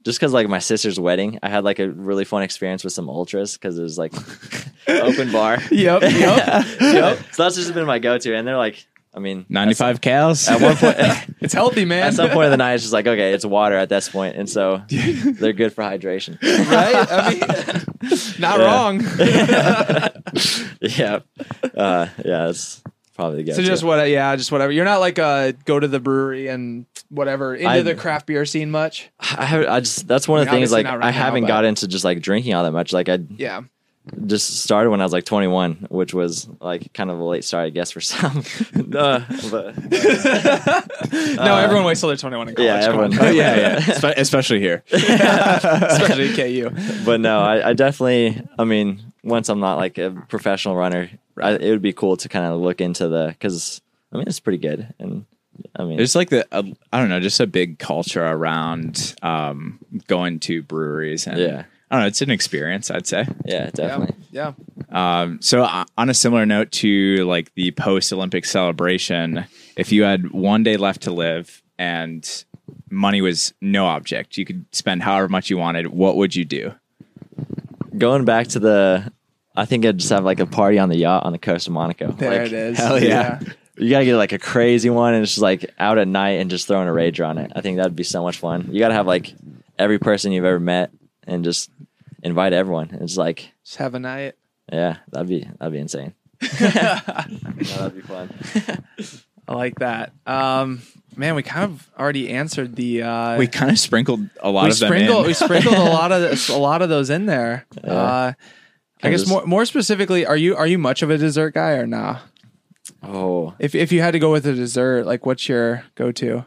just 0.04 0.18
because 0.20 0.32
like 0.32 0.48
my 0.48 0.58
sister's 0.60 0.98
wedding, 1.00 1.38
I 1.42 1.48
had 1.48 1.64
like 1.64 1.78
a 1.78 1.88
really 1.90 2.24
fun 2.24 2.42
experience 2.42 2.84
with 2.84 2.92
some 2.92 3.08
ultras 3.08 3.54
because 3.54 3.78
it 3.78 3.82
was 3.82 3.98
like 3.98 4.12
open 4.88 5.32
bar. 5.32 5.58
Yep, 5.70 6.02
yep, 6.02 6.66
yep. 6.80 7.18
So 7.32 7.42
that's 7.42 7.56
just 7.56 7.74
been 7.74 7.86
my 7.86 7.98
go-to, 7.98 8.34
and 8.36 8.46
they're 8.46 8.56
like, 8.56 8.86
I 9.18 9.20
mean, 9.20 9.44
95 9.48 10.00
cows. 10.00 10.46
At 10.48 10.60
one 10.60 10.76
point, 10.76 10.96
It's 11.40 11.52
healthy, 11.52 11.84
man. 11.84 12.04
at 12.04 12.14
some 12.14 12.30
point 12.30 12.44
of 12.44 12.50
the 12.52 12.56
night, 12.56 12.74
it's 12.74 12.84
just 12.84 12.92
like, 12.92 13.08
okay, 13.08 13.32
it's 13.32 13.44
water 13.44 13.74
at 13.74 13.88
this 13.88 14.08
point, 14.08 14.36
and 14.36 14.48
so 14.48 14.80
they're 14.88 15.52
good 15.52 15.72
for 15.72 15.82
hydration. 15.82 16.40
right? 16.70 17.06
I 17.10 17.30
mean, 17.30 18.20
not 18.38 18.60
wrong. 18.60 19.00
yeah, 20.80 21.18
uh, 21.76 22.06
yeah, 22.24 22.48
it's 22.48 22.80
probably 23.16 23.38
the 23.38 23.42
go-to. 23.44 23.56
So 23.56 23.62
just 23.62 23.82
what? 23.82 24.08
Yeah, 24.08 24.36
just 24.36 24.52
whatever. 24.52 24.70
You're 24.72 24.84
not 24.84 25.00
like 25.00 25.18
uh 25.18 25.50
go 25.64 25.80
to 25.80 25.88
the 25.88 25.98
brewery 26.00 26.46
and 26.48 26.86
whatever 27.08 27.54
into 27.56 27.68
I- 27.68 27.82
the 27.82 27.94
craft 27.96 28.26
beer 28.26 28.44
scene 28.44 28.70
much. 28.70 29.10
I 29.18 29.44
have, 29.44 29.66
I 29.66 29.80
just 29.80 30.06
that's 30.06 30.28
one 30.28 30.40
of 30.40 30.46
the 30.46 30.52
things 30.52 30.70
like 30.70 30.86
right 30.86 30.94
I 31.02 31.10
now, 31.10 31.16
haven't 31.16 31.42
but- 31.42 31.48
got 31.48 31.64
into 31.64 31.88
just 31.88 32.04
like 32.04 32.20
drinking 32.20 32.54
all 32.54 32.64
that 32.64 32.72
much. 32.72 32.92
Like 32.92 33.08
I 33.08 33.18
Yeah. 33.36 33.62
Just 34.26 34.60
started 34.62 34.90
when 34.90 35.00
I 35.00 35.04
was 35.04 35.12
like 35.12 35.24
21, 35.24 35.86
which 35.90 36.12
was 36.14 36.48
like 36.60 36.92
kind 36.92 37.10
of 37.10 37.18
a 37.18 37.24
late 37.24 37.44
start, 37.44 37.66
I 37.66 37.70
guess, 37.70 37.90
for 37.90 38.00
some. 38.02 38.42
uh, 38.96 39.20
but 39.50 39.76
no, 41.12 41.56
everyone 41.56 41.84
waits 41.84 42.00
till 42.00 42.08
they're 42.08 42.16
21 42.16 42.48
in 42.50 42.54
college. 42.54 42.66
yeah, 42.68 42.76
everyone. 42.86 43.18
Oh, 43.18 43.30
yeah, 43.30 43.56
yeah. 43.56 43.80
Espe- 43.80 44.14
Especially 44.16 44.60
here. 44.60 44.82
especially 44.92 46.34
KU. 46.34 46.70
but 47.04 47.20
no, 47.20 47.40
I, 47.40 47.70
I 47.70 47.72
definitely. 47.72 48.40
I 48.58 48.64
mean, 48.64 49.12
once 49.22 49.48
I'm 49.48 49.60
not 49.60 49.76
like 49.78 49.98
a 49.98 50.10
professional 50.28 50.76
runner, 50.76 51.10
I, 51.40 51.52
it 51.52 51.70
would 51.70 51.82
be 51.82 51.92
cool 51.92 52.16
to 52.18 52.28
kind 52.28 52.46
of 52.46 52.60
look 52.60 52.80
into 52.80 53.08
the 53.08 53.28
because 53.28 53.80
I 54.12 54.16
mean 54.18 54.26
it's 54.26 54.40
pretty 54.40 54.58
good, 54.58 54.92
and 54.98 55.24
I 55.76 55.84
mean 55.84 55.96
There's 55.96 56.14
like 56.16 56.30
the 56.30 56.46
uh, 56.52 56.62
I 56.92 56.98
don't 57.00 57.08
know, 57.08 57.20
just 57.20 57.40
a 57.40 57.46
big 57.46 57.78
culture 57.78 58.24
around 58.24 59.14
um, 59.22 59.78
going 60.06 60.40
to 60.40 60.62
breweries 60.62 61.26
and 61.26 61.38
Yeah. 61.38 61.64
I 61.90 61.94
don't 61.96 62.02
know. 62.02 62.06
It's 62.08 62.20
an 62.22 62.30
experience, 62.30 62.90
I'd 62.90 63.06
say. 63.06 63.26
yeah, 63.46 63.70
definitely. 63.70 64.14
Yeah. 64.30 64.52
Um, 64.90 65.40
so 65.40 65.62
uh, 65.62 65.84
on 65.96 66.10
a 66.10 66.14
similar 66.14 66.44
note 66.46 66.70
to 66.72 67.24
like 67.24 67.54
the 67.54 67.70
post 67.72 68.12
Olympic 68.12 68.44
celebration, 68.44 69.46
if 69.76 69.90
you 69.92 70.02
had 70.02 70.30
one 70.30 70.62
day 70.62 70.76
left 70.76 71.02
to 71.02 71.10
live 71.12 71.62
and 71.78 72.44
money 72.90 73.20
was 73.22 73.54
no 73.60 73.86
object, 73.86 74.36
you 74.36 74.44
could 74.44 74.64
spend 74.72 75.02
however 75.02 75.28
much 75.28 75.48
you 75.50 75.56
wanted. 75.58 75.86
What 75.88 76.16
would 76.16 76.34
you 76.36 76.44
do? 76.44 76.74
Going 77.96 78.24
back 78.24 78.48
to 78.48 78.58
the, 78.58 79.10
I 79.56 79.64
think 79.64 79.84
I'd 79.86 79.98
just 79.98 80.10
have 80.10 80.24
like 80.24 80.40
a 80.40 80.46
party 80.46 80.78
on 80.78 80.88
the 80.88 80.96
yacht 80.98 81.24
on 81.24 81.32
the 81.32 81.38
coast 81.38 81.66
of 81.66 81.72
Monaco. 81.72 82.12
There 82.12 82.30
Like, 82.30 82.40
it 82.46 82.52
is. 82.52 82.78
hell 82.78 83.02
yeah. 83.02 83.40
You 83.76 83.90
gotta 83.90 84.04
get 84.04 84.16
like 84.16 84.32
a 84.32 84.38
crazy 84.38 84.90
one, 84.90 85.14
and 85.14 85.22
it's 85.22 85.32
just 85.32 85.42
like 85.42 85.72
out 85.78 85.98
at 85.98 86.08
night 86.08 86.40
and 86.40 86.50
just 86.50 86.66
throwing 86.66 86.88
a 86.88 86.92
rager 86.92 87.26
on 87.26 87.38
it. 87.38 87.52
I 87.54 87.60
think 87.60 87.76
that'd 87.76 87.94
be 87.96 88.02
so 88.02 88.22
much 88.22 88.38
fun. 88.38 88.68
You 88.72 88.80
gotta 88.80 88.94
have 88.94 89.06
like 89.06 89.32
every 89.78 89.98
person 90.00 90.32
you've 90.32 90.44
ever 90.44 90.58
met 90.60 90.90
and 91.28 91.44
just 91.44 91.70
invite 92.24 92.52
everyone. 92.52 92.90
It's 93.00 93.16
like, 93.16 93.52
Just 93.64 93.76
have 93.76 93.94
a 93.94 94.00
night. 94.00 94.34
yeah, 94.72 94.96
that'd 95.12 95.28
be 95.28 95.48
that'd 95.58 95.72
be 95.72 95.78
insane. 95.78 96.14
that'd 96.58 97.94
be 97.94 98.00
fun. 98.02 98.30
I 99.46 99.54
like 99.54 99.78
that. 99.78 100.12
Um, 100.26 100.82
man, 101.16 101.34
we 101.34 101.42
kind 101.42 101.64
of 101.64 101.90
already 101.98 102.28
answered 102.30 102.76
the. 102.76 103.02
Uh, 103.02 103.38
We 103.38 103.46
kind 103.46 103.70
of 103.70 103.78
sprinkled 103.78 104.28
a 104.40 104.50
lot 104.50 104.64
we 104.64 104.70
of 104.70 104.78
them 104.78 104.88
sprinkled 104.88 105.20
in. 105.22 105.26
we 105.26 105.32
sprinkled 105.34 105.74
a 105.74 105.84
lot 105.84 106.12
of 106.12 106.20
the, 106.48 106.54
a 106.54 106.58
lot 106.58 106.82
of 106.82 106.88
those 106.88 107.08
in 107.10 107.26
there. 107.26 107.66
Yeah. 107.84 107.92
Uh, 107.92 108.32
I 109.02 109.10
guess 109.10 109.20
just- 109.20 109.30
more 109.30 109.46
more 109.46 109.64
specifically, 109.64 110.26
are 110.26 110.36
you 110.36 110.56
are 110.56 110.66
you 110.66 110.76
much 110.78 111.02
of 111.02 111.10
a 111.10 111.16
dessert 111.18 111.54
guy 111.54 111.72
or 111.72 111.86
nah? 111.86 112.18
Oh, 113.02 113.54
If 113.58 113.74
if 113.74 113.92
you 113.92 114.00
had 114.02 114.12
to 114.12 114.18
go 114.18 114.32
with 114.32 114.46
a 114.46 114.54
dessert, 114.54 115.06
like 115.06 115.24
what's 115.24 115.48
your 115.48 115.84
go 115.94 116.10
to? 116.12 116.46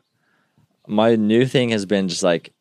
my 0.87 1.15
new 1.15 1.45
thing 1.45 1.69
has 1.69 1.85
been 1.85 2.07
just 2.09 2.23
like 2.23 2.51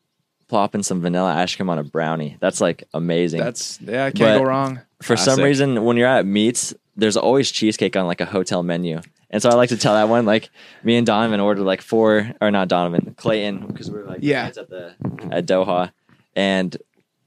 plopping 0.51 0.83
some 0.83 0.99
vanilla 1.01 1.33
ice 1.33 1.55
cream 1.55 1.69
on 1.69 1.79
a 1.79 1.83
brownie. 1.83 2.35
That's 2.41 2.59
like 2.59 2.83
amazing. 2.93 3.39
That's 3.39 3.79
yeah, 3.81 4.05
I 4.05 4.11
can't 4.11 4.19
But- 4.19 4.37
go 4.39 4.43
wrong. 4.43 4.81
For 5.01 5.15
some 5.17 5.35
Classic. 5.37 5.45
reason, 5.45 5.83
when 5.85 5.95
you're 5.97 6.07
at 6.07 6.25
meets, 6.27 6.75
there's 6.95 7.15
always 7.17 7.49
cheesecake 7.49 7.95
on 7.95 8.05
like 8.05 8.19
a 8.21 8.25
hotel 8.25 8.61
menu. 8.61 8.99
And 9.31 9.41
so 9.41 9.49
I 9.49 9.53
like 9.55 9.69
to 9.69 9.77
tell 9.77 9.93
that 9.93 10.09
one, 10.09 10.25
like 10.25 10.49
me 10.83 10.97
and 10.97 11.07
Donavan 11.07 11.39
ordered 11.41 11.63
like 11.63 11.81
four, 11.81 12.29
or 12.41 12.51
not 12.51 12.67
Donavan, 12.67 13.15
Clayton, 13.15 13.65
because 13.67 13.89
we 13.89 13.97
were 13.97 14.05
like 14.05 14.19
Yeah. 14.21 14.45
kids 14.45 14.57
at 14.59 14.69
the 14.69 14.93
at 15.31 15.45
Doha, 15.47 15.91
and 16.35 16.75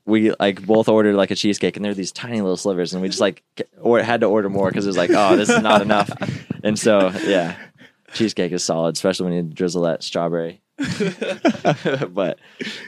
we 0.07 0.33
like 0.39 0.65
both 0.67 0.89
ordered 0.89 1.15
like 1.17 1.31
a 1.31 1.35
cheesecake, 1.35 1.77
and 1.77 1.85
they're 1.85 1.95
these 1.95 2.13
tiny 2.13 2.43
little 2.43 2.59
slivers, 2.59 2.93
and 2.93 3.01
we 3.03 3.09
just 3.09 3.21
like 3.23 3.43
ke- 3.57 3.63
or 3.81 4.01
had 4.03 4.21
to 4.21 4.27
order 4.27 4.51
more 4.51 4.69
because 4.69 4.85
it 4.85 4.91
was 4.91 4.99
like, 4.99 5.11
oh, 5.13 5.35
this 5.35 5.49
is 5.49 5.63
not 5.63 5.81
enough. 5.83 6.11
And 6.63 6.79
so 6.79 7.11
yeah, 7.27 7.57
cheesecake 8.13 8.53
is 8.53 8.63
solid, 8.65 8.95
especially 8.95 9.25
when 9.25 9.35
you 9.35 9.43
drizzle 9.55 9.83
that 9.83 10.03
strawberry. 10.03 10.61
but 12.13 12.39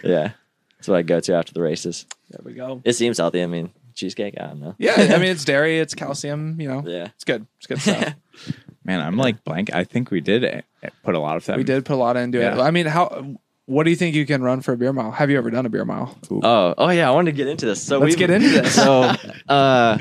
yeah, 0.03 0.33
that's 0.77 0.89
what 0.89 0.97
I 0.97 1.03
go 1.03 1.21
to 1.21 1.35
after 1.35 1.53
the 1.53 1.63
races. 1.63 2.07
There 2.31 2.41
we 2.45 2.55
go. 2.55 2.81
It 2.85 2.95
seems 2.95 3.19
healthy. 3.19 3.43
I 3.43 3.47
mean, 3.47 3.71
cheesecake, 3.95 4.35
I 4.41 4.47
don't 4.49 4.61
know. 4.61 4.75
Yeah, 4.79 4.95
I 4.97 5.19
mean 5.19 5.31
it's 5.31 5.45
dairy, 5.45 5.79
it's 5.79 5.95
calcium. 5.95 6.61
You 6.61 6.69
know, 6.69 6.83
Yeah. 6.87 7.09
it's 7.15 7.25
good. 7.25 7.47
It's 7.59 7.67
good 7.67 7.81
stuff. 7.81 8.15
Man, 8.85 9.01
I'm 9.01 9.17
like 9.17 9.43
blank. 9.43 9.75
I 9.75 9.83
think 9.85 10.11
we 10.13 10.21
did 10.21 10.45
eh, 10.45 10.61
put 11.03 11.17
a 11.17 11.19
lot 11.19 11.37
of 11.37 11.45
that. 11.47 11.57
We 11.57 11.65
did 11.65 11.85
put 11.85 11.95
a 11.95 11.97
lot 11.97 12.17
into 12.17 12.41
it. 12.41 12.59
I 12.59 12.71
mean, 12.71 12.87
how? 12.87 13.37
What 13.65 13.83
do 13.83 13.91
you 13.91 13.97
think 13.97 14.15
you 14.15 14.25
can 14.27 14.43
run 14.45 14.61
for 14.61 14.75
a 14.75 14.77
beer 14.77 14.93
mile? 14.93 15.11
Have 15.11 15.29
you 15.29 15.37
ever 15.39 15.51
done 15.51 15.67
a 15.67 15.69
beer 15.69 15.85
mile? 15.85 16.17
Oh, 16.31 16.73
oh 16.79 16.89
yeah, 16.91 17.09
I 17.09 17.11
wanted 17.13 17.33
to 17.33 17.37
get 17.37 17.49
into 17.49 17.67
this. 17.67 17.83
So 17.83 17.99
Let's 17.99 18.15
get 18.15 18.31
into 18.31 18.49
this. 18.49 18.77
So, 18.77 19.13
uh, 19.49 19.99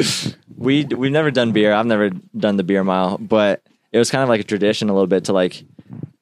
we 0.55 0.85
we've 0.85 1.11
never 1.11 1.31
done 1.31 1.51
beer. 1.51 1.73
I've 1.73 1.87
never 1.87 2.11
done 2.37 2.57
the 2.57 2.63
beer 2.63 2.83
mile, 2.83 3.17
but 3.17 3.63
it 3.91 3.97
was 3.97 4.11
kind 4.11 4.21
of 4.21 4.29
like 4.29 4.39
a 4.41 4.43
tradition 4.43 4.89
a 4.89 4.93
little 4.93 5.07
bit 5.07 5.25
to 5.25 5.33
like 5.33 5.63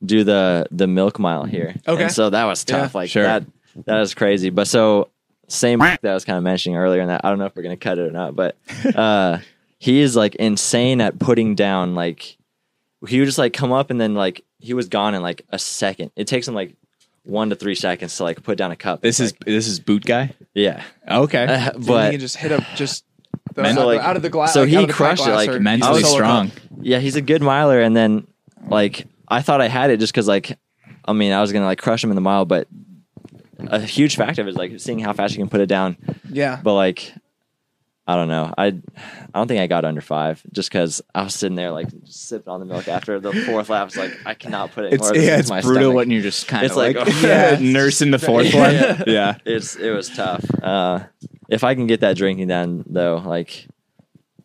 do 0.06 0.24
the 0.24 0.66
the 0.72 0.88
milk 0.88 1.20
mile 1.20 1.43
here. 1.45 1.76
Okay. 1.88 2.04
And 2.04 2.12
so 2.12 2.30
that 2.30 2.45
was 2.45 2.64
tough. 2.64 2.93
Yeah. 2.93 2.97
like 2.99 3.10
Sure. 3.10 3.24
that 3.24 3.43
that 3.86 3.99
is 4.01 4.14
crazy. 4.14 4.49
But 4.49 4.68
so 4.68 5.10
same 5.47 5.80
that 5.80 5.99
I 6.04 6.14
was 6.14 6.26
kind 6.26 6.38
of 6.38 6.43
mentioning 6.43 6.78
earlier, 6.78 7.01
and 7.01 7.10
that 7.10 7.22
I 7.24 7.30
don't 7.30 7.39
know 7.39 7.45
if 7.45 7.56
we're 7.56 7.64
gonna 7.64 7.78
cut 7.78 7.97
it 7.99 8.08
or 8.08 8.12
not, 8.12 8.36
but 8.36 8.56
uh, 8.95 9.38
he 9.78 9.99
is 10.01 10.16
like 10.16 10.36
insane 10.36 11.01
at 11.01 11.20
putting 11.20 11.56
down 11.56 11.95
like 11.95 12.38
he 13.08 13.20
would 13.20 13.26
just 13.26 13.38
like 13.38 13.54
come 13.54 13.72
up 13.72 13.91
and 13.91 13.99
then 13.99 14.14
like 14.16 14.43
he 14.60 14.74
was 14.74 14.88
gone 14.88 15.14
in 15.16 15.22
like 15.22 15.45
a 15.49 15.60
second. 15.60 16.12
It 16.16 16.26
takes 16.28 16.47
him 16.47 16.54
like 16.56 16.76
one 17.24 17.49
to 17.49 17.56
three 17.56 17.76
seconds 17.76 18.16
to 18.18 18.24
like 18.24 18.41
put 18.43 18.58
down 18.58 18.72
a 18.72 18.76
cup. 18.76 19.01
This 19.01 19.20
is 19.20 19.32
Like, 19.34 19.45
this 19.45 19.68
is 19.68 19.80
boot 19.80 20.04
guy. 20.06 20.34
yeah. 20.54 20.84
Okay, 21.10 21.43
Uh, 21.45 21.72
But 21.74 21.80
you 21.80 21.86
but 21.88 22.12
can 22.12 22.20
just 22.20 22.38
hit 22.38 22.51
up 22.51 22.64
just 22.76 23.06
the, 23.56 23.62
Men- 23.64 23.76
So, 23.76 23.86
like- 23.88 24.01
out 24.01 24.16
of 24.16 24.22
the 24.22 24.30
glass. 24.30 24.54
so 24.54 24.62
like, 24.62 24.70
he 24.70 24.76
out 24.78 24.84
of 24.84 24.88
the 24.88 24.93
pint 24.93 25.18
crushed 25.20 25.28
it, 25.28 25.32
like, 25.51 25.62
mentally 25.62 26.04
strong. 26.04 26.49
cup. 26.49 26.60
yeah, 26.82 26.99
he's 26.99 27.16
a 27.16 27.22
good 27.22 27.41
miler. 27.41 27.80
And 27.82 27.95
then 27.95 28.26
like 28.68 29.06
I 29.28 29.41
thought 29.41 29.61
I 29.61 29.67
had 29.67 29.89
it 29.89 29.99
just 29.99 30.13
because 30.13 30.28
like 30.28 30.57
I 31.05 31.13
mean 31.13 31.32
I 31.32 31.41
was 31.41 31.51
gonna 31.51 31.65
like 31.65 31.80
crush 31.82 32.03
him 32.03 32.11
in 32.11 32.15
the 32.15 32.21
mile, 32.21 32.45
but 32.45 32.67
a 33.67 33.80
huge 33.80 34.15
factor 34.17 34.41
of 34.41 34.47
it 34.47 34.51
is 34.51 34.55
like 34.57 34.80
seeing 34.80 34.99
how 34.99 35.13
fast 35.13 35.34
you 35.34 35.39
can 35.39 35.49
put 35.49 35.61
it 35.61 35.67
down. 35.67 35.97
Yeah. 36.30 36.59
But 36.61 36.74
like 36.76 37.13
I 38.05 38.15
don't 38.15 38.28
know. 38.28 38.53
I 38.57 38.65
I 38.65 38.74
don't 39.34 39.47
think 39.47 39.61
I 39.61 39.67
got 39.67 39.86
under 39.86 40.01
five 40.01 40.43
just 40.51 40.69
because 40.69 41.01
I 41.15 41.24
was 41.24 41.34
sitting 41.34 41.55
there 41.55 41.71
like 41.71 41.88
sipping 42.03 42.49
on 42.51 42.59
the 42.59 42.65
milk 42.65 42.89
after 42.89 43.17
the 43.21 43.32
fourth 43.32 43.69
lap. 43.69 43.88
It's 43.88 43.95
like 43.95 44.11
I 44.26 44.34
cannot 44.34 44.74
put 44.74 44.84
it. 44.86 44.93
It's 44.93 45.03
more. 45.03 45.15
Yeah, 45.15 45.39
it's 45.39 45.49
my 45.49 45.61
brutal 45.61 45.84
stomach. 45.84 45.95
when 45.95 46.11
you're 46.11 46.21
just 46.21 46.47
kind 46.49 46.65
of 46.65 46.71
It's 46.71 46.78
like, 46.78 46.97
like- 46.97 47.07
yeah, 47.21 47.57
Yeah. 47.59 47.71
nursing 47.71 48.11
the 48.11 48.19
fourth 48.19 48.53
Yeah. 48.53 48.91
one. 48.97 49.03
Yeah, 49.07 49.38
It's 49.45 49.78
it 49.78 49.91
was 49.91 50.09
tough. 50.09 50.43
Uh, 50.61 50.99
if 51.47 51.63
I 51.63 51.76
can 51.76 51.88
get 51.88 52.01
that 52.01 52.17
drinking 52.17 52.47
down 52.49 52.84
though, 52.88 53.24
like 53.26 53.67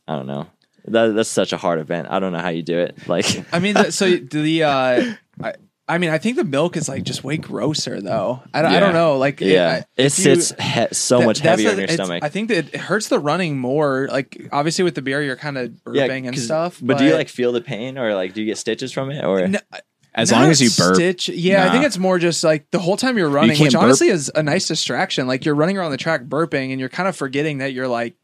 I 0.07 0.15
don't 0.15 0.27
know. 0.29 0.47
That, 0.93 1.15
that's 1.15 1.29
such 1.29 1.53
a 1.53 1.57
hard 1.57 1.79
event. 1.81 2.09
I 2.11 2.19
don't 2.19 2.33
know 2.33 2.39
how 2.41 2.49
you 2.51 2.63
do 2.63 2.79
it. 2.79 3.09
Like 3.09 3.27
I 3.53 3.59
mean, 3.59 3.75
the, 3.75 3.91
so 3.93 4.11
the 4.17 4.63
uh, 4.65 5.15
I, 5.43 5.55
I 5.91 5.97
mean, 5.99 6.11
I 6.11 6.19
think 6.19 6.37
the 6.37 6.45
milk 6.45 6.77
is 6.77 6.89
like 6.89 7.03
just 7.05 7.25
way 7.25 7.39
grosser 7.39 8.01
though. 8.01 8.43
I, 8.53 8.61
don't- 8.63 8.73
I 8.73 8.81
don't 8.81 8.93
know. 8.93 9.17
Like, 9.17 9.41
yeah, 9.41 9.69
I- 9.71 9.77
it 9.79 9.87
if 9.97 10.19
you- 10.19 10.35
sits 10.41 10.53
he- 10.61 10.87
so 10.93 11.21
that- 11.21 11.27
much 11.27 11.39
heavier 11.39 11.69
the- 11.69 11.73
in 11.75 11.79
your 11.79 11.89
stomach. 11.89 12.23
I 12.23 12.29
think 12.29 12.49
that 12.51 12.75
it 12.75 12.77
hurts 12.77 13.09
the 13.09 13.19
running 13.19 13.59
more. 13.59 14.09
Like, 14.11 14.49
obviously 14.53 14.85
with 14.85 14.95
the 14.97 15.03
beer, 15.03 15.23
you're 15.23 15.37
kind 15.37 15.57
of 15.57 15.71
burping 15.85 16.27
and 16.27 16.39
stuff. 16.39 16.79
But, 16.83 16.99
do 16.99 17.05
you 17.07 17.15
like 17.15 17.29
feel 17.29 17.53
the 17.53 17.61
pain 17.63 17.97
or 17.97 18.15
like 18.15 18.35
do 18.35 18.41
you 18.43 18.47
get 18.47 18.59
stitches 18.59 18.93
from 18.93 19.11
it 19.11 19.25
or 19.25 19.49
No, 19.49 19.59
as 20.15 20.31
not 20.31 20.43
long 20.43 20.51
as 20.51 20.61
you 20.61 20.69
burp. 20.77 20.97
Stitch. 20.97 21.29
Yeah, 21.31 21.67
I 21.67 21.71
think 21.71 21.85
it's 21.85 21.97
more 21.99 22.19
just 22.19 22.43
like 22.45 22.71
the 22.71 22.79
whole 22.81 22.97
time 22.99 23.17
you're 23.17 23.29
running, 23.31 23.51
can't 23.57 23.61
which 23.69 23.73
burp? 23.73 23.83
honestly 23.85 24.09
is 24.09 24.31
a 24.35 24.43
nice 24.43 24.67
distraction. 24.69 25.27
Like 25.27 25.45
you're 25.47 25.55
running 25.55 25.79
around 25.79 25.93
the 25.93 25.97
track 25.97 26.25
burping, 26.25 26.71
and 26.71 26.81
you're 26.81 26.89
kind 26.91 27.09
of 27.09 27.17
forgetting 27.17 27.59
that 27.59 27.73
you're 27.73 27.89
like 27.89 28.15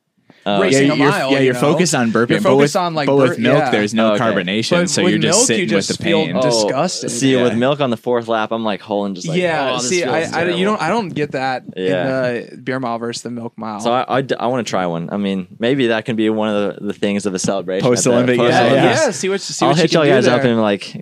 Oh, 0.47 0.61
racing 0.61 0.89
yeah, 0.89 0.93
a 0.93 0.97
you're, 0.97 1.09
mile, 1.09 1.31
yeah, 1.33 1.39
you 1.39 1.45
you're 1.47 1.55
know? 1.55 1.61
focused 1.61 1.95
on 1.95 2.13
burping. 2.13 2.31
You're 2.31 2.41
but 2.43 2.57
with, 2.57 2.77
on, 2.77 2.93
like, 2.93 3.07
but 3.07 3.17
with 3.17 3.37
bur- 3.37 3.43
milk, 3.43 3.59
yeah. 3.59 3.71
there's 3.71 3.95
no 3.95 4.13
Okay. 4.13 4.25
carbonation, 4.25 4.71
But 4.83 4.91
so 4.91 5.07
you're 5.07 5.19
just 5.19 5.39
milk, 5.39 5.47
sitting 5.47 5.63
you 5.63 5.67
just 5.69 5.89
with 5.89 5.97
the 5.99 6.05
feel 6.05 6.25
pain. 6.27 6.35
dis- 6.37 6.55
disgusted. 6.63 7.11
See, 7.11 7.35
Yeah. 7.35 7.45
with 7.45 7.55
milk 7.57 7.81
on 7.81 7.89
the 7.89 7.97
fourth 7.97 8.29
lap, 8.29 8.53
I'm 8.53 8.63
like 8.63 8.83
holding 8.83 9.15
just 9.15 9.27
like 9.27 9.39
yeah, 9.41 9.71
oh, 9.73 9.77
this 9.79 9.89
see, 9.89 10.03
feels 10.03 10.13
I, 10.35 10.43
I 10.43 10.49
you 10.51 10.65
don't 10.67 10.83
I 10.83 10.89
don't 10.89 11.09
get 11.09 11.33
that 11.33 11.65
Yeah. 11.77 12.29
in 12.29 12.51
the 12.51 12.57
beer 12.59 12.79
mile 12.79 12.99
versus 12.99 13.23
the 13.23 13.31
milk 13.31 13.57
mile. 13.57 13.81
So 13.81 13.91
I, 13.93 14.23
I, 14.39 14.47
want 14.49 14.67
to 14.67 14.71
try 14.71 14.85
one. 14.87 15.09
I 15.11 15.17
mean, 15.17 15.57
maybe 15.59 15.87
that 15.87 16.05
can 16.05 16.15
be 16.17 16.29
one 16.29 16.51
of 16.55 16.77
the, 16.77 16.89
the 16.89 16.93
things 16.93 17.25
of 17.25 17.33
the 17.33 17.39
celebration. 17.39 17.89
Post-Olympic, 17.89 18.37
yeah, 18.37 18.45
yeah, 18.49 18.67
yeah, 18.75 18.85
yeah. 18.85 19.11
See 19.13 19.31
what 19.31 19.41
see 19.41 19.65
I'll 19.65 19.73
what 19.73 19.79
hit 19.81 19.93
you 19.93 19.99
y'all 20.01 20.05
do 20.05 20.11
guys 20.13 20.27
up 20.27 20.43
there. 20.43 20.53
and 20.53 20.61
like 20.61 20.95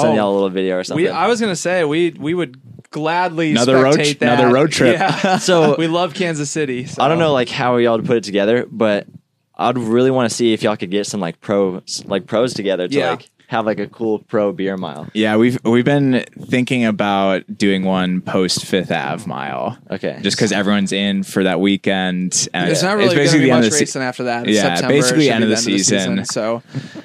send 0.00 0.12
Oh. 0.12 0.14
y'all 0.16 0.32
a 0.32 0.34
little 0.34 0.48
video 0.50 0.76
or 0.78 0.84
something. 0.84 1.04
We, 1.04 1.10
I 1.10 1.26
was 1.26 1.40
gonna 1.40 1.56
say 1.56 1.84
we 1.84 2.10
we 2.10 2.34
would 2.34 2.60
gladly 2.90 3.50
Another 3.52 3.82
road- 3.82 3.98
that. 3.98 4.22
another 4.22 4.48
road 4.52 4.70
trip. 4.72 4.94
Yeah. 4.98 5.38
So- 5.38 5.76
we 5.78 5.86
love 5.88 6.14
Kansas 6.14 6.50
City. 6.50 6.86
so. 6.86 7.02
I 7.02 7.08
don't 7.08 7.18
know 7.18 7.32
like 7.32 7.48
how 7.48 7.76
y'all 7.76 7.96
would 7.96 8.06
put 8.06 8.16
it 8.18 8.24
together, 8.24 8.66
but 8.70 9.06
I'd 9.58 9.78
really 9.78 10.10
want 10.10 10.28
to 10.30 10.34
see 10.34 10.52
if 10.52 10.62
y'all 10.62 10.76
could 10.76 10.90
get 10.90 11.06
some 11.06 11.20
like 11.20 11.40
pros 11.40 12.02
like 12.06 12.26
pros 12.26 12.54
together 12.54 12.88
to 12.88 12.94
Yeah. 12.94 13.10
like 13.10 13.30
have 13.48 13.64
like 13.66 13.78
a 13.78 13.86
cool 13.86 14.18
pro 14.18 14.52
beer 14.52 14.76
mile. 14.76 15.08
Yeah, 15.14 15.36
we've 15.36 15.58
we've 15.64 15.84
been 15.84 16.24
thinking 16.46 16.84
about 16.84 17.44
doing 17.56 17.84
one 17.84 18.20
post 18.20 18.64
Fifth 18.66 18.90
Ave 18.90 19.26
mile, 19.26 19.78
Okay. 19.90 20.18
just 20.22 20.36
because 20.36 20.50
everyone's 20.52 20.92
in 20.92 21.22
for 21.22 21.44
that 21.44 21.60
weekend, 21.60 22.48
and 22.52 22.70
It's 22.70 22.82
not 22.82 22.96
really 22.96 23.14
going 23.14 23.16
to 23.18 23.22
basically 23.22 23.38
be 23.40 23.44
the 23.46 23.50
end 23.52 23.64
much 23.64 23.72
of 23.72 23.78
the 23.78 23.86
se- 23.86 24.00
after 24.00 24.24
that. 24.24 24.46
It's 24.48 24.56
Yeah, 24.56 24.62
September. 24.74 24.94
It 24.94 24.96
basically 25.00 25.24
should 25.26 25.32
end 25.32 25.40
be 25.44 25.44
of 25.44 25.50
the 25.50 25.56
season. 25.56 26.24
So 26.24 26.62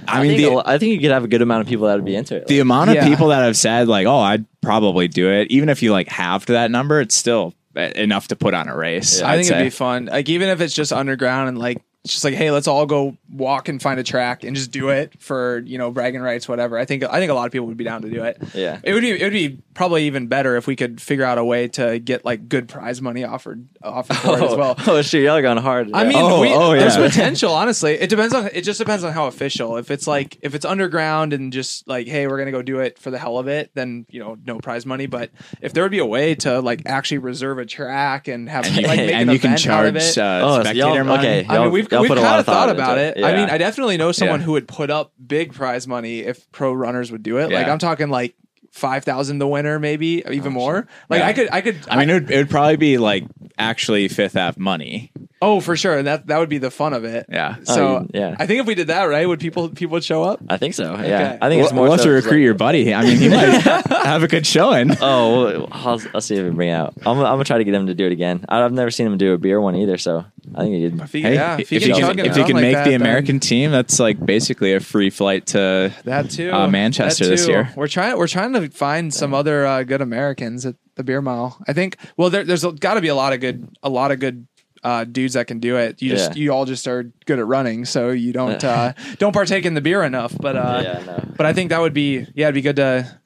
I 0.07 0.19
I 0.19 0.23
mean, 0.23 0.37
think 0.37 0.53
the, 0.55 0.63
I 0.69 0.77
think 0.77 0.93
you 0.93 0.99
could 0.99 1.11
have 1.11 1.23
a 1.23 1.27
good 1.27 1.41
amount 1.41 1.61
of 1.61 1.67
people 1.67 1.87
that 1.87 1.95
would 1.95 2.05
be 2.05 2.15
into 2.15 2.35
it. 2.37 2.47
the 2.47 2.59
amount 2.59 2.89
of 2.89 2.95
Yeah. 2.95 3.07
people 3.07 3.27
that 3.29 3.43
have 3.43 3.55
said 3.57 3.87
like, 3.87 4.07
"Oh, 4.07 4.19
I'd 4.19 4.45
probably 4.61 5.07
do 5.07 5.29
it," 5.31 5.51
even 5.51 5.69
if 5.69 5.83
you 5.83 5.91
like 5.91 6.07
halved 6.07 6.47
that 6.47 6.71
number, 6.71 6.99
it's 7.01 7.15
still 7.15 7.53
uh, 7.77 7.81
enough 7.95 8.27
to 8.29 8.35
put 8.35 8.53
on 8.53 8.67
a 8.67 8.75
race. 8.75 9.19
Yeah. 9.21 9.29
I 9.29 9.35
think 9.35 9.47
say. 9.47 9.53
it'd 9.55 9.65
be 9.67 9.69
fun. 9.69 10.05
Like 10.05 10.27
even 10.27 10.49
if 10.49 10.59
it's 10.59 10.73
just 10.73 10.91
underground 10.91 11.49
and 11.49 11.57
like 11.57 11.81
it's 12.03 12.13
just 12.13 12.23
like, 12.23 12.33
hey, 12.33 12.49
let's 12.51 12.67
all 12.67 12.85
go 12.85 13.15
walk 13.31 13.69
and 13.69 13.81
find 13.81 13.99
a 13.99 14.03
track 14.03 14.43
and 14.43 14.55
just 14.55 14.71
do 14.71 14.89
it 14.89 15.21
for 15.21 15.59
you 15.65 15.77
know 15.77 15.91
bragging 15.91 16.21
rights, 16.21 16.47
whatever. 16.47 16.77
I 16.77 16.85
think 16.85 17.03
I 17.03 17.19
think 17.19 17.29
a 17.31 17.35
lot 17.35 17.45
of 17.45 17.51
people 17.51 17.67
would 17.67 17.77
be 17.77 17.83
down 17.83 18.01
to 18.01 18.09
do 18.09 18.23
it. 18.23 18.41
Yeah. 18.55 18.79
it 18.83 18.93
would 18.93 19.01
be 19.01 19.11
it 19.11 19.23
would 19.23 19.33
be 19.33 19.59
probably 19.73 20.05
even 20.05 20.27
better 20.27 20.55
if 20.57 20.65
we 20.67 20.75
could 20.75 20.99
figure 21.01 21.23
out 21.25 21.37
a 21.37 21.43
way 21.45 21.67
to 21.69 21.99
get 21.99 22.25
like 22.25 22.49
good 22.49 22.67
prize 22.67 23.01
money 23.01 23.23
offered 23.23 23.67
offered 23.83 24.17
for 24.17 24.37
it 24.39 24.43
as 24.43 24.55
well. 24.55 24.75
oh 24.87 25.01
shit, 25.03 25.23
y'all 25.23 25.41
going 25.41 25.57
hard. 25.57 25.91
I 25.93 26.03
mean, 26.05 26.17
Oh, 26.17 26.41
we, 26.41 26.51
oh, 26.53 26.71
there's 26.71 26.97
potential. 26.97 27.53
Honestly, 27.53 27.93
it 27.93 28.09
depends 28.09 28.33
on. 28.33 28.49
It 28.53 28.61
just 28.63 28.79
depends 28.79 29.03
on 29.03 29.13
how 29.13 29.27
official. 29.27 29.77
If 29.77 29.91
it's 29.91 30.07
like 30.07 30.37
if 30.41 30.55
it's 30.55 30.65
underground 30.65 31.33
and 31.33 31.53
just 31.53 31.87
like, 31.87 32.07
hey, 32.07 32.25
we're 32.27 32.37
gonna 32.39 32.51
go 32.51 32.61
do 32.63 32.79
it 32.79 32.97
for 32.97 33.11
the 33.11 33.19
hell 33.19 33.37
of 33.37 33.47
it, 33.47 33.71
then 33.75 34.05
you 34.09 34.19
know, 34.19 34.37
no 34.45 34.57
prize 34.57 34.85
money. 34.87 35.05
But 35.05 35.29
if 35.61 35.73
there 35.73 35.83
would 35.83 35.91
be 35.91 35.99
a 35.99 36.05
way 36.05 36.33
to 36.35 36.61
like 36.61 36.81
actually 36.87 37.19
reserve 37.19 37.59
a 37.59 37.65
track 37.65 38.27
and 38.27 38.49
have 38.49 38.65
and, 38.65 38.75
like 38.75 38.85
make 38.97 39.11
and 39.13 39.29
an 39.29 39.33
you 39.33 39.39
can 39.39 39.55
charge 39.57 40.17
uh, 40.17 40.39
Oh, 40.43 40.61
spectator 40.61 40.77
y'all- 40.79 41.03
money. 41.03 41.27
okay. 41.27 41.45
I 41.47 41.59
mean, 41.59 41.71
we've 41.71 41.90
y'all 41.91 42.01
we've 42.01 42.09
put 42.09 42.17
a 42.17 42.21
kind 42.21 42.31
lot 42.31 42.39
of 42.39 42.45
thought 42.45 42.67
thought 42.67 42.69
about 42.75 42.97
it. 42.97 43.17
it. 43.17 43.23
I 43.23 43.35
mean, 43.35 43.49
I 43.49 43.57
definitely 43.57 43.97
know 43.97 44.11
someone 44.11 44.39
Yeah. 44.39 44.45
who 44.45 44.51
would 44.53 44.67
put 44.67 44.89
up 44.89 45.13
big 45.25 45.53
prize 45.53 45.87
money 45.87 46.19
if 46.21 46.51
pro 46.51 46.73
runners 46.73 47.11
would 47.11 47.23
do 47.23 47.37
it. 47.37 47.51
Like 47.51 47.67
I'm 47.67 47.79
talking 47.79 48.09
like 48.09 48.35
five 48.71 49.03
thousand 49.03 49.39
the 49.39 49.47
winner, 49.47 49.79
maybe 49.79 50.23
even 50.31 50.53
more. 50.53 50.87
Like 51.09 51.19
Yeah. 51.19 51.27
I 51.27 51.33
could, 51.33 51.49
I 51.51 51.61
could. 51.61 51.77
I 51.89 51.97
mean, 51.97 52.09
it 52.09 52.13
would, 52.13 52.31
it 52.31 52.37
would 52.37 52.49
probably 52.49 52.77
be 52.77 52.97
like 52.97 53.25
actually 53.57 54.07
Fifth 54.07 54.35
Ave 54.37 54.59
money. 54.59 55.11
Oh, 55.41 55.59
for 55.59 55.75
sure, 55.75 55.97
and 55.97 56.07
that 56.07 56.27
that 56.27 56.37
would 56.39 56.49
be 56.49 56.57
the 56.59 56.71
fun 56.71 56.93
of 56.93 57.03
it. 57.03 57.25
Yeah. 57.29 57.55
Oh, 57.59 57.63
So 57.63 57.99
you- 58.01 58.09
yeah. 58.13 58.35
I 58.39 58.45
think 58.45 58.61
if 58.61 58.65
we 58.67 58.75
did 58.75 58.87
that 58.87 59.03
right, 59.05 59.27
would 59.27 59.39
people 59.39 59.69
people 59.69 59.93
would 59.93 60.03
show 60.03 60.23
up? 60.23 60.39
I 60.49 60.57
think 60.57 60.73
so. 60.73 60.83
Yeah, 60.93 60.97
Okay. 60.97 61.37
I 61.41 61.49
think 61.49 61.63
it's 61.63 61.73
more. 61.73 61.87
we'll 61.87 61.97
so 61.97 62.05
to 62.05 62.15
it's 62.15 62.25
recruit 62.25 62.39
like- 62.39 62.43
your 62.45 62.53
buddy. 62.53 62.93
I 62.93 63.03
mean, 63.03 63.17
he 63.17 63.29
might 63.29 63.61
have 64.05 64.23
a 64.23 64.27
good 64.27 64.45
showing. 64.45 64.91
Oh, 65.01 65.43
well, 65.43 65.67
I'll, 65.71 66.01
I'll 66.15 66.21
see 66.21 66.35
if 66.35 66.43
we 66.43 66.49
bring 66.51 66.69
it 66.69 66.73
out. 66.73 66.93
I'm, 67.05 67.17
I'm 67.17 67.23
gonna 67.23 67.43
try 67.43 67.57
to 67.57 67.63
get 67.63 67.73
him 67.73 67.87
to 67.87 67.93
do 67.95 68.05
it 68.05 68.11
again. 68.11 68.45
I- 68.47 68.61
I've 68.63 68.71
never 68.73 68.91
seen 68.91 69.07
him 69.07 69.17
do 69.17 69.33
a 69.33 69.37
beer 69.37 69.59
one 69.59 69.75
either, 69.75 69.97
so 69.97 70.25
I 70.55 70.61
think 70.61 70.75
he 70.75 70.81
did. 70.81 71.01
If 71.01 71.11
he, 71.11 71.21
Hey, 71.21 71.33
yeah, 71.35 71.57
if, 71.59 71.69
he 71.69 71.75
you 71.75 71.81
can 71.81 71.91
can, 71.91 71.99
chug 72.01 72.19
it 72.19 72.25
if 72.27 72.31
you 72.37 72.43
down 72.43 72.45
can 72.47 72.55
like 72.55 72.61
make 72.61 72.73
that, 72.75 72.83
the 72.85 72.91
then- 72.91 73.01
American 73.01 73.39
team, 73.39 73.71
that's 73.71 73.99
like 73.99 74.23
basically 74.23 74.73
a 74.73 74.79
free 74.79 75.09
flight 75.09 75.47
to 75.47 75.93
that 76.05 76.29
too, 76.29 76.51
uh, 76.51 76.67
Manchester 76.67 77.25
That 77.25 77.29
this 77.31 77.45
too. 77.45 77.51
year. 77.51 77.69
We're 77.75 77.87
trying 77.87 78.17
we're 78.17 78.27
trying 78.27 78.53
to 78.53 78.69
find 78.69 79.13
some 79.13 79.33
other 79.33 79.65
uh, 79.65 79.83
good 79.83 80.01
Americans 80.01 80.65
at 80.65 80.75
the 80.95 81.03
beer 81.03 81.21
mile. 81.21 81.57
I 81.67 81.73
think. 81.73 81.97
Well, 82.17 82.29
there, 82.29 82.43
there's 82.43 82.63
got 82.63 82.95
to 82.95 83.01
be 83.01 83.07
a 83.07 83.15
lot 83.15 83.33
of 83.33 83.39
good 83.39 83.67
a 83.83 83.89
lot 83.89 84.11
of 84.11 84.19
good. 84.19 84.47
Uh, 84.83 85.03
dudes 85.03 85.35
that 85.35 85.45
can 85.45 85.59
do 85.59 85.77
it. 85.77 86.01
You 86.01 86.09
just 86.09 86.35
Yeah. 86.35 86.41
you 86.41 86.51
all 86.51 86.65
just 86.65 86.87
are 86.87 87.03
good 87.25 87.37
at 87.37 87.45
running, 87.45 87.85
so 87.85 88.09
you 88.09 88.33
don't 88.33 88.63
uh, 88.63 88.93
don't 89.19 89.31
partake 89.31 89.65
in 89.65 89.75
the 89.75 89.81
beer 89.81 90.03
enough. 90.03 90.35
But 90.39 90.55
uh, 90.55 90.81
yeah, 90.83 91.03
no. 91.05 91.23
but 91.37 91.45
I 91.45 91.53
think 91.53 91.69
that 91.69 91.79
would 91.81 91.93
be 91.93 92.25
yeah, 92.33 92.47
it'd 92.47 92.55
be 92.55 92.61
good 92.61 92.77
to 92.77 93.19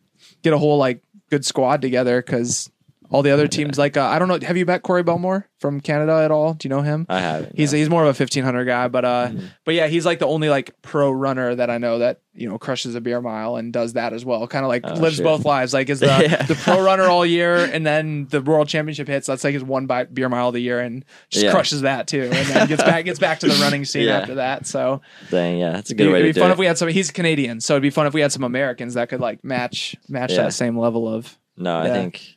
get 0.43 0.51
a 0.53 0.57
whole 0.57 0.77
like 0.77 1.01
good 1.29 1.45
squad 1.45 1.81
together 1.81 2.21
because 2.21 2.69
all 3.09 3.21
the 3.21 3.31
other 3.31 3.47
teams 3.47 3.77
like 3.77 3.97
uh, 3.97 4.03
I 4.05 4.19
don't 4.19 4.27
know. 4.27 4.39
Have 4.45 4.57
you 4.57 4.65
met 4.65 4.81
Corey 4.83 5.03
Bellemore 5.03 5.45
from 5.59 5.79
Canada 5.81 6.13
at 6.23 6.31
all? 6.31 6.53
Do 6.53 6.67
you 6.67 6.69
know 6.69 6.81
him? 6.81 7.05
I 7.09 7.19
haven't. 7.19 7.55
He's 7.55 7.71
no. 7.73 7.77
he's 7.79 7.89
more 7.89 8.03
of 8.03 8.09
a 8.09 8.13
fifteen 8.13 8.43
hundred 8.43 8.65
guy, 8.65 8.87
but 8.87 9.05
uh, 9.05 9.27
Mm-hmm. 9.29 9.45
but 9.65 9.73
yeah, 9.75 9.87
he's 9.87 10.05
like 10.05 10.19
the 10.19 10.27
only 10.27 10.49
like 10.49 10.79
pro 10.81 11.11
runner 11.11 11.55
that 11.55 11.69
I 11.69 11.77
know 11.77 11.99
that 11.99 12.21
you 12.33 12.49
know 12.49 12.57
crushes 12.57 12.95
a 12.95 13.01
beer 13.01 13.21
mile 13.21 13.55
and 13.55 13.71
does 13.71 13.93
that 13.93 14.13
as 14.13 14.25
well. 14.25 14.45
Kind 14.47 14.65
of 14.65 14.69
like 14.69 14.81
Oh, 14.85 14.93
lives 14.95 15.15
shit. 15.15 15.23
both 15.23 15.45
lives. 15.45 15.73
Like 15.73 15.89
is 15.89 15.99
the 16.01 16.05
Yeah. 16.29 16.43
the 16.43 16.55
pro 16.55 16.81
runner 16.83 17.03
all 17.05 17.25
year, 17.25 17.55
and 17.57 17.85
then 17.85 18.27
the 18.29 18.41
world 18.41 18.67
championship 18.67 19.07
hits. 19.07 19.27
That's 19.27 19.43
like 19.43 19.53
his 19.53 19.63
one 19.63 19.85
bi- 19.87 20.03
beer 20.05 20.29
mile 20.29 20.49
of 20.49 20.53
the 20.53 20.59
year, 20.61 20.79
and 20.79 21.05
just 21.29 21.45
Yeah. 21.45 21.51
crushes 21.51 21.81
that 21.81 22.07
too, 22.07 22.23
and 22.23 22.33
then 22.47 22.67
gets 22.67 22.83
back 22.83 23.05
gets 23.05 23.19
back 23.19 23.39
to 23.39 23.47
the 23.47 23.55
running 23.61 23.85
scene 23.85 24.03
Yeah. 24.07 24.19
after 24.19 24.35
that. 24.35 24.67
So 24.67 25.01
Dang, 25.31 25.57
yeah, 25.57 25.71
that's 25.71 25.91
a 25.91 25.95
good 25.95 26.07
be, 26.07 26.13
way 26.13 26.19
it'd 26.19 26.29
to 26.29 26.29
be 26.29 26.33
do 26.33 26.41
fun 26.41 26.49
it. 26.49 26.53
if 26.53 26.59
we 26.59 26.65
had 26.65 26.77
some. 26.77 26.89
He's 26.89 27.11
Canadian, 27.11 27.61
so 27.61 27.73
it'd 27.73 27.81
be 27.83 27.89
fun 27.89 28.05
if 28.07 28.13
we 28.13 28.21
had 28.21 28.31
some 28.31 28.43
Americans 28.43 28.95
that 28.95 29.09
could 29.09 29.19
like 29.21 29.43
match 29.43 29.95
match 30.09 30.35
that 30.35 30.53
same 30.53 30.77
level 30.77 31.07
of. 31.07 31.37
no, 31.57 31.79
I 31.79 31.87
think. 31.89 32.34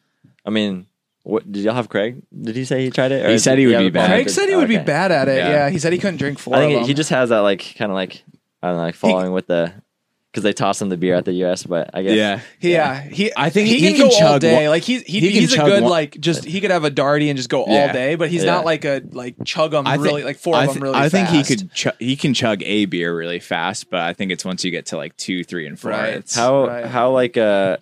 I 0.48 0.50
mean, 0.50 0.86
what 1.22 1.50
did 1.50 1.62
y'all 1.62 1.74
have 1.74 1.88
Craig? 1.88 2.22
Did 2.40 2.56
he 2.56 2.64
say 2.64 2.82
he 2.84 2.90
tried 2.90 3.12
it? 3.12 3.24
Or 3.24 3.28
He 3.28 3.34
is 3.34 3.44
said 3.44 3.58
he 3.58 3.66
would 3.66 3.74
have 3.74 3.82
be 3.82 3.88
a 3.88 3.90
bad. 3.92 4.06
plan 4.06 4.18
Craig 4.22 4.30
said 4.30 4.48
he 4.48 4.56
would 4.56 4.68
be 4.68 4.76
okay. 4.76 4.84
bad 4.86 5.12
at 5.12 5.28
it. 5.28 5.36
Yeah. 5.38 5.48
Yeah. 5.50 5.70
he 5.70 5.78
said 5.78 5.92
he 5.92 5.98
couldn't 5.98 6.16
drink 6.16 6.38
four 6.38 6.56
I 6.56 6.60
of 6.60 6.68
think 6.68 6.78
them. 6.80 6.88
he 6.88 6.94
just 6.94 7.10
has 7.10 7.28
that 7.28 7.40
like 7.40 7.74
kind 7.76 7.90
of 7.92 7.94
like 7.94 8.24
I 8.62 8.68
don't 8.68 8.76
know, 8.76 8.82
like 8.82 8.94
following 8.94 9.32
with 9.32 9.46
the 9.46 9.72
because 10.32 10.42
they 10.42 10.52
toss 10.52 10.80
him 10.82 10.90
the 10.90 10.96
beer 10.98 11.14
at 11.14 11.24
the 11.24 11.32
U.S. 11.44 11.64
But 11.64 11.90
I 11.94 12.02
guess 12.02 12.14
Yeah. 12.14 12.40
Yeah, 12.60 13.00
he. 13.02 13.32
I 13.36 13.48
think 13.50 13.68
he, 13.68 13.78
he 13.78 13.88
can, 13.88 13.96
can 13.96 14.00
go 14.08 14.14
all 14.14 14.18
chug 14.20 14.40
day. 14.42 14.54
one- 14.56 14.66
like 14.66 14.82
he's 14.82 15.02
he, 15.02 15.20
he 15.20 15.30
can 15.32 15.40
he's 15.40 15.52
a 15.52 15.56
chug 15.56 15.66
good 15.66 15.82
one- 15.84 15.90
like 15.90 16.18
just 16.20 16.44
he 16.44 16.60
could 16.60 16.70
have 16.70 16.84
a 16.84 16.90
darty 16.90 17.28
and 17.28 17.36
just 17.36 17.48
go 17.48 17.62
all 17.64 17.92
day, 17.92 18.14
but 18.14 18.28
he's 18.30 18.44
Yeah. 18.44 18.54
not 18.56 18.64
like 18.64 18.84
a 18.84 19.02
like 19.12 19.36
chug 19.44 19.70
them 19.72 19.86
I 19.86 19.92
think, 19.92 20.04
really 20.04 20.24
like 20.24 20.36
four 20.38 20.54
I 20.54 20.60
of 20.64 20.66
th- 20.68 20.74
them 20.74 20.82
really. 20.82 20.96
I 20.96 21.08
think 21.08 21.28
he 21.28 21.38
fast. 21.38 21.48
could 21.48 21.72
chug 21.72 21.94
he 21.98 22.14
can 22.16 22.34
chug 22.34 22.62
a 22.62 22.84
beer 22.86 23.16
really 23.16 23.40
fast, 23.40 23.90
but 23.90 24.00
I 24.00 24.12
think 24.12 24.30
it's 24.32 24.44
once 24.44 24.64
you 24.64 24.70
get 24.70 24.86
to 24.86 24.96
like 24.96 25.16
two, 25.16 25.44
three, 25.44 25.66
and 25.66 25.78
four. 25.80 25.90
Right. 25.92 26.14
It's, 26.14 26.34
how 26.34 26.66
Right. 26.66 26.86
how 26.86 27.10
like 27.10 27.36
uh 27.36 27.78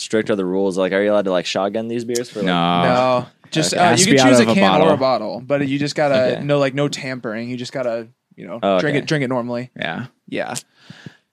strict 0.00 0.30
are 0.30 0.36
the 0.36 0.44
rules? 0.44 0.76
Like, 0.78 0.92
are 0.92 1.02
you 1.02 1.12
allowed 1.12 1.26
to 1.26 1.30
like 1.30 1.46
shotgun 1.46 1.88
these 1.88 2.04
beers 2.04 2.30
for? 2.30 2.40
Like, 2.40 2.46
no. 2.46 2.82
no. 2.82 3.26
Just 3.50 3.74
Okay. 3.74 3.82
uh, 3.84 3.96
you 3.96 4.06
can 4.06 4.16
choose 4.28 4.38
a 4.38 4.42
of 4.44 4.48
a 4.50 4.54
can 4.54 4.80
or 4.82 4.92
a 4.92 4.96
bottle, 4.96 5.40
but 5.40 5.66
you 5.66 5.78
just 5.78 5.94
gotta 5.96 6.34
Okay. 6.36 6.44
no 6.44 6.58
like 6.58 6.74
no 6.74 6.88
tampering. 6.88 7.50
You 7.50 7.56
just 7.56 7.72
gotta 7.72 8.08
you 8.36 8.46
know 8.46 8.58
Oh, 8.62 8.78
drink 8.80 8.94
okay. 8.94 9.02
it 9.02 9.06
drink 9.06 9.24
it 9.24 9.28
normally. 9.28 9.70
Yeah. 9.76 10.06
Yeah. 10.28 10.54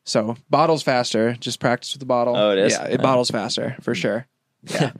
So 0.03 0.35
bottles 0.49 0.81
faster. 0.83 1.33
Just 1.33 1.59
practice 1.59 1.93
with 1.93 1.99
the 1.99 2.05
bottle. 2.07 2.35
Oh, 2.35 2.51
it 2.51 2.57
is? 2.59 2.73
Yeah, 2.73 2.85
it 2.85 2.99
Oh. 2.99 3.03
bottles 3.03 3.29
faster 3.29 3.75
for 3.81 3.93
sure. 3.95 4.27
Yeah. 4.69 4.91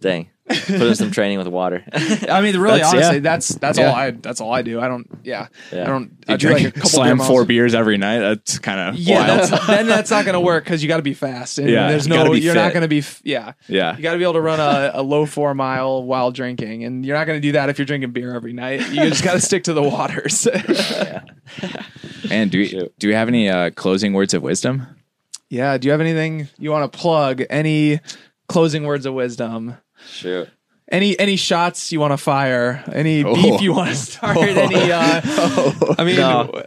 Dang, 0.00 0.28
put 0.48 0.70
in 0.70 0.94
some 0.94 1.10
training 1.10 1.38
with 1.38 1.48
water. 1.48 1.82
I 1.92 2.40
mean, 2.40 2.56
really, 2.58 2.78
That's- 2.78 2.92
honestly, 2.92 3.14
yeah. 3.16 3.20
that's 3.20 3.48
that's 3.48 3.78
Yeah. 3.78 3.88
all 3.88 3.94
I 3.94 4.10
that's 4.12 4.40
all 4.40 4.52
I 4.52 4.62
do. 4.62 4.80
I 4.80 4.86
don't. 4.88 5.08
Yeah. 5.24 5.48
Yeah. 5.72 5.82
I 5.82 5.86
don't. 5.86 6.12
I 6.28 6.32
You 6.32 6.38
do 6.38 6.48
like 6.50 6.56
drink, 6.62 6.68
a 6.68 6.72
couple 6.72 6.90
slam 6.90 7.16
beer 7.18 7.26
four 7.26 7.44
beers 7.44 7.74
every 7.74 7.96
night. 7.96 8.18
That's 8.20 8.58
kind 8.58 8.78
of 8.80 8.96
Yeah, 8.96 9.26
wild. 9.26 9.48
that's, 9.50 9.66
then 9.66 9.86
that's 9.86 10.10
not 10.10 10.24
going 10.26 10.34
to 10.34 10.40
work 10.40 10.64
because 10.64 10.82
you 10.82 10.88
got 10.88 10.98
to 10.98 11.02
be 11.02 11.14
fast. 11.14 11.58
And 11.58 11.68
Yeah, 11.70 11.88
there's 11.88 12.06
you 12.06 12.12
gotta 12.12 12.28
no, 12.28 12.34
be 12.34 12.40
you're 12.40 12.54
not 12.54 12.66
fit. 12.68 12.72
going 12.74 12.82
to 12.82 12.88
be, 12.88 12.98
f- 12.98 13.20
yeah. 13.24 13.52
yeah. 13.66 13.96
You 13.96 14.02
got 14.02 14.12
to 14.12 14.18
be 14.18 14.24
able 14.24 14.34
to 14.34 14.40
run 14.42 14.60
a, 14.60 14.90
a 14.94 15.02
low 15.02 15.24
four 15.26 15.54
mile 15.54 16.02
while 16.04 16.30
drinking, 16.30 16.84
and 16.84 17.04
you're 17.04 17.16
not 17.16 17.26
going 17.26 17.38
to 17.38 17.46
do 17.46 17.52
that 17.52 17.70
if 17.70 17.78
you're 17.78 17.86
drinking 17.86 18.12
beer 18.12 18.34
every 18.34 18.52
night. 18.52 18.80
You 18.90 19.08
just 19.08 19.24
got 19.24 19.32
to 19.32 19.40
stick 19.40 19.64
to 19.64 19.72
the 19.72 19.82
waters. 19.82 20.46
And 22.30 22.50
do 22.50 22.58
we, 22.58 22.88
do 22.98 23.08
we 23.08 23.14
have 23.14 23.28
any 23.28 23.48
uh, 23.48 23.70
closing 23.70 24.12
words 24.12 24.34
of 24.34 24.42
wisdom? 24.42 24.86
yeah. 25.48 25.78
Do 25.78 25.88
you 25.88 25.92
have 25.92 26.00
anything 26.02 26.48
you 26.58 26.70
want 26.70 26.92
to 26.92 26.98
plug? 26.98 27.42
Any 27.48 28.00
closing 28.48 28.84
words 28.84 29.06
of 29.06 29.14
wisdom? 29.14 29.76
Shoot. 30.10 30.48
Any 30.90 31.18
any 31.18 31.36
shots 31.36 31.92
you 31.92 32.00
want 32.00 32.12
to 32.12 32.16
fire? 32.16 32.82
Any 32.92 33.22
Oh. 33.24 33.34
beef 33.34 33.60
you 33.60 33.74
want 33.74 33.90
to 33.90 33.94
start? 33.96 34.36
Any? 34.38 34.90
Uh, 34.90 35.20
I 35.98 36.04
mean, 36.04 36.16
No. 36.16 36.64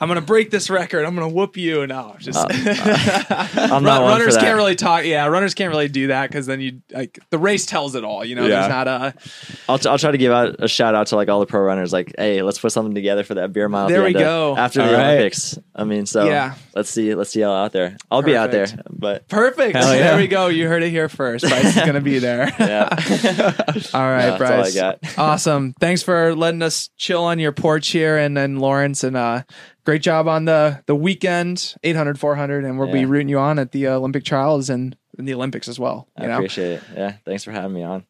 I'm 0.00 0.08
gonna 0.08 0.20
break 0.20 0.50
this 0.50 0.70
record. 0.70 1.04
I'm 1.04 1.14
gonna 1.14 1.28
whoop 1.28 1.56
you. 1.56 1.86
No, 1.86 2.16
just 2.18 2.38
I'm 2.50 3.70
Run- 3.70 3.82
not 3.84 4.02
runners 4.02 4.36
can't 4.36 4.56
really 4.56 4.74
talk. 4.76 5.04
Yeah, 5.04 5.26
runners 5.26 5.54
can't 5.54 5.70
really 5.70 5.88
do 5.88 6.08
that 6.08 6.28
because 6.30 6.46
then 6.46 6.60
you 6.60 6.82
like 6.92 7.18
the 7.30 7.38
race 7.38 7.66
tells 7.66 7.94
it 7.94 8.04
all. 8.04 8.24
You 8.24 8.34
know, 8.34 8.42
Yeah. 8.46 8.60
there's 8.60 8.68
not 8.68 8.88
a. 8.88 9.14
I'll, 9.68 9.78
I'll 9.88 9.98
try 9.98 10.10
to 10.10 10.18
give 10.18 10.32
out 10.32 10.56
a 10.58 10.68
shout 10.68 10.94
out 10.94 11.08
to 11.08 11.16
like 11.16 11.28
all 11.28 11.40
the 11.40 11.46
pro 11.46 11.60
runners. 11.60 11.92
Like, 11.92 12.14
hey, 12.18 12.42
let's 12.42 12.58
put 12.58 12.72
something 12.72 12.94
together 12.94 13.24
for 13.24 13.34
that 13.34 13.52
beer 13.52 13.68
mile. 13.68 13.88
There 13.88 13.98
the 13.98 14.02
we 14.04 14.08
end 14.08 14.16
of- 14.16 14.22
go. 14.22 14.56
after 14.56 14.80
the 14.80 14.86
All 14.86 14.92
right. 14.92 15.08
Olympics. 15.12 15.58
I 15.74 15.84
mean, 15.84 16.06
so 16.06 16.24
Yeah. 16.26 16.54
let's 16.74 16.90
see, 16.90 17.14
let's 17.14 17.30
see 17.30 17.40
y'all 17.40 17.54
out 17.54 17.72
there. 17.72 17.96
I'll 18.10 18.22
be 18.22 18.36
out 18.36 18.50
there, 18.50 18.66
but 18.90 19.28
Perfect. 19.28 19.74
Yeah. 19.74 19.84
There 19.96 20.16
we 20.16 20.26
go. 20.26 20.48
You 20.48 20.68
heard 20.68 20.82
it 20.82 20.90
here 20.90 21.08
first. 21.08 21.44
Bryce 21.48 21.76
is 21.76 21.84
gonna 21.84 22.00
be 22.00 22.18
there. 22.18 22.52
yeah, 22.58 22.88
all 23.94 24.00
right, 24.02 24.28
No, 24.30 24.38
that's 24.38 24.40
all 24.40 24.46
I 24.46 24.60
Bryce. 24.62 24.74
got. 24.74 24.98
awesome. 25.18 25.74
Thanks 25.80 26.02
for 26.02 26.34
letting 26.34 26.62
us 26.62 26.90
chill 26.96 27.22
on 27.24 27.38
your 27.38 27.52
porch 27.52 27.88
here, 27.88 28.16
and 28.18 28.36
then 28.36 28.56
Lawrence, 28.58 29.04
and 29.04 29.16
uh, 29.16 29.42
great 29.84 30.02
job 30.02 30.28
on 30.28 30.44
the 30.44 30.82
the 30.86 30.94
weekend 30.94 31.74
800, 31.82 32.18
400, 32.18 32.64
and 32.64 32.78
we'll 32.78 32.92
be 32.92 33.04
rooting 33.04 33.28
you 33.28 33.38
on 33.38 33.58
at 33.58 33.72
the 33.72 33.86
uh, 33.86 33.96
Olympic 33.96 34.24
trials 34.24 34.70
and 34.70 34.96
in 35.18 35.24
the 35.24 35.34
Olympics 35.34 35.68
as 35.68 35.78
well. 35.78 36.08
I 36.16 36.26
know. 36.26 36.36
appreciate 36.36 36.74
it. 36.74 36.82
Yeah, 36.94 37.14
thanks 37.24 37.44
for 37.44 37.52
having 37.52 37.74
me 37.74 37.82
on. 37.82 38.04